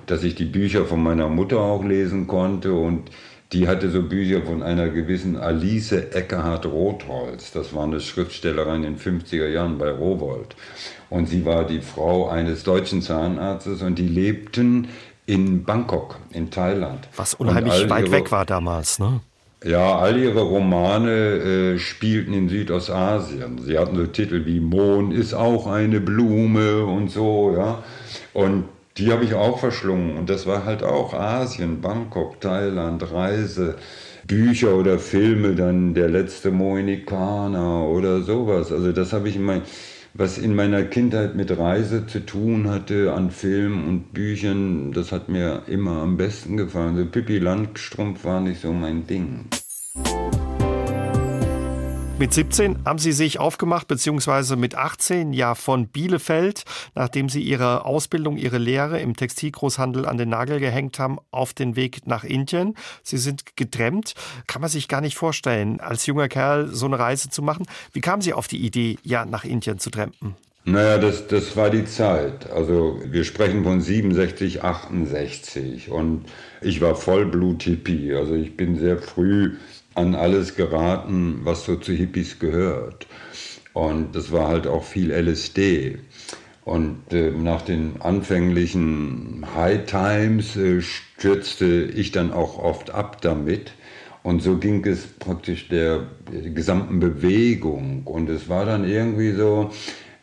dass 0.06 0.24
ich 0.24 0.36
die 0.36 0.46
Bücher 0.46 0.86
von 0.86 1.02
meiner 1.02 1.30
Mutter 1.30 1.60
auch 1.60 1.84
lesen 1.84 2.28
konnte 2.28 2.74
und 2.74 3.10
die 3.54 3.68
hatte 3.68 3.90
so 3.92 4.02
Bücher 4.02 4.42
von 4.42 4.64
einer 4.64 4.90
gewissen 4.90 5.38
Alice 5.38 5.92
Eckehardt 5.92 6.66
Rotholz. 6.66 7.52
Das 7.52 7.74
war 7.74 7.84
eine 7.84 8.00
Schriftstellerin 8.00 8.84
in 8.84 8.98
den 8.98 8.98
50er 8.98 9.48
Jahren 9.48 9.78
bei 9.78 9.92
Rowold. 9.92 10.56
Und 11.10 11.28
sie 11.30 11.46
war 11.46 11.66
die 11.66 11.82
Frau 11.82 12.28
eines 12.28 12.64
deutschen 12.64 13.02
Zahnarztes 13.04 13.84
und 13.84 14.00
die 14.00 14.08
lebten 14.08 14.88
in 15.28 15.64
Bangkok, 15.64 16.18
in 16.32 16.50
Thailand. 16.50 17.08
Was 17.16 17.36
unheimlich 17.36 17.90
weit 17.90 18.06
ihre, 18.06 18.12
weg 18.12 18.32
war 18.32 18.46
damals, 18.46 19.00
ne? 19.00 19.22
Ja, 19.64 19.98
all 19.98 20.18
ihre 20.18 20.42
Romane 20.42 21.12
äh, 21.12 21.80
spielten 21.80 22.34
in 22.34 22.50
Südostasien. 22.50 23.60
Sie 23.60 23.78
hatten 23.78 23.96
so 23.96 24.08
Titel 24.08 24.46
wie 24.46 24.60
Mond 24.60 25.14
ist 25.14 25.34
auch 25.34 25.68
eine 25.68 26.02
Blume 26.02 26.84
und 26.84 27.10
so, 27.10 27.54
ja. 27.56 27.84
Und 28.34 28.66
die 28.98 29.12
habe 29.12 29.26
ich 29.26 29.34
auch 29.34 29.60
verschlungen. 29.60 30.18
Und 30.18 30.30
das 30.30 30.46
war 30.46 30.66
halt 30.66 30.84
auch 30.84 31.14
Asien, 31.14 31.82
Bangkok, 31.82 32.40
Thailand, 32.42 33.12
Reise, 33.12 33.76
Bücher 34.28 34.76
oder 34.76 35.00
Filme, 35.00 35.56
dann 35.56 35.94
Der 35.94 36.10
letzte 36.10 36.52
Mohikaner 36.52 37.88
oder 37.88 38.22
sowas. 38.22 38.72
Also 38.72 38.92
das 38.92 39.14
habe 39.14 39.30
ich 39.30 39.36
in 39.36 39.44
mein, 39.44 39.62
was 40.14 40.38
in 40.38 40.56
meiner 40.56 40.84
Kindheit 40.84 41.36
mit 41.36 41.58
Reise 41.58 42.06
zu 42.06 42.26
tun 42.26 42.70
hatte, 42.70 43.14
an 43.14 43.32
Filmen 43.32 43.88
und 43.88 44.14
Büchern, 44.14 44.92
das 44.92 45.12
hat 45.12 45.28
mir 45.28 45.64
immer 45.68 46.04
am 46.04 46.18
besten 46.18 46.56
gefallen. 46.56 46.96
So 46.96 47.06
Pippi 47.06 47.40
Landstrumpf 47.40 48.24
war 48.24 48.40
nicht 48.40 48.62
so 48.62 48.72
mein 48.72 49.08
Ding. 49.08 49.48
Mit 52.20 52.32
17 52.32 52.86
haben 52.86 53.00
Sie 53.00 53.12
sich 53.12 53.40
aufgemacht, 53.40 53.88
beziehungsweise 53.88 54.56
mit 54.56 54.76
18 54.76 55.34
ja 55.34 55.56
von 55.56 55.88
Bielefeld, 55.88 56.64
nachdem 56.94 57.28
Sie 57.28 57.42
Ihre 57.42 57.86
Ausbildung, 57.86 58.38
Ihre 58.38 58.60
Lehre 58.60 59.00
im 59.00 59.16
Textilgroßhandel 59.16 60.06
an 60.06 60.18
den 60.18 60.30
Nagel 60.30 60.60
gehängt 60.60 61.00
haben, 61.00 61.18
auf 61.32 61.54
den 61.54 61.76
Weg 61.76 62.06
nach 62.06 62.24
Indien. 62.24 62.76
Sie 63.02 63.18
sind 63.18 63.56
getrennt. 63.56 64.14
Kann 64.46 64.62
man 64.62 64.70
sich 64.70 64.88
gar 64.88 65.02
nicht 65.02 65.18
vorstellen, 65.18 65.80
als 65.80 66.06
junger 66.06 66.30
Kerl 66.30 66.68
so 66.68 66.86
eine 66.86 67.00
Reise 67.00 67.30
zu 67.30 67.42
machen. 67.42 67.66
Wie 67.94 68.02
kamen 68.02 68.22
Sie 68.22 68.34
auf 68.34 68.48
die 68.48 68.64
Idee, 68.64 69.00
ja 69.04 69.26
nach 69.26 69.44
Indien 69.44 69.80
zu 69.80 69.90
trampen? 69.90 70.36
Naja, 70.66 70.98
das, 70.98 71.28
das 71.28 71.58
war 71.58 71.70
die 71.70 71.84
Zeit. 71.84 72.50
Also 72.50 73.02
wir 73.06 73.26
sprechen 73.26 73.64
von 73.64 73.82
67, 73.82 74.64
68 74.64 75.90
und 75.90 76.26
ich 76.62 76.80
war 76.80 76.96
Vollblut-Hippie. 76.96 78.14
Also 78.14 78.36
ich 78.36 78.56
bin 78.56 78.78
sehr 78.78 79.00
früh 79.00 79.56
an 79.96 80.16
alles 80.16 80.56
geraten, 80.56 81.42
was 81.44 81.66
so 81.66 81.76
zu 81.76 81.94
Hippies 81.94 82.40
gehört. 82.40 83.08
Und 83.74 84.16
das 84.16 84.32
war 84.32 84.48
halt 84.48 84.68
auch 84.68 84.84
viel 84.84 85.12
LSD. 85.12 86.00
Und 86.66 87.12
äh, 87.12 87.32
nach 87.32 87.62
den 87.62 88.02
anfänglichen 88.02 89.46
High 89.56 89.86
Times 89.86 90.56
äh, 90.56 90.82
stürzte 90.82 91.66
ich 91.66 92.12
dann 92.12 92.32
auch 92.32 92.58
oft 92.58 92.92
ab 92.92 93.22
damit. 93.22 93.74
Und 94.22 94.42
so 94.42 94.58
ging 94.58 94.86
es 94.86 95.06
praktisch 95.06 95.68
der, 95.68 96.08
der 96.32 96.50
gesamten 96.52 97.00
Bewegung. 97.00 98.04
Und 98.06 98.30
es 98.30 98.48
war 98.48 98.66
dann 98.66 98.86
irgendwie 98.86 99.34
so, 99.34 99.72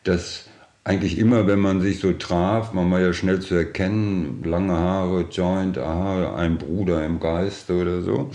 dass 0.05 0.47
eigentlich 0.85 1.19
immer, 1.19 1.47
wenn 1.47 1.61
man 1.61 1.83
sich 1.83 1.99
so 2.01 2.13
traf, 2.13 2.73
man 2.73 2.91
war 2.91 3.01
ja 3.01 3.13
schnell 3.13 3.41
zu 3.41 3.55
erkennen, 3.55 4.43
lange 4.43 4.73
Haare, 4.73 5.27
Joint, 5.31 5.77
aha, 5.77 6.35
ein 6.37 6.57
Bruder 6.57 7.05
im 7.05 7.21
Geiste 7.21 7.75
oder 7.75 8.01
so. 8.01 8.31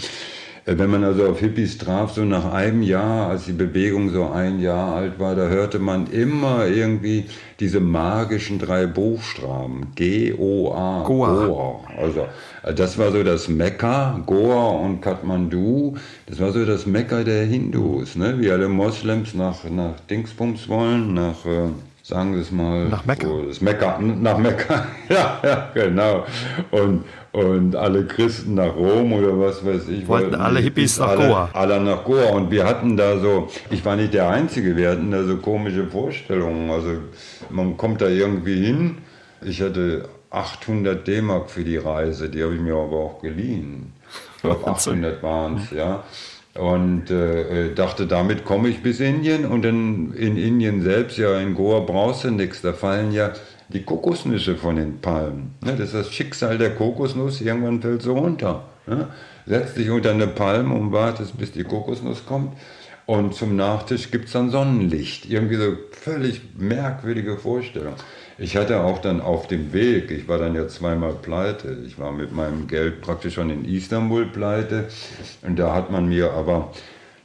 Äh, 0.66 0.78
wenn 0.78 0.90
man 0.90 1.04
also 1.04 1.28
auf 1.28 1.40
Hippies 1.40 1.78
traf, 1.78 2.14
so 2.14 2.26
nach 2.26 2.52
einem 2.52 2.82
Jahr, 2.82 3.30
als 3.30 3.46
die 3.46 3.54
Bewegung 3.54 4.10
so 4.10 4.30
ein 4.30 4.60
Jahr 4.60 4.96
alt 4.96 5.20
war, 5.20 5.36
da 5.36 5.48
hörte 5.48 5.80
man 5.80 6.08
immer 6.08 6.66
irgendwie 6.68 7.26
diese 7.60 7.80
magischen 7.80 8.60
drei 8.60 8.88
Buchstaben. 8.88 9.92
G-O-A. 9.96 11.04
Goa. 11.04 11.46
Goa. 11.46 11.80
Also, 11.98 12.28
äh, 12.64 12.74
das 12.74 12.98
war 12.98 13.12
so 13.12 13.24
das 13.24 13.48
Mekka, 13.48 14.22
Goa 14.26 14.70
und 14.80 15.02
Kathmandu. 15.02 15.96
Das 16.26 16.40
war 16.40 16.52
so 16.52 16.66
das 16.66 16.86
Mekka 16.86 17.24
der 17.24 17.46
Hindus, 17.46 18.16
ne? 18.16 18.40
wie 18.40 18.50
alle 18.50 18.68
Moslems 18.68 19.34
nach, 19.34 19.64
nach 19.70 20.00
Dingsbums 20.10 20.68
wollen, 20.68 21.14
nach. 21.14 21.46
Äh, 21.46 21.70
sagen 22.06 22.36
wir 22.36 22.42
es 22.42 22.52
mal. 22.52 22.88
Nach 22.88 23.04
Mekka. 23.06 23.28
So, 23.28 23.46
das 23.48 23.62
Mekka, 23.62 24.00
nach 24.00 24.38
Mekka, 24.38 24.86
ja, 25.10 25.40
ja, 25.44 25.72
genau. 25.74 26.26
Und, 26.72 27.04
und 27.36 27.76
alle 27.76 28.06
Christen 28.06 28.54
nach 28.54 28.74
Rom 28.78 29.12
oder 29.12 29.38
was 29.38 29.66
weiß 29.66 29.90
ich. 29.90 30.08
Wollten 30.08 30.36
alle 30.36 30.62
Hippies 30.62 31.00
nach 31.00 31.10
alle, 31.10 31.28
Goa. 31.28 31.50
Alle 31.52 31.82
nach 31.82 32.06
Goa. 32.06 32.30
Und 32.30 32.50
wir 32.50 32.66
hatten 32.66 32.96
da 32.96 33.20
so, 33.20 33.50
ich 33.70 33.84
war 33.84 33.98
nicht 33.98 34.14
der 34.14 34.30
Einzige, 34.30 34.78
wir 34.78 34.92
hatten 34.92 35.12
da 35.12 35.22
so 35.24 35.36
komische 35.38 35.86
Vorstellungen. 35.86 36.70
Also 36.70 36.92
man 37.50 37.76
kommt 37.76 38.00
da 38.00 38.08
irgendwie 38.08 38.66
hin. 38.66 39.00
Ich 39.42 39.62
hatte 39.62 40.08
800 40.30 41.06
D-Mark 41.06 41.50
für 41.50 41.66
die 41.66 41.76
Reise, 41.76 42.30
die 42.30 42.42
habe 42.42 42.56
ich 42.56 42.62
mir 42.62 42.76
aber 42.76 42.96
auch 42.96 43.22
geliehen. 43.22 43.92
Ich 44.38 44.42
glaube 44.44 44.66
800 44.68 45.22
waren 45.22 45.58
es, 45.58 45.72
ja 45.72 46.04
und 46.58 47.12
äh, 47.12 47.74
dachte, 47.74 48.08
damit 48.08 48.46
komme 48.46 48.70
ich 48.70 48.82
bis 48.82 49.02
Indien 49.02 49.46
und 49.46 49.64
dann 49.66 50.14
in 50.14 50.38
Indien 50.38 50.84
selbst, 50.84 51.18
ja 51.18 51.38
in 51.38 51.54
Goa 51.54 51.82
brauchst 51.82 52.24
du 52.24 52.32
nichts, 52.32 52.62
da 52.62 52.72
fallen 52.72 53.12
ja 53.12 53.34
die 53.70 53.84
Kokosnüsse 53.84 54.56
von 54.56 54.76
den 54.76 55.00
Palmen. 55.00 55.56
Ne? 55.64 55.72
Das 55.72 55.88
ist 55.88 55.94
das 55.94 56.12
Schicksal 56.12 56.58
der 56.58 56.76
Kokosnuss, 56.76 57.42
irgendwann 57.42 57.82
fällt 57.82 58.04
sie 58.04 58.12
runter. 58.12 58.64
Ne? 58.88 59.08
Setz 59.46 59.74
dich 59.74 59.90
unter 59.90 60.12
eine 60.12 60.28
Palme 60.28 60.74
und 60.74 60.92
wartest, 60.92 61.38
bis 61.38 61.52
die 61.52 61.64
Kokosnuss 61.64 62.26
kommt 62.26 62.54
und 63.06 63.36
zum 63.36 63.56
Nachtisch 63.56 64.10
gibt 64.10 64.26
es 64.26 64.32
dann 64.32 64.50
Sonnenlicht. 64.50 65.30
Irgendwie 65.30 65.56
so 65.56 65.78
völlig 65.92 66.42
merkwürdige 66.58 67.38
Vorstellung. 67.38 67.94
Ich 68.38 68.58
hatte 68.58 68.82
auch 68.82 69.00
dann 69.00 69.22
auf 69.22 69.48
dem 69.48 69.74
Weg, 69.74 70.12
ich 70.12 70.28
war 70.28 70.40
dann 70.40 70.56
ja 70.56 70.68
zweimal 70.68 71.14
pleite. 71.14 71.78
Ich 71.86 72.00
war 72.00 72.12
mit 72.12 72.34
meinem 72.34 72.68
Geld 72.68 73.02
praktisch 73.02 73.36
schon 73.36 73.50
in 73.52 73.64
Istanbul 73.64 74.26
pleite. 74.26 74.90
Und 75.44 75.60
da 75.60 75.74
hat 75.74 75.92
man 75.92 76.08
mir 76.10 76.34
aber 76.34 76.72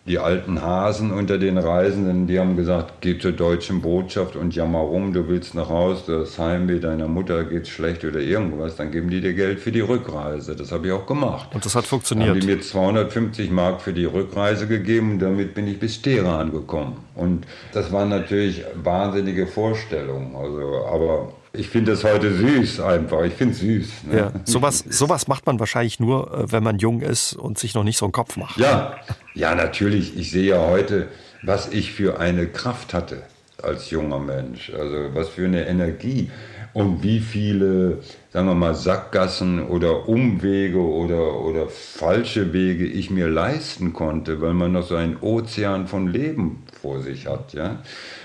die 0.06 0.18
alten 0.18 0.62
Hasen 0.62 1.12
unter 1.12 1.36
den 1.36 1.58
Reisenden, 1.58 2.26
die 2.26 2.40
haben 2.40 2.56
gesagt, 2.56 2.94
geh 3.02 3.18
zur 3.18 3.32
deutschen 3.32 3.82
Botschaft 3.82 4.34
und 4.34 4.54
jammer 4.54 4.78
rum, 4.78 5.12
du 5.12 5.28
willst 5.28 5.54
nach 5.54 5.68
Hause, 5.68 6.20
das 6.20 6.38
Heimweh 6.38 6.80
deiner 6.80 7.06
Mutter 7.06 7.44
geht 7.44 7.68
schlecht 7.68 8.04
oder 8.04 8.20
irgendwas, 8.20 8.76
dann 8.76 8.90
geben 8.90 9.10
die 9.10 9.20
dir 9.20 9.34
Geld 9.34 9.60
für 9.60 9.72
die 9.72 9.80
Rückreise. 9.80 10.56
Das 10.56 10.72
habe 10.72 10.86
ich 10.86 10.92
auch 10.92 11.06
gemacht. 11.06 11.50
Und 11.54 11.64
das 11.64 11.74
hat 11.74 11.84
funktioniert? 11.84 12.30
Dann 12.30 12.36
haben 12.36 12.40
die 12.40 12.54
mir 12.54 12.60
250 12.60 13.50
Mark 13.50 13.82
für 13.82 13.92
die 13.92 14.06
Rückreise 14.06 14.66
gegeben 14.66 15.12
und 15.12 15.18
damit 15.18 15.54
bin 15.54 15.66
ich 15.66 15.78
bis 15.78 16.00
Teheran 16.00 16.50
gekommen. 16.50 16.96
Und 17.14 17.46
das 17.72 17.92
waren 17.92 18.08
natürlich 18.08 18.64
wahnsinnige 18.82 19.46
Vorstellungen. 19.46 20.34
Also, 20.34 20.86
aber 20.86 21.32
ich 21.52 21.68
finde 21.68 21.92
es 21.92 22.04
heute 22.04 22.32
süß 22.34 22.80
einfach. 22.80 23.22
Ich 23.22 23.34
finde 23.34 23.54
es 23.54 23.60
süß. 23.60 23.88
Ne? 24.10 24.18
Ja, 24.18 24.32
sowas, 24.44 24.84
sowas 24.88 25.28
macht 25.28 25.46
man 25.46 25.58
wahrscheinlich 25.58 26.00
nur, 26.00 26.32
äh, 26.32 26.52
wenn 26.52 26.62
man 26.62 26.78
jung 26.78 27.00
ist 27.00 27.34
und 27.34 27.58
sich 27.58 27.74
noch 27.74 27.84
nicht 27.84 27.96
so 27.96 28.06
einen 28.06 28.12
Kopf 28.12 28.36
macht. 28.36 28.58
Ja, 28.58 28.96
ja, 29.34 29.54
natürlich. 29.54 30.16
Ich 30.16 30.30
sehe 30.30 30.50
ja 30.50 30.66
heute, 30.66 31.08
was 31.42 31.68
ich 31.68 31.92
für 31.92 32.20
eine 32.20 32.46
Kraft 32.46 32.94
hatte 32.94 33.22
als 33.62 33.90
junger 33.90 34.18
Mensch. 34.18 34.70
Also 34.70 35.14
was 35.14 35.28
für 35.28 35.44
eine 35.44 35.66
Energie 35.66 36.30
und 36.72 37.02
wie 37.02 37.18
viele, 37.18 37.98
sagen 38.32 38.46
wir 38.46 38.54
mal, 38.54 38.74
Sackgassen 38.74 39.66
oder 39.66 40.08
Umwege 40.08 40.78
oder, 40.78 41.40
oder 41.40 41.68
falsche 41.68 42.52
Wege 42.52 42.86
ich 42.86 43.10
mir 43.10 43.28
leisten 43.28 43.92
konnte, 43.92 44.40
weil 44.40 44.54
man 44.54 44.72
noch 44.72 44.86
so 44.86 44.94
einen 44.94 45.16
Ozean 45.20 45.88
von 45.88 46.06
Leben 46.06 46.62
vor 46.80 47.00
sich 47.00 47.26
hat. 47.26 47.52
Ja? 47.52 47.82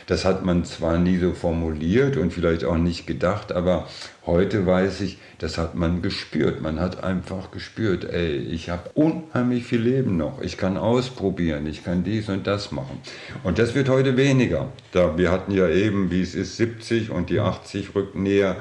Das 0.08 0.26
hat 0.26 0.46
man 0.46 0.66
zwar 0.66 0.98
nie 0.98 1.18
so 1.18 1.34
formuliert 1.34 2.18
und 2.18 2.32
vielleicht 2.32 2.64
auch 2.64 2.78
nicht 2.78 3.08
gedacht, 3.08 3.52
aber 3.52 3.88
heute 4.26 4.66
weiß 4.66 5.02
ich, 5.02 5.18
das 5.40 5.58
hat 5.58 5.76
man 5.76 6.02
gespürt. 6.02 6.62
Man 6.62 6.80
hat 6.80 7.04
einfach 7.04 7.52
gespürt, 7.52 8.06
ey, 8.06 8.38
ich 8.38 8.70
habe 8.70 8.90
unheimlich 8.94 9.66
viel 9.66 9.82
Leben 9.82 10.18
noch. 10.18 10.42
Ich 10.42 10.58
kann 10.58 10.78
ausprobieren, 10.78 11.68
ich 11.68 11.84
kann 11.84 12.04
dies 12.04 12.30
und 12.30 12.48
das 12.48 12.72
machen. 12.72 13.00
Und 13.44 13.60
das 13.60 13.76
wird 13.76 13.90
heute 13.90 14.18
weniger. 14.18 14.70
Da, 14.92 15.18
wir 15.18 15.32
hatten 15.32 15.52
ja 15.52 15.68
eben, 15.68 16.12
wie 16.12 16.22
es 16.22 16.36
ist, 16.36 16.58
70 16.58 17.12
und 17.12 17.30
die 17.30 17.40
80 17.40 17.96
rückt 17.96 18.16
näher. 18.16 18.58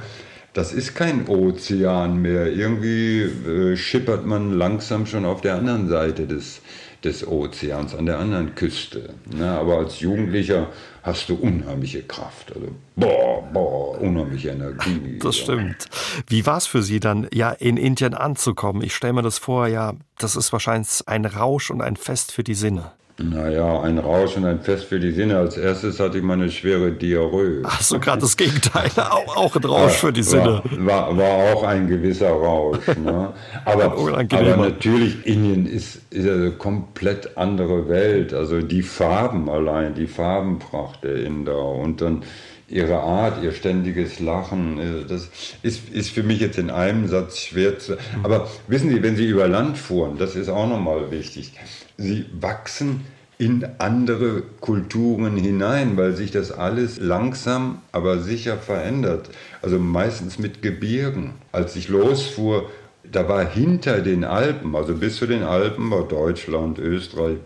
Das 0.52 0.72
ist 0.72 0.94
kein 0.94 1.26
Ozean 1.26 2.22
mehr. 2.22 2.52
Irgendwie 2.52 3.22
äh, 3.22 3.76
schippert 3.76 4.24
man 4.24 4.52
langsam 4.52 5.04
schon 5.04 5.24
auf 5.24 5.40
der 5.40 5.56
anderen 5.56 5.88
Seite 5.88 6.26
des, 6.26 6.60
des 7.04 7.26
Ozeans, 7.26 7.94
an 7.94 8.06
der 8.06 8.18
anderen 8.18 8.54
Küste. 8.54 9.14
Na, 9.26 9.58
aber 9.58 9.78
als 9.78 10.00
Jugendlicher 10.00 10.68
hast 11.02 11.28
du 11.28 11.34
unheimliche 11.34 12.02
Kraft. 12.02 12.52
Also, 12.54 12.68
boah, 12.96 13.42
boah, 13.52 14.00
unheimliche 14.00 14.50
Energie. 14.50 15.18
Das 15.22 15.36
stimmt. 15.36 15.88
Wie 16.28 16.44
war 16.46 16.56
es 16.56 16.66
für 16.66 16.82
Sie 16.82 17.00
dann, 17.00 17.28
ja, 17.32 17.50
in 17.50 17.76
Indien 17.76 18.14
anzukommen? 18.14 18.82
Ich 18.82 18.94
stelle 18.94 19.12
mir 19.12 19.22
das 19.22 19.38
vor, 19.38 19.68
ja, 19.68 19.94
das 20.18 20.36
ist 20.36 20.52
wahrscheinlich 20.52 21.06
ein 21.06 21.24
Rausch 21.24 21.70
und 21.70 21.80
ein 21.80 21.96
Fest 21.96 22.32
für 22.32 22.44
die 22.44 22.54
Sinne. 22.54 22.92
Naja, 23.16 23.80
ein 23.82 23.98
Rausch 23.98 24.36
und 24.36 24.44
ein 24.44 24.60
Fest 24.60 24.86
für 24.86 24.98
die 24.98 25.12
Sinne. 25.12 25.38
Als 25.38 25.56
erstes 25.56 26.00
hatte 26.00 26.18
ich 26.18 26.24
mal 26.24 26.32
eine 26.32 26.50
schwere 26.50 26.90
Diarrhoe. 26.90 27.62
Ach 27.62 27.80
so, 27.80 28.00
gerade 28.00 28.22
das 28.22 28.36
Gegenteil. 28.36 28.90
auch, 28.96 29.36
auch 29.36 29.54
ein 29.54 29.62
Rausch 29.62 29.92
für 29.92 30.12
die 30.12 30.24
Sinne. 30.24 30.62
War, 30.78 31.16
war, 31.16 31.16
war 31.16 31.54
auch 31.54 31.62
ein 31.62 31.86
gewisser 31.86 32.30
Rausch. 32.30 32.88
Ne? 32.88 33.32
Aber, 33.64 33.84
aber 33.84 34.56
natürlich, 34.56 35.24
Indien 35.26 35.66
ist, 35.66 36.00
ist 36.10 36.28
eine 36.28 36.50
komplett 36.50 37.36
andere 37.36 37.88
Welt. 37.88 38.34
Also 38.34 38.60
die 38.60 38.82
Farben 38.82 39.48
allein, 39.48 39.94
die 39.94 40.06
Farbenpracht 40.06 41.04
der 41.04 41.16
Inder 41.24 41.64
und 41.64 42.00
dann 42.00 42.24
ihre 42.68 42.98
Art, 42.98 43.42
ihr 43.42 43.52
ständiges 43.52 44.20
Lachen, 44.20 44.78
äh, 44.78 45.08
das 45.08 45.30
ist, 45.62 45.88
ist 45.90 46.10
für 46.10 46.22
mich 46.22 46.40
jetzt 46.40 46.58
in 46.58 46.70
einem 46.70 47.06
Satz 47.06 47.38
schwer 47.38 47.78
zu. 47.78 47.96
Aber 48.22 48.48
wissen 48.66 48.90
Sie, 48.90 49.02
wenn 49.02 49.16
Sie 49.16 49.26
über 49.26 49.46
Land 49.46 49.78
fuhren, 49.78 50.18
das 50.18 50.34
ist 50.34 50.48
auch 50.48 50.66
nochmal 50.66 51.10
wichtig, 51.10 51.52
Sie 51.96 52.26
wachsen 52.40 53.06
in 53.38 53.66
andere 53.78 54.42
Kulturen 54.60 55.36
hinein, 55.36 55.96
weil 55.96 56.14
sich 56.14 56.30
das 56.30 56.52
alles 56.52 56.98
langsam, 57.00 57.82
aber 57.92 58.20
sicher 58.20 58.56
verändert. 58.56 59.30
Also 59.60 59.78
meistens 59.78 60.38
mit 60.38 60.62
Gebirgen. 60.62 61.34
Als 61.52 61.74
ich 61.76 61.88
losfuhr, 61.88 62.70
da 63.10 63.28
war 63.28 63.46
hinter 63.46 64.00
den 64.00 64.24
Alpen, 64.24 64.74
also 64.74 64.94
bis 64.94 65.16
zu 65.16 65.26
den 65.26 65.42
Alpen 65.42 65.90
war 65.90 66.04
Deutschland, 66.08 66.78
Österreich, 66.78 67.36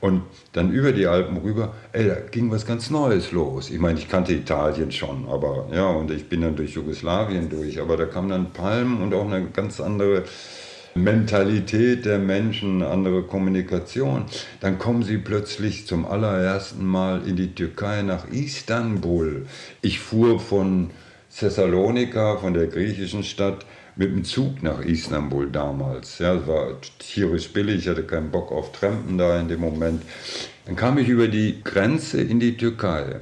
und 0.00 0.22
dann 0.52 0.70
über 0.70 0.92
die 0.92 1.06
Alpen 1.06 1.38
rüber, 1.38 1.74
ey, 1.92 2.06
da 2.06 2.14
ging 2.30 2.50
was 2.50 2.64
ganz 2.64 2.90
Neues 2.90 3.32
los. 3.32 3.70
Ich 3.70 3.80
meine, 3.80 3.98
ich 3.98 4.08
kannte 4.08 4.32
Italien 4.32 4.92
schon, 4.92 5.26
aber 5.28 5.66
ja, 5.72 5.88
und 5.88 6.10
ich 6.10 6.28
bin 6.28 6.42
dann 6.42 6.56
durch 6.56 6.74
Jugoslawien 6.74 7.48
durch, 7.50 7.80
aber 7.80 7.96
da 7.96 8.04
kamen 8.06 8.28
dann 8.28 8.52
Palmen 8.52 9.02
und 9.02 9.12
auch 9.12 9.26
eine 9.26 9.46
ganz 9.46 9.80
andere 9.80 10.22
Mentalität 10.94 12.04
der 12.04 12.18
Menschen, 12.18 12.82
andere 12.82 13.22
Kommunikation. 13.22 14.26
Dann 14.60 14.78
kommen 14.78 15.02
sie 15.02 15.18
plötzlich 15.18 15.86
zum 15.86 16.06
allerersten 16.06 16.86
Mal 16.86 17.26
in 17.26 17.34
die 17.36 17.54
Türkei 17.54 18.02
nach 18.02 18.28
Istanbul. 18.28 19.46
Ich 19.82 19.98
fuhr 19.98 20.38
von 20.38 20.90
Thessalonika, 21.36 22.36
von 22.36 22.54
der 22.54 22.68
griechischen 22.68 23.24
Stadt, 23.24 23.66
mit 23.96 24.10
dem 24.10 24.24
Zug 24.24 24.62
nach 24.62 24.80
Istanbul 24.80 25.50
damals. 25.50 26.18
Ja, 26.18 26.34
es 26.34 26.46
war 26.46 26.80
tierisch 26.98 27.52
billig, 27.52 27.78
ich 27.82 27.88
hatte 27.88 28.04
keinen 28.04 28.30
Bock 28.30 28.50
auf 28.50 28.72
Trampen 28.72 29.18
da 29.18 29.38
in 29.38 29.48
dem 29.48 29.60
Moment. 29.60 30.02
Dann 30.66 30.76
kam 30.76 30.98
ich 30.98 31.08
über 31.08 31.28
die 31.28 31.62
Grenze 31.62 32.20
in 32.20 32.40
die 32.40 32.56
Türkei. 32.56 33.20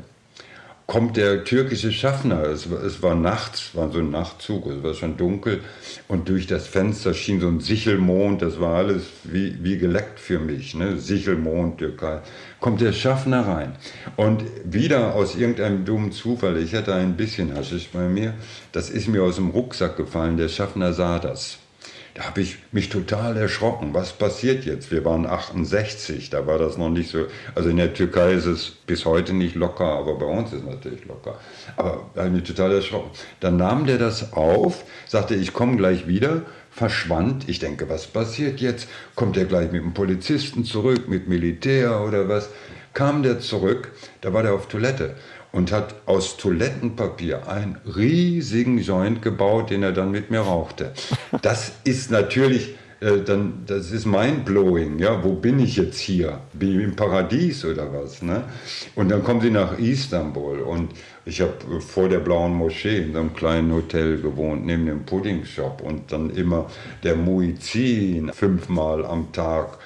Kommt 0.87 1.17
der 1.17 1.45
türkische 1.45 1.93
Schaffner, 1.93 2.43
es 2.43 2.71
war, 2.71 2.83
es 2.83 3.03
war 3.03 3.15
nachts, 3.15 3.75
war 3.75 3.91
so 3.91 3.99
ein 3.99 4.11
Nachtzug, 4.11 4.67
es 4.67 4.83
war 4.83 4.95
schon 4.95 5.17
dunkel 5.17 5.61
und 6.09 6.29
durch 6.29 6.47
das 6.47 6.67
Fenster 6.67 7.15
schien 7.15 7.41
so 7.41 7.49
ein 7.49 7.61
Sichelmond, 7.61 8.43
das 8.43 8.61
war 8.61 8.77
alles 8.77 9.05
wie, 9.25 9.57
wie 9.63 9.79
geleckt 9.79 10.19
für 10.19 10.39
mich, 10.39 10.75
ne? 10.75 10.99
Sichelmond, 10.99 11.79
Türkei. 11.79 12.21
Kommt 12.61 12.81
der 12.81 12.93
Schaffner 12.93 13.47
rein 13.47 13.77
und 14.17 14.43
wieder 14.65 15.15
aus 15.15 15.37
irgendeinem 15.37 15.85
dummen 15.85 16.13
Zufall, 16.13 16.59
ich 16.59 16.75
hatte 16.75 16.95
ein 16.95 17.17
bisschen 17.17 17.55
Haschisch 17.55 17.89
bei 17.93 18.09
mir, 18.09 18.35
das 18.73 18.91
ist 18.91 19.09
mir 19.09 19.23
aus 19.23 19.37
dem 19.37 19.51
Rucksack 19.51 19.97
gefallen, 19.97 20.37
der 20.37 20.49
Schaffner 20.49 20.93
sah 20.93 21.19
das. 21.19 21.59
Da 22.15 22.25
habe 22.25 22.43
ich 22.43 22.59
mich 22.73 22.91
total 22.91 23.39
erschrocken. 23.39 23.95
Was 23.95 24.13
passiert 24.13 24.67
jetzt? 24.67 24.91
Wir 24.91 25.03
waren 25.05 25.25
68, 25.25 26.29
da 26.29 26.47
war 26.47 26.59
das 26.59 26.77
noch 26.77 26.91
nicht 26.91 27.11
so. 27.11 27.27
Also 27.55 27.71
in 27.71 27.79
der 27.79 27.95
Türkei 27.95 28.33
ist 28.33 28.45
es 28.45 28.71
bis 28.71 29.07
heute 29.07 29.33
nicht 29.33 29.55
locker, 29.55 29.87
aber 29.87 30.19
bei 30.19 30.27
uns 30.27 30.53
ist 30.53 30.61
es 30.61 30.67
natürlich 30.67 31.07
locker. 31.07 31.39
Aber 31.77 32.11
da 32.15 32.21
habe 32.21 32.29
ich 32.29 32.35
mich 32.35 32.45
total 32.45 32.73
erschrocken. 32.73 33.11
Dann 33.41 33.57
nahm 33.57 33.87
der 33.87 33.97
das 33.97 34.35
auf, 34.35 34.85
sagte, 35.07 35.35
ich 35.35 35.55
komme 35.55 35.77
gleich 35.77 36.07
wieder, 36.07 36.43
verschwand. 36.71 37.49
Ich 37.49 37.61
denke, 37.61 37.89
was 37.89 38.07
passiert 38.07 38.61
jetzt? 38.61 38.89
Kommt 39.15 39.39
er 39.39 39.47
gleich 39.47 39.73
mit 39.73 39.83
dem 39.83 39.95
Polizisten 39.95 40.65
zurück, 40.65 41.09
mit 41.09 41.29
Militär 41.29 42.03
oder 42.03 42.29
was? 42.29 42.51
Kam 42.93 43.23
der 43.23 43.41
zurück, 43.41 43.91
da 44.21 44.35
war 44.35 44.43
der 44.43 44.53
auf 44.53 44.69
Toilette 44.69 45.15
und 45.53 45.71
hat 45.71 45.95
aus 46.07 46.37
Toilettenpapier 46.39 47.49
einen 47.49 47.77
riesigen 47.95 48.79
Joint 48.79 49.23
gebaut, 49.23 49.71
den 49.71 49.83
er 49.83 49.93
dann 49.93 50.11
mit 50.11 50.31
mir 50.31 50.41
rauchte. 50.41 50.93
Das 51.43 51.73
ist 51.85 52.11
natürlich, 52.11 52.75
äh, 53.01 53.19
dann, 53.25 53.65
das 53.67 53.91
ist 53.91 54.07
mindblowing, 54.07 54.99
ja, 54.99 55.23
wo 55.25 55.33
bin 55.33 55.59
ich 55.59 55.77
jetzt 55.77 55.99
hier? 55.99 56.41
Bin 56.53 56.79
ich 56.79 56.85
im 56.85 56.97
Paradies 56.97 57.65
oder 57.65 57.93
was? 57.93 58.23
Ne? 58.23 58.45
Und 58.95 59.11
dann 59.11 59.25
kommen 59.25 59.41
sie 59.41 59.51
nach 59.51 59.79
Istanbul 59.79 60.61
und 60.61 60.91
ich 61.25 61.41
habe 61.41 61.55
äh, 61.71 61.81
vor 61.81 62.09
der 62.09 62.21
Blauen 62.21 62.55
Moschee 62.55 62.99
in 62.99 63.13
so 63.13 63.21
einem 63.21 63.35
kleinen 63.35 63.73
Hotel 63.73 64.21
gewohnt, 64.21 64.67
neben 64.67 64.87
dem 64.87 65.05
Puddingshop 65.05 65.81
und 65.81 66.13
dann 66.13 66.31
immer 66.31 66.71
der 67.03 67.17
Muizin 67.17 68.33
fünfmal 68.33 69.05
am 69.05 69.33
Tag 69.33 69.79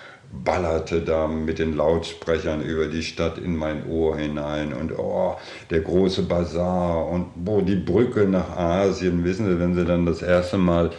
ballerte 0.45 1.01
da 1.01 1.29
mit 1.29 1.59
den 1.59 1.77
Lautsprechern 1.77 2.63
über 2.63 2.87
die 2.87 3.03
Stadt 3.03 3.39
in 3.39 3.57
mein 3.57 3.87
Ohr 3.87 4.17
hinein 4.17 4.73
und 4.73 4.99
oh, 4.99 5.37
der 5.71 5.81
große 5.81 6.23
Bazar 6.23 7.09
und 7.09 7.27
boah, 7.37 7.63
die 7.63 7.77
Brücke 7.77 8.27
nach 8.27 8.57
Asien, 8.57 9.25
wissen 9.25 9.47
Sie, 9.47 9.59
wenn 9.59 9.75
Sie 9.75 9.85
dann 9.85 10.07
das 10.07 10.23
erste 10.23 10.59
Mal 10.59 10.91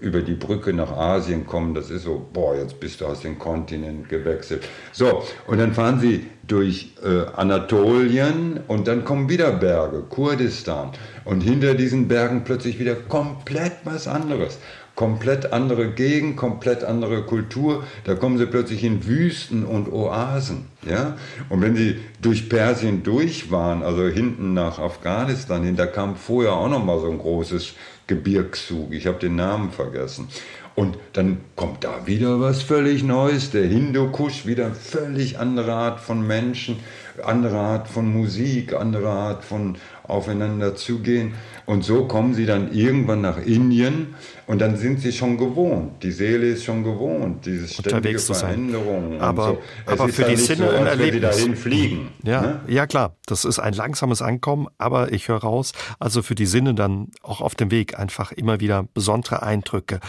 über 0.00 0.22
die 0.22 0.34
Brücke 0.34 0.72
nach 0.72 0.90
Asien 0.96 1.46
kommen, 1.46 1.74
das 1.74 1.90
ist 1.90 2.04
so, 2.04 2.26
boah, 2.32 2.56
jetzt 2.56 2.80
bist 2.80 3.00
du 3.00 3.06
aus 3.06 3.20
dem 3.20 3.38
Kontinent 3.38 4.08
gewechselt. 4.08 4.64
So, 4.92 5.24
und 5.46 5.58
dann 5.58 5.74
fahren 5.74 6.00
sie 6.00 6.26
durch 6.46 6.94
äh, 7.04 7.26
Anatolien 7.36 8.60
und 8.66 8.88
dann 8.88 9.04
kommen 9.04 9.28
wieder 9.28 9.52
Berge, 9.52 10.02
Kurdistan. 10.08 10.90
Und 11.24 11.42
hinter 11.42 11.74
diesen 11.74 12.08
Bergen 12.08 12.44
plötzlich 12.44 12.78
wieder 12.78 12.94
komplett 12.94 13.72
was 13.84 14.08
anderes 14.08 14.58
komplett 15.00 15.54
andere 15.54 15.92
Gegend, 15.92 16.36
komplett 16.36 16.84
andere 16.84 17.22
Kultur. 17.22 17.84
Da 18.04 18.14
kommen 18.16 18.36
sie 18.36 18.44
plötzlich 18.44 18.84
in 18.84 19.06
Wüsten 19.06 19.64
und 19.64 19.90
Oasen. 19.90 20.66
Ja? 20.86 21.16
Und 21.48 21.62
wenn 21.62 21.74
sie 21.74 21.96
durch 22.20 22.50
Persien 22.50 23.02
durch 23.02 23.50
waren, 23.50 23.82
also 23.82 24.06
hinten 24.08 24.52
nach 24.52 24.78
Afghanistan 24.78 25.64
hin, 25.64 25.74
da 25.74 25.86
kam 25.86 26.16
vorher 26.16 26.52
auch 26.52 26.68
noch 26.68 26.84
mal 26.84 27.00
so 27.00 27.10
ein 27.10 27.16
großes 27.16 27.76
Gebirgszug. 28.08 28.92
Ich 28.92 29.06
habe 29.06 29.18
den 29.18 29.36
Namen 29.36 29.70
vergessen. 29.70 30.28
Und 30.74 30.98
dann 31.14 31.38
kommt 31.56 31.82
da 31.84 32.06
wieder 32.06 32.40
was 32.40 32.62
völlig 32.62 33.02
Neues, 33.02 33.50
der 33.50 33.64
Hindukusch, 33.64 34.44
wieder 34.44 34.70
völlig 34.72 35.38
andere 35.38 35.72
Art 35.72 36.00
von 36.00 36.26
Menschen, 36.26 36.76
andere 37.24 37.58
Art 37.58 37.88
von 37.88 38.12
Musik, 38.12 38.74
andere 38.74 39.08
Art 39.08 39.44
von 39.44 39.76
aufeinander 40.02 40.76
zugehen. 40.76 41.34
Und 41.66 41.84
so 41.84 42.06
kommen 42.06 42.34
sie 42.34 42.46
dann 42.46 42.72
irgendwann 42.72 43.20
nach 43.20 43.38
Indien 43.38 44.14
und 44.50 44.58
dann 44.58 44.76
sind 44.76 45.00
sie 45.00 45.12
schon 45.12 45.38
gewohnt. 45.38 46.02
Die 46.02 46.10
Seele 46.10 46.48
ist 46.48 46.64
schon 46.64 46.82
gewohnt, 46.82 47.46
diese 47.46 47.68
ständige 47.68 48.18
Veränderung. 48.18 49.20
Aber, 49.20 49.46
so. 49.86 49.92
aber 49.92 50.08
für 50.08 50.24
die 50.24 50.34
Sinne 50.34 50.70
so, 50.70 50.76
ein 50.76 50.86
Erlebnis. 50.88 51.36
dahin 51.36 51.54
fliegen. 51.54 52.08
Ja, 52.24 52.40
ne? 52.40 52.60
ja, 52.66 52.88
klar. 52.88 53.14
Das 53.26 53.44
ist 53.44 53.60
ein 53.60 53.74
langsames 53.74 54.22
Ankommen, 54.22 54.66
aber 54.76 55.12
ich 55.12 55.28
höre 55.28 55.36
raus, 55.36 55.70
also 56.00 56.22
für 56.22 56.34
die 56.34 56.46
Sinne 56.46 56.74
dann 56.74 57.12
auch 57.22 57.40
auf 57.40 57.54
dem 57.54 57.70
Weg 57.70 57.96
einfach 57.96 58.32
immer 58.32 58.58
wieder 58.58 58.88
besondere 58.92 59.44
Eindrücke. 59.44 60.00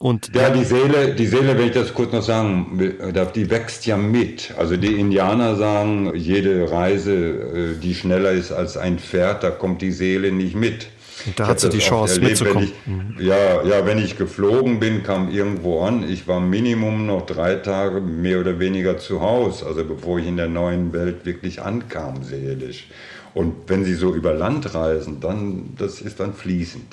Und 0.00 0.34
ja, 0.34 0.50
die 0.50 0.64
Seele, 0.64 1.14
die 1.14 1.26
Seele, 1.26 1.56
wenn 1.56 1.68
ich 1.68 1.72
das 1.72 1.94
kurz 1.94 2.12
noch 2.12 2.22
sagen 2.22 2.92
die 3.36 3.50
wächst 3.50 3.86
ja 3.86 3.96
mit. 3.96 4.52
Also 4.58 4.76
die 4.76 4.98
Indianer 4.98 5.54
sagen, 5.54 6.12
jede 6.16 6.72
Reise, 6.72 7.14
äh, 7.14 7.80
die 7.80 7.94
schneller 7.94 8.32
ist 8.32 8.50
als 8.50 8.76
ein 8.76 8.98
Pferd, 8.98 9.44
da 9.44 9.50
kommt 9.50 9.80
die 9.80 9.92
Seele 9.92 10.32
nicht 10.32 10.56
mit. 10.56 10.88
Und 11.26 11.38
da 11.38 11.48
hat 11.48 11.60
sie 11.60 11.68
die 11.68 11.78
Chance 11.78 12.20
erlebt, 12.20 12.40
mitzukommen. 12.40 13.16
Ich, 13.18 13.26
ja, 13.26 13.62
ja, 13.64 13.84
wenn 13.84 13.98
ich 13.98 14.16
geflogen 14.16 14.78
bin, 14.78 15.02
kam 15.02 15.30
irgendwo 15.30 15.80
an. 15.80 16.08
Ich 16.08 16.28
war 16.28 16.40
Minimum 16.40 17.06
noch 17.06 17.26
drei 17.26 17.56
Tage 17.56 18.00
mehr 18.00 18.40
oder 18.40 18.58
weniger 18.58 18.98
zu 18.98 19.20
Hause, 19.20 19.66
also 19.66 19.84
bevor 19.84 20.18
ich 20.18 20.26
in 20.26 20.36
der 20.36 20.48
neuen 20.48 20.92
Welt 20.92 21.26
wirklich 21.26 21.62
ankam, 21.62 22.22
seelisch. 22.22 22.88
Und 23.34 23.68
wenn 23.68 23.84
Sie 23.84 23.94
so 23.94 24.14
über 24.14 24.32
Land 24.32 24.74
reisen, 24.74 25.20
dann, 25.20 25.74
das 25.76 26.00
ist 26.00 26.20
dann 26.20 26.32
fließend. 26.32 26.86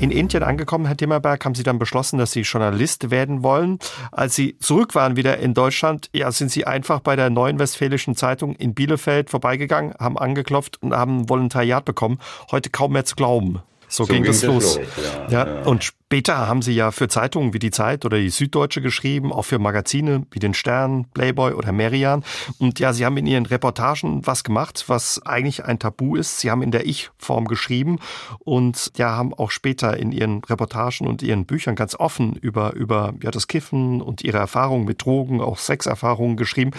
In 0.00 0.12
Indien 0.12 0.44
angekommen, 0.44 0.86
Herr 0.86 0.96
Timmerberg, 0.96 1.44
haben 1.44 1.56
Sie 1.56 1.64
dann 1.64 1.80
beschlossen, 1.80 2.18
dass 2.18 2.30
Sie 2.30 2.42
Journalist 2.42 3.10
werden 3.10 3.42
wollen. 3.42 3.80
Als 4.12 4.36
Sie 4.36 4.56
zurück 4.60 4.94
waren 4.94 5.16
wieder 5.16 5.38
in 5.38 5.54
Deutschland, 5.54 6.08
ja, 6.12 6.30
sind 6.30 6.52
Sie 6.52 6.64
einfach 6.64 7.00
bei 7.00 7.16
der 7.16 7.30
Neuen 7.30 7.58
Westfälischen 7.58 8.14
Zeitung 8.14 8.54
in 8.54 8.74
Bielefeld 8.74 9.28
vorbeigegangen, 9.28 9.94
haben 9.98 10.16
angeklopft 10.16 10.80
und 10.80 10.94
haben 10.94 11.22
ein 11.22 11.28
Volontariat 11.28 11.84
bekommen. 11.84 12.20
Heute 12.52 12.70
kaum 12.70 12.92
mehr 12.92 13.06
zu 13.06 13.16
glauben. 13.16 13.60
So, 13.88 14.04
so 14.04 14.12
ging, 14.12 14.22
ging 14.22 14.32
das 14.32 14.42
los. 14.42 14.76
los. 14.76 14.86
Ja, 15.30 15.46
ja. 15.46 15.62
Und 15.62 15.82
später 15.82 16.46
haben 16.46 16.62
Sie 16.62 16.72
ja 16.72 16.90
für 16.90 17.08
Zeitungen 17.08 17.54
wie 17.54 17.58
die 17.58 17.70
Zeit 17.70 18.04
oder 18.04 18.18
die 18.18 18.28
Süddeutsche 18.28 18.82
geschrieben, 18.82 19.32
auch 19.32 19.44
für 19.44 19.58
Magazine 19.58 20.26
wie 20.30 20.38
den 20.38 20.54
Stern, 20.54 21.06
Playboy 21.14 21.54
oder 21.54 21.72
Merian. 21.72 22.22
Und 22.58 22.80
ja, 22.80 22.92
Sie 22.92 23.04
haben 23.04 23.16
in 23.16 23.26
Ihren 23.26 23.46
Reportagen 23.46 24.26
was 24.26 24.44
gemacht, 24.44 24.84
was 24.88 25.20
eigentlich 25.24 25.64
ein 25.64 25.78
Tabu 25.78 26.16
ist. 26.16 26.40
Sie 26.40 26.50
haben 26.50 26.62
in 26.62 26.70
der 26.70 26.86
Ich-Form 26.86 27.46
geschrieben 27.46 27.98
und 28.40 28.92
ja, 28.96 29.10
haben 29.16 29.32
auch 29.32 29.50
später 29.50 29.96
in 29.96 30.12
Ihren 30.12 30.44
Reportagen 30.44 31.06
und 31.06 31.22
Ihren 31.22 31.46
Büchern 31.46 31.74
ganz 31.74 31.94
offen 31.94 32.34
über, 32.34 32.74
über 32.74 33.14
ja, 33.22 33.30
das 33.30 33.48
Kiffen 33.48 34.02
und 34.02 34.22
Ihre 34.22 34.38
Erfahrungen 34.38 34.84
mit 34.84 35.04
Drogen, 35.04 35.40
auch 35.40 35.58
Sexerfahrungen 35.58 36.36
geschrieben. 36.36 36.72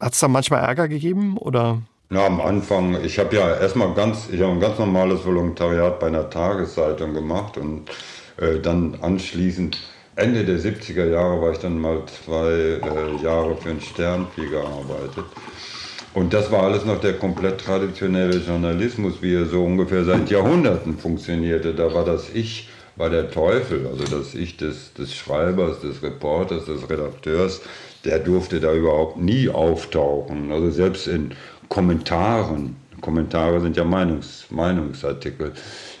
Hat 0.00 0.12
es 0.14 0.18
da 0.18 0.28
manchmal 0.28 0.60
Ärger 0.60 0.88
gegeben 0.88 1.36
oder? 1.38 1.82
Ja, 2.12 2.26
am 2.26 2.42
Anfang, 2.42 3.02
ich 3.02 3.18
habe 3.18 3.34
ja 3.36 3.56
erstmal 3.56 3.94
ganz, 3.94 4.28
ich 4.30 4.42
habe 4.42 4.52
ein 4.52 4.60
ganz 4.60 4.78
normales 4.78 5.24
Volontariat 5.24 5.98
bei 5.98 6.08
einer 6.08 6.28
Tageszeitung 6.28 7.14
gemacht 7.14 7.56
und 7.56 7.88
äh, 8.36 8.58
dann 8.60 8.98
anschließend 9.00 9.78
Ende 10.14 10.44
der 10.44 10.58
70er 10.58 11.06
Jahre 11.06 11.40
war 11.40 11.52
ich 11.52 11.58
dann 11.58 11.80
mal 11.80 12.02
zwei 12.04 12.50
äh, 12.50 13.24
Jahre 13.24 13.56
für 13.56 13.70
einen 13.70 13.80
Sternflieger 13.80 14.60
gearbeitet. 14.60 15.24
Und 16.12 16.34
das 16.34 16.52
war 16.52 16.64
alles 16.64 16.84
noch 16.84 17.00
der 17.00 17.14
komplett 17.14 17.62
traditionelle 17.62 18.36
Journalismus, 18.36 19.22
wie 19.22 19.34
er 19.34 19.46
so 19.46 19.64
ungefähr 19.64 20.04
seit 20.04 20.28
Jahrhunderten 20.28 20.98
funktionierte. 20.98 21.72
Da 21.72 21.94
war 21.94 22.04
das 22.04 22.28
Ich 22.34 22.68
war 22.96 23.08
der 23.08 23.30
Teufel, 23.30 23.86
also 23.86 24.04
das 24.04 24.34
Ich 24.34 24.58
des, 24.58 24.92
des 24.92 25.14
Schreibers, 25.14 25.80
des 25.80 26.02
Reporters, 26.02 26.66
des 26.66 26.90
Redakteurs, 26.90 27.62
der 28.04 28.18
durfte 28.18 28.60
da 28.60 28.74
überhaupt 28.74 29.18
nie 29.18 29.48
auftauchen. 29.48 30.52
Also 30.52 30.70
selbst 30.70 31.06
in 31.06 31.32
Kommentaren, 31.72 32.76
Kommentare 33.00 33.58
sind 33.62 33.78
ja 33.78 33.84
Meinungs, 33.84 34.44
Meinungsartikel, 34.50 35.52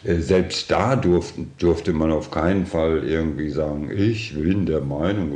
äh, 0.04 0.16
selbst 0.16 0.70
da 0.70 0.96
durften, 0.96 1.50
durfte 1.58 1.94
man 1.94 2.12
auf 2.12 2.30
keinen 2.30 2.66
Fall 2.66 3.04
irgendwie 3.04 3.48
sagen, 3.48 3.90
ich 3.90 4.34
bin 4.34 4.66
der 4.66 4.82
Meinung. 4.82 5.32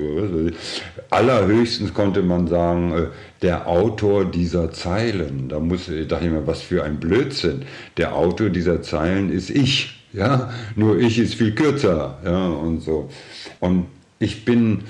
Allerhöchstens 1.08 1.94
konnte 1.94 2.20
man 2.20 2.48
sagen, 2.48 2.92
äh, 2.92 3.06
der 3.40 3.66
Autor 3.66 4.26
dieser 4.26 4.70
Zeilen. 4.72 5.48
Da 5.48 5.58
muss, 5.58 5.86
dachte 5.86 6.26
ich 6.26 6.30
mir, 6.30 6.46
was 6.46 6.60
für 6.60 6.84
ein 6.84 7.00
Blödsinn. 7.00 7.62
Der 7.96 8.14
Autor 8.14 8.50
dieser 8.50 8.82
Zeilen 8.82 9.32
ist 9.32 9.48
ich. 9.48 10.04
Ja, 10.12 10.50
nur 10.74 10.98
ich 10.98 11.18
ist 11.18 11.36
viel 11.36 11.54
kürzer. 11.54 12.18
Ja, 12.22 12.48
und 12.48 12.80
so. 12.80 13.08
Und 13.60 13.86
ich 14.18 14.44
bin 14.44 14.82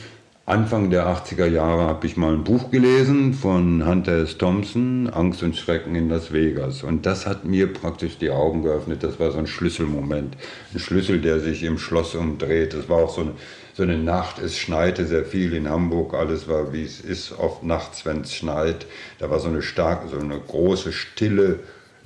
Anfang 0.48 0.90
der 0.90 1.08
80er 1.08 1.46
Jahre 1.46 1.86
habe 1.86 2.06
ich 2.06 2.16
mal 2.16 2.32
ein 2.32 2.44
Buch 2.44 2.70
gelesen 2.70 3.34
von 3.34 3.84
Hunter 3.84 4.12
S. 4.12 4.38
Thompson, 4.38 5.10
Angst 5.10 5.42
und 5.42 5.56
Schrecken 5.56 5.96
in 5.96 6.08
Las 6.08 6.32
Vegas. 6.32 6.84
Und 6.84 7.04
das 7.04 7.26
hat 7.26 7.44
mir 7.44 7.72
praktisch 7.72 8.18
die 8.18 8.30
Augen 8.30 8.62
geöffnet. 8.62 9.02
Das 9.02 9.18
war 9.18 9.32
so 9.32 9.38
ein 9.38 9.48
Schlüsselmoment. 9.48 10.36
Ein 10.72 10.78
Schlüssel, 10.78 11.20
der 11.20 11.40
sich 11.40 11.64
im 11.64 11.78
Schloss 11.78 12.14
umdreht. 12.14 12.74
Das 12.74 12.88
war 12.88 12.98
auch 12.98 13.12
so 13.12 13.22
eine, 13.22 13.32
so 13.74 13.82
eine 13.82 13.98
Nacht. 13.98 14.38
Es 14.38 14.56
schneite 14.56 15.04
sehr 15.04 15.24
viel 15.24 15.52
in 15.52 15.68
Hamburg. 15.68 16.14
Alles 16.14 16.46
war, 16.46 16.72
wie 16.72 16.84
es 16.84 17.00
ist, 17.00 17.36
oft 17.36 17.64
nachts, 17.64 18.06
wenn 18.06 18.20
es 18.20 18.32
schneit. 18.32 18.86
Da 19.18 19.28
war 19.28 19.40
so 19.40 19.48
eine 19.48 19.62
starke, 19.62 20.06
so 20.06 20.16
eine 20.16 20.38
große 20.38 20.92
Stille 20.92 21.58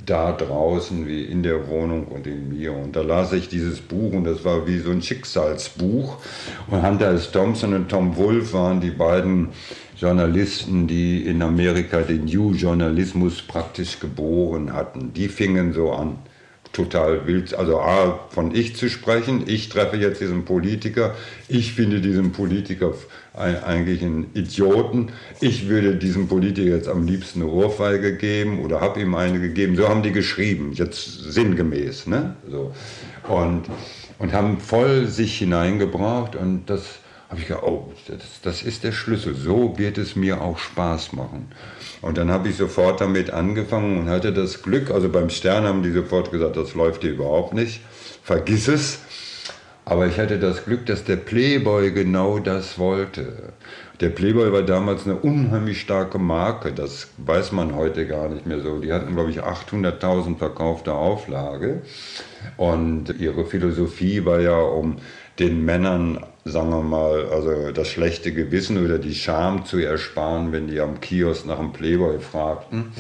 da 0.07 0.33
draußen 0.33 1.07
wie 1.07 1.25
in 1.25 1.43
der 1.43 1.69
Wohnung 1.69 2.07
und 2.07 2.27
in 2.27 2.49
mir. 2.49 2.73
Und 2.73 2.97
da 2.97 3.03
las 3.03 3.33
ich 3.33 3.49
dieses 3.49 3.81
Buch 3.81 4.13
und 4.13 4.25
das 4.25 4.45
war 4.45 4.67
wie 4.67 4.79
so 4.79 4.91
ein 4.91 5.03
Schicksalsbuch. 5.03 6.19
Und 6.69 6.83
Hunter 6.83 7.13
S. 7.13 7.31
Thompson 7.31 7.75
und 7.75 7.89
Tom 7.89 8.17
Wolfe 8.17 8.55
waren 8.55 8.81
die 8.81 8.91
beiden 8.91 9.49
Journalisten, 9.97 10.87
die 10.87 11.27
in 11.27 11.43
Amerika 11.43 12.01
den 12.01 12.25
New 12.25 12.53
Journalismus 12.53 13.43
praktisch 13.43 14.01
geboren 14.01 14.73
hatten. 14.73 15.13
Die 15.13 15.29
fingen 15.29 15.73
so 15.73 15.93
an 15.93 16.19
total 16.73 17.27
wild, 17.27 17.55
also 17.55 17.81
A, 17.81 18.29
von 18.31 18.55
ich 18.55 18.77
zu 18.77 18.89
sprechen, 18.89 19.45
ich 19.47 19.69
treffe 19.69 19.97
jetzt 19.97 20.21
diesen 20.21 20.45
Politiker, 20.45 21.15
ich 21.49 21.73
finde 21.73 22.01
diesen 22.01 22.33
Politiker 22.33 22.95
eigentlich 23.35 24.03
einen 24.03 24.31
Idioten, 24.35 25.11
ich 25.41 25.69
würde 25.69 25.97
diesem 25.97 26.29
Politiker 26.29 26.71
jetzt 26.71 26.89
am 26.89 27.07
liebsten 27.07 27.43
eine 27.43 27.51
Ohrfeige 27.51 28.17
geben 28.17 28.65
oder 28.65 28.81
habe 28.81 29.01
ihm 29.01 29.15
eine 29.15 29.41
gegeben, 29.41 29.77
so 29.77 29.89
haben 29.89 30.03
die 30.03 30.13
geschrieben, 30.13 30.73
jetzt 30.73 31.33
sinngemäß, 31.33 32.07
ne? 32.07 32.37
so. 32.51 32.73
und, 33.29 33.65
und 34.19 34.33
haben 34.33 34.59
voll 34.59 35.07
sich 35.07 35.39
hineingebracht 35.39 36.35
und 36.35 36.69
das 36.69 37.01
habe 37.31 37.41
ich 37.41 37.47
gedacht, 37.47 37.63
oh, 37.63 37.93
das, 38.09 38.19
das 38.43 38.63
ist 38.65 38.83
der 38.83 38.91
Schlüssel, 38.91 39.37
so 39.37 39.79
wird 39.79 39.99
es 39.99 40.17
mir 40.17 40.41
auch 40.41 40.59
Spaß 40.59 41.13
machen. 41.13 41.53
Und 42.03 42.19
dann 42.19 42.29
habe 42.29 42.49
ich 42.49 42.57
sofort 42.57 43.01
damit 43.01 43.31
angefangen 43.31 43.99
und 44.01 44.09
hatte 44.09 44.33
das 44.33 44.63
Glück, 44.63 44.91
also 44.91 45.09
beim 45.09 45.31
Stern 45.31 45.65
haben 45.65 45.85
die 45.85 45.93
sofort 45.93 46.33
gesagt, 46.33 46.57
das 46.57 46.75
läuft 46.75 47.03
hier 47.03 47.13
überhaupt 47.13 47.55
nicht, 47.55 47.83
vergiss 48.25 48.67
es. 48.67 48.99
Aber 49.91 50.07
ich 50.07 50.21
hatte 50.21 50.39
das 50.39 50.65
Glück, 50.67 50.87
dass 50.87 51.03
der 51.03 51.17
Playboy 51.17 51.91
genau 51.91 52.39
das 52.39 52.79
wollte. 52.79 53.53
Der 54.01 54.11
Playboy 54.11 54.53
war 54.53 54.63
damals 54.63 55.05
eine 55.05 55.17
unheimlich 55.17 55.81
starke 55.81 56.17
Marke, 56.17 56.71
das 56.73 57.09
weiß 57.17 57.51
man 57.51 57.75
heute 57.75 58.07
gar 58.07 58.29
nicht 58.29 58.47
mehr 58.47 58.61
so. 58.61 58.79
Die 58.79 58.93
hatten, 58.93 59.15
glaube 59.17 59.31
ich, 59.31 59.43
800.000 59.43 60.39
verkaufte 60.39 60.95
Auflage. 60.95 61.83
Und 62.57 63.17
ihre 63.19 63.45
Philosophie 63.45 64.25
war 64.25 64.39
ja, 64.39 64.61
um 64.61 64.99
den 65.41 65.65
Männern, 65.65 66.25
sagen 66.45 66.71
wir 66.71 66.83
mal, 66.83 67.25
also 67.25 67.73
das 67.73 67.89
schlechte 67.89 68.33
Gewissen 68.33 68.85
oder 68.85 68.99
die 68.99 69.17
Scham 69.17 69.65
zu 69.65 69.79
ersparen, 69.79 70.53
wenn 70.53 70.69
die 70.69 70.79
am 70.79 71.01
Kiosk 71.01 71.47
nach 71.47 71.59
einem 71.59 71.73
Playboy 71.73 72.21
fragten, 72.21 72.93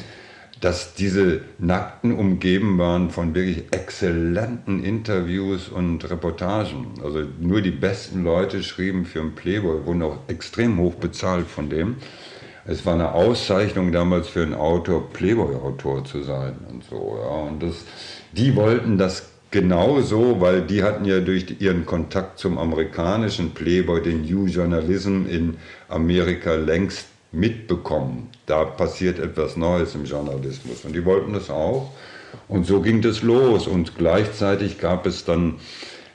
dass 0.61 0.95
diese 0.95 1.41
Nackten 1.59 2.13
umgeben 2.13 2.79
waren 2.79 3.11
von 3.11 3.35
wirklich 3.35 3.65
exzellenten 3.71 4.85
Interviews 4.85 5.69
und 5.69 6.09
Reportagen. 6.11 6.87
Also 7.03 7.23
nur 7.41 7.63
die 7.63 7.71
besten 7.71 8.25
Leute 8.25 8.63
schrieben 8.63 9.07
für 9.07 9.21
einen 9.21 9.35
Playboy, 9.35 9.87
wurden 9.87 10.03
auch 10.03 10.19
extrem 10.29 10.79
hoch 10.79 10.95
bezahlt 10.97 11.47
von 11.47 11.71
dem. 11.71 11.97
Es 12.67 12.85
war 12.85 12.95
eine 12.95 13.15
Auszeichnung 13.15 13.91
damals 13.91 14.29
für 14.29 14.43
einen 14.43 14.55
Autor, 14.55 15.11
Playboy-Autor 15.11 16.05
zu 16.05 16.23
sein 16.23 16.57
und 16.71 16.85
so. 16.85 17.19
Ja. 17.19 17.29
Und 17.49 17.63
das, 17.63 17.85
die 18.33 18.55
wollten 18.55 18.99
das 18.99 19.31
Genau 19.53 20.01
so, 20.01 20.41
weil 20.41 20.63
die 20.63 20.85
hatten 20.85 21.05
ja 21.05 21.19
durch 21.19 21.57
ihren 21.61 21.85
Kontakt 21.85 22.39
zum 22.39 22.57
amerikanischen 22.57 23.51
Playboy 23.51 24.01
den 24.01 24.23
New 24.23 24.47
Journalism 24.47 25.27
in 25.27 25.57
Amerika 25.89 26.55
längst 26.55 27.10
mitbekommen. 27.33 28.29
Da 28.47 28.65
passiert 28.65 29.19
etwas 29.19 29.57
Neues 29.57 29.95
im 29.95 30.05
Journalismus 30.05 30.85
und 30.85 30.95
die 30.95 31.05
wollten 31.05 31.33
das 31.33 31.51
auch. 31.51 31.93
Und 32.49 32.67
so 32.67 32.81
ging 32.81 33.03
das 33.03 33.23
los 33.23 33.67
und 33.67 33.97
gleichzeitig 33.97 34.79
gab 34.79 35.07
es 35.07 35.25
dann 35.25 35.55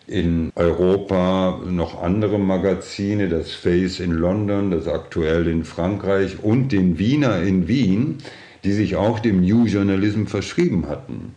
in 0.07 0.51
Europa 0.55 1.61
noch 1.65 2.01
andere 2.01 2.37
Magazine, 2.37 3.27
das 3.27 3.51
Face 3.51 3.99
in 3.99 4.11
London, 4.11 4.71
das 4.71 4.87
Aktuell 4.87 5.47
in 5.47 5.63
Frankreich 5.63 6.43
und 6.43 6.71
den 6.71 6.99
Wiener 6.99 7.41
in 7.41 7.67
Wien, 7.67 8.19
die 8.63 8.73
sich 8.73 8.95
auch 8.95 9.19
dem 9.19 9.41
New 9.41 9.65
Journalism 9.65 10.25
verschrieben 10.25 10.87
hatten. 10.87 11.33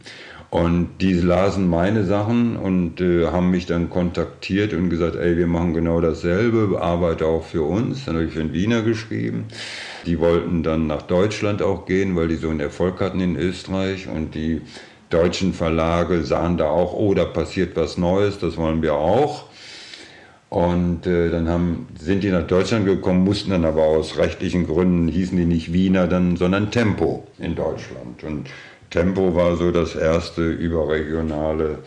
Und 0.50 0.88
die 1.02 1.12
lasen 1.12 1.68
meine 1.68 2.04
Sachen 2.04 2.56
und 2.56 3.02
äh, 3.02 3.26
haben 3.26 3.50
mich 3.50 3.66
dann 3.66 3.90
kontaktiert 3.90 4.72
und 4.72 4.88
gesagt, 4.88 5.14
ey, 5.16 5.36
wir 5.36 5.46
machen 5.46 5.74
genau 5.74 6.00
dasselbe, 6.00 6.80
arbeite 6.80 7.26
auch 7.26 7.44
für 7.44 7.62
uns. 7.62 8.06
Dann 8.06 8.14
habe 8.14 8.24
ich 8.24 8.32
für 8.32 8.38
den 8.38 8.54
Wiener 8.54 8.80
geschrieben. 8.80 9.44
Die 10.06 10.18
wollten 10.20 10.62
dann 10.62 10.86
nach 10.86 11.02
Deutschland 11.02 11.60
auch 11.60 11.84
gehen, 11.84 12.16
weil 12.16 12.28
die 12.28 12.36
so 12.36 12.48
einen 12.48 12.60
Erfolg 12.60 13.00
hatten 13.00 13.20
in 13.20 13.36
Österreich 13.36 14.08
und 14.08 14.34
die 14.34 14.62
deutschen 15.10 15.52
Verlage 15.52 16.22
sahen 16.22 16.56
da 16.56 16.70
auch, 16.70 16.94
oh, 16.94 17.12
da 17.12 17.26
passiert 17.26 17.76
was 17.76 17.98
Neues, 17.98 18.38
das 18.38 18.56
wollen 18.56 18.80
wir 18.80 18.94
auch. 18.94 19.44
Und 20.48 21.06
äh, 21.06 21.28
dann 21.28 21.46
haben, 21.46 21.88
sind 21.98 22.22
die 22.22 22.30
nach 22.30 22.46
Deutschland 22.46 22.86
gekommen, 22.86 23.22
mussten 23.22 23.50
dann 23.50 23.66
aber 23.66 23.82
aus 23.82 24.16
rechtlichen 24.16 24.66
Gründen, 24.66 25.08
hießen 25.08 25.36
die 25.36 25.44
nicht 25.44 25.74
Wiener, 25.74 26.08
dann, 26.08 26.36
sondern 26.36 26.70
Tempo 26.70 27.26
in 27.38 27.54
Deutschland. 27.54 28.24
Und 28.24 28.48
Tempo 28.90 29.34
war 29.34 29.56
so 29.56 29.70
das 29.70 29.94
erste 29.94 30.50
überregionale 30.50 31.78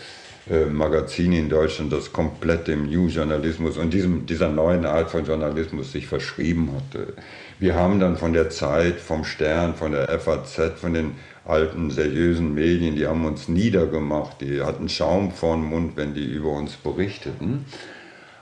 äh, 0.49 0.66
Magazin 0.66 1.34
in 1.34 1.49
Deutschland, 1.49 1.93
das 1.93 2.12
komplett 2.12 2.68
dem 2.68 2.88
New-Journalismus 2.88 3.78
und 3.78 3.93
diesem, 3.93 4.26
dieser 4.26 4.49
neuen 4.49 4.86
Art 4.86 5.12
von 5.12 5.26
Journalismus 5.26 5.91
sich 5.91 6.08
verschrieben 6.08 6.72
hatte. 6.76 7.14
Wir 7.60 7.76
haben 7.76 7.99
dann 7.99 8.18
von 8.18 8.34
der 8.34 8.49
Zeit, 8.49 8.99
vom 8.99 9.24
Stern, 9.24 9.76
von 9.76 9.91
der 9.91 10.08
FAZ, 10.20 10.80
von 10.80 10.93
den 10.93 11.12
alten 11.45 11.89
seriösen 11.89 12.54
Medien, 12.54 12.95
die 12.95 13.08
haben 13.08 13.26
uns 13.26 13.47
niedergemacht, 13.47 14.41
die 14.41 14.62
hatten 14.62 14.89
Schaum 14.89 15.32
vor 15.32 15.56
dem 15.56 15.66
Mund, 15.66 15.93
wenn 15.95 16.14
die 16.14 16.26
über 16.26 16.52
uns 16.52 16.76
berichteten. 16.76 17.66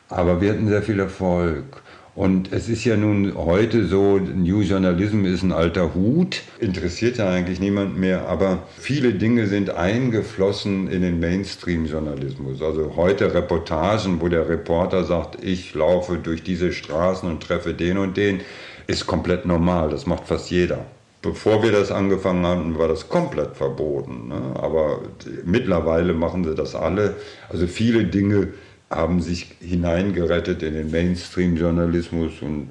Aber 0.09 0.41
wir 0.41 0.51
hatten 0.51 0.67
sehr 0.67 0.81
viel 0.81 0.99
Erfolg. 0.99 1.81
Und 2.19 2.51
es 2.51 2.67
ist 2.67 2.83
ja 2.83 2.97
nun 2.97 3.33
heute 3.37 3.85
so, 3.85 4.17
New 4.17 4.59
Journalism 4.59 5.23
ist 5.23 5.41
ein 5.41 5.53
alter 5.53 5.93
Hut, 5.95 6.41
interessiert 6.59 7.15
ja 7.15 7.29
eigentlich 7.29 7.61
niemand 7.61 7.97
mehr, 7.97 8.27
aber 8.27 8.63
viele 8.77 9.13
Dinge 9.13 9.47
sind 9.47 9.69
eingeflossen 9.69 10.91
in 10.91 11.01
den 11.01 11.21
Mainstream-Journalismus. 11.21 12.61
Also 12.61 12.97
heute 12.97 13.33
Reportagen, 13.33 14.19
wo 14.19 14.27
der 14.27 14.49
Reporter 14.49 15.05
sagt, 15.05 15.41
ich 15.41 15.73
laufe 15.73 16.17
durch 16.17 16.43
diese 16.43 16.73
Straßen 16.73 17.29
und 17.29 17.41
treffe 17.41 17.73
den 17.73 17.97
und 17.97 18.17
den, 18.17 18.41
ist 18.87 19.07
komplett 19.07 19.45
normal, 19.45 19.89
das 19.89 20.05
macht 20.05 20.27
fast 20.27 20.51
jeder. 20.51 20.87
Bevor 21.21 21.63
wir 21.63 21.71
das 21.71 21.89
angefangen 21.89 22.45
hatten, 22.45 22.77
war 22.77 22.89
das 22.89 23.07
komplett 23.07 23.55
verboten. 23.55 24.27
Ne? 24.27 24.41
Aber 24.55 25.03
mittlerweile 25.45 26.13
machen 26.13 26.43
sie 26.43 26.55
das 26.55 26.75
alle. 26.75 27.15
Also 27.47 27.65
viele 27.65 28.03
Dinge 28.03 28.49
haben 28.89 29.21
sich 29.21 29.55
hineingerettet 29.59 30.63
in 30.63 30.73
den 30.73 30.91
Mainstream-Journalismus 30.91 32.41
und 32.41 32.69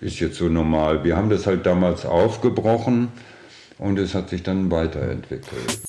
ist 0.00 0.18
jetzt 0.20 0.36
so 0.36 0.48
normal. 0.48 1.04
Wir 1.04 1.16
haben 1.16 1.30
das 1.30 1.46
halt 1.46 1.66
damals 1.66 2.06
aufgebrochen 2.06 3.08
und 3.78 3.98
es 3.98 4.14
hat 4.14 4.30
sich 4.30 4.42
dann 4.42 4.70
weiterentwickelt. 4.70 5.82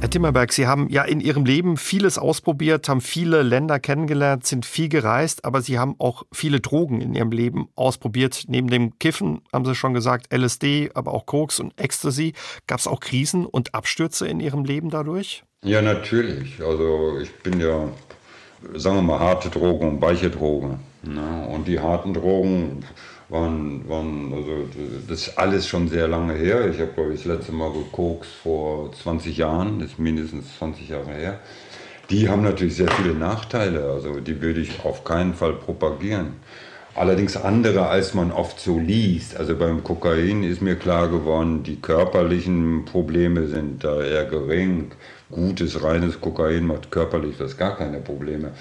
Herr 0.00 0.10
Timmerberg, 0.10 0.52
Sie 0.52 0.66
haben 0.66 0.88
ja 0.88 1.02
in 1.02 1.20
Ihrem 1.20 1.44
Leben 1.44 1.76
vieles 1.76 2.18
ausprobiert, 2.18 2.88
haben 2.88 3.00
viele 3.00 3.42
Länder 3.42 3.80
kennengelernt, 3.80 4.46
sind 4.46 4.64
viel 4.64 4.88
gereist, 4.88 5.44
aber 5.44 5.60
Sie 5.60 5.78
haben 5.78 5.96
auch 5.98 6.22
viele 6.32 6.60
Drogen 6.60 7.00
in 7.00 7.14
Ihrem 7.14 7.32
Leben 7.32 7.68
ausprobiert. 7.74 8.44
Neben 8.46 8.68
dem 8.68 8.98
Kiffen 8.98 9.40
haben 9.52 9.64
Sie 9.64 9.74
schon 9.74 9.94
gesagt, 9.94 10.32
LSD, 10.32 10.92
aber 10.94 11.12
auch 11.12 11.26
Koks 11.26 11.58
und 11.58 11.78
Ecstasy. 11.80 12.32
Gab 12.66 12.78
es 12.78 12.86
auch 12.86 13.00
Krisen 13.00 13.44
und 13.44 13.74
Abstürze 13.74 14.28
in 14.28 14.40
Ihrem 14.40 14.64
Leben 14.64 14.88
dadurch? 14.88 15.42
Ja, 15.64 15.82
natürlich. 15.82 16.62
Also 16.62 17.18
ich 17.20 17.34
bin 17.42 17.60
ja 17.60 17.88
sagen 18.74 18.96
wir 18.96 19.02
mal, 19.02 19.20
harte 19.20 19.50
Drogen 19.50 19.88
und 19.88 20.02
weiche 20.02 20.30
Drogen. 20.30 20.80
Ne? 21.02 21.48
Und 21.48 21.68
die 21.68 21.78
harten 21.78 22.14
Drogen 22.14 22.84
waren, 23.28 23.88
waren, 23.88 24.32
also 24.32 24.50
das 25.08 25.28
ist 25.28 25.38
alles 25.38 25.66
schon 25.66 25.88
sehr 25.88 26.08
lange 26.08 26.34
her. 26.34 26.68
Ich 26.68 26.80
habe, 26.80 26.92
glaube 26.92 27.14
ich, 27.14 27.22
das 27.22 27.38
letzte 27.38 27.52
Mal 27.52 27.72
gekokst 27.72 28.30
vor 28.42 28.92
20 28.92 29.36
Jahren, 29.36 29.80
das 29.80 29.90
ist 29.90 29.98
mindestens 29.98 30.58
20 30.58 30.88
Jahre 30.88 31.12
her. 31.12 31.40
Die 32.10 32.28
haben 32.28 32.42
natürlich 32.42 32.76
sehr 32.76 32.90
viele 32.90 33.14
Nachteile, 33.14 33.90
also 33.90 34.18
die 34.20 34.40
würde 34.40 34.60
ich 34.60 34.82
auf 34.84 35.04
keinen 35.04 35.34
Fall 35.34 35.52
propagieren. 35.52 36.36
Allerdings 36.94 37.36
andere, 37.36 37.86
als 37.86 38.14
man 38.14 38.32
oft 38.32 38.58
so 38.58 38.78
liest. 38.78 39.36
Also 39.36 39.54
beim 39.54 39.84
Kokain 39.84 40.42
ist 40.42 40.62
mir 40.62 40.74
klar 40.74 41.08
geworden, 41.08 41.62
die 41.62 41.76
körperlichen 41.76 42.86
Probleme 42.86 43.46
sind 43.46 43.84
da 43.84 44.02
eher 44.02 44.24
gering. 44.24 44.90
Gutes, 45.30 45.82
reines 45.82 46.20
Kokain 46.20 46.66
macht 46.66 46.90
körperlich 46.90 47.36
das 47.38 47.56
gar 47.56 47.76
keine 47.76 47.98
Probleme. 48.00 48.52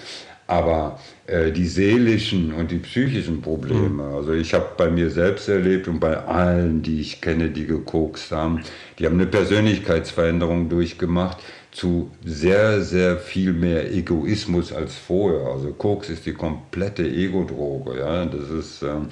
Aber 0.47 0.99
äh, 1.25 1.51
die 1.51 1.67
seelischen 1.67 2.53
und 2.53 2.71
die 2.71 2.77
psychischen 2.77 3.41
Probleme, 3.41 4.03
mhm. 4.03 4.15
also 4.15 4.31
ich 4.31 4.53
habe 4.53 4.67
bei 4.77 4.89
mir 4.89 5.09
selbst 5.09 5.49
erlebt 5.49 5.89
und 5.89 5.99
bei 5.99 6.17
allen, 6.17 6.81
die 6.81 7.01
ich 7.01 7.19
kenne, 7.19 7.49
die 7.49 7.65
gekokst 7.65 8.31
haben, 8.31 8.61
die 8.97 9.05
haben 9.05 9.15
eine 9.15 9.25
Persönlichkeitsveränderung 9.25 10.69
durchgemacht 10.69 11.39
zu 11.71 12.11
sehr, 12.25 12.81
sehr 12.81 13.17
viel 13.17 13.51
mehr 13.53 13.93
Egoismus 13.93 14.71
als 14.71 14.95
vorher. 14.95 15.47
Also 15.47 15.73
Koks 15.73 16.09
ist 16.09 16.25
die 16.25 16.33
komplette 16.33 17.03
Ego-Droge. 17.03 17.99
Ja? 17.99 18.25
Das 18.25 18.49
ist, 18.49 18.81
ähm, 18.83 19.09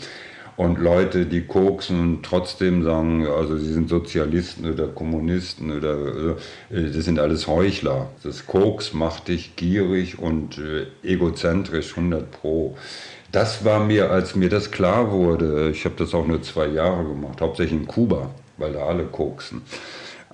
und 0.57 0.79
Leute, 0.79 1.25
die 1.25 1.41
koksen 1.41 1.99
und 1.99 2.23
trotzdem 2.23 2.83
sagen, 2.83 3.27
also 3.27 3.57
sie 3.57 3.73
sind 3.73 3.89
Sozialisten 3.89 4.71
oder 4.71 4.87
Kommunisten 4.87 5.71
oder 5.71 6.37
äh, 6.69 6.91
das 6.93 7.05
sind 7.05 7.19
alles 7.19 7.47
Heuchler. 7.47 8.09
Das 8.23 8.45
Koks 8.45 8.93
macht 8.93 9.27
dich 9.27 9.55
gierig 9.55 10.17
und 10.19 10.57
äh, 10.57 10.85
egozentrisch 11.03 11.97
100 11.97 12.31
pro. 12.31 12.77
Das 13.31 13.65
war 13.65 13.83
mir, 13.83 14.11
als 14.11 14.35
mir 14.35 14.49
das 14.49 14.71
klar 14.71 15.11
wurde, 15.11 15.69
ich 15.71 15.83
habe 15.83 15.95
das 15.97 16.13
auch 16.13 16.25
nur 16.25 16.41
zwei 16.41 16.67
Jahre 16.67 17.03
gemacht, 17.03 17.41
hauptsächlich 17.41 17.81
in 17.81 17.87
Kuba, 17.87 18.29
weil 18.57 18.73
da 18.73 18.85
alle 18.85 19.03
koksen 19.03 19.61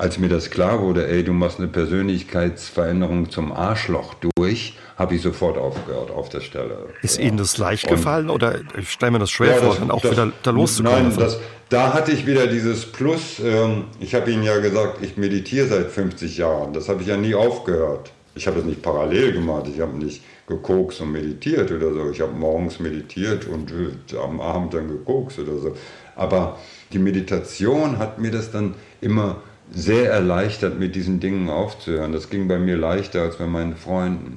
als 0.01 0.17
mir 0.17 0.30
das 0.30 0.49
klar 0.49 0.82
wurde, 0.82 1.07
ey, 1.07 1.24
du 1.24 1.32
machst 1.32 1.59
eine 1.59 1.67
Persönlichkeitsveränderung 1.67 3.30
zum 3.30 3.51
Arschloch 3.51 4.15
durch, 4.15 4.76
habe 5.02 5.16
ich 5.16 5.22
sofort 5.22 5.58
aufgehört 5.58 6.12
auf 6.12 6.30
der 6.30 6.41
Stelle. 6.41 6.78
Ist 7.02 7.18
ja. 7.18 7.26
Ihnen 7.26 7.38
das 7.38 7.58
leicht 7.58 7.88
gefallen 7.88 8.30
oder 8.30 8.60
ich 8.80 8.89
stelle 8.89 9.12
mir 9.12 9.20
das 9.20 9.32
schwer 9.32 9.56
ja, 9.56 9.58
vor, 9.58 9.70
das, 9.70 9.80
dann 9.80 9.91
auch 9.91 10.02
das, 10.02 10.12
wieder 10.12 10.32
da 10.43 10.52
loszukommen? 10.52 11.10
Nein, 11.10 11.18
das, 11.18 11.39
da 11.70 11.93
hatte 11.93 12.12
ich 12.12 12.26
wieder 12.26 12.47
dieses 12.47 12.86
Plus. 12.86 13.39
Ähm, 13.43 13.86
ich 13.99 14.14
habe 14.16 14.32
Ihnen 14.32 14.43
ja 14.43 14.60
gesagt, 14.60 15.04
ich 15.04 15.18
meditiere 15.18 15.68
seit 15.68 15.91
50 15.91 16.38
Jahren. 16.38 16.74
Das 16.74 16.88
habe 16.88 17.02
ich 17.02 17.08
ja 17.08 17.18
nie 17.18 17.36
aufgehört. 17.36 18.12
Ich 18.36 18.47
habe 18.47 18.60
es 18.60 18.66
nicht 18.66 18.82
parallel 18.82 19.34
gemacht. 19.34 19.66
Ich 19.74 19.82
habe 19.82 19.97
nicht 19.97 20.24
gekokst 20.47 21.02
und 21.02 21.12
meditiert 21.12 21.72
oder 21.72 21.93
so. 21.93 22.12
Ich 22.12 22.22
habe 22.22 22.34
morgens 22.34 22.80
meditiert 22.80 23.47
und 23.47 23.72
äh, 23.72 24.18
am 24.18 24.39
Abend 24.39 24.74
dann 24.74 24.88
gekokst 24.88 25.39
oder 25.39 25.58
so. 25.58 25.76
Aber 26.16 26.60
die 26.93 26.99
Meditation 26.99 27.97
hat 27.97 28.20
mir 28.20 28.32
das 28.32 28.52
dann 28.52 28.76
immer 29.02 29.41
sehr 29.74 30.12
erleichtert, 30.12 30.78
mit 30.78 30.95
diesen 30.95 31.20
Dingen 31.20 31.49
aufzuhören. 31.49 32.12
Das 32.12 32.30
ging 32.30 32.47
bei 32.47 32.60
mir 32.60 32.78
leichter 32.78 33.22
als 33.22 33.38
bei 33.38 33.47
meinen 33.47 33.76
Freunden. 33.76 34.36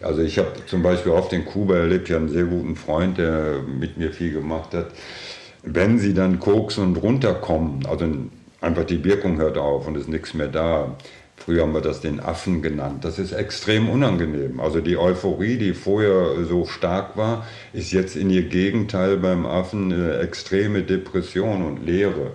Also 0.00 0.22
ich 0.22 0.38
habe 0.38 0.52
zum 0.66 0.82
Beispiel 0.82 1.12
oft 1.12 1.32
in 1.32 1.44
Kuba 1.44 1.76
erlebt, 1.76 2.08
ich 2.08 2.14
habe 2.14 2.26
einen 2.26 2.32
sehr 2.32 2.44
guten 2.44 2.76
Freund, 2.76 3.18
der 3.18 3.60
mit 3.62 3.96
mir 3.96 4.12
viel 4.12 4.32
gemacht 4.32 4.74
hat. 4.74 4.88
Wenn 5.62 5.98
sie 5.98 6.14
dann 6.14 6.38
koksen 6.38 6.84
und 6.84 6.96
runterkommen, 6.96 7.86
also 7.86 8.06
einfach 8.60 8.84
die 8.84 9.02
Wirkung 9.04 9.38
hört 9.38 9.58
auf 9.58 9.86
und 9.86 9.96
ist 9.96 10.08
nichts 10.08 10.34
mehr 10.34 10.48
da. 10.48 10.96
Früher 11.38 11.62
haben 11.62 11.74
wir 11.74 11.82
das 11.82 12.00
den 12.00 12.18
Affen 12.18 12.62
genannt. 12.62 13.04
Das 13.04 13.18
ist 13.18 13.32
extrem 13.32 13.88
unangenehm. 13.88 14.58
Also 14.58 14.80
die 14.80 14.96
Euphorie, 14.96 15.58
die 15.58 15.74
vorher 15.74 16.44
so 16.44 16.64
stark 16.64 17.16
war, 17.16 17.46
ist 17.72 17.92
jetzt 17.92 18.16
in 18.16 18.30
ihr 18.30 18.44
Gegenteil 18.44 19.18
beim 19.18 19.44
Affen 19.44 19.92
eine 19.92 20.18
extreme 20.18 20.82
Depression 20.82 21.62
und 21.62 21.84
Leere. 21.84 22.32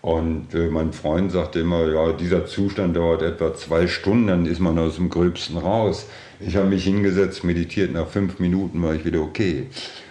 Und 0.00 0.54
äh, 0.54 0.68
mein 0.68 0.92
Freund 0.92 1.32
sagte 1.32 1.60
immer, 1.60 1.86
ja, 1.88 2.12
dieser 2.12 2.46
Zustand 2.46 2.96
dauert 2.96 3.22
etwa 3.22 3.54
zwei 3.54 3.88
Stunden, 3.88 4.28
dann 4.28 4.46
ist 4.46 4.60
man 4.60 4.78
aus 4.78 4.94
dem 4.96 5.10
Gröbsten 5.10 5.58
raus. 5.58 6.06
Ich 6.40 6.56
habe 6.56 6.68
mich 6.68 6.84
hingesetzt, 6.84 7.42
meditiert, 7.42 7.92
nach 7.92 8.06
fünf 8.06 8.38
Minuten 8.38 8.82
war 8.82 8.94
ich 8.94 9.04
wieder 9.04 9.20
okay. 9.20 9.66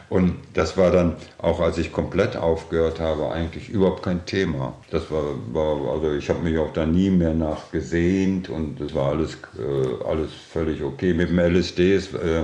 Und 0.10 0.36
das 0.54 0.78
war 0.78 0.92
dann, 0.92 1.16
auch 1.38 1.60
als 1.60 1.78
ich 1.78 1.92
komplett 1.92 2.38
aufgehört 2.38 3.00
habe, 3.00 3.30
eigentlich 3.30 3.70
überhaupt 3.70 4.04
kein 4.04 4.26
Thema. 4.26 4.74
Das 4.90 5.12
war, 5.12 5.24
war 5.52 5.94
also 5.94 6.14
ich 6.14 6.30
habe 6.30 6.40
mich 6.44 6.58
auch 6.58 6.72
da 6.72 6.86
nie 6.86 7.10
mehr 7.10 7.34
nachgesehnt 7.34 8.50
und 8.50 8.80
das 8.80 8.94
war 8.94 9.10
alles, 9.10 9.38
äh, 9.58 10.06
alles 10.10 10.32
völlig 10.52 10.82
okay. 10.82 11.14
Mit 11.14 11.30
dem 11.30 11.40
LSD 11.40 11.96
ist 11.96 12.14
äh, 12.14 12.44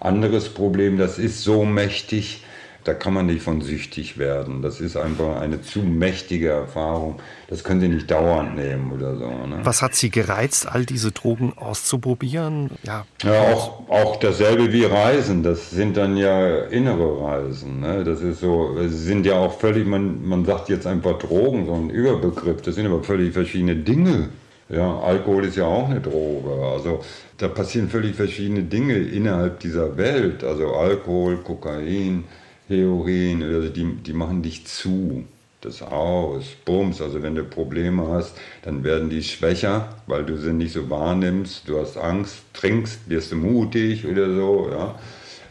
anderes 0.00 0.48
Problem, 0.48 0.96
das 0.96 1.18
ist 1.18 1.42
so 1.42 1.64
mächtig, 1.64 2.44
da 2.84 2.94
kann 2.94 3.14
man 3.14 3.26
nicht 3.26 3.42
von 3.42 3.60
süchtig 3.60 4.18
werden. 4.18 4.62
Das 4.62 4.80
ist 4.80 4.96
einfach 4.96 5.40
eine 5.40 5.62
zu 5.62 5.80
mächtige 5.80 6.48
Erfahrung. 6.48 7.20
Das 7.48 7.62
können 7.62 7.80
Sie 7.80 7.88
nicht 7.88 8.10
dauernd 8.10 8.56
nehmen 8.56 8.92
oder 8.92 9.16
so. 9.16 9.28
Ne? 9.28 9.60
Was 9.62 9.82
hat 9.82 9.94
Sie 9.94 10.10
gereizt, 10.10 10.66
all 10.66 10.84
diese 10.84 11.12
Drogen 11.12 11.52
auszuprobieren? 11.56 12.70
Ja, 12.82 13.06
ja 13.22 13.40
auch, 13.52 13.88
auch 13.88 14.16
dasselbe 14.16 14.72
wie 14.72 14.84
Reisen. 14.84 15.42
Das 15.42 15.70
sind 15.70 15.96
dann 15.96 16.16
ja 16.16 16.64
innere 16.66 17.22
Reisen. 17.22 17.80
Ne? 17.80 18.02
Das 18.04 18.20
ist 18.20 18.40
so, 18.40 18.76
sind 18.88 19.26
ja 19.26 19.34
auch 19.34 19.58
völlig, 19.58 19.86
man, 19.86 20.26
man 20.26 20.44
sagt 20.44 20.68
jetzt 20.68 20.86
einfach 20.86 21.18
Drogen, 21.18 21.66
so 21.66 21.74
ein 21.74 21.90
Überbegriff. 21.90 22.62
Das 22.62 22.74
sind 22.74 22.86
aber 22.86 23.02
völlig 23.02 23.32
verschiedene 23.32 23.76
Dinge. 23.76 24.30
Ja, 24.68 25.00
Alkohol 25.00 25.44
ist 25.44 25.56
ja 25.56 25.66
auch 25.66 25.88
eine 25.88 26.00
Droge. 26.00 26.50
Also 26.64 27.00
da 27.36 27.48
passieren 27.48 27.88
völlig 27.88 28.16
verschiedene 28.16 28.62
Dinge 28.62 28.96
innerhalb 28.96 29.60
dieser 29.60 29.96
Welt. 29.98 30.42
Also 30.42 30.72
Alkohol, 30.74 31.36
Kokain, 31.38 32.24
Heroin, 32.68 33.42
also 33.42 33.68
die, 33.68 33.84
die 33.96 34.12
machen 34.12 34.42
dich 34.42 34.66
zu. 34.66 35.24
Das 35.60 35.80
aus, 35.80 36.44
Bums. 36.64 37.00
Also 37.00 37.22
wenn 37.22 37.36
du 37.36 37.44
Probleme 37.44 38.08
hast, 38.08 38.36
dann 38.62 38.82
werden 38.82 39.10
die 39.10 39.22
schwächer, 39.22 39.94
weil 40.08 40.24
du 40.24 40.36
sie 40.36 40.52
nicht 40.52 40.72
so 40.72 40.90
wahrnimmst. 40.90 41.68
Du 41.68 41.78
hast 41.78 41.96
Angst, 41.96 42.38
trinkst, 42.52 43.08
wirst 43.08 43.30
du 43.30 43.36
mutig 43.36 44.04
oder 44.04 44.34
so. 44.34 44.68
Ja. 44.72 44.98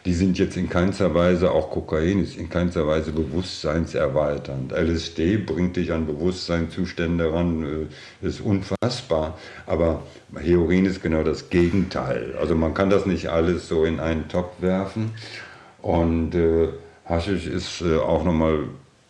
Die 0.04 0.12
sind 0.12 0.36
jetzt 0.36 0.56
in 0.56 0.68
keinster 0.68 1.14
Weise, 1.14 1.52
auch 1.52 1.70
Kokain 1.70 2.22
ist 2.22 2.36
in 2.36 2.50
keinster 2.50 2.86
Weise 2.88 3.12
bewusstseinserweiternd. 3.12 4.72
LSD 4.72 5.36
bringt 5.36 5.76
dich 5.76 5.92
an 5.92 6.06
Bewusstseinszustände 6.06 7.32
ran, 7.32 7.88
äh, 8.22 8.26
ist 8.26 8.40
unfassbar. 8.40 9.38
Aber 9.64 10.02
Heroin 10.36 10.86
ist 10.86 11.02
genau 11.02 11.22
das 11.22 11.50
Gegenteil. 11.50 12.34
Also 12.38 12.56
man 12.56 12.74
kann 12.74 12.90
das 12.90 13.06
nicht 13.06 13.28
alles 13.28 13.68
so 13.68 13.84
in 13.84 14.00
einen 14.00 14.28
Topf 14.28 14.60
werfen. 14.60 15.12
Und 15.80 16.34
äh, 16.34 16.68
Haschisch 17.04 17.46
ist 17.46 17.82
äh, 17.82 17.96
auch 17.96 18.24
nochmal, 18.24 18.64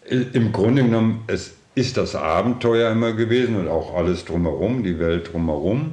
im 0.09 0.53
Grunde 0.53 0.83
genommen, 0.83 1.23
es 1.27 1.55
ist 1.75 1.97
das 1.97 2.15
Abenteuer 2.15 2.91
immer 2.91 3.13
gewesen 3.13 3.57
und 3.57 3.69
auch 3.69 3.95
alles 3.95 4.25
drumherum, 4.25 4.83
die 4.83 4.99
Welt 4.99 5.33
drumherum. 5.33 5.93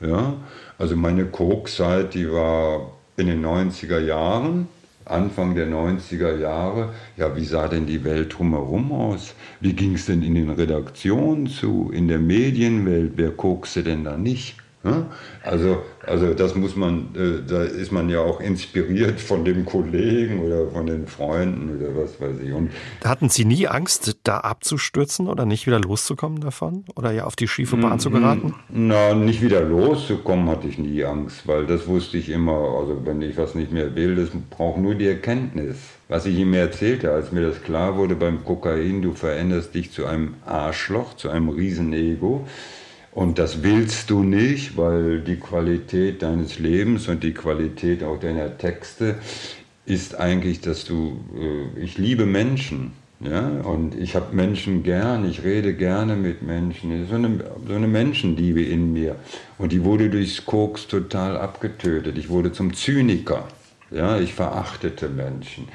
Ja? 0.00 0.34
Also 0.78 0.96
meine 0.96 1.26
Kokszeit, 1.26 2.14
die 2.14 2.30
war 2.30 2.92
in 3.16 3.26
den 3.26 3.44
90er 3.44 3.98
Jahren, 3.98 4.68
Anfang 5.04 5.54
der 5.54 5.66
90er 5.68 6.38
Jahre. 6.38 6.90
Ja, 7.16 7.34
wie 7.34 7.44
sah 7.44 7.68
denn 7.68 7.86
die 7.86 8.04
Welt 8.04 8.38
drumherum 8.38 8.92
aus? 8.92 9.34
Wie 9.60 9.72
ging 9.72 9.94
es 9.94 10.06
denn 10.06 10.22
in 10.22 10.34
den 10.34 10.50
Redaktionen 10.50 11.46
zu, 11.46 11.90
in 11.92 12.08
der 12.08 12.18
Medienwelt? 12.18 13.12
Wer 13.16 13.30
kokste 13.30 13.82
denn 13.82 14.04
da 14.04 14.16
nicht? 14.16 14.56
Also, 15.42 15.82
also 16.06 16.34
das 16.34 16.54
muss 16.54 16.76
man, 16.76 17.08
äh, 17.14 17.46
da 17.46 17.62
ist 17.64 17.90
man 17.90 18.08
ja 18.08 18.20
auch 18.20 18.40
inspiriert 18.40 19.20
von 19.20 19.44
dem 19.44 19.64
Kollegen 19.64 20.40
oder 20.40 20.68
von 20.68 20.86
den 20.86 21.06
Freunden 21.06 21.76
oder 21.76 21.96
was 22.00 22.20
weiß 22.20 22.36
ich. 22.42 22.52
Und 22.52 22.70
Hatten 23.04 23.28
Sie 23.28 23.44
nie 23.44 23.66
Angst, 23.66 24.16
da 24.22 24.38
abzustürzen 24.38 25.26
oder 25.26 25.46
nicht 25.46 25.66
wieder 25.66 25.80
loszukommen 25.80 26.40
davon? 26.40 26.84
Oder 26.94 27.10
ja 27.10 27.24
auf 27.24 27.34
die 27.34 27.48
schiefe 27.48 27.76
Bahn 27.76 27.98
zu 27.98 28.10
geraten? 28.10 28.54
Na, 28.68 29.14
nicht 29.14 29.42
wieder 29.42 29.62
loszukommen 29.62 30.48
hatte 30.48 30.68
ich 30.68 30.78
nie 30.78 31.04
Angst, 31.04 31.46
weil 31.46 31.66
das 31.66 31.86
wusste 31.86 32.16
ich 32.16 32.28
immer. 32.28 32.78
Also 32.78 33.04
wenn 33.04 33.20
ich 33.20 33.36
was 33.36 33.54
nicht 33.54 33.72
mehr 33.72 33.94
will, 33.96 34.16
das 34.16 34.28
braucht 34.50 34.78
nur 34.78 34.94
die 34.94 35.08
Erkenntnis. 35.08 35.76
Was 36.08 36.24
ich 36.24 36.36
ihm 36.38 36.54
erzählte, 36.54 37.12
als 37.12 37.32
mir 37.32 37.42
das 37.42 37.62
klar 37.62 37.96
wurde 37.96 38.14
beim 38.14 38.44
Kokain, 38.44 39.02
du 39.02 39.12
veränderst 39.12 39.74
dich 39.74 39.92
zu 39.92 40.06
einem 40.06 40.34
Arschloch, 40.46 41.14
zu 41.14 41.28
einem 41.28 41.48
Riesenego. 41.50 42.46
Und 43.12 43.38
das 43.38 43.62
willst 43.62 44.10
du 44.10 44.22
nicht, 44.22 44.76
weil 44.76 45.20
die 45.20 45.36
Qualität 45.36 46.22
deines 46.22 46.58
Lebens 46.58 47.08
und 47.08 47.22
die 47.22 47.32
Qualität 47.32 48.02
auch 48.02 48.20
deiner 48.20 48.58
Texte 48.58 49.16
ist 49.86 50.14
eigentlich, 50.14 50.60
dass 50.60 50.84
du, 50.84 51.18
äh, 51.34 51.80
ich 51.80 51.98
liebe 51.98 52.26
Menschen. 52.26 52.92
Ja, 53.20 53.48
und 53.48 53.96
ich 53.96 54.14
habe 54.14 54.32
Menschen 54.36 54.84
gern, 54.84 55.28
ich 55.28 55.42
rede 55.42 55.74
gerne 55.74 56.14
mit 56.14 56.42
Menschen. 56.42 57.08
So 57.08 57.16
eine, 57.16 57.40
so 57.66 57.74
eine 57.74 57.88
Menschenliebe 57.88 58.62
in 58.62 58.92
mir. 58.92 59.16
Und 59.58 59.72
die 59.72 59.82
wurde 59.82 60.08
durchs 60.08 60.46
Koks 60.46 60.86
total 60.86 61.36
abgetötet. 61.36 62.16
Ich 62.16 62.28
wurde 62.28 62.52
zum 62.52 62.72
Zyniker. 62.74 63.48
Ja, 63.90 64.20
ich 64.20 64.34
verachtete 64.34 65.08
Menschen. 65.08 65.66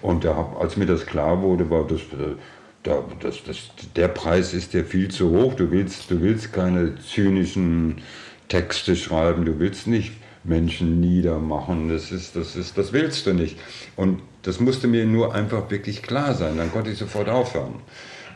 Und 0.00 0.24
da, 0.24 0.54
als 0.60 0.76
mir 0.76 0.86
das 0.86 1.06
klar 1.06 1.42
wurde, 1.42 1.70
war 1.70 1.86
das, 1.86 2.02
da, 2.82 3.04
das, 3.20 3.42
das, 3.44 3.70
der 3.94 4.08
Preis 4.08 4.54
ist 4.54 4.72
dir 4.72 4.84
viel 4.84 5.08
zu 5.08 5.30
hoch. 5.30 5.54
Du 5.54 5.70
willst, 5.70 6.10
du 6.10 6.20
willst 6.20 6.52
keine 6.52 6.96
zynischen 6.98 8.02
Texte 8.48 8.96
schreiben. 8.96 9.44
Du 9.44 9.58
willst 9.58 9.86
nicht 9.86 10.12
Menschen 10.44 11.00
niedermachen. 11.00 11.88
Das 11.88 12.10
ist, 12.10 12.34
das 12.34 12.56
ist, 12.56 12.76
das 12.76 12.92
willst 12.92 13.26
du 13.26 13.34
nicht. 13.34 13.58
Und 13.96 14.20
das 14.42 14.58
musste 14.58 14.88
mir 14.88 15.06
nur 15.06 15.34
einfach 15.34 15.70
wirklich 15.70 16.02
klar 16.02 16.34
sein. 16.34 16.56
Dann 16.56 16.72
konnte 16.72 16.90
ich 16.90 16.98
sofort 16.98 17.28
aufhören. 17.28 17.76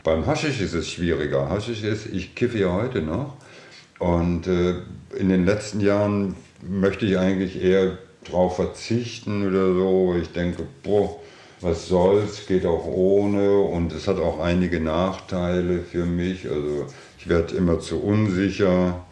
Beim 0.03 0.25
Haschisch 0.25 0.61
ist 0.61 0.73
es 0.73 0.89
schwieriger. 0.89 1.49
Haschisch 1.49 1.83
ist, 1.83 2.05
ich 2.05 2.33
kiffe 2.35 2.59
ja 2.59 2.71
heute 2.71 3.01
noch. 3.01 3.35
Und 3.99 4.47
äh, 4.47 4.75
in 5.17 5.27
den 5.27 5.45
letzten 5.45 5.81
Jahren 5.81 6.35
möchte 6.61 7.05
ich 7.05 7.17
eigentlich 7.17 7.61
eher 7.61 7.97
darauf 8.23 8.55
verzichten 8.55 9.45
oder 9.45 9.73
so. 9.73 10.15
Ich 10.21 10.29
denke, 10.29 10.63
boah, 10.83 11.19
was 11.61 11.87
soll's, 11.87 12.45
geht 12.45 12.65
auch 12.65 12.85
ohne 12.85 13.59
und 13.59 13.91
es 13.93 14.07
hat 14.07 14.19
auch 14.19 14.39
einige 14.39 14.79
Nachteile 14.79 15.79
für 15.79 16.05
mich. 16.05 16.49
Also 16.49 16.85
ich 17.17 17.27
werde 17.27 17.55
immer 17.55 17.79
zu 17.79 18.01
unsicher 18.01 19.03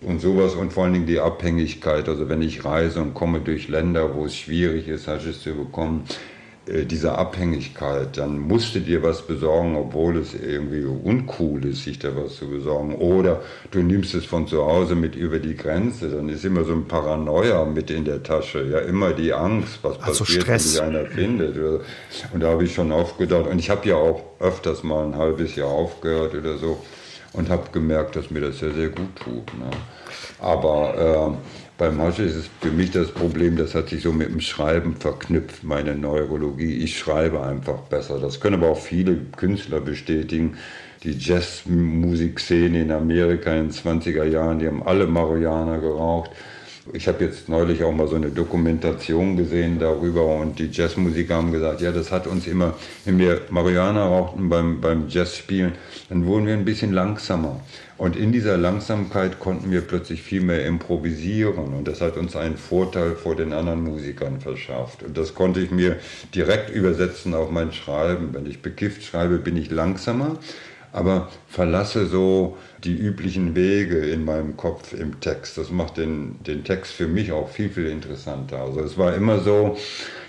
und 0.00 0.20
sowas 0.20 0.54
und 0.54 0.72
vor 0.72 0.84
allen 0.84 0.94
Dingen 0.94 1.06
die 1.06 1.20
Abhängigkeit. 1.20 2.08
Also 2.08 2.28
wenn 2.28 2.42
ich 2.42 2.64
reise 2.64 3.00
und 3.00 3.14
komme 3.14 3.40
durch 3.40 3.68
Länder, 3.68 4.14
wo 4.14 4.24
es 4.24 4.36
schwierig 4.36 4.88
ist, 4.88 5.06
Haschisch 5.06 5.40
zu 5.40 5.54
bekommen, 5.54 6.04
diese 6.66 7.18
Abhängigkeit, 7.18 8.16
dann 8.16 8.38
musst 8.38 8.76
du 8.76 8.80
dir 8.80 9.02
was 9.02 9.22
besorgen, 9.22 9.74
obwohl 9.74 10.16
es 10.16 10.32
irgendwie 10.32 10.84
uncool 10.84 11.64
ist, 11.64 11.82
sich 11.82 11.98
da 11.98 12.14
was 12.14 12.36
zu 12.36 12.48
besorgen. 12.48 12.94
Oder 12.94 13.40
du 13.72 13.82
nimmst 13.82 14.14
es 14.14 14.24
von 14.24 14.46
zu 14.46 14.64
Hause 14.64 14.94
mit 14.94 15.16
über 15.16 15.40
die 15.40 15.56
Grenze, 15.56 16.08
dann 16.08 16.28
ist 16.28 16.44
immer 16.44 16.62
so 16.62 16.72
ein 16.72 16.86
Paranoia 16.86 17.64
mit 17.64 17.90
in 17.90 18.04
der 18.04 18.22
Tasche. 18.22 18.64
Ja, 18.70 18.78
immer 18.78 19.12
die 19.12 19.32
Angst, 19.32 19.80
was 19.82 20.00
also 20.00 20.22
passiert, 20.24 20.42
Stress. 20.42 20.78
wenn 20.78 20.90
dich 20.90 20.98
einer 21.00 21.06
findet. 21.06 21.56
Und 22.32 22.40
da 22.40 22.50
habe 22.50 22.62
ich 22.62 22.74
schon 22.74 22.92
oft 22.92 23.18
gedacht, 23.18 23.48
und 23.48 23.58
ich 23.58 23.68
habe 23.68 23.88
ja 23.88 23.96
auch 23.96 24.22
öfters 24.38 24.84
mal 24.84 25.04
ein 25.04 25.16
halbes 25.16 25.56
Jahr 25.56 25.68
aufgehört 25.68 26.34
oder 26.34 26.58
so 26.58 26.78
und 27.32 27.48
habe 27.48 27.70
gemerkt, 27.72 28.14
dass 28.14 28.30
mir 28.30 28.40
das 28.40 28.58
sehr, 28.58 28.72
sehr 28.72 28.88
gut 28.88 29.16
tut. 29.16 29.46
Ne? 29.58 29.70
Aber 30.38 31.36
äh, 31.40 31.61
beim 31.82 32.00
Hasche 32.00 32.22
ist 32.22 32.36
es 32.36 32.50
für 32.60 32.70
mich 32.70 32.92
das 32.92 33.10
Problem, 33.10 33.56
das 33.56 33.74
hat 33.74 33.88
sich 33.88 34.02
so 34.02 34.12
mit 34.12 34.28
dem 34.28 34.40
Schreiben 34.40 34.94
verknüpft, 34.94 35.64
meine 35.64 35.96
Neurologie. 35.96 36.76
Ich 36.76 36.96
schreibe 36.96 37.42
einfach 37.42 37.80
besser. 37.90 38.20
Das 38.20 38.38
können 38.38 38.62
aber 38.62 38.68
auch 38.68 38.78
viele 38.78 39.16
Künstler 39.36 39.80
bestätigen. 39.80 40.58
Die 41.02 41.10
Jazzmusikszene 41.10 42.82
in 42.82 42.92
Amerika 42.92 43.52
in 43.52 43.70
den 43.70 43.72
20er 43.72 44.22
Jahren, 44.22 44.60
die 44.60 44.68
haben 44.68 44.84
alle 44.84 45.08
Marihuana 45.08 45.78
geraucht. 45.78 46.30
Ich 46.94 47.08
habe 47.08 47.24
jetzt 47.24 47.48
neulich 47.48 47.82
auch 47.84 47.92
mal 47.92 48.06
so 48.06 48.16
eine 48.16 48.28
Dokumentation 48.28 49.38
gesehen 49.38 49.78
darüber 49.78 50.26
und 50.36 50.58
die 50.58 50.68
Jazzmusiker 50.70 51.36
haben 51.36 51.50
gesagt, 51.50 51.80
ja, 51.80 51.90
das 51.90 52.12
hat 52.12 52.26
uns 52.26 52.46
immer, 52.46 52.74
wenn 53.06 53.18
wir 53.18 53.40
Marihuana 53.48 54.04
rauchten 54.04 54.50
beim, 54.50 54.82
beim 54.82 55.08
Jazzspielen, 55.08 55.72
dann 56.10 56.26
wurden 56.26 56.46
wir 56.46 56.52
ein 56.52 56.66
bisschen 56.66 56.92
langsamer. 56.92 57.60
Und 57.96 58.14
in 58.14 58.30
dieser 58.30 58.58
Langsamkeit 58.58 59.38
konnten 59.38 59.70
wir 59.70 59.80
plötzlich 59.80 60.22
viel 60.22 60.42
mehr 60.42 60.66
improvisieren 60.66 61.72
und 61.72 61.88
das 61.88 62.02
hat 62.02 62.18
uns 62.18 62.36
einen 62.36 62.58
Vorteil 62.58 63.12
vor 63.12 63.36
den 63.36 63.54
anderen 63.54 63.84
Musikern 63.84 64.40
verschafft. 64.40 65.02
Und 65.02 65.16
das 65.16 65.34
konnte 65.34 65.60
ich 65.60 65.70
mir 65.70 65.96
direkt 66.34 66.68
übersetzen 66.68 67.32
auf 67.32 67.50
mein 67.50 67.72
Schreiben. 67.72 68.34
Wenn 68.34 68.44
ich 68.44 68.60
bekifft 68.60 69.02
schreibe, 69.04 69.38
bin 69.38 69.56
ich 69.56 69.70
langsamer, 69.70 70.36
aber 70.92 71.28
verlasse 71.48 72.06
so 72.06 72.56
die 72.84 72.94
üblichen 72.94 73.54
Wege 73.54 73.98
in 73.98 74.24
meinem 74.24 74.56
Kopf 74.56 74.92
im 74.92 75.20
Text. 75.20 75.56
Das 75.56 75.70
macht 75.70 75.96
den, 75.96 76.36
den 76.46 76.64
Text 76.64 76.92
für 76.92 77.06
mich 77.06 77.32
auch 77.32 77.48
viel, 77.48 77.70
viel 77.70 77.86
interessanter. 77.86 78.60
Also 78.60 78.80
es 78.80 78.98
war 78.98 79.14
immer 79.14 79.40
so, 79.40 79.76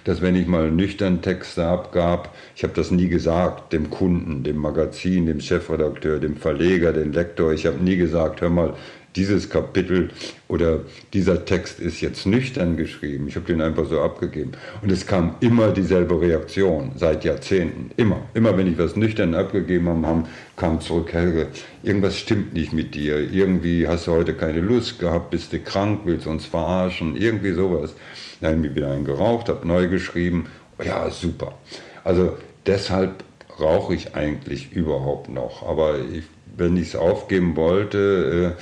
dass 0.06 0.22
wenn 0.22 0.36
ich 0.36 0.48
mal 0.48 0.72
nüchtern 0.72 1.22
Texte 1.22 1.66
abgab, 1.66 2.34
ich 2.56 2.64
habe 2.64 2.74
das 2.74 2.92
nie 2.92 3.08
gesagt, 3.08 3.74
dem 3.74 3.90
Kunden, 3.90 4.44
dem 4.44 4.58
Magazin, 4.58 5.26
dem 5.26 5.42
Chefredakteur, 5.42 6.20
dem 6.20 6.38
Verleger, 6.38 6.94
dem 6.94 7.12
Lektor, 7.12 7.54
ich 7.54 7.66
habe 7.66 7.84
nie 7.84 7.98
gesagt, 7.98 8.42
hör 8.42 8.50
mal, 8.50 8.74
dieses 9.16 9.50
Kapitel 9.50 10.10
oder 10.48 10.80
dieser 11.14 11.46
Text 11.46 11.80
ist 11.80 12.02
jetzt 12.02 12.26
nüchtern 12.26 12.78
geschrieben. 12.78 13.28
Ich 13.28 13.36
habe 13.36 13.46
den 13.46 13.62
einfach 13.62 13.88
so 13.88 14.02
abgegeben. 14.02 14.54
Und 14.82 14.92
es 14.92 15.06
kam 15.06 15.36
immer 15.40 15.72
dieselbe 15.72 16.20
Reaktion, 16.20 16.92
seit 16.96 17.24
Jahrzehnten. 17.24 17.92
Immer. 17.98 18.22
Immer 18.34 18.58
wenn 18.58 18.72
ich 18.72 18.78
was 18.78 18.96
nüchtern 18.96 19.36
abgegeben 19.36 20.06
habe, 20.06 20.24
kam 20.56 20.82
zurück, 20.82 21.14
Helge, 21.14 21.48
irgendwas 21.84 22.18
stimmt 22.18 22.54
nicht 22.54 22.74
mit 22.74 22.96
dir. 22.96 23.20
Irgendwie 23.32 23.88
hast 23.88 24.08
du 24.08 24.12
heute 24.12 24.34
keine 24.34 24.62
Lust 24.62 25.00
gehabt, 25.00 25.30
bist 25.30 25.54
du 25.54 25.60
krank, 25.60 26.02
willst 26.06 26.28
uns 26.28 26.46
verarschen, 26.46 27.16
irgendwie 27.16 27.54
sowas. 27.54 27.94
Dann 28.42 28.58
habe 28.58 28.68
ich 28.68 28.76
wieder 28.76 28.92
einen 28.92 29.06
geraucht, 29.06 29.50
habe 29.50 29.68
neu 29.68 29.88
geschrieben. 29.88 30.48
Ja, 30.84 31.10
super. 31.10 31.58
Also 32.04 32.38
deshalb 32.66 33.24
rauche 33.60 33.94
ich 33.94 34.16
eigentlich 34.16 34.74
überhaupt 34.74 35.30
noch. 35.30 35.68
Aber 35.68 36.00
ich, 36.00 36.24
wenn 36.58 36.76
ich 36.78 36.90
es 36.90 36.96
aufgeben 36.96 37.56
wollte, 37.56 38.56
äh, 38.58 38.62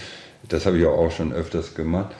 das 0.53 0.65
habe 0.65 0.77
ich 0.77 0.85
auch 0.85 1.11
schon 1.11 1.33
öfters 1.33 1.75
gemacht, 1.75 2.15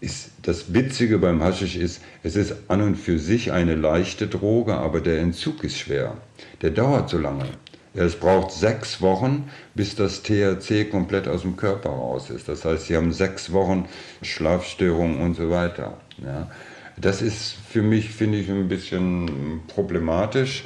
ist 0.00 0.30
das 0.42 0.72
Witzige 0.72 1.18
beim 1.18 1.42
Haschisch 1.42 1.76
ist, 1.76 2.00
es 2.22 2.36
ist 2.36 2.54
an 2.68 2.82
und 2.82 2.96
für 2.96 3.18
sich 3.18 3.52
eine 3.52 3.74
leichte 3.74 4.28
Droge, 4.28 4.74
aber 4.74 5.00
der 5.00 5.18
Entzug 5.18 5.64
ist 5.64 5.78
schwer. 5.78 6.16
Der 6.62 6.70
dauert 6.70 7.10
so 7.10 7.18
lange. 7.18 7.46
Es 7.94 8.14
braucht 8.14 8.52
sechs 8.52 9.02
Wochen, 9.02 9.50
bis 9.74 9.96
das 9.96 10.22
THC 10.22 10.88
komplett 10.88 11.26
aus 11.26 11.42
dem 11.42 11.56
Körper 11.56 11.90
raus 11.90 12.30
ist. 12.30 12.48
Das 12.48 12.64
heißt, 12.64 12.86
Sie 12.86 12.96
haben 12.96 13.12
sechs 13.12 13.52
Wochen 13.52 13.86
Schlafstörungen 14.22 15.20
und 15.20 15.34
so 15.34 15.50
weiter. 15.50 15.96
Ja. 16.24 16.48
Das 16.96 17.22
ist 17.22 17.56
für 17.68 17.82
mich, 17.82 18.10
finde 18.10 18.38
ich, 18.38 18.48
ein 18.48 18.68
bisschen 18.68 19.62
problematisch. 19.66 20.64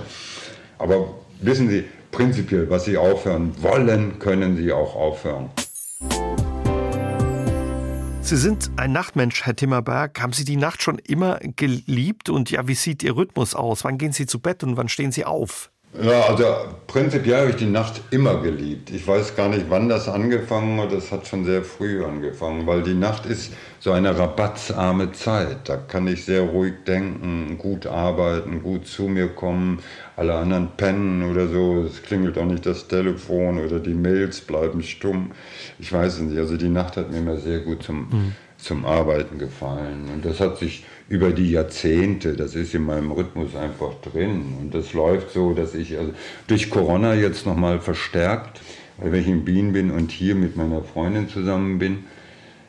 Aber 0.78 1.14
wissen 1.40 1.70
Sie, 1.70 1.84
prinzipiell, 2.10 2.68
was 2.68 2.84
Sie 2.84 2.98
aufhören 2.98 3.54
wollen, 3.62 4.18
können 4.18 4.56
Sie 4.56 4.72
auch 4.72 4.94
aufhören. 4.94 5.50
Sie 8.24 8.36
sind 8.36 8.70
ein 8.76 8.92
Nachtmensch, 8.92 9.44
Herr 9.44 9.56
Timmerberg. 9.56 10.22
Haben 10.22 10.32
Sie 10.32 10.44
die 10.44 10.56
Nacht 10.56 10.80
schon 10.80 10.98
immer 11.00 11.40
geliebt? 11.40 12.30
Und 12.30 12.52
ja, 12.52 12.68
wie 12.68 12.74
sieht 12.74 13.02
Ihr 13.02 13.16
Rhythmus 13.16 13.56
aus? 13.56 13.82
Wann 13.82 13.98
gehen 13.98 14.12
Sie 14.12 14.26
zu 14.26 14.38
Bett 14.38 14.62
und 14.62 14.76
wann 14.76 14.88
stehen 14.88 15.10
Sie 15.10 15.24
auf? 15.24 15.70
Ja, 16.00 16.22
also 16.22 16.44
prinzipiell 16.86 17.40
habe 17.40 17.50
ich 17.50 17.56
die 17.56 17.66
Nacht 17.66 18.00
immer 18.10 18.40
geliebt. 18.40 18.90
Ich 18.90 19.06
weiß 19.06 19.36
gar 19.36 19.50
nicht, 19.50 19.66
wann 19.68 19.90
das 19.90 20.08
angefangen 20.08 20.80
hat. 20.80 20.92
Das 20.92 21.12
hat 21.12 21.26
schon 21.26 21.44
sehr 21.44 21.62
früh 21.64 22.02
angefangen, 22.02 22.66
weil 22.66 22.82
die 22.82 22.94
Nacht 22.94 23.26
ist 23.26 23.52
so 23.78 23.92
eine 23.92 24.16
rabattsarme 24.16 25.12
Zeit. 25.12 25.68
Da 25.68 25.76
kann 25.76 26.06
ich 26.06 26.24
sehr 26.24 26.42
ruhig 26.42 26.74
denken, 26.86 27.58
gut 27.58 27.86
arbeiten, 27.86 28.62
gut 28.62 28.86
zu 28.86 29.02
mir 29.02 29.28
kommen. 29.28 29.80
Alle 30.22 30.34
anderen 30.34 30.68
pennen 30.76 31.28
oder 31.28 31.48
so. 31.48 31.84
Es 31.84 32.00
klingelt 32.00 32.38
auch 32.38 32.44
nicht 32.44 32.64
das 32.64 32.86
Telefon 32.86 33.58
oder 33.58 33.80
die 33.80 33.92
Mails 33.92 34.40
bleiben 34.40 34.84
stumm. 34.84 35.32
Ich 35.80 35.92
weiß 35.92 36.14
es 36.14 36.20
nicht. 36.20 36.38
Also 36.38 36.56
die 36.56 36.68
Nacht 36.68 36.96
hat 36.96 37.10
mir 37.10 37.18
immer 37.18 37.38
sehr 37.38 37.58
gut 37.58 37.82
zum, 37.82 38.02
mhm. 38.02 38.32
zum 38.56 38.86
Arbeiten 38.86 39.38
gefallen. 39.38 40.08
Und 40.14 40.24
das 40.24 40.38
hat 40.38 40.58
sich 40.58 40.84
über 41.08 41.32
die 41.32 41.50
Jahrzehnte. 41.50 42.34
Das 42.34 42.54
ist 42.54 42.72
in 42.72 42.84
meinem 42.84 43.10
Rhythmus 43.10 43.56
einfach 43.56 43.94
drin. 43.94 44.54
Und 44.60 44.72
das 44.72 44.92
läuft 44.92 45.32
so, 45.32 45.54
dass 45.54 45.74
ich 45.74 45.98
also 45.98 46.12
durch 46.46 46.70
Corona 46.70 47.14
jetzt 47.14 47.44
nochmal 47.44 47.80
verstärkt, 47.80 48.60
weil 48.98 49.10
wenn 49.10 49.22
ich 49.22 49.28
in 49.28 49.44
Wien 49.44 49.72
bin 49.72 49.90
und 49.90 50.12
hier 50.12 50.36
mit 50.36 50.56
meiner 50.56 50.84
Freundin 50.84 51.30
zusammen 51.30 51.80
bin, 51.80 52.04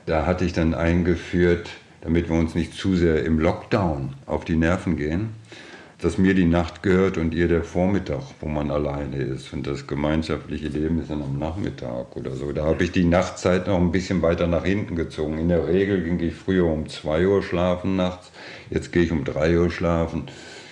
da 0.08 0.26
hatte 0.26 0.43
ich 0.43 0.54
dann 0.54 0.74
eingeführt, 0.74 1.70
damit 2.01 2.30
wir 2.30 2.36
uns 2.36 2.56
nicht 2.56 2.74
zu 2.74 2.95
sehr 2.95 3.24
im 3.24 3.38
Lockdown 3.38 4.16
auf 4.26 4.43
die 4.43 4.56
Nerven 4.56 4.97
gehen, 4.97 5.36
dass 6.04 6.18
mir 6.18 6.34
die 6.34 6.45
Nacht 6.45 6.84
gehört 6.84 7.18
und 7.18 7.34
ihr 7.34 7.47
der 7.47 7.64
Vormittag, 7.64 8.24
wo 8.41 8.49
man 8.49 8.72
alleine 8.72 9.16
ist. 9.18 9.54
Und 9.54 9.66
das 9.66 9.88
gemeinschaftliche 9.88 10.68
Leben 10.68 10.99
ist 10.99 11.10
dann 11.10 11.22
am 11.22 11.39
Nachmittag 11.39 12.18
oder 12.18 12.32
so. 12.36 12.51
Da 12.51 12.66
habe 12.66 12.84
ich 12.84 12.91
die 12.91 13.06
Nachtzeit 13.06 13.68
noch 13.68 13.80
ein 13.80 13.93
bisschen 13.93 14.22
weiter 14.22 14.47
nach 14.47 14.66
hinten 14.66 14.97
gezogen. 14.97 15.38
In 15.38 15.47
der 15.47 15.66
Regel 15.66 16.04
ging 16.04 16.20
ich 16.20 16.36
früher 16.36 16.66
um 16.66 16.89
2 16.89 17.26
Uhr 17.28 17.41
schlafen 17.41 17.95
nachts. 17.95 18.32
Jetzt 18.70 18.91
gehe 18.91 19.04
ich 19.04 19.14
um 19.14 19.24
3 19.24 19.58
Uhr 19.58 19.72
schlafen, 19.72 20.24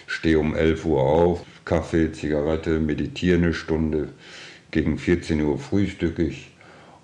stehe 0.06 0.38
um 0.38 0.54
11 0.54 0.86
Uhr 0.86 1.02
auf, 1.02 1.46
Kaffee, 1.64 2.12
Zigarette, 2.12 2.80
meditiere 2.80 3.38
eine 3.38 3.54
Stunde. 3.54 4.10
Gegen 4.72 4.98
14 4.98 5.42
Uhr 5.42 5.58
frühstücke 5.58 6.24
ich 6.24 6.51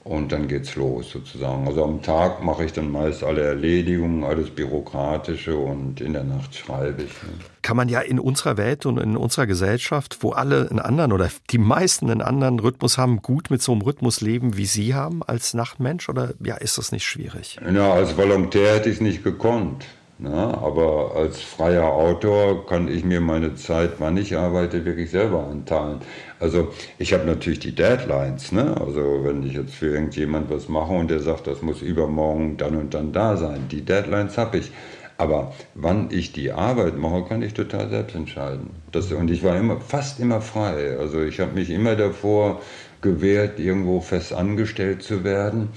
und 0.07 0.31
dann 0.31 0.47
geht's 0.47 0.75
los 0.75 1.11
sozusagen. 1.11 1.67
Also 1.67 1.83
am 1.83 2.01
Tag 2.01 2.43
mache 2.43 2.65
ich 2.65 2.73
dann 2.73 2.91
meist 2.91 3.23
alle 3.23 3.41
Erledigungen, 3.41 4.23
alles 4.23 4.49
Bürokratische 4.49 5.55
und 5.55 6.01
in 6.01 6.13
der 6.13 6.23
Nacht 6.23 6.55
schreibe 6.55 7.03
ich. 7.03 7.09
Ne. 7.23 7.29
Kann 7.61 7.77
man 7.77 7.89
ja 7.89 7.99
in 7.99 8.19
unserer 8.19 8.57
Welt 8.57 8.85
und 8.85 8.97
in 8.97 9.17
unserer 9.17 9.45
Gesellschaft, 9.45 10.19
wo 10.21 10.31
alle 10.31 10.69
einen 10.69 10.79
anderen 10.79 11.11
oder 11.11 11.29
die 11.49 11.57
meisten 11.57 12.09
einen 12.09 12.21
anderen 12.21 12.59
Rhythmus 12.59 12.97
haben, 12.97 13.21
gut 13.21 13.49
mit 13.49 13.61
so 13.61 13.73
einem 13.73 13.81
Rhythmus 13.81 14.21
leben, 14.21 14.57
wie 14.57 14.65
Sie 14.65 14.95
haben 14.95 15.21
als 15.23 15.53
Nachtmensch? 15.53 16.07
Oder 16.07 16.33
ja, 16.43 16.55
ist 16.55 16.77
das 16.77 16.91
nicht 16.91 17.05
schwierig? 17.05 17.59
Ja, 17.73 17.93
als 17.93 18.17
Volontär 18.17 18.75
hätte 18.75 18.89
ich 18.89 18.95
es 18.95 19.01
nicht 19.01 19.23
gekonnt. 19.23 19.85
Na, 20.20 20.57
aber 20.63 21.11
als 21.15 21.41
freier 21.41 21.93
Autor 21.93 22.65
kann 22.65 22.88
ich 22.88 23.05
mir 23.05 23.22
meine 23.22 23.53
Zeit, 23.53 23.93
wann 23.99 24.18
ich 24.18 24.36
arbeite, 24.36 24.84
wirklich 24.84 25.11
selber 25.11 25.45
anteilen. 25.45 25.99
Also 26.39 26.70
ich 26.97 27.13
habe 27.13 27.26
natürlich 27.26 27.59
die 27.59 27.76
Deadlines. 27.76 28.51
Ne? 28.51 28.76
Also 28.82 29.24
wenn 29.24 29.43
ich 29.43 29.53
jetzt 29.53 29.76
für 29.76 29.93
irgendjemand 29.93 30.49
was 30.49 30.70
mache 30.70 30.93
und 30.93 31.11
der 31.11 31.20
sagt, 31.20 31.45
das 31.45 31.61
muss 31.61 31.84
übermorgen 31.84 32.57
dann 32.57 32.76
und 32.76 32.95
dann 32.95 33.13
da 33.13 33.38
sein, 33.38 33.68
die 33.70 33.86
Deadlines 33.86 34.39
habe 34.39 34.57
ich. 34.57 34.72
Aber 35.20 35.53
wann 35.76 36.09
ich 36.09 36.32
die 36.32 36.51
Arbeit 36.51 36.97
mache, 36.97 37.24
kann 37.26 37.43
ich 37.43 37.53
total 37.53 37.89
selbst 37.89 38.15
entscheiden. 38.15 38.72
Das, 38.91 39.11
und 39.11 39.30
ich 39.30 39.43
war 39.43 39.55
immer, 39.55 39.80
fast 39.82 40.20
immer 40.20 40.41
frei. 40.41 40.97
Also 40.99 41.22
ich 41.22 41.39
habe 41.39 41.53
mich 41.53 41.70
immer 41.70 41.95
davor 41.95 42.61
gewehrt, 43.01 43.59
irgendwo 43.59 44.01
fest 44.01 44.34
angestellt 44.34 45.03
zu 45.03 45.24
werden 45.24 45.70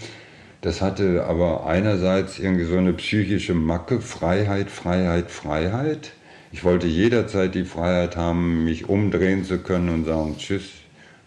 Das 0.60 0.82
hatte 0.82 1.24
aber 1.24 1.66
einerseits 1.66 2.38
irgendwie 2.38 2.64
so 2.64 2.76
eine 2.76 2.92
psychische 2.92 3.54
Macke, 3.54 4.00
Freiheit, 4.00 4.70
Freiheit, 4.70 5.30
Freiheit. 5.30 6.12
Ich 6.52 6.64
wollte 6.64 6.86
jederzeit 6.86 7.54
die 7.54 7.64
Freiheit 7.64 8.16
haben, 8.16 8.64
mich 8.64 8.88
umdrehen 8.88 9.44
zu 9.44 9.58
können 9.58 9.88
und 9.88 10.04
sagen, 10.04 10.36
tschüss, 10.36 10.64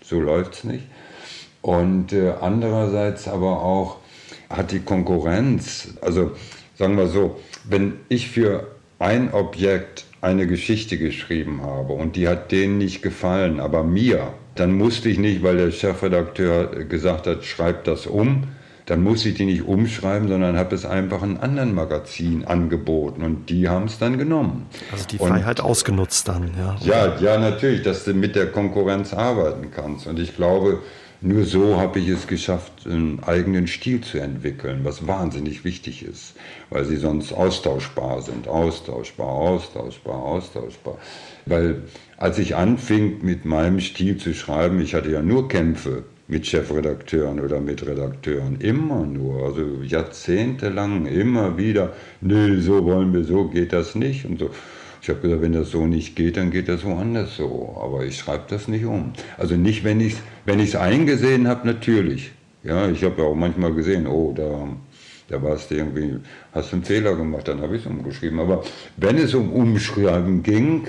so 0.03 0.19
läuft's 0.19 0.63
nicht. 0.63 0.84
Und 1.61 2.13
äh, 2.13 2.34
andererseits 2.41 3.27
aber 3.27 3.63
auch 3.63 3.97
hat 4.49 4.71
die 4.71 4.81
Konkurrenz, 4.81 5.95
also 6.01 6.34
sagen 6.75 6.97
wir 6.97 7.07
so, 7.07 7.39
wenn 7.63 7.93
ich 8.09 8.29
für 8.29 8.67
ein 8.99 9.34
Objekt 9.34 10.05
eine 10.21 10.45
Geschichte 10.45 10.97
geschrieben 10.97 11.61
habe 11.63 11.93
und 11.93 12.15
die 12.15 12.27
hat 12.27 12.51
denen 12.51 12.77
nicht 12.77 13.01
gefallen, 13.01 13.59
aber 13.59 13.84
mir, 13.84 14.34
dann 14.55 14.73
musste 14.73 15.09
ich 15.09 15.17
nicht, 15.17 15.41
weil 15.41 15.57
der 15.57 15.71
Chefredakteur 15.71 16.86
gesagt 16.86 17.25
hat, 17.25 17.43
schreib 17.43 17.86
das 17.86 18.05
um, 18.05 18.43
dann 18.86 19.01
muss 19.03 19.25
ich 19.25 19.36
die 19.36 19.45
nicht 19.45 19.63
umschreiben, 19.63 20.27
sondern 20.27 20.57
habe 20.57 20.75
es 20.75 20.86
einfach 20.86 21.21
einem 21.21 21.38
anderen 21.38 21.73
Magazin 21.73 22.45
angeboten 22.45 23.23
und 23.23 23.49
die 23.49 23.69
haben 23.69 23.86
es 23.86 23.97
dann 23.97 24.17
genommen. 24.17 24.65
Also 24.91 25.05
die 25.07 25.17
Freiheit 25.17 25.59
und, 25.59 25.65
ausgenutzt 25.65 26.27
dann, 26.27 26.51
ja. 26.57 26.75
Ja, 26.81 27.17
ja, 27.19 27.38
natürlich, 27.38 27.81
dass 27.81 28.03
du 28.03 28.13
mit 28.13 28.36
der 28.36 28.51
Konkurrenz 28.51 29.13
arbeiten 29.13 29.71
kannst. 29.71 30.07
Und 30.07 30.19
ich 30.19 30.36
glaube, 30.36 30.79
nur 31.21 31.45
so 31.45 31.77
habe 31.77 31.99
ich 31.99 32.09
es 32.09 32.27
geschafft, 32.27 32.86
einen 32.86 33.23
eigenen 33.23 33.67
Stil 33.67 34.01
zu 34.01 34.17
entwickeln, 34.17 34.81
was 34.84 35.07
wahnsinnig 35.07 35.63
wichtig 35.63 36.03
ist, 36.03 36.36
weil 36.69 36.84
sie 36.84 36.97
sonst 36.97 37.31
austauschbar 37.31 38.21
sind, 38.21 38.49
austauschbar, 38.49 39.29
austauschbar, 39.29 40.15
austauschbar. 40.15 40.97
Weil 41.45 41.84
als 42.17 42.39
ich 42.39 42.57
anfing 42.57 43.23
mit 43.23 43.45
meinem 43.45 43.79
Stil 43.79 44.17
zu 44.17 44.34
schreiben, 44.34 44.81
ich 44.81 44.95
hatte 44.95 45.11
ja 45.11 45.21
nur 45.21 45.47
Kämpfe 45.47 46.03
mit 46.34 46.47
Chefredakteuren 46.47 47.39
oder 47.39 47.59
mit 47.61 47.86
Redakteuren. 47.86 48.59
Immer 48.59 49.05
nur, 49.05 49.45
also 49.45 49.84
jahrzehntelang, 49.84 51.05
immer 51.05 51.57
wieder, 51.57 51.93
nee, 52.21 52.59
so 52.59 52.84
wollen 52.86 53.13
wir, 53.13 53.23
so 53.23 53.47
geht 53.49 53.71
das 53.71 53.93
nicht 53.93 54.25
und 54.25 54.39
so. 54.39 54.49
Ich 55.01 55.09
habe 55.09 55.19
gesagt, 55.19 55.41
wenn 55.41 55.53
das 55.53 55.69
so 55.69 55.86
nicht 55.86 56.15
geht, 56.15 56.38
dann 56.38 56.49
geht 56.49 56.69
das 56.69 56.84
woanders 56.86 57.36
so. 57.38 57.77
Aber 57.79 58.03
ich 58.05 58.17
schreibe 58.17 58.45
das 58.47 58.67
nicht 58.67 58.86
um. 58.86 59.13
Also 59.38 59.55
nicht, 59.55 59.84
wenn 59.84 59.99
ich 59.99 60.13
es 60.13 60.21
wenn 60.45 60.81
eingesehen 60.81 61.47
habe, 61.47 61.67
natürlich. 61.67 62.31
Ja, 62.63 62.89
ich 62.89 63.03
habe 63.03 63.21
ja 63.21 63.27
auch 63.27 63.36
manchmal 63.36 63.73
gesehen, 63.73 64.07
oh, 64.07 64.34
da, 64.36 64.69
da 65.27 65.43
warst 65.43 65.69
du 65.69 65.75
irgendwie, 65.75 66.19
hast 66.53 66.71
du 66.71 66.77
einen 66.77 66.86
Fehler 66.86 67.15
gemacht, 67.15 67.47
dann 67.47 67.61
habe 67.61 67.75
ich 67.75 67.81
es 67.81 67.88
umgeschrieben. 67.88 68.39
Aber 68.39 68.63
wenn 68.95 69.17
es 69.17 69.34
um 69.36 69.51
Umschreiben 69.51 70.41
ging, 70.41 70.88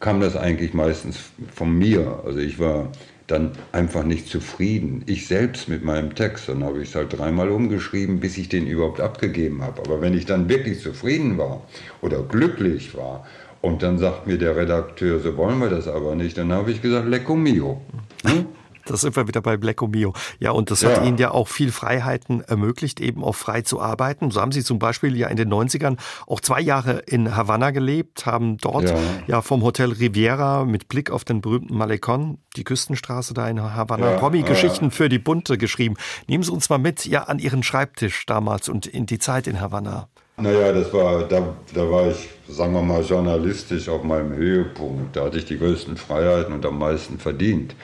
kam 0.00 0.20
das 0.20 0.36
eigentlich 0.36 0.74
meistens 0.74 1.30
von 1.54 1.78
mir. 1.78 2.20
Also 2.26 2.40
ich 2.40 2.58
war 2.58 2.90
dann 3.26 3.52
einfach 3.72 4.04
nicht 4.04 4.28
zufrieden. 4.28 5.02
Ich 5.06 5.26
selbst 5.26 5.68
mit 5.68 5.84
meinem 5.84 6.14
Text, 6.14 6.48
dann 6.48 6.62
habe 6.62 6.82
ich 6.82 6.90
es 6.90 6.94
halt 6.94 7.18
dreimal 7.18 7.50
umgeschrieben, 7.50 8.20
bis 8.20 8.38
ich 8.38 8.48
den 8.48 8.66
überhaupt 8.66 9.00
abgegeben 9.00 9.62
habe. 9.62 9.82
Aber 9.82 10.00
wenn 10.00 10.14
ich 10.14 10.26
dann 10.26 10.48
wirklich 10.48 10.80
zufrieden 10.80 11.36
war 11.38 11.62
oder 12.02 12.22
glücklich 12.22 12.96
war 12.96 13.26
und 13.62 13.82
dann 13.82 13.98
sagt 13.98 14.26
mir 14.26 14.38
der 14.38 14.56
Redakteur, 14.56 15.18
so 15.20 15.36
wollen 15.36 15.58
wir 15.58 15.70
das 15.70 15.88
aber 15.88 16.14
nicht, 16.14 16.38
dann 16.38 16.52
habe 16.52 16.70
ich 16.70 16.82
gesagt, 16.82 17.08
lecco 17.08 17.34
mio. 17.34 17.80
Hm? 18.24 18.46
Das 18.86 19.00
sind 19.02 19.16
wir 19.16 19.28
wieder 19.28 19.40
bei 19.40 19.56
Blecco 19.56 19.86
Mio. 19.86 20.12
Ja, 20.38 20.52
und 20.52 20.70
das 20.70 20.82
ja. 20.82 20.90
hat 20.90 21.04
Ihnen 21.04 21.18
ja 21.18 21.32
auch 21.32 21.48
viel 21.48 21.72
Freiheiten 21.72 22.40
ermöglicht, 22.42 23.00
eben 23.00 23.22
auch 23.22 23.34
frei 23.34 23.62
zu 23.62 23.80
arbeiten. 23.80 24.30
So 24.30 24.40
haben 24.40 24.52
Sie 24.52 24.64
zum 24.64 24.78
Beispiel 24.78 25.16
ja 25.16 25.28
in 25.28 25.36
den 25.36 25.52
90ern 25.52 25.96
auch 26.26 26.40
zwei 26.40 26.60
Jahre 26.60 26.98
in 27.06 27.36
Havanna 27.36 27.70
gelebt, 27.70 28.26
haben 28.26 28.56
dort 28.58 28.88
ja, 28.88 28.96
ja 29.26 29.42
vom 29.42 29.62
Hotel 29.62 29.92
Riviera 29.92 30.64
mit 30.64 30.88
Blick 30.88 31.10
auf 31.10 31.24
den 31.24 31.40
berühmten 31.40 31.76
Malecon, 31.76 32.38
die 32.56 32.64
Küstenstraße 32.64 33.34
da 33.34 33.48
in 33.48 33.60
Havanna, 33.60 34.12
ja, 34.12 34.16
Promi-Geschichten 34.18 34.90
für 34.90 35.08
die 35.08 35.18
Bunte 35.18 35.58
geschrieben. 35.58 35.96
Nehmen 36.28 36.44
Sie 36.44 36.52
uns 36.52 36.68
mal 36.68 36.78
mit 36.78 37.04
ja 37.06 37.24
an 37.24 37.38
Ihren 37.38 37.62
Schreibtisch 37.62 38.24
damals 38.26 38.68
und 38.68 38.86
in 38.86 39.06
die 39.06 39.18
Zeit 39.18 39.46
in 39.46 39.60
Havanna. 39.60 40.08
Naja, 40.38 40.70
das 40.70 40.92
war, 40.92 41.22
da, 41.22 41.56
da 41.74 41.90
war 41.90 42.08
ich, 42.08 42.28
sagen 42.46 42.74
wir 42.74 42.82
mal, 42.82 43.02
journalistisch 43.02 43.88
auf 43.88 44.02
meinem 44.02 44.34
Höhepunkt. 44.34 45.16
Da 45.16 45.24
hatte 45.24 45.38
ich 45.38 45.46
die 45.46 45.58
größten 45.58 45.96
Freiheiten 45.96 46.52
und 46.52 46.66
am 46.66 46.78
meisten 46.78 47.18
verdient. 47.18 47.74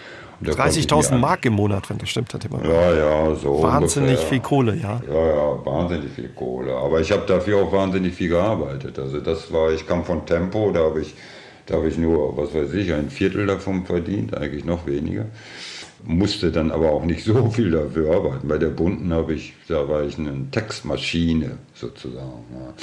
30.000 0.50 1.18
Mark 1.18 1.44
im 1.44 1.54
Monat, 1.54 1.88
wenn 1.90 1.98
das 1.98 2.08
stimmt, 2.08 2.32
hat 2.34 2.44
immer. 2.44 2.64
Ja, 2.64 2.94
ja, 2.94 3.34
so. 3.34 3.62
Wahnsinnig 3.62 4.10
ungefähr. 4.10 4.28
viel 4.28 4.40
Kohle, 4.40 4.76
ja. 4.76 5.00
Ja, 5.08 5.26
ja, 5.26 5.66
wahnsinnig 5.66 6.12
viel 6.12 6.28
Kohle. 6.30 6.74
Aber 6.74 7.00
ich 7.00 7.12
habe 7.12 7.24
dafür 7.26 7.62
auch 7.62 7.72
wahnsinnig 7.72 8.14
viel 8.14 8.28
gearbeitet. 8.28 8.98
Also 8.98 9.20
das 9.20 9.52
war, 9.52 9.72
ich 9.72 9.86
kam 9.86 10.04
von 10.04 10.26
Tempo, 10.26 10.70
da 10.72 10.80
habe 10.80 11.00
ich, 11.00 11.14
da 11.66 11.76
habe 11.76 11.88
ich 11.88 11.98
nur, 11.98 12.36
was 12.36 12.54
weiß 12.54 12.72
ich, 12.74 12.92
ein 12.92 13.10
Viertel 13.10 13.46
davon 13.46 13.84
verdient, 13.86 14.36
eigentlich 14.36 14.64
noch 14.64 14.86
weniger. 14.86 15.26
Musste 16.04 16.50
dann 16.50 16.70
aber 16.72 16.90
auch 16.90 17.04
nicht 17.04 17.24
so 17.24 17.50
viel 17.50 17.70
dafür 17.70 18.14
arbeiten. 18.16 18.48
Bei 18.48 18.58
der 18.58 18.68
Bunten 18.68 19.12
habe 19.12 19.34
ich, 19.34 19.54
da 19.68 19.88
war 19.88 20.02
ich 20.02 20.18
eine 20.18 20.50
Textmaschine 20.50 21.58
sozusagen. 21.74 22.44
Ja. 22.52 22.74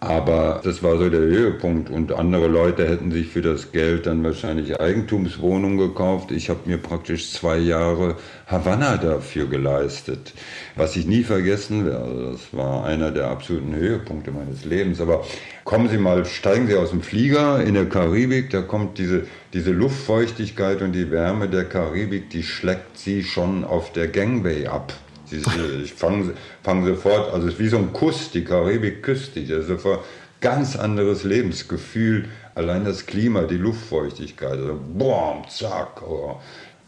Aber 0.00 0.60
das 0.62 0.84
war 0.84 0.96
so 0.96 1.10
der 1.10 1.20
Höhepunkt 1.20 1.90
und 1.90 2.12
andere 2.12 2.46
Leute 2.46 2.88
hätten 2.88 3.10
sich 3.10 3.26
für 3.26 3.42
das 3.42 3.72
Geld 3.72 4.06
dann 4.06 4.22
wahrscheinlich 4.22 4.80
Eigentumswohnungen 4.80 5.76
gekauft. 5.76 6.30
Ich 6.30 6.48
habe 6.50 6.60
mir 6.66 6.78
praktisch 6.78 7.32
zwei 7.32 7.58
Jahre 7.58 8.14
Havanna 8.46 8.96
dafür 8.96 9.48
geleistet, 9.48 10.34
was 10.76 10.94
ich 10.94 11.04
nie 11.04 11.24
vergessen 11.24 11.84
werde. 11.84 12.30
Das 12.30 12.56
war 12.56 12.84
einer 12.84 13.10
der 13.10 13.26
absoluten 13.26 13.74
Höhepunkte 13.74 14.30
meines 14.30 14.64
Lebens. 14.64 15.00
Aber 15.00 15.24
kommen 15.64 15.88
Sie 15.88 15.98
mal, 15.98 16.24
steigen 16.26 16.68
Sie 16.68 16.76
aus 16.76 16.90
dem 16.90 17.02
Flieger 17.02 17.64
in 17.64 17.74
der 17.74 17.86
Karibik, 17.86 18.50
da 18.50 18.62
kommt 18.62 18.98
diese, 18.98 19.26
diese 19.52 19.72
Luftfeuchtigkeit 19.72 20.80
und 20.80 20.92
die 20.92 21.10
Wärme 21.10 21.48
der 21.48 21.64
Karibik, 21.64 22.30
die 22.30 22.44
schlägt 22.44 22.98
Sie 22.98 23.24
schon 23.24 23.64
auf 23.64 23.92
der 23.92 24.06
Gangway 24.06 24.68
ab. 24.68 24.92
Ich 25.30 25.92
fange 25.92 26.34
fang 26.62 26.84
sofort, 26.86 27.32
also 27.32 27.46
es 27.48 27.54
ist 27.54 27.60
wie 27.60 27.68
so 27.68 27.78
ein 27.78 27.92
Kuss, 27.92 28.30
die 28.30 28.44
Karibik 28.44 29.02
küsst 29.02 29.36
dich. 29.36 29.48
Das 29.48 29.60
ist 29.60 29.68
sofort 29.68 30.04
ganz 30.40 30.76
anderes 30.76 31.24
Lebensgefühl. 31.24 32.26
Allein 32.54 32.84
das 32.84 33.06
Klima, 33.06 33.42
die 33.42 33.56
Luftfeuchtigkeit, 33.56 34.52
also 34.52 34.80
boom, 34.94 35.44
zack. 35.48 36.02
Oh. 36.02 36.36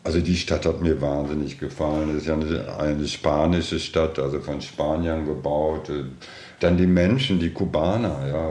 Also 0.03 0.20
die 0.20 0.36
Stadt 0.36 0.64
hat 0.64 0.80
mir 0.80 1.01
wahnsinnig 1.01 1.59
gefallen. 1.59 2.09
Das 2.09 2.22
ist 2.22 2.26
ja 2.26 2.34
eine, 2.34 2.78
eine, 2.78 3.07
spanische 3.07 3.78
Stadt, 3.78 4.18
also 4.18 4.41
von 4.41 4.61
Spaniern 4.61 5.26
gebaut. 5.26 5.91
Dann 6.61 6.76
die 6.76 6.86
Menschen, 6.86 7.38
die 7.38 7.51
Kubaner, 7.51 8.26
ja, 8.26 8.51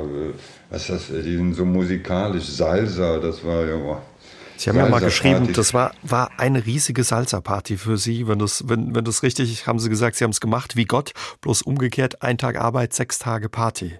was 0.69 0.89
ist 0.89 0.89
das, 0.89 1.23
die 1.23 1.35
sind 1.35 1.55
so 1.55 1.65
musikalisch. 1.65 2.45
Salsa, 2.45 3.17
das 3.17 3.43
war 3.43 3.65
ja, 3.65 4.01
Sie 4.59 4.69
haben 4.69 4.75
ja 4.75 4.89
mal 4.89 4.99
geschrieben, 4.99 5.53
das 5.53 5.73
war, 5.73 5.93
war 6.03 6.31
eine 6.35 6.65
riesige 6.65 7.05
Salsa-Party 7.05 7.77
für 7.77 7.95
Sie. 7.95 8.27
Wenn 8.27 8.39
das, 8.39 8.67
wenn, 8.67 8.93
wenn 8.93 9.05
das 9.05 9.23
richtig, 9.23 9.65
haben 9.65 9.79
Sie 9.79 9.87
gesagt, 9.87 10.17
Sie 10.17 10.25
haben 10.25 10.31
es 10.31 10.41
gemacht 10.41 10.75
wie 10.75 10.83
Gott, 10.83 11.13
bloß 11.39 11.61
umgekehrt, 11.61 12.21
ein 12.21 12.37
Tag 12.37 12.59
Arbeit, 12.59 12.93
sechs 12.93 13.19
Tage 13.19 13.47
Party. 13.47 13.93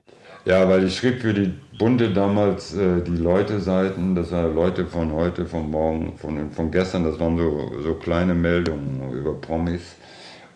Ja, 0.44 0.68
weil 0.68 0.84
ich 0.84 0.98
schrieb 0.98 1.22
für 1.22 1.34
die 1.34 1.54
Bunte 1.78 2.12
damals 2.12 2.74
äh, 2.74 3.02
die 3.02 3.16
Leute-Seiten, 3.16 4.16
das 4.16 4.34
waren 4.34 4.54
Leute 4.54 4.86
von 4.86 5.14
heute, 5.14 5.46
von 5.46 5.72
morgen, 5.72 6.18
von, 6.18 6.52
von 6.52 6.72
gestern, 6.72 7.06
das 7.06 7.18
waren 7.22 7.38
so, 7.38 7.72
so 7.82 7.94
kleine 7.94 8.34
Meldungen 8.34 9.14
über 9.14 9.36
Promis. 9.36 9.82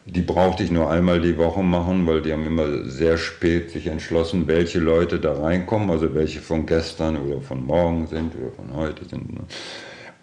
Die 0.06 0.22
brauchte 0.22 0.64
ich 0.64 0.72
nur 0.72 0.92
einmal 0.92 1.22
die 1.22 1.38
Woche 1.38 1.64
machen, 1.64 2.06
weil 2.08 2.22
die 2.22 2.34
haben 2.34 2.46
immer 2.46 2.84
sehr 2.90 3.18
spät 3.18 3.72
sich 3.72 3.88
entschlossen, 3.88 4.48
welche 4.48 4.80
Leute 4.80 5.18
da 5.18 5.32
reinkommen, 5.32 5.90
also 5.90 6.14
welche 6.14 6.42
von 6.42 6.66
gestern 6.66 7.16
oder 7.16 7.40
von 7.40 7.66
morgen 7.66 8.08
sind 8.08 8.34
oder 8.36 8.52
von 8.52 8.76
heute 8.76 9.06
sind. 9.06 9.24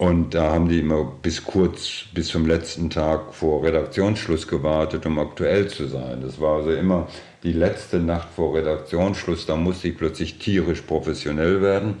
Und 0.01 0.33
da 0.33 0.51
haben 0.51 0.67
die 0.67 0.79
immer 0.79 1.03
bis 1.21 1.43
kurz, 1.43 2.05
bis 2.11 2.29
zum 2.29 2.47
letzten 2.47 2.89
Tag 2.89 3.35
vor 3.35 3.63
Redaktionsschluss 3.63 4.47
gewartet, 4.47 5.05
um 5.05 5.19
aktuell 5.19 5.67
zu 5.67 5.85
sein. 5.85 6.21
Das 6.23 6.41
war 6.41 6.55
also 6.57 6.71
immer 6.71 7.07
die 7.43 7.51
letzte 7.51 7.99
Nacht 7.99 8.29
vor 8.35 8.55
Redaktionsschluss. 8.55 9.45
Da 9.45 9.55
musste 9.55 9.89
ich 9.89 9.97
plötzlich 9.97 10.39
tierisch 10.39 10.81
professionell 10.81 11.61
werden 11.61 11.97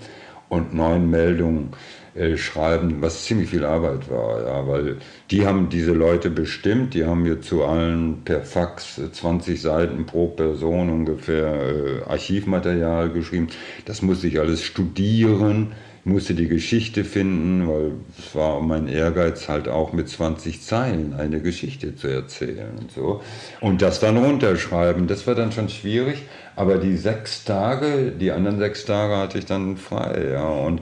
und 0.49 0.73
neun 0.73 1.11
Meldungen 1.11 1.73
äh, 2.15 2.37
schreiben, 2.37 3.03
was 3.03 3.25
ziemlich 3.25 3.51
viel 3.51 3.65
Arbeit 3.65 4.09
war. 4.09 4.47
Ja, 4.47 4.67
weil 4.67 4.97
die 5.29 5.45
haben 5.45 5.69
diese 5.69 5.93
Leute 5.93 6.31
bestimmt, 6.31 6.95
die 6.95 7.05
haben 7.05 7.21
mir 7.21 7.39
zu 7.41 7.65
allen 7.65 8.23
per 8.25 8.41
Fax 8.41 8.99
20 9.11 9.61
Seiten 9.61 10.07
pro 10.07 10.25
Person 10.25 10.89
ungefähr 10.89 11.53
äh, 11.53 12.01
Archivmaterial 12.09 13.11
geschrieben. 13.11 13.49
Das 13.85 14.01
musste 14.01 14.25
ich 14.25 14.39
alles 14.39 14.63
studieren 14.63 15.73
musste 16.03 16.33
die 16.33 16.47
Geschichte 16.47 17.03
finden, 17.03 17.67
weil 17.67 17.91
es 18.17 18.33
war 18.35 18.59
mein 18.61 18.87
Ehrgeiz 18.87 19.47
halt 19.47 19.67
auch 19.67 19.93
mit 19.93 20.09
20 20.09 20.61
Zeilen 20.61 21.13
eine 21.13 21.41
Geschichte 21.41 21.95
zu 21.95 22.07
erzählen 22.07 22.71
und 22.79 22.91
so. 22.91 23.21
Und 23.59 23.81
das 23.81 23.99
dann 23.99 24.17
runterschreiben, 24.17 25.07
das 25.07 25.27
war 25.27 25.35
dann 25.35 25.51
schon 25.51 25.69
schwierig, 25.69 26.23
aber 26.55 26.77
die 26.77 26.97
sechs 26.97 27.43
Tage, 27.43 28.11
die 28.19 28.31
anderen 28.31 28.57
sechs 28.57 28.85
Tage 28.85 29.17
hatte 29.17 29.37
ich 29.37 29.45
dann 29.45 29.77
frei, 29.77 30.29
ja. 30.33 30.47
Und 30.47 30.81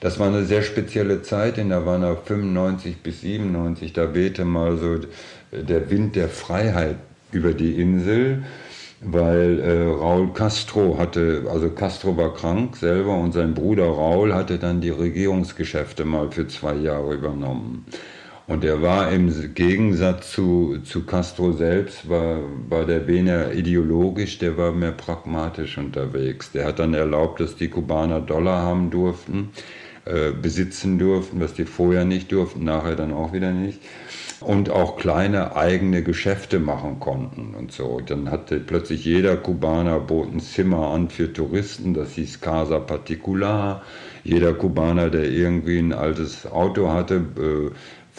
das 0.00 0.18
war 0.18 0.28
eine 0.28 0.44
sehr 0.44 0.62
spezielle 0.62 1.22
Zeit, 1.22 1.58
in 1.58 1.68
der 1.68 1.86
waren 1.86 2.02
95 2.16 2.96
bis 2.98 3.20
97, 3.20 3.92
da 3.92 4.14
wehte 4.14 4.44
mal 4.44 4.76
so 4.76 4.98
der 5.52 5.90
Wind 5.90 6.16
der 6.16 6.28
Freiheit 6.28 6.96
über 7.30 7.52
die 7.52 7.80
Insel 7.80 8.42
weil 9.00 9.60
äh, 9.60 9.86
Raul 9.86 10.32
Castro 10.32 10.96
hatte, 10.98 11.44
also 11.50 11.70
Castro 11.70 12.16
war 12.16 12.34
krank 12.34 12.76
selber 12.76 13.14
und 13.16 13.32
sein 13.32 13.54
Bruder 13.54 13.86
Raul 13.86 14.34
hatte 14.34 14.58
dann 14.58 14.80
die 14.80 14.90
Regierungsgeschäfte 14.90 16.04
mal 16.04 16.30
für 16.30 16.48
zwei 16.48 16.74
Jahre 16.74 17.14
übernommen. 17.14 17.84
Und 18.46 18.64
er 18.64 18.80
war 18.80 19.10
im 19.10 19.54
Gegensatz 19.54 20.30
zu, 20.30 20.78
zu 20.84 21.04
Castro 21.04 21.52
selbst, 21.52 22.08
war, 22.08 22.38
war 22.68 22.84
der 22.84 23.06
weniger 23.08 23.52
ideologisch, 23.52 24.38
der 24.38 24.56
war 24.56 24.70
mehr 24.70 24.92
pragmatisch 24.92 25.78
unterwegs. 25.78 26.52
Der 26.52 26.64
hat 26.66 26.78
dann 26.78 26.94
erlaubt, 26.94 27.40
dass 27.40 27.56
die 27.56 27.68
Kubaner 27.68 28.20
Dollar 28.20 28.62
haben 28.62 28.90
durften, 28.90 29.50
äh, 30.04 30.30
besitzen 30.30 30.96
durften, 30.96 31.40
was 31.40 31.54
die 31.54 31.64
vorher 31.64 32.04
nicht 32.04 32.30
durften, 32.30 32.62
nachher 32.62 32.94
dann 32.94 33.12
auch 33.12 33.32
wieder 33.32 33.50
nicht. 33.50 33.80
Und 34.40 34.68
auch 34.68 34.96
kleine 34.96 35.56
eigene 35.56 36.02
Geschäfte 36.02 36.58
machen 36.58 37.00
konnten 37.00 37.54
und 37.54 37.72
so. 37.72 38.00
Dann 38.04 38.30
hatte 38.30 38.60
plötzlich 38.60 39.04
jeder 39.04 39.36
Kubaner 39.36 39.98
bot 39.98 40.30
ein 40.30 40.40
Zimmer 40.40 40.88
an 40.88 41.08
für 41.08 41.32
Touristen, 41.32 41.94
das 41.94 42.12
hieß 42.12 42.40
Casa 42.42 42.78
Particular. 42.78 43.82
Jeder 44.24 44.52
Kubaner, 44.52 45.08
der 45.08 45.30
irgendwie 45.30 45.78
ein 45.78 45.92
altes 45.92 46.46
Auto 46.46 46.90
hatte, 46.92 47.24
äh, 47.38 47.70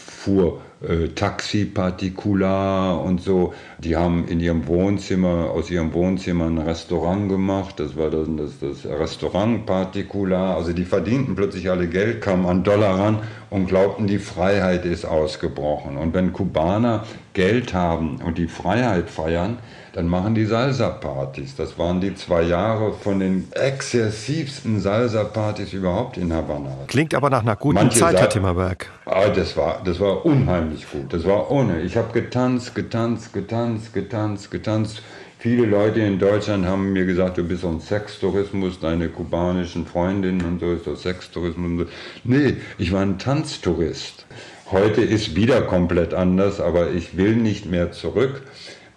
fuhr 0.10 0.62
äh, 0.82 1.10
Taxi 1.10 1.66
Particular 1.66 3.02
und 3.02 3.22
so. 3.22 3.54
Die 3.80 3.96
haben 3.96 4.28
in 4.28 4.40
ihrem 4.40 4.68
Wohnzimmer, 4.68 5.50
aus 5.52 5.70
ihrem 5.70 5.94
Wohnzimmer 5.94 6.46
ein 6.46 6.58
Restaurant 6.58 7.30
gemacht. 7.30 7.80
Das 7.80 7.98
war 7.98 8.10
dann 8.10 8.38
das, 8.38 8.60
das 8.60 8.86
Restaurant 8.86 9.66
Particular. 9.66 10.56
Also 10.56 10.74
die 10.74 10.86
verdienten 10.86 11.36
plötzlich 11.36 11.70
alle 11.70 11.88
Geld, 11.88 12.22
kamen 12.22 12.46
an 12.46 12.64
Dollar 12.64 13.00
ran 13.00 13.20
und 13.50 13.68
glaubten, 13.68 14.08
die 14.08 14.20
Freiheit 14.20 14.86
ist 14.86 15.06
ausgebrochen. 15.06 15.98
Und 15.98 16.14
wenn 16.14 16.32
Kubaner 16.34 17.06
Geld 17.34 17.74
haben 17.74 18.20
und 18.26 18.38
die 18.38 18.48
Freiheit 18.48 19.10
feiern, 19.10 19.58
dann 19.98 20.10
machen 20.10 20.36
die 20.36 20.46
Salsa-Partys. 20.46 21.56
Das 21.56 21.80
waren 21.80 22.00
die 22.00 22.14
zwei 22.14 22.44
Jahre 22.44 22.94
von 22.94 23.20
den 23.20 23.48
exzessivsten 23.54 24.80
Salsa-Partys 24.80 25.74
überhaupt 25.74 26.18
in 26.18 26.32
Havanna. 26.32 26.70
Klingt 26.86 27.16
aber 27.16 27.32
nach 27.32 27.42
einer 27.42 27.56
guten 27.56 27.80
Manche 27.80 28.02
Zeit, 28.02 28.20
Herr 28.20 28.30
Timmerberg. 28.30 28.92
Ah, 29.06 29.30
das, 29.30 29.58
war, 29.58 29.82
das 29.84 30.00
war 30.00 30.24
unheimlich 30.24 30.86
gut. 30.92 31.12
Das 31.12 31.26
war 31.26 31.50
ohne. 31.50 31.82
Ich 31.82 31.98
habe 31.98 32.14
getanzt, 32.14 32.76
getanzt, 32.76 33.34
getanzt, 33.34 33.92
getanzt, 33.92 34.52
getanzt. 34.52 35.02
Viele 35.40 35.66
Leute 35.66 36.02
in 36.02 36.20
Deutschland 36.20 36.68
haben 36.68 36.94
mir 36.94 37.08
gesagt, 37.08 37.40
du 37.40 37.44
bist 37.44 37.62
so 37.62 37.70
ein 37.70 37.80
Sextourismus, 37.80 38.80
deine 38.80 39.10
kubanischen 39.10 39.88
Freundinnen 39.88 40.46
und 40.46 40.60
so 40.60 40.74
ist 40.74 40.86
das 40.86 41.02
Sextourismus. 41.02 41.88
Nee, 42.24 42.58
ich 42.78 42.94
war 42.94 43.02
ein 43.02 43.18
Tanztourist. 43.18 44.28
Heute 44.70 45.02
ist 45.02 45.36
wieder 45.36 45.64
komplett 45.64 46.14
anders, 46.14 46.62
aber 46.62 46.92
ich 46.92 47.18
will 47.18 47.36
nicht 47.36 47.66
mehr 47.66 47.94
zurück, 47.94 48.44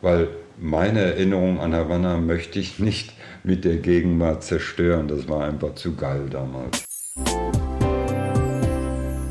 weil 0.02 0.28
meine 0.60 1.00
Erinnerung 1.00 1.60
an 1.60 1.74
Havanna 1.74 2.18
möchte 2.18 2.58
ich 2.58 2.78
nicht 2.78 3.14
mit 3.42 3.64
der 3.64 3.76
Gegenwart 3.76 4.44
zerstören. 4.44 5.08
Das 5.08 5.28
war 5.28 5.44
einfach 5.44 5.74
zu 5.74 5.96
geil 5.96 6.28
damals. 6.30 6.89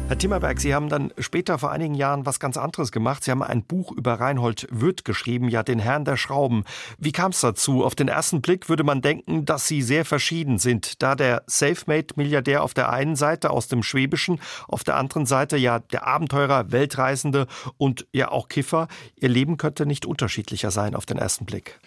Herr 0.09 0.17
Timmerberg, 0.17 0.59
Sie 0.59 0.73
haben 0.73 0.89
dann 0.89 1.13
später 1.19 1.59
vor 1.59 1.69
einigen 1.69 1.93
Jahren 1.93 2.25
was 2.25 2.39
ganz 2.39 2.57
anderes 2.57 2.91
gemacht. 2.91 3.23
Sie 3.23 3.29
haben 3.29 3.43
ein 3.43 3.61
Buch 3.61 3.91
über 3.91 4.13
Reinhold 4.13 4.67
Wirth 4.71 5.05
geschrieben, 5.05 5.49
ja, 5.49 5.61
den 5.61 5.77
Herrn 5.77 6.03
der 6.03 6.17
Schrauben. 6.17 6.63
Wie 6.97 7.11
kam 7.11 7.29
es 7.29 7.41
dazu? 7.41 7.85
Auf 7.85 7.93
den 7.93 8.07
ersten 8.07 8.41
Blick 8.41 8.69
würde 8.69 8.83
man 8.83 9.03
denken, 9.03 9.45
dass 9.45 9.67
Sie 9.67 9.83
sehr 9.83 10.05
verschieden 10.05 10.57
sind. 10.57 11.03
Da 11.03 11.13
der 11.13 11.43
Selfmade-Milliardär 11.45 12.63
auf 12.63 12.73
der 12.73 12.91
einen 12.91 13.15
Seite 13.15 13.51
aus 13.51 13.67
dem 13.67 13.83
Schwäbischen, 13.83 14.41
auf 14.67 14.83
der 14.83 14.95
anderen 14.95 15.27
Seite 15.27 15.57
ja 15.57 15.77
der 15.77 16.07
Abenteurer, 16.07 16.71
Weltreisende 16.71 17.45
und 17.77 18.07
ja 18.11 18.31
auch 18.31 18.47
Kiffer. 18.49 18.87
Ihr 19.15 19.29
Leben 19.29 19.57
könnte 19.57 19.85
nicht 19.85 20.07
unterschiedlicher 20.07 20.71
sein 20.71 20.95
auf 20.95 21.05
den 21.05 21.19
ersten 21.19 21.45
Blick. 21.45 21.79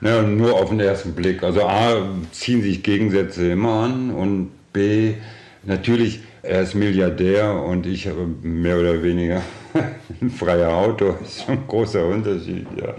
Ja, 0.00 0.22
nur 0.22 0.54
auf 0.54 0.70
den 0.70 0.80
ersten 0.80 1.14
Blick. 1.14 1.42
Also 1.42 1.66
A, 1.66 2.08
ziehen 2.32 2.62
sich 2.62 2.82
Gegensätze 2.82 3.52
immer 3.52 3.84
an 3.84 4.10
und 4.12 4.50
B, 4.72 5.16
natürlich 5.66 6.20
er 6.46 6.62
ist 6.62 6.74
Milliardär 6.74 7.60
und 7.60 7.86
ich 7.86 8.06
habe 8.06 8.26
mehr 8.42 8.78
oder 8.78 9.02
weniger 9.02 9.42
ein 10.20 10.30
freier 10.30 10.72
Auto. 10.72 11.16
Das 11.20 11.38
ist 11.38 11.48
ein 11.48 11.66
großer 11.66 12.06
Unterschied. 12.06 12.66
Ja. 12.76 12.94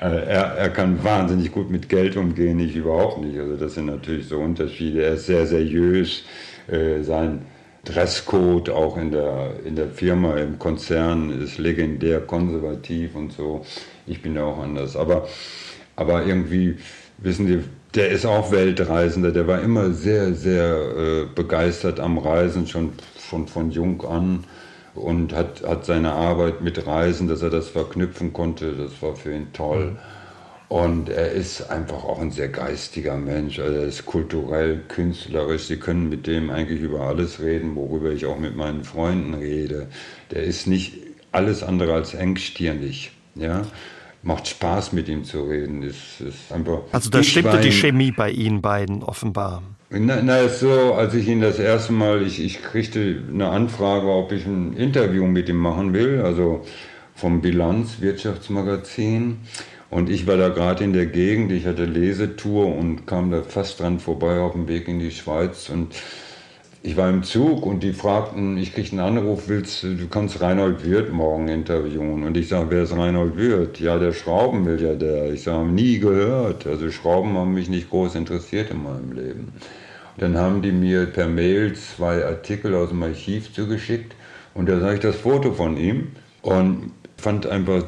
Äh, 0.00 0.24
er, 0.26 0.42
er 0.56 0.70
kann 0.70 1.02
wahnsinnig 1.04 1.52
gut 1.52 1.70
mit 1.70 1.88
Geld 1.88 2.16
umgehen, 2.16 2.58
ich 2.58 2.74
überhaupt 2.74 3.20
nicht. 3.20 3.38
Also 3.38 3.56
das 3.56 3.74
sind 3.74 3.86
natürlich 3.86 4.26
so 4.26 4.38
Unterschiede. 4.38 5.04
Er 5.04 5.12
ist 5.14 5.26
sehr 5.26 5.46
seriös. 5.46 6.24
Äh, 6.66 7.02
sein 7.02 7.42
Dresscode 7.84 8.70
auch 8.70 8.96
in 8.96 9.12
der, 9.12 9.52
in 9.64 9.76
der 9.76 9.88
Firma, 9.88 10.36
im 10.36 10.58
Konzern 10.58 11.40
ist 11.40 11.58
legendär 11.58 12.20
konservativ 12.20 13.14
und 13.14 13.32
so. 13.32 13.64
Ich 14.06 14.20
bin 14.22 14.34
da 14.34 14.44
auch 14.44 14.58
anders. 14.58 14.96
Aber, 14.96 15.28
aber 15.94 16.26
irgendwie, 16.26 16.76
wissen 17.18 17.46
Sie, 17.46 17.60
der 17.94 18.10
ist 18.10 18.26
auch 18.26 18.52
Weltreisender, 18.52 19.32
der 19.32 19.46
war 19.46 19.60
immer 19.60 19.90
sehr, 19.92 20.34
sehr 20.34 20.74
äh, 20.74 21.24
begeistert 21.34 22.00
am 22.00 22.18
Reisen, 22.18 22.66
schon, 22.66 22.92
schon 23.18 23.48
von 23.48 23.70
jung 23.70 24.04
an 24.04 24.44
und 24.94 25.32
hat, 25.32 25.62
hat 25.66 25.84
seine 25.84 26.12
Arbeit 26.12 26.60
mit 26.60 26.86
Reisen, 26.86 27.28
dass 27.28 27.42
er 27.42 27.50
das 27.50 27.68
verknüpfen 27.68 28.32
konnte, 28.32 28.72
das 28.72 29.00
war 29.00 29.16
für 29.16 29.32
ihn 29.32 29.52
toll. 29.52 29.96
Und 30.68 31.08
er 31.08 31.32
ist 31.32 31.70
einfach 31.70 32.04
auch 32.04 32.20
ein 32.20 32.30
sehr 32.30 32.48
geistiger 32.48 33.16
Mensch, 33.16 33.58
also 33.58 33.74
er 33.74 33.86
ist 33.86 34.04
kulturell, 34.04 34.82
künstlerisch. 34.88 35.66
Sie 35.66 35.78
können 35.78 36.10
mit 36.10 36.26
dem 36.26 36.50
eigentlich 36.50 36.82
über 36.82 37.00
alles 37.00 37.40
reden, 37.40 37.74
worüber 37.74 38.10
ich 38.10 38.26
auch 38.26 38.38
mit 38.38 38.54
meinen 38.54 38.84
Freunden 38.84 39.32
rede. 39.32 39.86
Der 40.30 40.42
ist 40.44 40.66
nicht 40.66 40.98
alles 41.32 41.62
andere 41.62 41.94
als 41.94 42.12
engstirnig. 42.12 43.12
Ja? 43.34 43.62
Macht 44.22 44.48
Spaß, 44.48 44.92
mit 44.92 45.08
ihm 45.08 45.24
zu 45.24 45.44
reden. 45.44 45.82
Ist, 45.82 46.20
ist 46.20 46.52
einfach 46.52 46.80
also 46.92 47.10
da 47.10 47.22
stimmte 47.22 47.60
die 47.60 47.72
Chemie 47.72 48.12
bei 48.12 48.30
Ihnen 48.30 48.60
beiden 48.60 49.02
offenbar. 49.02 49.62
Na, 49.90 50.20
na, 50.22 50.48
so, 50.48 50.94
als 50.94 51.14
ich 51.14 51.28
ihn 51.28 51.40
das 51.40 51.58
erste 51.58 51.94
Mal, 51.94 52.22
ich, 52.22 52.44
ich 52.44 52.62
kriegte 52.62 53.22
eine 53.32 53.48
Anfrage, 53.48 54.06
ob 54.06 54.32
ich 54.32 54.44
ein 54.44 54.74
Interview 54.74 55.24
mit 55.24 55.48
ihm 55.48 55.56
machen 55.56 55.94
will, 55.94 56.20
also 56.20 56.62
vom 57.14 57.40
Bilanz 57.40 58.00
Wirtschaftsmagazin. 58.00 59.38
Und 59.90 60.10
ich 60.10 60.26
war 60.26 60.36
da 60.36 60.50
gerade 60.50 60.84
in 60.84 60.92
der 60.92 61.06
Gegend, 61.06 61.50
ich 61.52 61.64
hatte 61.64 61.86
Lesetour 61.86 62.76
und 62.76 63.06
kam 63.06 63.30
da 63.30 63.42
fast 63.42 63.80
dran 63.80 63.98
vorbei 63.98 64.38
auf 64.40 64.52
dem 64.52 64.68
Weg 64.68 64.86
in 64.88 64.98
die 64.98 65.10
Schweiz 65.10 65.70
und 65.70 65.94
ich 66.82 66.96
war 66.96 67.10
im 67.10 67.22
Zug 67.22 67.66
und 67.66 67.82
die 67.82 67.92
fragten, 67.92 68.56
ich 68.56 68.72
kriegte 68.72 68.92
einen 68.92 69.18
Anruf, 69.18 69.48
willst 69.48 69.82
du 69.82 70.08
kannst 70.08 70.40
Reinhold 70.40 70.84
Wirth 70.84 71.12
morgen 71.12 71.48
interviewen. 71.48 72.22
Und 72.22 72.36
ich 72.36 72.48
sage, 72.48 72.66
wer 72.70 72.82
ist 72.84 72.96
Reinhold 72.96 73.36
Wirth? 73.36 73.80
Ja, 73.80 73.98
der 73.98 74.12
Schraubenmilliardär. 74.12 75.32
Ich 75.32 75.42
sage, 75.42 75.66
nie 75.66 75.98
gehört. 75.98 76.66
Also 76.66 76.90
Schrauben 76.90 77.36
haben 77.36 77.54
mich 77.54 77.68
nicht 77.68 77.90
groß 77.90 78.14
interessiert 78.14 78.70
in 78.70 78.82
meinem 78.82 79.12
Leben. 79.12 79.52
Und 80.16 80.22
dann 80.22 80.36
haben 80.36 80.62
die 80.62 80.72
mir 80.72 81.06
per 81.06 81.28
Mail 81.28 81.74
zwei 81.74 82.24
Artikel 82.24 82.74
aus 82.74 82.90
dem 82.90 83.02
Archiv 83.02 83.52
zugeschickt 83.52 84.14
und 84.54 84.68
da 84.68 84.80
sah 84.80 84.92
ich 84.92 85.00
das 85.00 85.14
Foto 85.14 85.52
von 85.52 85.76
ihm 85.76 86.08
und 86.42 86.90
fand 87.16 87.46
einfach, 87.46 87.84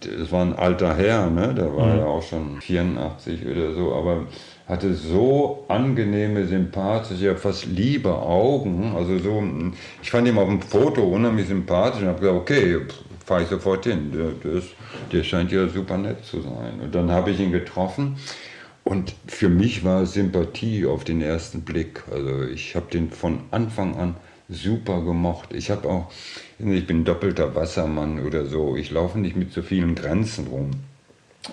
das 0.00 0.32
war 0.32 0.44
ein 0.44 0.54
alter 0.54 0.96
Herr, 0.96 1.30
ne? 1.30 1.54
der 1.54 1.76
war 1.76 1.86
mhm. 1.86 1.98
ja 1.98 2.04
auch 2.06 2.22
schon 2.22 2.60
84 2.60 3.46
oder 3.46 3.72
so, 3.72 3.94
aber 3.94 4.26
hatte 4.68 4.94
so 4.94 5.64
angenehme, 5.68 6.46
sympathische, 6.46 7.36
fast 7.36 7.66
liebe 7.66 8.14
Augen. 8.14 8.94
Also 8.96 9.18
so, 9.18 9.42
ich 10.02 10.10
fand 10.10 10.28
ihn 10.28 10.38
auf 10.38 10.48
dem 10.48 10.62
Foto 10.62 11.02
unheimlich 11.02 11.48
sympathisch 11.48 12.02
und 12.02 12.08
habe 12.08 12.20
gesagt, 12.20 12.38
okay, 12.38 12.78
fahre 13.24 13.42
ich 13.42 13.48
sofort 13.48 13.84
hin. 13.84 14.12
Der, 14.12 14.30
der, 14.30 14.62
der 15.12 15.24
scheint 15.24 15.52
ja 15.52 15.68
super 15.68 15.98
nett 15.98 16.24
zu 16.24 16.40
sein. 16.40 16.80
Und 16.82 16.94
dann 16.94 17.10
habe 17.10 17.30
ich 17.30 17.40
ihn 17.40 17.52
getroffen 17.52 18.16
und 18.84 19.14
für 19.26 19.48
mich 19.48 19.84
war 19.84 20.06
Sympathie 20.06 20.86
auf 20.86 21.04
den 21.04 21.22
ersten 21.22 21.62
Blick. 21.62 22.02
Also 22.10 22.42
ich 22.42 22.74
habe 22.74 22.90
den 22.90 23.10
von 23.10 23.40
Anfang 23.50 23.96
an 23.96 24.16
super 24.48 25.02
gemocht. 25.02 25.52
Ich 25.52 25.70
habe 25.70 25.88
auch, 25.88 26.10
ich 26.58 26.86
bin 26.86 27.04
doppelter 27.04 27.54
Wassermann 27.54 28.24
oder 28.24 28.46
so. 28.46 28.76
Ich 28.76 28.90
laufe 28.90 29.18
nicht 29.18 29.36
mit 29.36 29.52
so 29.52 29.62
vielen 29.62 29.94
Grenzen 29.94 30.48
rum. 30.48 30.70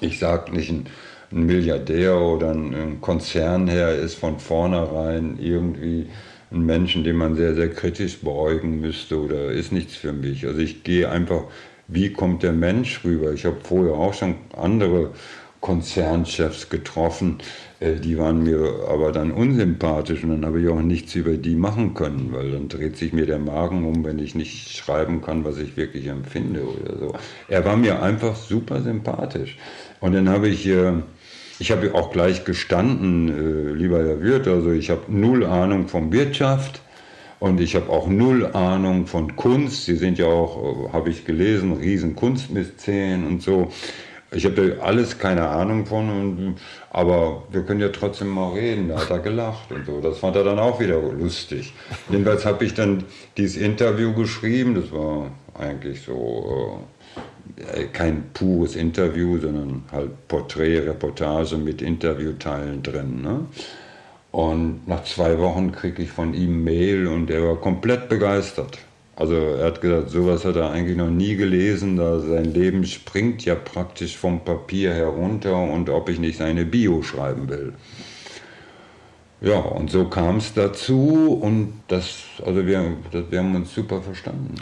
Ich 0.02 0.20
sage 0.20 0.52
nicht 0.52 0.70
ein 0.70 0.88
ein 1.32 1.46
Milliardär 1.46 2.20
oder 2.20 2.52
ein 2.52 3.00
Konzernherr 3.02 3.96
ist 3.96 4.16
von 4.16 4.40
vornherein 4.40 5.38
irgendwie 5.40 6.08
ein 6.52 6.66
Menschen, 6.66 7.04
den 7.04 7.16
man 7.16 7.36
sehr, 7.36 7.54
sehr 7.56 7.70
kritisch 7.70 8.20
beäugen 8.20 8.80
müsste 8.80 9.20
oder 9.20 9.52
ist 9.52 9.72
nichts 9.72 9.96
für 9.96 10.14
mich. 10.14 10.48
Also 10.48 10.60
ich 10.60 10.84
gehe 10.84 11.10
einfach, 11.10 11.44
wie 11.88 12.12
kommt 12.12 12.44
der 12.44 12.54
Mensch 12.54 13.04
rüber? 13.04 13.34
Ich 13.34 13.46
habe 13.46 13.58
vorher 13.62 13.94
auch 13.94 14.14
schon 14.14 14.36
andere 14.58 15.12
Konzernchefs 15.62 16.70
getroffen, 16.70 17.40
äh, 17.80 17.96
die 17.96 18.18
waren 18.18 18.44
mir 18.44 18.86
aber 18.88 19.12
dann 19.12 19.32
unsympathisch 19.32 20.24
und 20.24 20.30
dann 20.30 20.46
habe 20.46 20.62
ich 20.62 20.70
auch 20.70 20.82
nichts 20.82 21.16
über 21.16 21.34
die 21.34 21.56
machen 21.56 21.94
können, 21.94 22.32
weil 22.32 22.52
dann 22.52 22.70
dreht 22.70 22.98
sich 22.98 23.12
mir 23.12 23.26
der 23.26 23.40
Magen 23.40 23.86
um, 23.86 24.04
wenn 24.06 24.20
ich 24.20 24.36
nicht 24.36 24.76
schreiben 24.76 25.22
kann, 25.22 25.44
was 25.44 25.58
ich 25.58 25.76
wirklich 25.76 26.08
empfinde 26.08 26.64
oder 26.64 26.98
so. 26.98 27.14
Er 27.50 27.66
war 27.66 27.76
mir 27.76 28.02
einfach 28.02 28.36
super 28.36 28.82
sympathisch. 28.82 29.58
Und 30.00 30.14
dann 30.14 30.30
habe 30.30 30.48
ich 30.48 30.66
äh, 30.66 30.94
ich 31.60 31.72
habe 31.72 31.94
auch 31.94 32.12
gleich 32.12 32.46
gestanden, 32.46 33.28
äh, 33.28 33.74
lieber 33.74 34.00
Herr 34.00 34.22
Wirt, 34.22 34.48
also 34.48 34.72
ich 34.72 34.90
habe 34.90 35.02
null 35.08 35.46
Ahnung 35.46 35.88
von 35.88 36.12
Wirtschaft 36.12 36.82
und 37.40 37.60
ich 37.60 37.76
habe 37.76 37.90
auch 37.90 38.08
null 38.08 38.48
Ahnung 38.48 39.08
von 39.08 39.36
Kunst. 39.36 39.86
Sie 39.86 39.96
sind 39.96 40.18
ja 40.18 40.26
auch, 40.28 40.88
äh, 40.88 40.94
habe 40.94 41.10
ich 41.10 41.26
gelesen, 41.26 41.74
riesen 41.74 42.16
Kunstmäzen 42.16 43.28
und 43.28 43.42
so. 43.42 43.72
Ich 44.32 44.46
habe 44.46 44.56
da 44.78 44.84
alles 44.84 45.18
keine 45.18 45.48
Ahnung 45.48 45.86
von, 45.88 46.10
und, 46.10 46.56
aber 46.92 47.44
wir 47.52 47.64
können 47.64 47.80
ja 47.80 47.90
trotzdem 47.90 48.28
mal 48.30 48.54
reden. 48.54 48.88
Da 48.88 49.02
hat 49.02 49.10
er 49.10 49.20
gelacht 49.20 49.72
und 49.72 49.86
so. 49.86 50.00
Das 50.02 50.20
fand 50.20 50.36
er 50.36 50.44
dann 50.44 50.60
auch 50.60 50.80
wieder 50.80 51.02
lustig. 51.02 51.74
Jedenfalls 52.10 52.46
habe 52.46 52.64
ich 52.64 52.76
dann 52.76 53.04
dieses 53.38 53.58
Interview 53.58 54.14
geschrieben. 54.14 54.76
Das 54.76 54.92
war 54.92 55.32
eigentlich 55.56 56.04
so 56.04 56.80
äh, 56.80 56.99
kein 57.94 58.24
pures 58.34 58.76
Interview, 58.76 59.38
sondern 59.40 59.84
halt 59.92 60.28
Porträt, 60.28 60.80
Reportage 60.80 61.58
mit 61.58 61.82
Interviewteilen 61.82 62.84
drin. 62.84 63.22
Ne? 63.22 63.46
Und 64.32 64.88
nach 64.88 65.04
zwei 65.04 65.38
Wochen 65.40 65.72
kriege 65.72 66.04
ich 66.04 66.12
von 66.12 66.34
ihm 66.34 66.64
Mail 66.64 67.08
und 67.08 67.30
er 67.30 67.44
war 67.44 67.56
komplett 67.56 68.10
begeistert. 68.10 68.78
Also 69.16 69.36
er 69.36 69.66
hat 69.66 69.82
gesagt, 69.82 70.12
sowas 70.12 70.46
hat 70.46 70.56
er 70.56 70.72
eigentlich 70.72 70.96
noch 70.96 71.10
nie 71.10 71.36
gelesen, 71.36 71.98
da 71.98 72.20
sein 72.20 72.54
Leben 72.54 72.86
springt 72.86 73.44
ja 73.44 73.56
praktisch 73.56 74.16
vom 74.16 74.46
Papier 74.46 74.94
herunter 74.94 75.58
und 75.58 75.90
ob 75.90 76.08
ich 76.08 76.20
nicht 76.20 76.38
seine 76.38 76.64
Bio 76.64 77.02
schreiben 77.02 77.50
will. 77.50 77.74
Ja, 79.42 79.58
und 79.60 79.90
so 79.90 80.04
kam 80.06 80.38
es 80.38 80.54
dazu 80.54 81.40
und 81.42 81.82
das, 81.88 82.10
also 82.46 82.66
wir, 82.66 82.98
wir 83.30 83.40
haben 83.40 83.56
uns 83.56 83.74
super 83.74 84.02
verstanden. 84.02 84.56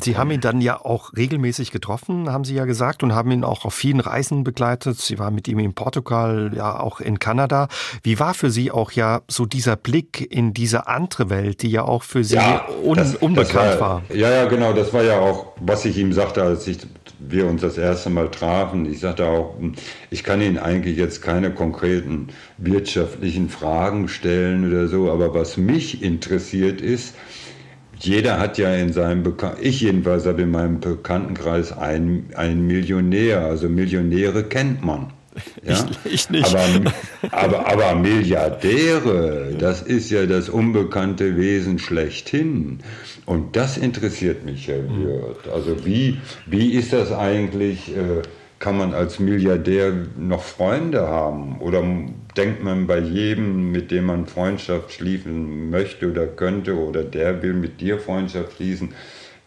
Sie 0.00 0.16
haben 0.16 0.32
ihn 0.32 0.40
dann 0.40 0.60
ja 0.60 0.84
auch 0.84 1.12
regelmäßig 1.16 1.70
getroffen, 1.70 2.28
haben 2.28 2.44
Sie 2.44 2.54
ja 2.54 2.64
gesagt, 2.64 3.04
und 3.04 3.14
haben 3.14 3.30
ihn 3.30 3.44
auch 3.44 3.64
auf 3.64 3.74
vielen 3.74 4.00
Reisen 4.00 4.42
begleitet. 4.42 4.98
Sie 4.98 5.20
waren 5.20 5.36
mit 5.36 5.46
ihm 5.46 5.60
in 5.60 5.72
Portugal, 5.72 6.50
ja 6.52 6.80
auch 6.80 6.98
in 6.98 7.20
Kanada. 7.20 7.68
Wie 8.02 8.18
war 8.18 8.34
für 8.34 8.50
Sie 8.50 8.72
auch 8.72 8.90
ja 8.90 9.20
so 9.28 9.46
dieser 9.46 9.76
Blick 9.76 10.28
in 10.32 10.52
diese 10.52 10.88
andere 10.88 11.30
Welt, 11.30 11.62
die 11.62 11.70
ja 11.70 11.84
auch 11.84 12.02
für 12.02 12.24
Sie 12.24 12.34
ja, 12.34 12.66
un 12.82 12.96
das, 12.96 13.14
unbekannt 13.14 13.54
das 13.54 13.80
war, 13.80 14.02
war? 14.08 14.16
Ja, 14.16 14.30
ja, 14.30 14.46
genau, 14.46 14.72
das 14.72 14.92
war 14.92 15.04
ja 15.04 15.20
auch, 15.20 15.52
was 15.60 15.84
ich 15.84 15.96
ihm 15.96 16.12
sagte, 16.12 16.42
als 16.42 16.66
ich 16.66 16.78
wir 17.18 17.46
uns 17.46 17.62
das 17.62 17.78
erste 17.78 18.10
Mal 18.10 18.30
trafen. 18.30 18.90
Ich 18.90 19.00
sagte 19.00 19.26
auch, 19.26 19.56
ich 20.10 20.24
kann 20.24 20.40
Ihnen 20.40 20.58
eigentlich 20.58 20.96
jetzt 20.96 21.22
keine 21.22 21.52
konkreten 21.52 22.28
wirtschaftlichen 22.58 23.48
Fragen 23.48 24.08
stellen 24.08 24.68
oder 24.68 24.88
so, 24.88 25.10
aber 25.10 25.34
was 25.34 25.56
mich 25.56 26.02
interessiert 26.02 26.80
ist, 26.80 27.14
jeder 28.00 28.38
hat 28.38 28.58
ja 28.58 28.72
in 28.74 28.92
seinem 28.92 29.24
Bekannten, 29.24 29.58
ich 29.62 29.80
jedenfalls 29.80 30.24
habe 30.26 30.42
in 30.42 30.52
meinem 30.52 30.78
Bekanntenkreis 30.78 31.76
einen, 31.76 32.30
einen 32.36 32.66
Millionär, 32.66 33.40
also 33.40 33.68
Millionäre 33.68 34.44
kennt 34.44 34.84
man. 34.84 35.12
Ja? 35.64 35.86
Ich, 36.04 36.12
ich 36.12 36.30
nicht. 36.30 36.46
Aber, 36.46 36.92
aber, 37.30 37.66
aber 37.66 37.94
Milliardäre, 37.94 39.54
das 39.58 39.82
ist 39.82 40.10
ja 40.10 40.26
das 40.26 40.48
unbekannte 40.48 41.36
Wesen 41.36 41.78
schlechthin. 41.78 42.80
Und 43.26 43.56
das 43.56 43.76
interessiert 43.76 44.44
mich, 44.44 44.68
Herr 44.68 44.82
mhm. 44.82 45.04
Wirth. 45.04 45.48
Also 45.52 45.84
wie, 45.84 46.18
wie 46.46 46.72
ist 46.72 46.92
das 46.92 47.12
eigentlich, 47.12 47.94
äh, 47.96 48.22
kann 48.58 48.78
man 48.78 48.94
als 48.94 49.18
Milliardär 49.18 49.92
noch 50.18 50.42
Freunde 50.42 51.06
haben? 51.06 51.60
Oder 51.60 51.82
denkt 52.36 52.62
man 52.62 52.86
bei 52.86 52.98
jedem, 52.98 53.70
mit 53.70 53.90
dem 53.90 54.06
man 54.06 54.26
Freundschaft 54.26 54.92
schließen 54.92 55.70
möchte 55.70 56.10
oder 56.10 56.26
könnte, 56.26 56.76
oder 56.76 57.04
der 57.04 57.42
will 57.42 57.54
mit 57.54 57.80
dir 57.80 57.98
Freundschaft 57.98 58.56
schließen, 58.56 58.90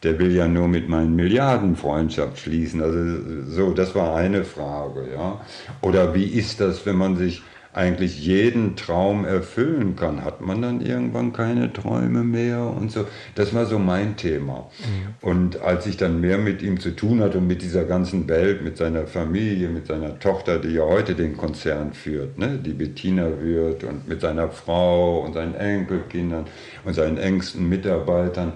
der 0.04 0.18
will 0.20 0.36
ja 0.36 0.48
nur 0.48 0.68
mit 0.68 0.90
meinen 0.90 1.16
Milliarden 1.16 1.76
Freundschaft 1.76 2.40
schließen. 2.40 2.82
Also 2.82 3.46
so, 3.48 3.74
das 3.74 3.94
war 3.96 4.16
eine 4.16 4.44
Frage, 4.44 5.08
ja. 5.14 5.42
Oder 5.82 6.16
wie 6.16 6.26
ist 6.26 6.60
das, 6.60 6.86
wenn 6.86 6.96
man 6.96 7.18
sich 7.18 7.44
eigentlich 7.74 8.20
jeden 8.20 8.76
Traum 8.76 9.24
erfüllen 9.24 9.96
kann, 9.96 10.26
hat 10.26 10.42
man 10.42 10.62
dann 10.62 10.82
irgendwann 10.82 11.32
keine 11.32 11.72
Träume 11.72 12.24
mehr 12.24 12.64
und 12.64 12.92
so. 12.92 13.06
Das 13.36 13.54
war 13.54 13.66
so 13.66 13.80
mein 13.80 14.18
Thema. 14.18 14.70
Mhm. 14.80 15.30
Und 15.30 15.62
als 15.62 15.86
ich 15.86 15.96
dann 15.96 16.20
mehr 16.20 16.38
mit 16.38 16.62
ihm 16.62 16.82
zu 16.82 16.94
tun 16.94 17.22
hatte 17.22 17.38
und 17.38 17.48
mit 17.48 17.62
dieser 17.62 17.86
ganzen 17.86 18.28
Welt, 18.28 18.62
mit 18.62 18.76
seiner 18.76 19.08
Familie, 19.08 19.70
mit 19.70 19.88
seiner 19.88 20.20
Tochter, 20.20 20.60
die 20.60 20.74
ja 20.74 20.84
heute 20.84 21.16
den 21.16 21.38
Konzern 21.38 21.94
führt, 21.94 22.38
ne, 22.38 22.60
die 22.62 22.74
Bettina 22.74 23.30
wird 23.42 23.86
und 23.86 24.08
mit 24.08 24.20
seiner 24.20 24.50
Frau 24.50 25.22
und 25.22 25.34
seinen 25.34 25.56
Enkelkindern 25.56 26.46
und 26.84 26.94
seinen 26.94 27.18
engsten 27.18 27.70
Mitarbeitern. 27.70 28.54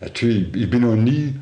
Natürlich, 0.00 0.54
ich 0.54 0.70
bin 0.70 0.82
noch 0.82 0.96
nie 0.96 1.34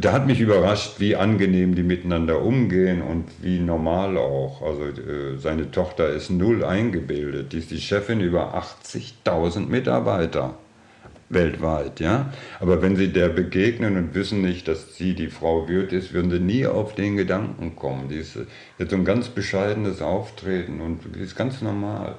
da 0.00 0.12
hat 0.12 0.26
mich 0.26 0.40
überrascht, 0.40 0.98
wie 0.98 1.14
angenehm 1.14 1.74
die 1.74 1.82
miteinander 1.82 2.40
umgehen 2.40 3.02
und 3.02 3.26
wie 3.42 3.58
normal 3.58 4.16
auch. 4.16 4.62
Also 4.62 4.84
äh, 4.84 5.36
seine 5.36 5.70
Tochter 5.70 6.08
ist 6.08 6.30
null 6.30 6.64
eingebildet. 6.64 7.52
Die 7.52 7.58
ist 7.58 7.70
die 7.70 7.80
Chefin 7.80 8.20
über 8.20 8.54
80.000 8.54 9.66
Mitarbeiter 9.66 10.54
weltweit, 11.28 12.00
ja. 12.00 12.32
Aber 12.60 12.80
wenn 12.80 12.96
sie 12.96 13.08
der 13.08 13.28
begegnen 13.28 13.96
und 13.96 14.14
wissen 14.14 14.40
nicht, 14.40 14.68
dass 14.68 14.96
sie 14.96 15.14
die 15.14 15.28
Frau 15.28 15.68
Wirth 15.68 15.92
ist, 15.92 16.14
würden 16.14 16.30
sie 16.30 16.40
nie 16.40 16.66
auf 16.66 16.94
den 16.94 17.16
Gedanken 17.16 17.76
kommen. 17.76 18.08
Die 18.08 18.16
ist, 18.16 18.38
hat 18.78 18.90
so 18.90 18.96
ein 18.96 19.04
ganz 19.04 19.28
bescheidenes 19.28 20.00
Auftreten 20.00 20.80
und 20.80 21.00
die 21.14 21.20
ist 21.20 21.36
ganz 21.36 21.60
normal. 21.60 22.16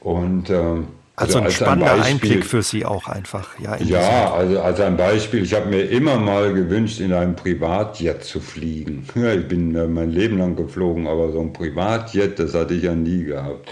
Und 0.00 0.48
ähm, 0.48 0.88
also, 1.16 1.38
also 1.38 1.46
ein 1.46 1.50
spannender 1.50 1.92
ein 1.94 2.02
Einblick 2.02 2.44
für 2.44 2.62
Sie 2.62 2.84
auch 2.84 3.08
einfach. 3.08 3.58
Ja, 3.58 3.76
ja 3.78 4.32
also 4.32 4.60
als 4.60 4.80
ein 4.80 4.98
Beispiel, 4.98 5.42
ich 5.42 5.54
habe 5.54 5.66
mir 5.66 5.82
immer 5.82 6.18
mal 6.18 6.52
gewünscht, 6.52 7.00
in 7.00 7.12
einem 7.12 7.34
Privatjet 7.34 8.22
zu 8.22 8.40
fliegen. 8.40 9.06
Ich 9.16 9.48
bin 9.48 9.74
äh, 9.74 9.86
mein 9.86 10.10
Leben 10.10 10.38
lang 10.38 10.56
geflogen, 10.56 11.06
aber 11.06 11.32
so 11.32 11.40
ein 11.40 11.52
Privatjet, 11.52 12.38
das 12.38 12.54
hatte 12.54 12.74
ich 12.74 12.84
ja 12.84 12.94
nie 12.94 13.24
gehabt. 13.24 13.70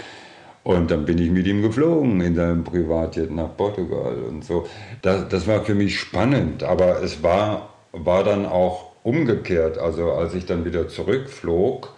Und 0.63 0.89
dann 0.89 1.05
bin 1.05 1.19
ich 1.19 1.29
mit 1.29 1.45
ihm 1.45 1.61
geflogen 1.61 2.21
in 2.21 2.33
seinem 2.33 2.63
Privatjet 2.63 3.31
nach 3.31 3.55
Portugal 3.55 4.15
und 4.27 4.43
so. 4.43 4.65
Das, 5.03 5.27
das 5.29 5.47
war 5.47 5.63
für 5.63 5.75
mich 5.75 5.99
spannend, 5.99 6.63
aber 6.63 7.03
es 7.03 7.21
war, 7.21 7.69
war 7.91 8.23
dann 8.23 8.47
auch 8.47 8.93
umgekehrt. 9.03 9.77
Also 9.77 10.11
als 10.13 10.33
ich 10.33 10.47
dann 10.47 10.65
wieder 10.65 10.87
zurückflog, 10.87 11.94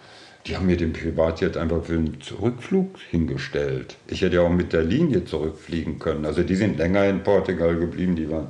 die 0.48 0.56
haben 0.56 0.66
mir 0.66 0.76
den 0.76 0.92
Privatjet 0.92 1.56
einfach 1.56 1.84
für 1.84 1.96
den 1.96 2.20
Zurückflug 2.20 2.98
hingestellt. 3.10 3.96
Ich 4.08 4.22
hätte 4.22 4.36
ja 4.36 4.42
auch 4.42 4.50
mit 4.50 4.72
der 4.72 4.82
Linie 4.82 5.24
zurückfliegen 5.24 5.98
können. 5.98 6.24
Also 6.24 6.42
die 6.42 6.56
sind 6.56 6.78
länger 6.78 7.04
in 7.04 7.22
Portugal 7.22 7.76
geblieben. 7.76 8.16
Die 8.16 8.30
waren, 8.30 8.46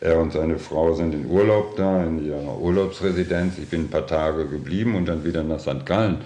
er 0.00 0.18
und 0.20 0.32
seine 0.32 0.58
Frau 0.58 0.94
sind 0.94 1.14
in 1.14 1.26
Urlaub 1.26 1.76
da, 1.76 2.02
in 2.04 2.24
ihrer 2.24 2.58
Urlaubsresidenz. 2.58 3.58
Ich 3.58 3.68
bin 3.68 3.82
ein 3.82 3.90
paar 3.90 4.06
Tage 4.06 4.46
geblieben 4.46 4.94
und 4.94 5.06
dann 5.06 5.24
wieder 5.24 5.42
nach 5.42 5.60
St. 5.60 5.84
Gallen. 5.84 6.18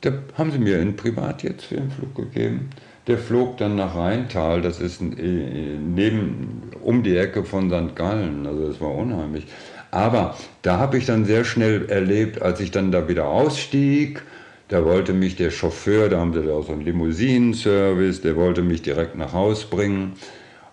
Da 0.00 0.12
haben 0.34 0.50
sie 0.50 0.58
mir 0.58 0.78
einen 0.78 0.96
Privatjet 0.96 1.62
für 1.62 1.76
den 1.76 1.90
Flug 1.90 2.14
gegeben. 2.14 2.70
Der 3.06 3.18
flog 3.18 3.56
dann 3.56 3.76
nach 3.76 3.94
Rheintal, 3.96 4.60
das 4.60 4.80
ist 4.80 5.00
neben, 5.00 6.70
um 6.82 7.02
die 7.02 7.16
Ecke 7.16 7.42
von 7.42 7.70
St. 7.70 7.96
Gallen. 7.96 8.46
Also 8.46 8.66
das 8.66 8.80
war 8.80 8.94
unheimlich. 8.94 9.46
Aber 9.90 10.36
da 10.62 10.78
habe 10.78 10.98
ich 10.98 11.06
dann 11.06 11.24
sehr 11.24 11.44
schnell 11.44 11.86
erlebt, 11.90 12.42
als 12.42 12.60
ich 12.60 12.70
dann 12.70 12.92
da 12.92 13.08
wieder 13.08 13.26
ausstieg, 13.26 14.22
da 14.68 14.84
wollte 14.84 15.14
mich 15.14 15.36
der 15.36 15.50
Chauffeur, 15.50 16.10
da 16.10 16.18
haben 16.18 16.34
sie 16.34 16.42
da 16.42 16.52
auch 16.52 16.66
so 16.66 16.72
einen 16.72 16.82
Limousinenservice, 16.82 18.20
der 18.20 18.36
wollte 18.36 18.62
mich 18.62 18.82
direkt 18.82 19.16
nach 19.16 19.32
Haus 19.32 19.64
bringen. 19.64 20.12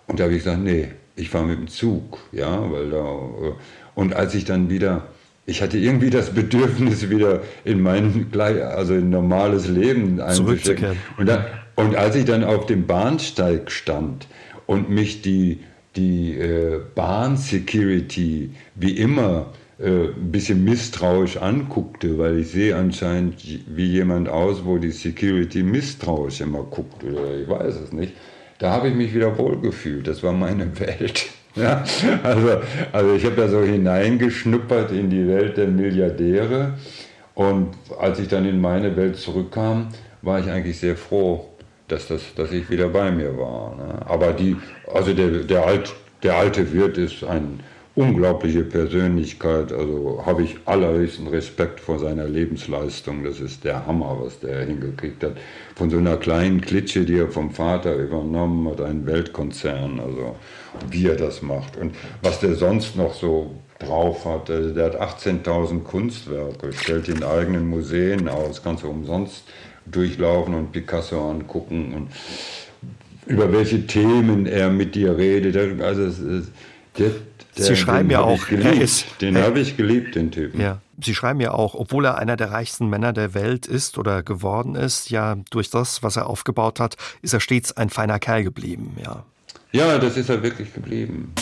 Und 0.06 0.20
da 0.20 0.24
habe 0.24 0.34
ich 0.34 0.44
gesagt, 0.44 0.62
nee, 0.62 0.88
ich 1.16 1.30
fahre 1.30 1.46
mit 1.46 1.58
dem 1.58 1.68
Zug, 1.68 2.18
ja, 2.30 2.70
weil 2.70 2.90
da, 2.90 2.98
äh, 2.98 3.52
und 3.94 4.14
als 4.14 4.34
ich 4.34 4.44
dann 4.44 4.68
wieder, 4.68 5.06
ich 5.46 5.62
hatte 5.62 5.78
irgendwie 5.78 6.10
das 6.10 6.30
Bedürfnis 6.30 7.08
wieder 7.08 7.40
in 7.64 7.80
mein, 7.80 8.26
also 8.38 8.94
in 8.94 9.08
normales 9.08 9.66
Leben 9.66 10.20
einzustecken. 10.20 10.98
Und, 11.16 11.30
und 11.76 11.96
als 11.96 12.16
ich 12.16 12.26
dann 12.26 12.44
auf 12.44 12.66
dem 12.66 12.86
Bahnsteig 12.86 13.70
stand 13.70 14.26
und 14.66 14.90
mich 14.90 15.22
die 15.22 15.60
die 15.96 16.36
äh, 16.36 16.80
Bahn-Security 16.94 18.50
wie 18.74 18.90
immer 18.90 19.52
äh, 19.78 20.08
ein 20.08 20.30
bisschen 20.32 20.64
misstrauisch 20.64 21.36
anguckte, 21.36 22.18
weil 22.18 22.38
ich 22.38 22.48
sehe 22.48 22.76
anscheinend 22.76 23.36
wie 23.68 23.86
jemand 23.86 24.28
aus, 24.28 24.64
wo 24.64 24.78
die 24.78 24.90
Security 24.90 25.62
misstrauisch 25.62 26.40
immer 26.40 26.62
guckt 26.62 27.04
oder 27.04 27.38
ich 27.38 27.48
weiß 27.48 27.74
es 27.76 27.92
nicht. 27.92 28.14
Da 28.58 28.70
habe 28.70 28.88
ich 28.88 28.94
mich 28.94 29.14
wieder 29.14 29.36
wohlgefühlt. 29.36 30.06
Das 30.06 30.22
war 30.22 30.32
meine 30.32 30.78
Welt. 30.80 31.26
Ja, 31.56 31.84
also, 32.22 32.60
also 32.92 33.14
ich 33.14 33.24
habe 33.24 33.36
da 33.36 33.48
so 33.48 33.62
hineingeschnuppert 33.62 34.92
in 34.92 35.08
die 35.08 35.26
Welt 35.26 35.56
der 35.56 35.68
Milliardäre 35.68 36.74
und 37.34 37.68
als 37.98 38.18
ich 38.18 38.28
dann 38.28 38.46
in 38.46 38.60
meine 38.60 38.96
Welt 38.96 39.16
zurückkam, 39.16 39.88
war 40.22 40.38
ich 40.38 40.50
eigentlich 40.50 40.78
sehr 40.78 40.96
froh, 40.96 41.46
dass, 41.88 42.08
das, 42.08 42.22
dass 42.34 42.52
ich 42.52 42.68
wieder 42.70 42.88
bei 42.88 43.10
mir 43.10 43.36
war. 43.38 43.76
Ne? 43.76 44.06
Aber 44.06 44.32
die, 44.32 44.56
also 44.92 45.12
der, 45.12 45.28
der, 45.44 45.66
Alt, 45.66 45.94
der 46.22 46.36
alte 46.36 46.72
Wirt 46.72 46.98
ist 46.98 47.24
eine 47.24 47.58
unglaubliche 47.96 48.62
Persönlichkeit, 48.62 49.72
also 49.72 50.22
habe 50.26 50.42
ich 50.42 50.58
allerhöchsten 50.66 51.28
Respekt 51.28 51.80
vor 51.80 51.98
seiner 51.98 52.28
Lebensleistung. 52.28 53.24
Das 53.24 53.40
ist 53.40 53.64
der 53.64 53.86
Hammer, 53.86 54.18
was 54.20 54.38
der 54.40 54.66
hingekriegt 54.66 55.24
hat. 55.24 55.36
Von 55.74 55.88
so 55.88 55.96
einer 55.96 56.18
kleinen 56.18 56.60
Klitsche, 56.60 57.06
die 57.06 57.16
er 57.16 57.28
vom 57.28 57.50
Vater 57.52 57.96
übernommen 57.96 58.68
hat, 58.68 58.82
einen 58.82 59.06
Weltkonzern, 59.06 59.98
also 59.98 60.36
wie 60.90 61.06
er 61.06 61.16
das 61.16 61.40
macht. 61.40 61.78
Und 61.78 61.94
was 62.22 62.40
der 62.40 62.54
sonst 62.54 62.96
noch 62.96 63.14
so 63.14 63.52
drauf 63.78 64.26
hat, 64.26 64.50
also 64.50 64.74
der 64.74 64.86
hat 64.86 65.00
18.000 65.00 65.82
Kunstwerke, 65.82 66.72
stellt 66.74 67.08
in 67.08 67.22
eigenen 67.22 67.66
Museen 67.66 68.28
aus, 68.28 68.62
du 68.62 68.88
umsonst 68.88 69.44
durchlaufen 69.86 70.54
und 70.54 70.72
Picasso 70.72 71.30
angucken 71.30 71.94
und 71.94 72.08
über 73.26 73.52
welche 73.52 73.86
Themen 73.86 74.46
er 74.46 74.70
mit 74.70 74.94
dir 74.94 75.16
redet. 75.16 75.80
Also 75.82 76.02
es, 76.04 76.18
es, 76.18 76.46
Der, 76.98 77.10
der, 77.56 77.64
Sie 77.64 77.76
schreiben 77.76 78.10
ja 78.10 78.20
auch, 78.20 78.48
er 78.50 78.80
ist, 78.80 79.06
den 79.20 79.36
habe 79.36 79.60
ich 79.60 79.76
geliebt, 79.76 80.14
den 80.14 80.30
Typen. 80.30 80.60
Ja. 80.60 80.80
Sie 81.02 81.14
schreiben 81.14 81.40
ja 81.40 81.52
auch, 81.52 81.74
obwohl 81.74 82.06
er 82.06 82.16
einer 82.16 82.36
der 82.36 82.52
reichsten 82.52 82.88
Männer 82.88 83.12
der 83.12 83.34
Welt 83.34 83.66
ist 83.66 83.98
oder 83.98 84.22
geworden 84.22 84.76
ist, 84.76 85.10
ja, 85.10 85.36
durch 85.50 85.68
das, 85.68 86.02
was 86.02 86.16
er 86.16 86.26
aufgebaut 86.26 86.80
hat, 86.80 86.96
ist 87.20 87.34
er 87.34 87.40
stets 87.40 87.76
ein 87.76 87.90
feiner 87.90 88.18
Kerl 88.18 88.44
geblieben, 88.44 88.96
ja. 89.04 89.24
Ja, 89.72 89.98
das 89.98 90.16
ist 90.16 90.30
er 90.30 90.42
wirklich 90.42 90.72
geblieben. 90.72 91.34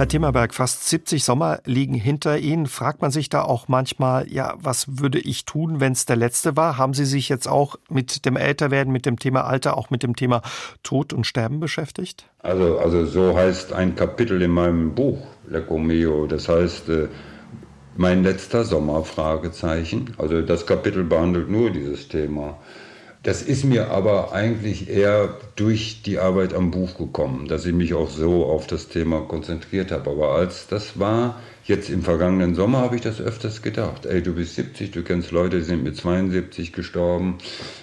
Herr 0.00 0.08
Timmerberg, 0.08 0.54
fast 0.54 0.88
70 0.88 1.22
Sommer 1.24 1.60
liegen 1.66 1.92
hinter 1.92 2.38
Ihnen. 2.38 2.64
Fragt 2.64 3.02
man 3.02 3.10
sich 3.10 3.28
da 3.28 3.42
auch 3.42 3.68
manchmal, 3.68 4.32
ja, 4.32 4.54
was 4.58 4.98
würde 4.98 5.18
ich 5.18 5.44
tun, 5.44 5.78
wenn 5.78 5.92
es 5.92 6.06
der 6.06 6.16
letzte 6.16 6.56
war? 6.56 6.78
Haben 6.78 6.94
Sie 6.94 7.04
sich 7.04 7.28
jetzt 7.28 7.46
auch 7.46 7.76
mit 7.90 8.24
dem 8.24 8.36
Älterwerden, 8.36 8.94
mit 8.94 9.04
dem 9.04 9.18
Thema 9.18 9.44
Alter, 9.44 9.76
auch 9.76 9.90
mit 9.90 10.02
dem 10.02 10.16
Thema 10.16 10.40
Tod 10.82 11.12
und 11.12 11.26
Sterben 11.26 11.60
beschäftigt? 11.60 12.24
Also, 12.38 12.78
also 12.78 13.04
so 13.04 13.36
heißt 13.36 13.74
ein 13.74 13.94
Kapitel 13.94 14.40
in 14.40 14.52
meinem 14.52 14.94
Buch, 14.94 15.18
Lecco 15.46 15.76
Mio. 15.76 16.26
Das 16.26 16.48
heißt, 16.48 16.88
äh, 16.88 17.08
mein 17.98 18.22
letzter 18.22 18.64
Sommer, 18.64 19.04
Fragezeichen. 19.04 20.14
Also 20.16 20.40
das 20.40 20.64
Kapitel 20.64 21.04
behandelt 21.04 21.50
nur 21.50 21.68
dieses 21.68 22.08
Thema. 22.08 22.56
Das 23.22 23.42
ist 23.42 23.64
mir 23.64 23.90
aber 23.90 24.32
eigentlich 24.32 24.88
eher 24.88 25.36
durch 25.54 26.00
die 26.02 26.18
Arbeit 26.18 26.54
am 26.54 26.70
Buch 26.70 26.96
gekommen, 26.96 27.48
dass 27.48 27.66
ich 27.66 27.74
mich 27.74 27.92
auch 27.92 28.08
so 28.08 28.46
auf 28.46 28.66
das 28.66 28.88
Thema 28.88 29.20
konzentriert 29.20 29.92
habe. 29.92 30.10
Aber 30.10 30.30
als 30.30 30.68
das 30.68 30.98
war, 30.98 31.38
jetzt 31.64 31.90
im 31.90 32.00
vergangenen 32.00 32.54
Sommer, 32.54 32.78
habe 32.78 32.96
ich 32.96 33.02
das 33.02 33.20
öfters 33.20 33.60
gedacht. 33.60 34.06
Ey, 34.06 34.22
du 34.22 34.34
bist 34.34 34.54
70, 34.54 34.92
du 34.92 35.02
kennst 35.02 35.32
Leute, 35.32 35.58
die 35.58 35.64
sind 35.64 35.84
mit 35.84 35.98
72 35.98 36.72
gestorben, 36.72 37.36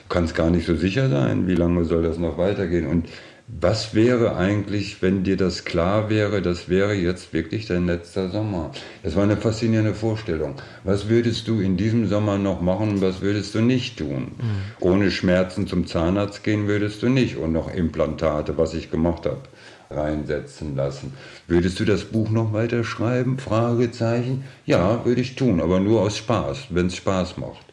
kannst 0.09 0.33
gar 0.33 0.49
nicht 0.49 0.65
so 0.65 0.75
sicher 0.75 1.07
sein, 1.07 1.47
wie 1.47 1.55
lange 1.55 1.85
soll 1.85 2.01
das 2.01 2.17
noch 2.17 2.39
weitergehen. 2.39 2.87
Und 2.87 3.07
was 3.49 3.95
wäre 3.95 4.35
eigentlich, 4.35 5.01
wenn 5.01 5.23
dir 5.23 5.37
das 5.37 5.63
klar 5.63 6.09
wäre, 6.09 6.41
das 6.41 6.67
wäre 6.67 6.93
jetzt 6.93 7.31
wirklich 7.31 7.65
dein 7.65 7.85
letzter 7.85 8.29
Sommer? 8.29 8.71
Das 9.03 9.15
war 9.15 9.23
eine 9.23 9.37
faszinierende 9.37 9.93
Vorstellung. 9.93 10.55
Was 10.83 11.07
würdest 11.07 11.47
du 11.47 11.61
in 11.61 11.77
diesem 11.77 12.07
Sommer 12.07 12.37
noch 12.37 12.59
machen 12.59 12.89
und 12.89 13.01
was 13.01 13.21
würdest 13.21 13.55
du 13.55 13.61
nicht 13.61 13.99
tun? 13.99 14.33
Mhm. 14.37 14.41
Ohne 14.81 15.11
Schmerzen 15.11 15.65
zum 15.65 15.87
Zahnarzt 15.87 16.43
gehen 16.43 16.67
würdest 16.67 17.01
du 17.01 17.07
nicht 17.07 17.37
und 17.37 17.53
noch 17.53 17.73
Implantate, 17.73 18.57
was 18.57 18.73
ich 18.73 18.91
gemacht 18.91 19.25
habe, 19.25 19.43
reinsetzen 19.89 20.75
lassen. 20.75 21.13
Würdest 21.47 21.79
du 21.79 21.85
das 21.85 22.03
Buch 22.03 22.29
noch 22.29 22.51
weiter 22.51 22.83
schreiben? 22.83 23.37
Fragezeichen. 23.37 24.43
Ja, 24.65 25.05
würde 25.05 25.21
ich 25.21 25.35
tun, 25.35 25.61
aber 25.61 25.79
nur 25.79 26.01
aus 26.01 26.17
Spaß, 26.17 26.67
wenn 26.71 26.87
es 26.87 26.97
Spaß 26.97 27.37
macht. 27.37 27.65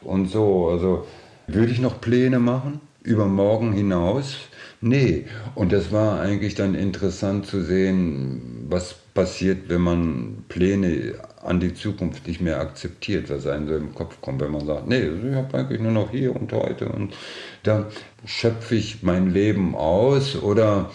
Und 0.00 0.26
so, 0.26 0.70
also 0.70 1.06
würde 1.46 1.70
ich 1.70 1.78
noch 1.78 2.00
Pläne 2.00 2.40
machen 2.40 2.80
über 3.02 3.26
morgen 3.26 3.72
hinaus? 3.72 4.36
Nee, 4.82 5.26
und 5.54 5.72
das 5.72 5.92
war 5.92 6.20
eigentlich 6.20 6.54
dann 6.54 6.74
interessant 6.74 7.44
zu 7.46 7.60
sehen, 7.60 8.66
was 8.70 8.94
passiert, 9.12 9.68
wenn 9.68 9.82
man 9.82 10.44
Pläne 10.48 11.14
an 11.42 11.60
die 11.60 11.74
Zukunft 11.74 12.26
nicht 12.26 12.40
mehr 12.40 12.60
akzeptiert, 12.60 13.28
was 13.28 13.46
einem 13.46 13.68
so 13.68 13.76
im 13.76 13.94
Kopf 13.94 14.22
kommt, 14.22 14.40
wenn 14.40 14.52
man 14.52 14.64
sagt, 14.64 14.88
nee, 14.88 15.02
ich 15.02 15.34
habe 15.34 15.58
eigentlich 15.58 15.80
nur 15.80 15.92
noch 15.92 16.10
hier 16.10 16.34
und 16.34 16.50
heute 16.52 16.88
und 16.88 17.14
dann 17.62 17.86
schöpfe 18.24 18.74
ich 18.74 19.02
mein 19.02 19.30
Leben 19.30 19.74
aus. 19.74 20.36
Oder 20.36 20.90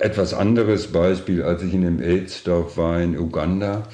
etwas 0.00 0.34
anderes 0.34 0.88
Beispiel, 0.88 1.42
als 1.42 1.62
ich 1.62 1.72
in 1.72 1.82
dem 1.82 2.02
AIDS-Dorf 2.02 2.76
war 2.76 3.00
in 3.00 3.18
Uganda, 3.18 3.84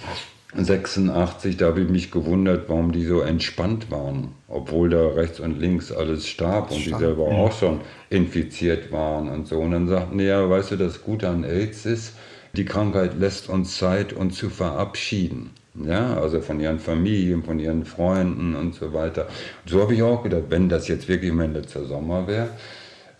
86, 0.56 1.56
da 1.56 1.66
habe 1.66 1.82
ich 1.82 1.88
mich 1.88 2.10
gewundert, 2.10 2.68
warum 2.68 2.90
die 2.90 3.04
so 3.04 3.20
entspannt 3.20 3.90
waren, 3.90 4.32
obwohl 4.48 4.90
da 4.90 5.08
rechts 5.08 5.38
und 5.38 5.60
links 5.60 5.92
alles 5.92 6.26
starb 6.26 6.72
und 6.72 6.84
die 6.84 6.90
selber 6.90 7.30
ja. 7.30 7.36
auch 7.36 7.52
schon 7.52 7.80
infiziert 8.08 8.90
waren 8.90 9.28
und 9.28 9.46
so. 9.46 9.60
Und 9.60 9.70
dann 9.70 9.86
sagten 9.86 10.18
die, 10.18 10.24
ja, 10.24 10.48
weißt 10.50 10.72
du, 10.72 10.76
das 10.76 11.02
Gute 11.02 11.28
an 11.28 11.44
AIDS 11.44 11.86
ist, 11.86 12.14
die 12.54 12.64
Krankheit 12.64 13.18
lässt 13.18 13.48
uns 13.48 13.76
Zeit, 13.76 14.12
uns 14.12 14.36
zu 14.36 14.50
verabschieden. 14.50 15.50
Ja, 15.86 16.16
also 16.16 16.40
von 16.40 16.58
ihren 16.58 16.80
Familien, 16.80 17.44
von 17.44 17.60
ihren 17.60 17.84
Freunden 17.84 18.56
und 18.56 18.74
so 18.74 18.92
weiter. 18.92 19.28
So 19.66 19.80
habe 19.80 19.94
ich 19.94 20.02
auch 20.02 20.24
gedacht, 20.24 20.44
wenn 20.48 20.68
das 20.68 20.88
jetzt 20.88 21.06
wirklich 21.06 21.32
mein 21.32 21.54
letzter 21.54 21.84
Sommer 21.84 22.26
wäre, 22.26 22.48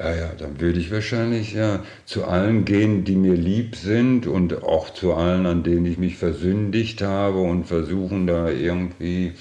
ja, 0.01 0.15
ja, 0.15 0.31
dann 0.39 0.61
würde 0.61 0.81
ich 0.81 0.91
wahrscheinlich 0.91 1.53
ja, 1.53 1.85
zu 2.07 2.25
allen 2.25 2.65
gehen, 2.65 3.05
die 3.05 3.17
mir 3.17 3.35
lieb 3.35 3.77
sind 3.77 4.27
und 4.27 4.63
auch 4.63 4.89
zu 4.91 5.13
allen, 5.13 5.45
an 5.45 5.63
denen 5.63 5.85
ich 5.85 5.99
mich 5.99 6.17
versündigt 6.17 7.03
habe 7.03 7.41
und 7.41 7.65
versuchen 7.65 8.27
da 8.27 8.49
irgendwie 8.49 9.35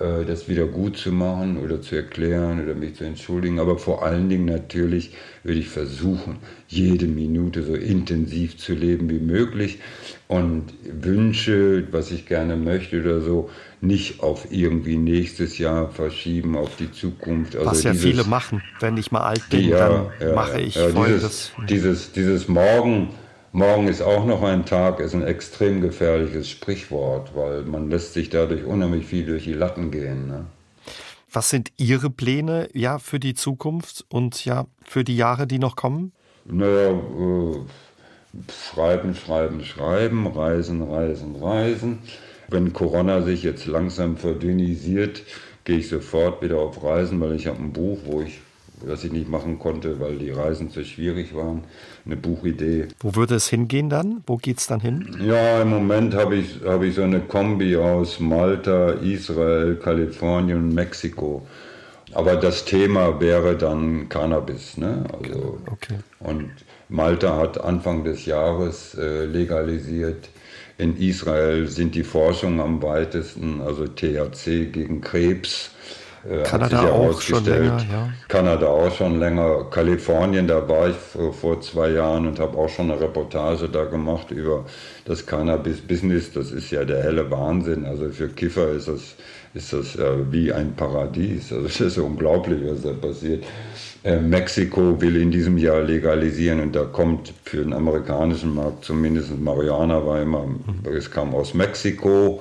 das 0.00 0.48
wieder 0.48 0.64
gut 0.64 0.96
zu 0.96 1.12
machen 1.12 1.58
oder 1.58 1.82
zu 1.82 1.94
erklären 1.94 2.64
oder 2.64 2.74
mich 2.74 2.94
zu 2.94 3.04
entschuldigen. 3.04 3.60
Aber 3.60 3.78
vor 3.78 4.02
allen 4.02 4.30
Dingen 4.30 4.46
natürlich 4.46 5.12
würde 5.42 5.60
ich 5.60 5.68
versuchen, 5.68 6.38
jede 6.68 7.06
Minute 7.06 7.62
so 7.62 7.74
intensiv 7.74 8.56
zu 8.56 8.72
leben 8.72 9.10
wie 9.10 9.18
möglich 9.18 9.78
und 10.26 10.72
Wünsche, 10.84 11.86
was 11.90 12.12
ich 12.12 12.24
gerne 12.26 12.56
möchte 12.56 13.00
oder 13.00 13.20
so, 13.20 13.50
nicht 13.82 14.22
auf 14.22 14.46
irgendwie 14.50 14.96
nächstes 14.96 15.58
Jahr 15.58 15.90
verschieben, 15.90 16.56
auf 16.56 16.76
die 16.76 16.92
Zukunft. 16.92 17.56
Also 17.56 17.70
was 17.70 17.82
ja 17.82 17.92
dieses, 17.92 18.06
viele 18.06 18.24
machen, 18.24 18.62
wenn 18.80 18.96
ich 18.96 19.12
mal 19.12 19.20
alt 19.20 19.42
bin, 19.50 19.68
ja, 19.68 19.88
dann 19.88 20.28
ja, 20.28 20.34
mache 20.34 20.60
ich 20.60 20.76
ja, 20.76 20.90
dieses, 20.90 21.52
dieses, 21.68 22.12
dieses 22.12 22.48
Morgen, 22.48 23.10
morgen 23.52 23.88
ist 23.88 24.02
auch 24.02 24.24
noch 24.24 24.42
ein 24.42 24.64
Tag, 24.64 25.00
ist 25.00 25.14
ein 25.14 25.26
extrem 25.26 25.80
gefährliches 25.80 26.48
Sprichwort, 26.48 27.34
weil 27.34 27.62
man 27.62 27.90
lässt 27.90 28.14
sich 28.14 28.30
dadurch 28.30 28.64
unheimlich 28.64 29.06
viel 29.06 29.26
durch 29.26 29.44
die 29.44 29.52
Latten 29.52 29.90
gehen. 29.90 30.26
Ne? 30.26 30.46
Was 31.32 31.50
sind 31.50 31.70
Ihre 31.76 32.10
Pläne 32.10 32.68
ja 32.72 32.98
für 32.98 33.20
die 33.20 33.34
Zukunft 33.34 34.04
und 34.08 34.44
ja 34.44 34.66
für 34.82 35.04
die 35.04 35.16
Jahre, 35.16 35.46
die 35.46 35.58
noch 35.58 35.76
kommen? 35.76 36.12
Naja, 36.44 36.90
äh, 36.90 37.56
Schreiben, 38.48 39.14
schreiben, 39.14 39.64
schreiben, 39.64 40.26
reisen, 40.28 40.82
reisen, 40.82 41.34
reisen. 41.36 41.98
Wenn 42.48 42.72
Corona 42.72 43.22
sich 43.22 43.42
jetzt 43.42 43.66
langsam 43.66 44.16
verdünnisiert, 44.16 45.22
gehe 45.64 45.78
ich 45.78 45.88
sofort 45.88 46.40
wieder 46.40 46.58
auf 46.58 46.82
Reisen, 46.82 47.20
weil 47.20 47.34
ich 47.34 47.48
habe 47.48 47.58
ein 47.58 47.72
Buch, 47.72 47.98
wo 48.04 48.22
ich 48.22 48.40
das 48.86 49.04
ich 49.04 49.12
nicht 49.12 49.28
machen 49.28 49.58
konnte, 49.58 50.00
weil 50.00 50.18
die 50.18 50.30
Reisen 50.30 50.70
zu 50.70 50.84
schwierig 50.84 51.34
waren. 51.34 51.64
Eine 52.06 52.16
Buchidee. 52.16 52.88
Wo 53.00 53.14
würde 53.14 53.34
es 53.34 53.48
hingehen 53.48 53.88
dann? 53.90 54.22
Wo 54.26 54.36
geht 54.36 54.58
es 54.58 54.66
dann 54.66 54.80
hin? 54.80 55.16
Ja, 55.22 55.62
im 55.62 55.70
Moment 55.70 56.14
habe 56.14 56.36
ich, 56.36 56.60
hab 56.64 56.82
ich 56.82 56.94
so 56.94 57.02
eine 57.02 57.20
Kombi 57.20 57.76
aus 57.76 58.20
Malta, 58.20 58.92
Israel, 58.92 59.76
Kalifornien 59.76 60.58
und 60.58 60.74
Mexiko. 60.74 61.46
Aber 62.12 62.36
das 62.36 62.64
Thema 62.64 63.20
wäre 63.20 63.56
dann 63.56 64.08
Cannabis. 64.08 64.76
Ne? 64.76 65.04
Also, 65.12 65.58
okay. 65.70 65.98
Und 66.18 66.50
Malta 66.88 67.36
hat 67.36 67.60
Anfang 67.60 68.04
des 68.04 68.26
Jahres 68.26 68.94
äh, 68.94 69.26
legalisiert. 69.26 70.28
In 70.76 70.96
Israel 70.96 71.68
sind 71.68 71.94
die 71.94 72.02
Forschungen 72.02 72.58
am 72.58 72.82
weitesten, 72.82 73.60
also 73.60 73.86
THC 73.86 74.72
gegen 74.72 75.02
Krebs. 75.02 75.70
Äh, 76.28 76.42
Kanada 76.42 76.82
ja 76.82 76.92
auch 76.92 77.20
schon 77.20 77.44
länger, 77.44 77.78
ja. 77.90 78.08
Kanada 78.28 78.66
auch 78.66 78.94
schon 78.94 79.18
länger. 79.18 79.64
Kalifornien, 79.70 80.46
da 80.46 80.68
war 80.68 80.88
ich 80.88 80.96
vor, 80.96 81.32
vor 81.32 81.60
zwei 81.60 81.90
Jahren 81.90 82.26
und 82.26 82.38
habe 82.38 82.58
auch 82.58 82.68
schon 82.68 82.90
eine 82.90 83.00
Reportage 83.00 83.68
da 83.68 83.84
gemacht 83.84 84.30
über 84.30 84.64
das 85.06 85.24
Cannabis-Business. 85.24 86.32
Das 86.32 86.52
ist 86.52 86.70
ja 86.70 86.84
der 86.84 87.02
helle 87.02 87.30
Wahnsinn. 87.30 87.86
Also 87.86 88.10
für 88.10 88.28
Kiffer 88.28 88.70
ist 88.72 88.88
das, 88.88 89.14
ist 89.54 89.72
das 89.72 89.96
äh, 89.96 90.30
wie 90.30 90.52
ein 90.52 90.74
Paradies. 90.74 91.52
Also 91.52 91.66
das 91.66 91.80
ist 91.80 91.98
unglaublich, 91.98 92.60
was 92.64 92.82
da 92.82 92.92
passiert. 92.92 93.44
Äh, 94.02 94.18
Mexiko 94.18 95.00
will 95.00 95.16
in 95.16 95.30
diesem 95.30 95.58
Jahr 95.58 95.82
legalisieren 95.82 96.60
und 96.60 96.74
da 96.74 96.84
kommt 96.84 97.34
für 97.44 97.58
den 97.58 97.74
amerikanischen 97.74 98.54
Markt 98.54 98.84
zumindest 98.84 99.38
Marihuana 99.38 100.04
war 100.06 100.22
immer, 100.22 100.48
es 100.96 101.10
kam 101.10 101.34
aus 101.34 101.52
Mexiko, 101.52 102.40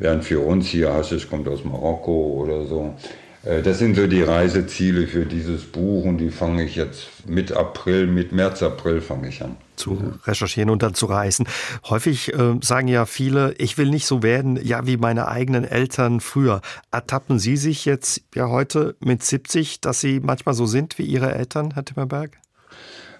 während 0.00 0.24
für 0.24 0.40
uns 0.40 0.66
hier 0.66 0.92
Haschisch 0.92 1.30
kommt 1.30 1.46
aus 1.46 1.64
Marokko 1.64 2.42
oder 2.42 2.66
so. 2.66 2.96
Äh, 3.44 3.62
das 3.62 3.78
sind 3.78 3.96
so 3.96 4.06
die 4.06 4.22
Reiseziele 4.22 5.06
für 5.06 5.26
dieses 5.26 5.64
Buch 5.64 6.04
und 6.04 6.18
die 6.18 6.30
fange 6.30 6.64
ich 6.64 6.74
jetzt 6.76 7.06
mit 7.26 7.52
April, 7.52 8.06
mit 8.06 8.32
März, 8.32 8.62
April 8.62 9.00
fange 9.00 9.28
ich 9.28 9.42
an. 9.42 9.56
Zu 9.76 10.14
recherchieren 10.26 10.68
und 10.68 10.82
dann 10.82 10.94
zu 10.94 11.06
reisen. 11.06 11.46
Häufig 11.88 12.34
äh, 12.34 12.56
sagen 12.60 12.88
ja 12.88 13.06
viele, 13.06 13.54
ich 13.58 13.78
will 13.78 13.88
nicht 13.88 14.06
so 14.06 14.22
werden, 14.22 14.58
ja, 14.62 14.86
wie 14.86 14.96
meine 14.96 15.28
eigenen 15.28 15.64
Eltern 15.64 16.20
früher. 16.20 16.60
Ertappen 16.90 17.38
Sie 17.38 17.56
sich 17.56 17.84
jetzt 17.84 18.22
ja 18.34 18.48
heute 18.48 18.96
mit 19.00 19.22
70, 19.22 19.80
dass 19.80 20.00
Sie 20.00 20.20
manchmal 20.20 20.54
so 20.54 20.66
sind 20.66 20.98
wie 20.98 21.04
Ihre 21.04 21.34
Eltern, 21.34 21.72
Herr 21.72 21.84
Timmerberg? 21.84 22.38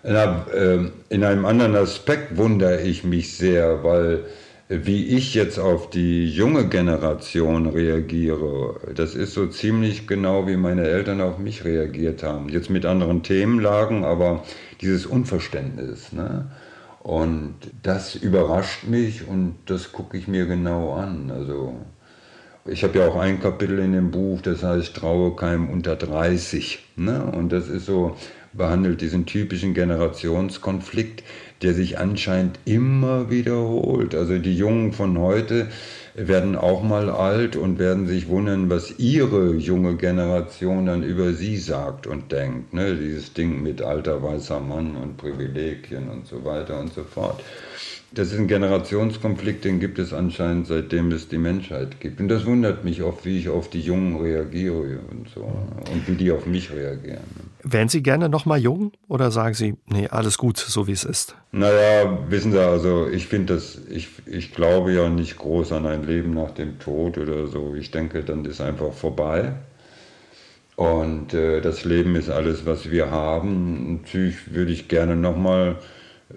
Na, 0.02 0.46
äh, 0.52 0.90
in 1.10 1.24
einem 1.24 1.44
anderen 1.44 1.76
Aspekt 1.76 2.36
wundere 2.36 2.80
ich 2.80 3.04
mich 3.04 3.36
sehr, 3.36 3.84
weil 3.84 4.24
wie 4.70 5.04
ich 5.16 5.34
jetzt 5.34 5.58
auf 5.58 5.90
die 5.90 6.28
junge 6.28 6.68
Generation 6.68 7.66
reagiere, 7.66 8.78
das 8.94 9.16
ist 9.16 9.34
so 9.34 9.48
ziemlich 9.48 10.06
genau, 10.06 10.46
wie 10.46 10.56
meine 10.56 10.86
Eltern 10.86 11.20
auf 11.20 11.38
mich 11.38 11.64
reagiert 11.64 12.22
haben. 12.22 12.48
Jetzt 12.48 12.70
mit 12.70 12.86
anderen 12.86 13.24
Themenlagen, 13.24 14.04
aber 14.04 14.44
dieses 14.80 15.06
Unverständnis. 15.06 16.12
Ne? 16.12 16.52
Und 17.00 17.56
das 17.82 18.14
überrascht 18.14 18.84
mich 18.84 19.26
und 19.26 19.56
das 19.66 19.90
gucke 19.90 20.16
ich 20.16 20.28
mir 20.28 20.46
genau 20.46 20.92
an. 20.92 21.32
Also 21.32 21.74
ich 22.64 22.84
habe 22.84 23.00
ja 23.00 23.08
auch 23.08 23.16
ein 23.16 23.40
Kapitel 23.40 23.80
in 23.80 23.92
dem 23.92 24.12
Buch, 24.12 24.40
das 24.40 24.62
heißt 24.62 24.94
Traue 24.94 25.34
keinem 25.34 25.68
unter 25.68 25.96
30. 25.96 26.78
Ne? 26.94 27.24
Und 27.24 27.50
das 27.50 27.68
ist 27.68 27.86
so, 27.86 28.14
behandelt 28.52 29.00
diesen 29.00 29.26
typischen 29.26 29.74
Generationskonflikt, 29.74 31.24
der 31.62 31.74
sich 31.74 31.98
anscheinend 31.98 32.58
immer 32.64 33.30
wiederholt. 33.30 34.14
Also 34.14 34.38
die 34.38 34.56
Jungen 34.56 34.92
von 34.92 35.18
heute 35.18 35.68
werden 36.14 36.56
auch 36.56 36.82
mal 36.82 37.08
alt 37.10 37.56
und 37.56 37.78
werden 37.78 38.06
sich 38.06 38.28
wundern, 38.28 38.70
was 38.70 38.98
ihre 38.98 39.54
junge 39.54 39.96
Generation 39.96 40.86
dann 40.86 41.02
über 41.02 41.32
sie 41.32 41.56
sagt 41.56 42.06
und 42.06 42.32
denkt. 42.32 42.72
Ne? 42.72 42.96
Dieses 42.96 43.32
Ding 43.32 43.62
mit 43.62 43.82
alter 43.82 44.22
weißer 44.22 44.60
Mann 44.60 44.96
und 44.96 45.16
Privilegien 45.16 46.08
und 46.08 46.26
so 46.26 46.44
weiter 46.44 46.80
und 46.80 46.92
so 46.92 47.04
fort. 47.04 47.42
Das 48.12 48.32
ist 48.32 48.40
ein 48.40 48.48
Generationskonflikt, 48.48 49.64
den 49.64 49.78
gibt 49.78 50.00
es 50.00 50.12
anscheinend 50.12 50.66
seitdem 50.66 51.12
es 51.12 51.28
die 51.28 51.38
Menschheit 51.38 52.00
gibt. 52.00 52.20
Und 52.20 52.26
das 52.26 52.44
wundert 52.44 52.84
mich 52.84 53.02
oft, 53.02 53.24
wie 53.24 53.38
ich 53.38 53.48
auf 53.48 53.70
die 53.70 53.80
Jungen 53.80 54.16
reagiere 54.16 54.98
und 55.10 55.28
so. 55.32 55.42
Und 55.42 56.08
wie 56.08 56.16
die 56.16 56.32
auf 56.32 56.44
mich 56.44 56.72
reagieren. 56.72 57.49
Wären 57.62 57.88
Sie 57.88 58.02
gerne 58.02 58.28
noch 58.28 58.46
mal 58.46 58.58
jung 58.58 58.92
oder 59.08 59.30
sagen 59.30 59.54
Sie, 59.54 59.74
nee, 59.86 60.08
alles 60.08 60.38
gut, 60.38 60.58
so 60.58 60.86
wie 60.86 60.92
es 60.92 61.04
ist? 61.04 61.34
Naja, 61.52 62.18
wissen 62.28 62.52
Sie, 62.52 62.60
also 62.60 63.08
ich 63.08 63.26
finde 63.26 63.54
das, 63.54 63.78
ich, 63.90 64.08
ich 64.26 64.54
glaube 64.54 64.92
ja 64.92 65.08
nicht 65.08 65.36
groß 65.38 65.72
an 65.72 65.86
ein 65.86 66.04
Leben 66.04 66.34
nach 66.34 66.52
dem 66.52 66.78
Tod 66.78 67.18
oder 67.18 67.46
so. 67.46 67.74
Ich 67.74 67.90
denke, 67.90 68.22
dann 68.22 68.44
ist 68.44 68.60
einfach 68.60 68.92
vorbei. 68.92 69.52
Und 70.76 71.34
äh, 71.34 71.60
das 71.60 71.84
Leben 71.84 72.16
ist 72.16 72.30
alles, 72.30 72.64
was 72.64 72.90
wir 72.90 73.10
haben. 73.10 74.00
Natürlich 74.00 74.54
würde 74.54 74.72
ich 74.72 74.88
gerne 74.88 75.16
noch 75.16 75.36
mal 75.36 75.76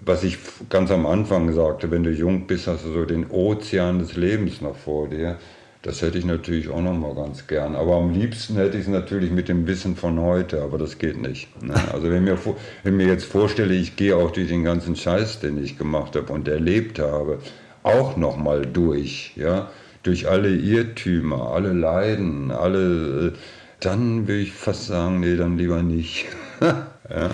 was 0.02 0.24
ich 0.24 0.38
ganz 0.68 0.90
am 0.90 1.06
Anfang 1.06 1.52
sagte, 1.52 1.90
wenn 1.90 2.02
du 2.02 2.10
jung 2.10 2.46
bist, 2.46 2.66
hast 2.66 2.84
du 2.84 2.92
so 2.92 3.04
den 3.04 3.30
Ozean 3.30 4.00
des 4.00 4.16
Lebens 4.16 4.60
noch 4.60 4.76
vor 4.76 5.08
dir. 5.08 5.38
Das 5.84 6.00
hätte 6.00 6.16
ich 6.16 6.24
natürlich 6.24 6.70
auch 6.70 6.80
noch 6.80 6.94
mal 6.94 7.14
ganz 7.14 7.46
gern. 7.46 7.76
Aber 7.76 7.96
am 7.96 8.10
liebsten 8.10 8.56
hätte 8.56 8.78
ich 8.78 8.84
es 8.84 8.88
natürlich 8.88 9.30
mit 9.30 9.50
dem 9.50 9.66
Wissen 9.66 9.96
von 9.96 10.18
heute, 10.18 10.62
aber 10.62 10.78
das 10.78 10.96
geht 10.96 11.20
nicht. 11.20 11.62
Ne? 11.62 11.74
Also 11.92 12.10
wenn 12.10 12.24
mir, 12.24 12.38
wenn 12.84 12.96
mir 12.96 13.06
jetzt 13.06 13.26
vorstelle, 13.26 13.74
ich 13.74 13.94
gehe 13.94 14.16
auch 14.16 14.30
durch 14.30 14.48
den 14.48 14.64
ganzen 14.64 14.96
Scheiß, 14.96 15.40
den 15.40 15.62
ich 15.62 15.76
gemacht 15.76 16.16
habe 16.16 16.32
und 16.32 16.48
erlebt 16.48 16.98
habe, 16.98 17.38
auch 17.82 18.16
noch 18.16 18.38
mal 18.38 18.64
durch, 18.64 19.32
ja, 19.36 19.70
durch 20.02 20.26
alle 20.26 20.56
Irrtümer, 20.56 21.50
alle 21.50 21.74
Leiden, 21.74 22.50
alle, 22.50 23.34
dann 23.80 24.26
würde 24.26 24.40
ich 24.40 24.52
fast 24.52 24.86
sagen, 24.86 25.20
nee, 25.20 25.36
dann 25.36 25.58
lieber 25.58 25.82
nicht. 25.82 26.24
ja. 26.62 27.30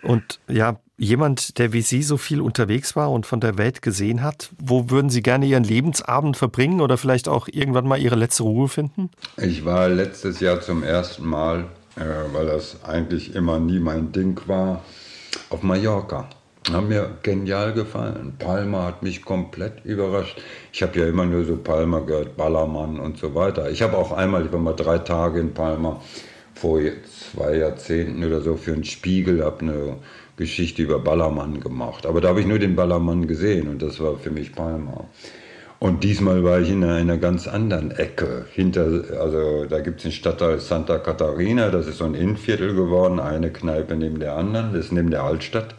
Und 0.00 0.40
ja, 0.48 0.80
jemand, 1.00 1.58
der 1.58 1.72
wie 1.72 1.80
Sie 1.80 2.02
so 2.02 2.18
viel 2.18 2.42
unterwegs 2.42 2.94
war 2.94 3.10
und 3.10 3.24
von 3.24 3.40
der 3.40 3.56
Welt 3.56 3.80
gesehen 3.80 4.22
hat, 4.22 4.50
wo 4.62 4.90
würden 4.90 5.08
Sie 5.08 5.22
gerne 5.22 5.46
Ihren 5.46 5.64
Lebensabend 5.64 6.36
verbringen 6.36 6.80
oder 6.80 6.98
vielleicht 6.98 7.26
auch 7.26 7.48
irgendwann 7.48 7.88
mal 7.88 7.98
Ihre 7.98 8.16
letzte 8.16 8.42
Ruhe 8.42 8.68
finden? 8.68 9.10
Ich 9.38 9.64
war 9.64 9.88
letztes 9.88 10.40
Jahr 10.40 10.60
zum 10.60 10.82
ersten 10.82 11.26
Mal, 11.26 11.64
äh, 11.96 12.02
weil 12.32 12.46
das 12.46 12.84
eigentlich 12.84 13.34
immer 13.34 13.58
nie 13.58 13.80
mein 13.80 14.12
Ding 14.12 14.38
war, 14.46 14.84
auf 15.48 15.62
Mallorca. 15.62 16.28
Hat 16.70 16.86
mir 16.86 17.16
genial 17.22 17.72
gefallen. 17.72 18.34
Palma 18.38 18.84
hat 18.84 19.02
mich 19.02 19.24
komplett 19.24 19.82
überrascht. 19.84 20.38
Ich 20.70 20.82
habe 20.82 20.98
ja 21.00 21.06
immer 21.06 21.24
nur 21.24 21.44
so 21.46 21.56
Palma 21.56 22.00
gehört, 22.00 22.36
Ballermann 22.36 23.00
und 23.00 23.16
so 23.16 23.34
weiter. 23.34 23.70
Ich 23.70 23.80
habe 23.80 23.96
auch 23.96 24.12
einmal, 24.12 24.44
ich 24.44 24.52
war 24.52 24.60
mal 24.60 24.74
drei 24.74 24.98
Tage 24.98 25.40
in 25.40 25.54
Palma 25.54 25.98
vor 26.54 26.78
zwei 27.32 27.56
Jahrzehnten 27.56 28.22
oder 28.22 28.42
so 28.42 28.56
für 28.56 28.74
einen 28.74 28.84
Spiegel, 28.84 29.42
habe 29.42 29.60
eine 29.60 29.96
Geschichte 30.40 30.82
über 30.82 30.98
Ballermann 30.98 31.60
gemacht. 31.60 32.06
Aber 32.06 32.20
da 32.20 32.28
habe 32.28 32.40
ich 32.40 32.46
nur 32.46 32.58
den 32.58 32.74
Ballermann 32.74 33.28
gesehen 33.28 33.68
und 33.68 33.82
das 33.82 34.00
war 34.00 34.16
für 34.16 34.30
mich 34.30 34.52
Palma. 34.52 35.04
Und 35.78 36.02
diesmal 36.02 36.42
war 36.44 36.60
ich 36.60 36.70
in 36.70 36.82
einer 36.82 37.18
ganz 37.18 37.46
anderen 37.46 37.90
Ecke. 37.90 38.46
Hinter, 38.52 39.04
also 39.20 39.66
da 39.66 39.80
gibt 39.80 39.98
es 39.98 40.02
den 40.04 40.12
Stadtteil 40.12 40.58
Santa 40.58 40.98
Catarina, 40.98 41.70
das 41.70 41.86
ist 41.86 41.98
so 41.98 42.04
ein 42.04 42.14
Innenviertel 42.14 42.74
geworden, 42.74 43.20
eine 43.20 43.50
Kneipe 43.50 43.96
neben 43.96 44.18
der 44.18 44.36
anderen, 44.36 44.72
das 44.72 44.86
ist 44.86 44.92
neben 44.92 45.10
der 45.10 45.24
Altstadt. 45.24 45.74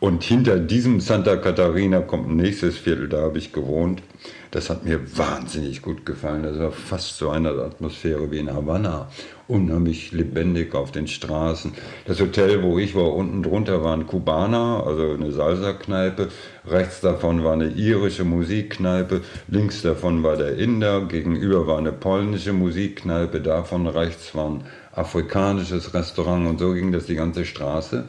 Und 0.00 0.22
hinter 0.22 0.58
diesem 0.58 1.00
Santa 1.00 1.36
Catarina 1.36 2.00
kommt 2.00 2.28
ein 2.28 2.36
nächstes 2.36 2.76
Viertel, 2.76 3.08
da 3.08 3.22
habe 3.22 3.38
ich 3.38 3.52
gewohnt. 3.52 4.02
Das 4.54 4.70
hat 4.70 4.84
mir 4.84 5.00
wahnsinnig 5.18 5.82
gut 5.82 6.06
gefallen. 6.06 6.44
Das 6.44 6.56
war 6.60 6.70
fast 6.70 7.18
so 7.18 7.28
eine 7.28 7.50
Atmosphäre 7.50 8.30
wie 8.30 8.38
in 8.38 8.54
Havanna. 8.54 9.10
Unheimlich 9.48 10.12
lebendig 10.12 10.76
auf 10.76 10.92
den 10.92 11.08
Straßen. 11.08 11.72
Das 12.06 12.20
Hotel, 12.20 12.62
wo 12.62 12.78
ich 12.78 12.94
war, 12.94 13.12
unten 13.12 13.42
drunter 13.42 13.82
war 13.82 13.96
ein 13.96 14.06
Kubaner, 14.06 14.84
also 14.86 15.10
eine 15.10 15.32
Salsa-Kneipe. 15.32 16.28
Rechts 16.68 17.00
davon 17.00 17.42
war 17.42 17.54
eine 17.54 17.66
irische 17.66 18.22
Musikkneipe. 18.22 19.22
Links 19.48 19.82
davon 19.82 20.22
war 20.22 20.36
der 20.36 20.56
Inder. 20.56 21.00
Gegenüber 21.06 21.66
war 21.66 21.78
eine 21.78 21.90
polnische 21.90 22.52
Musikkneipe. 22.52 23.40
Davon 23.40 23.88
rechts 23.88 24.36
war 24.36 24.50
ein 24.50 24.64
afrikanisches 24.92 25.94
Restaurant. 25.94 26.46
Und 26.46 26.60
so 26.60 26.74
ging 26.74 26.92
das 26.92 27.06
die 27.06 27.16
ganze 27.16 27.44
Straße. 27.44 28.04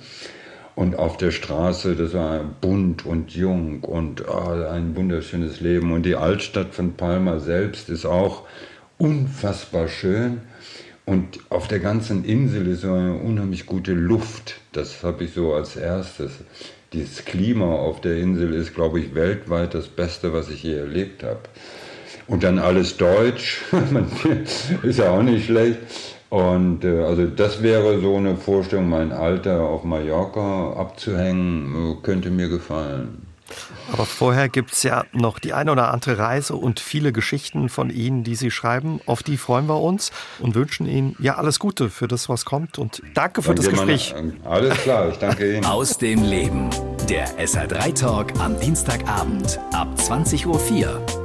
Und 0.75 0.99
auf 0.99 1.15
der 1.15 1.31
Straße, 1.31 1.95
das 1.95 2.13
war 2.13 2.43
bunt 2.43 3.05
und 3.05 3.31
jung 3.31 3.79
und 3.81 4.27
oh, 4.27 4.49
ein 4.69 4.95
wunderschönes 4.95 5.61
Leben. 5.61 5.93
Und 5.93 6.03
die 6.03 6.15
Altstadt 6.15 6.73
von 6.75 6.95
Palma 6.95 7.39
selbst 7.39 7.89
ist 7.89 8.05
auch 8.05 8.43
unfassbar 8.97 9.87
schön. 9.87 10.41
Und 11.05 11.39
auf 11.49 11.67
der 11.67 11.79
ganzen 11.79 12.25
Insel 12.25 12.67
ist 12.67 12.81
so 12.81 12.91
eine 12.91 13.13
unheimlich 13.13 13.65
gute 13.67 13.93
Luft. 13.93 14.55
Das 14.73 15.03
habe 15.03 15.23
ich 15.23 15.33
so 15.33 15.53
als 15.53 15.75
erstes. 15.77 16.31
Dieses 16.91 17.23
Klima 17.23 17.73
auf 17.75 18.01
der 18.01 18.17
Insel 18.17 18.53
ist, 18.53 18.73
glaube 18.73 18.99
ich, 18.99 19.15
weltweit 19.15 19.73
das 19.73 19.87
Beste, 19.87 20.33
was 20.33 20.49
ich 20.49 20.63
je 20.63 20.75
erlebt 20.75 21.23
habe. 21.23 21.41
Und 22.27 22.43
dann 22.43 22.57
alles 22.57 22.97
Deutsch, 22.97 23.61
ist 24.83 24.99
ja 24.99 25.11
auch 25.11 25.21
nicht 25.21 25.45
schlecht. 25.45 25.77
Und 26.29 26.83
äh, 26.83 27.03
also 27.03 27.25
das 27.25 27.61
wäre 27.61 27.99
so 28.01 28.17
eine 28.17 28.35
Vorstellung, 28.35 28.89
mein 28.89 29.11
Alter 29.11 29.61
auf 29.61 29.83
Mallorca 29.83 30.73
abzuhängen, 30.73 31.93
äh, 31.93 32.03
könnte 32.03 32.31
mir 32.31 32.49
gefallen. 32.49 33.25
Aber 33.91 34.05
vorher 34.05 34.49
gibt 34.49 34.71
es 34.71 34.83
ja 34.83 35.05
noch 35.13 35.37
die 35.37 35.53
eine 35.53 35.71
oder 35.71 35.93
andere 35.93 36.17
Reise 36.17 36.55
und 36.55 36.79
viele 36.79 37.11
Geschichten 37.11 37.69
von 37.69 37.91
Ihnen, 37.91 38.23
die 38.23 38.35
Sie 38.35 38.49
schreiben. 38.49 38.99
Auf 39.05 39.21
die 39.21 39.37
freuen 39.37 39.67
wir 39.67 39.79
uns 39.79 40.11
und 40.39 40.55
wünschen 40.55 40.87
Ihnen 40.87 41.15
ja 41.19 41.35
alles 41.35 41.59
Gute 41.59 41.89
für 41.89 42.07
das, 42.07 42.27
was 42.27 42.45
kommt. 42.45 42.79
Und 42.79 43.03
danke 43.13 43.43
für 43.43 43.53
danke 43.53 43.61
das 43.61 43.69
Gespräch. 43.69 44.13
Meine, 44.15 44.33
alles 44.43 44.77
klar, 44.79 45.09
ich 45.09 45.17
danke 45.17 45.57
Ihnen. 45.57 45.65
Aus 45.65 45.97
dem 45.97 46.23
Leben. 46.23 46.69
Der 47.07 47.27
SR3 47.37 47.93
Talk 47.93 48.39
am 48.39 48.59
Dienstagabend 48.59 49.59
ab 49.71 49.87
20.04 49.95 50.47
Uhr 50.47 51.24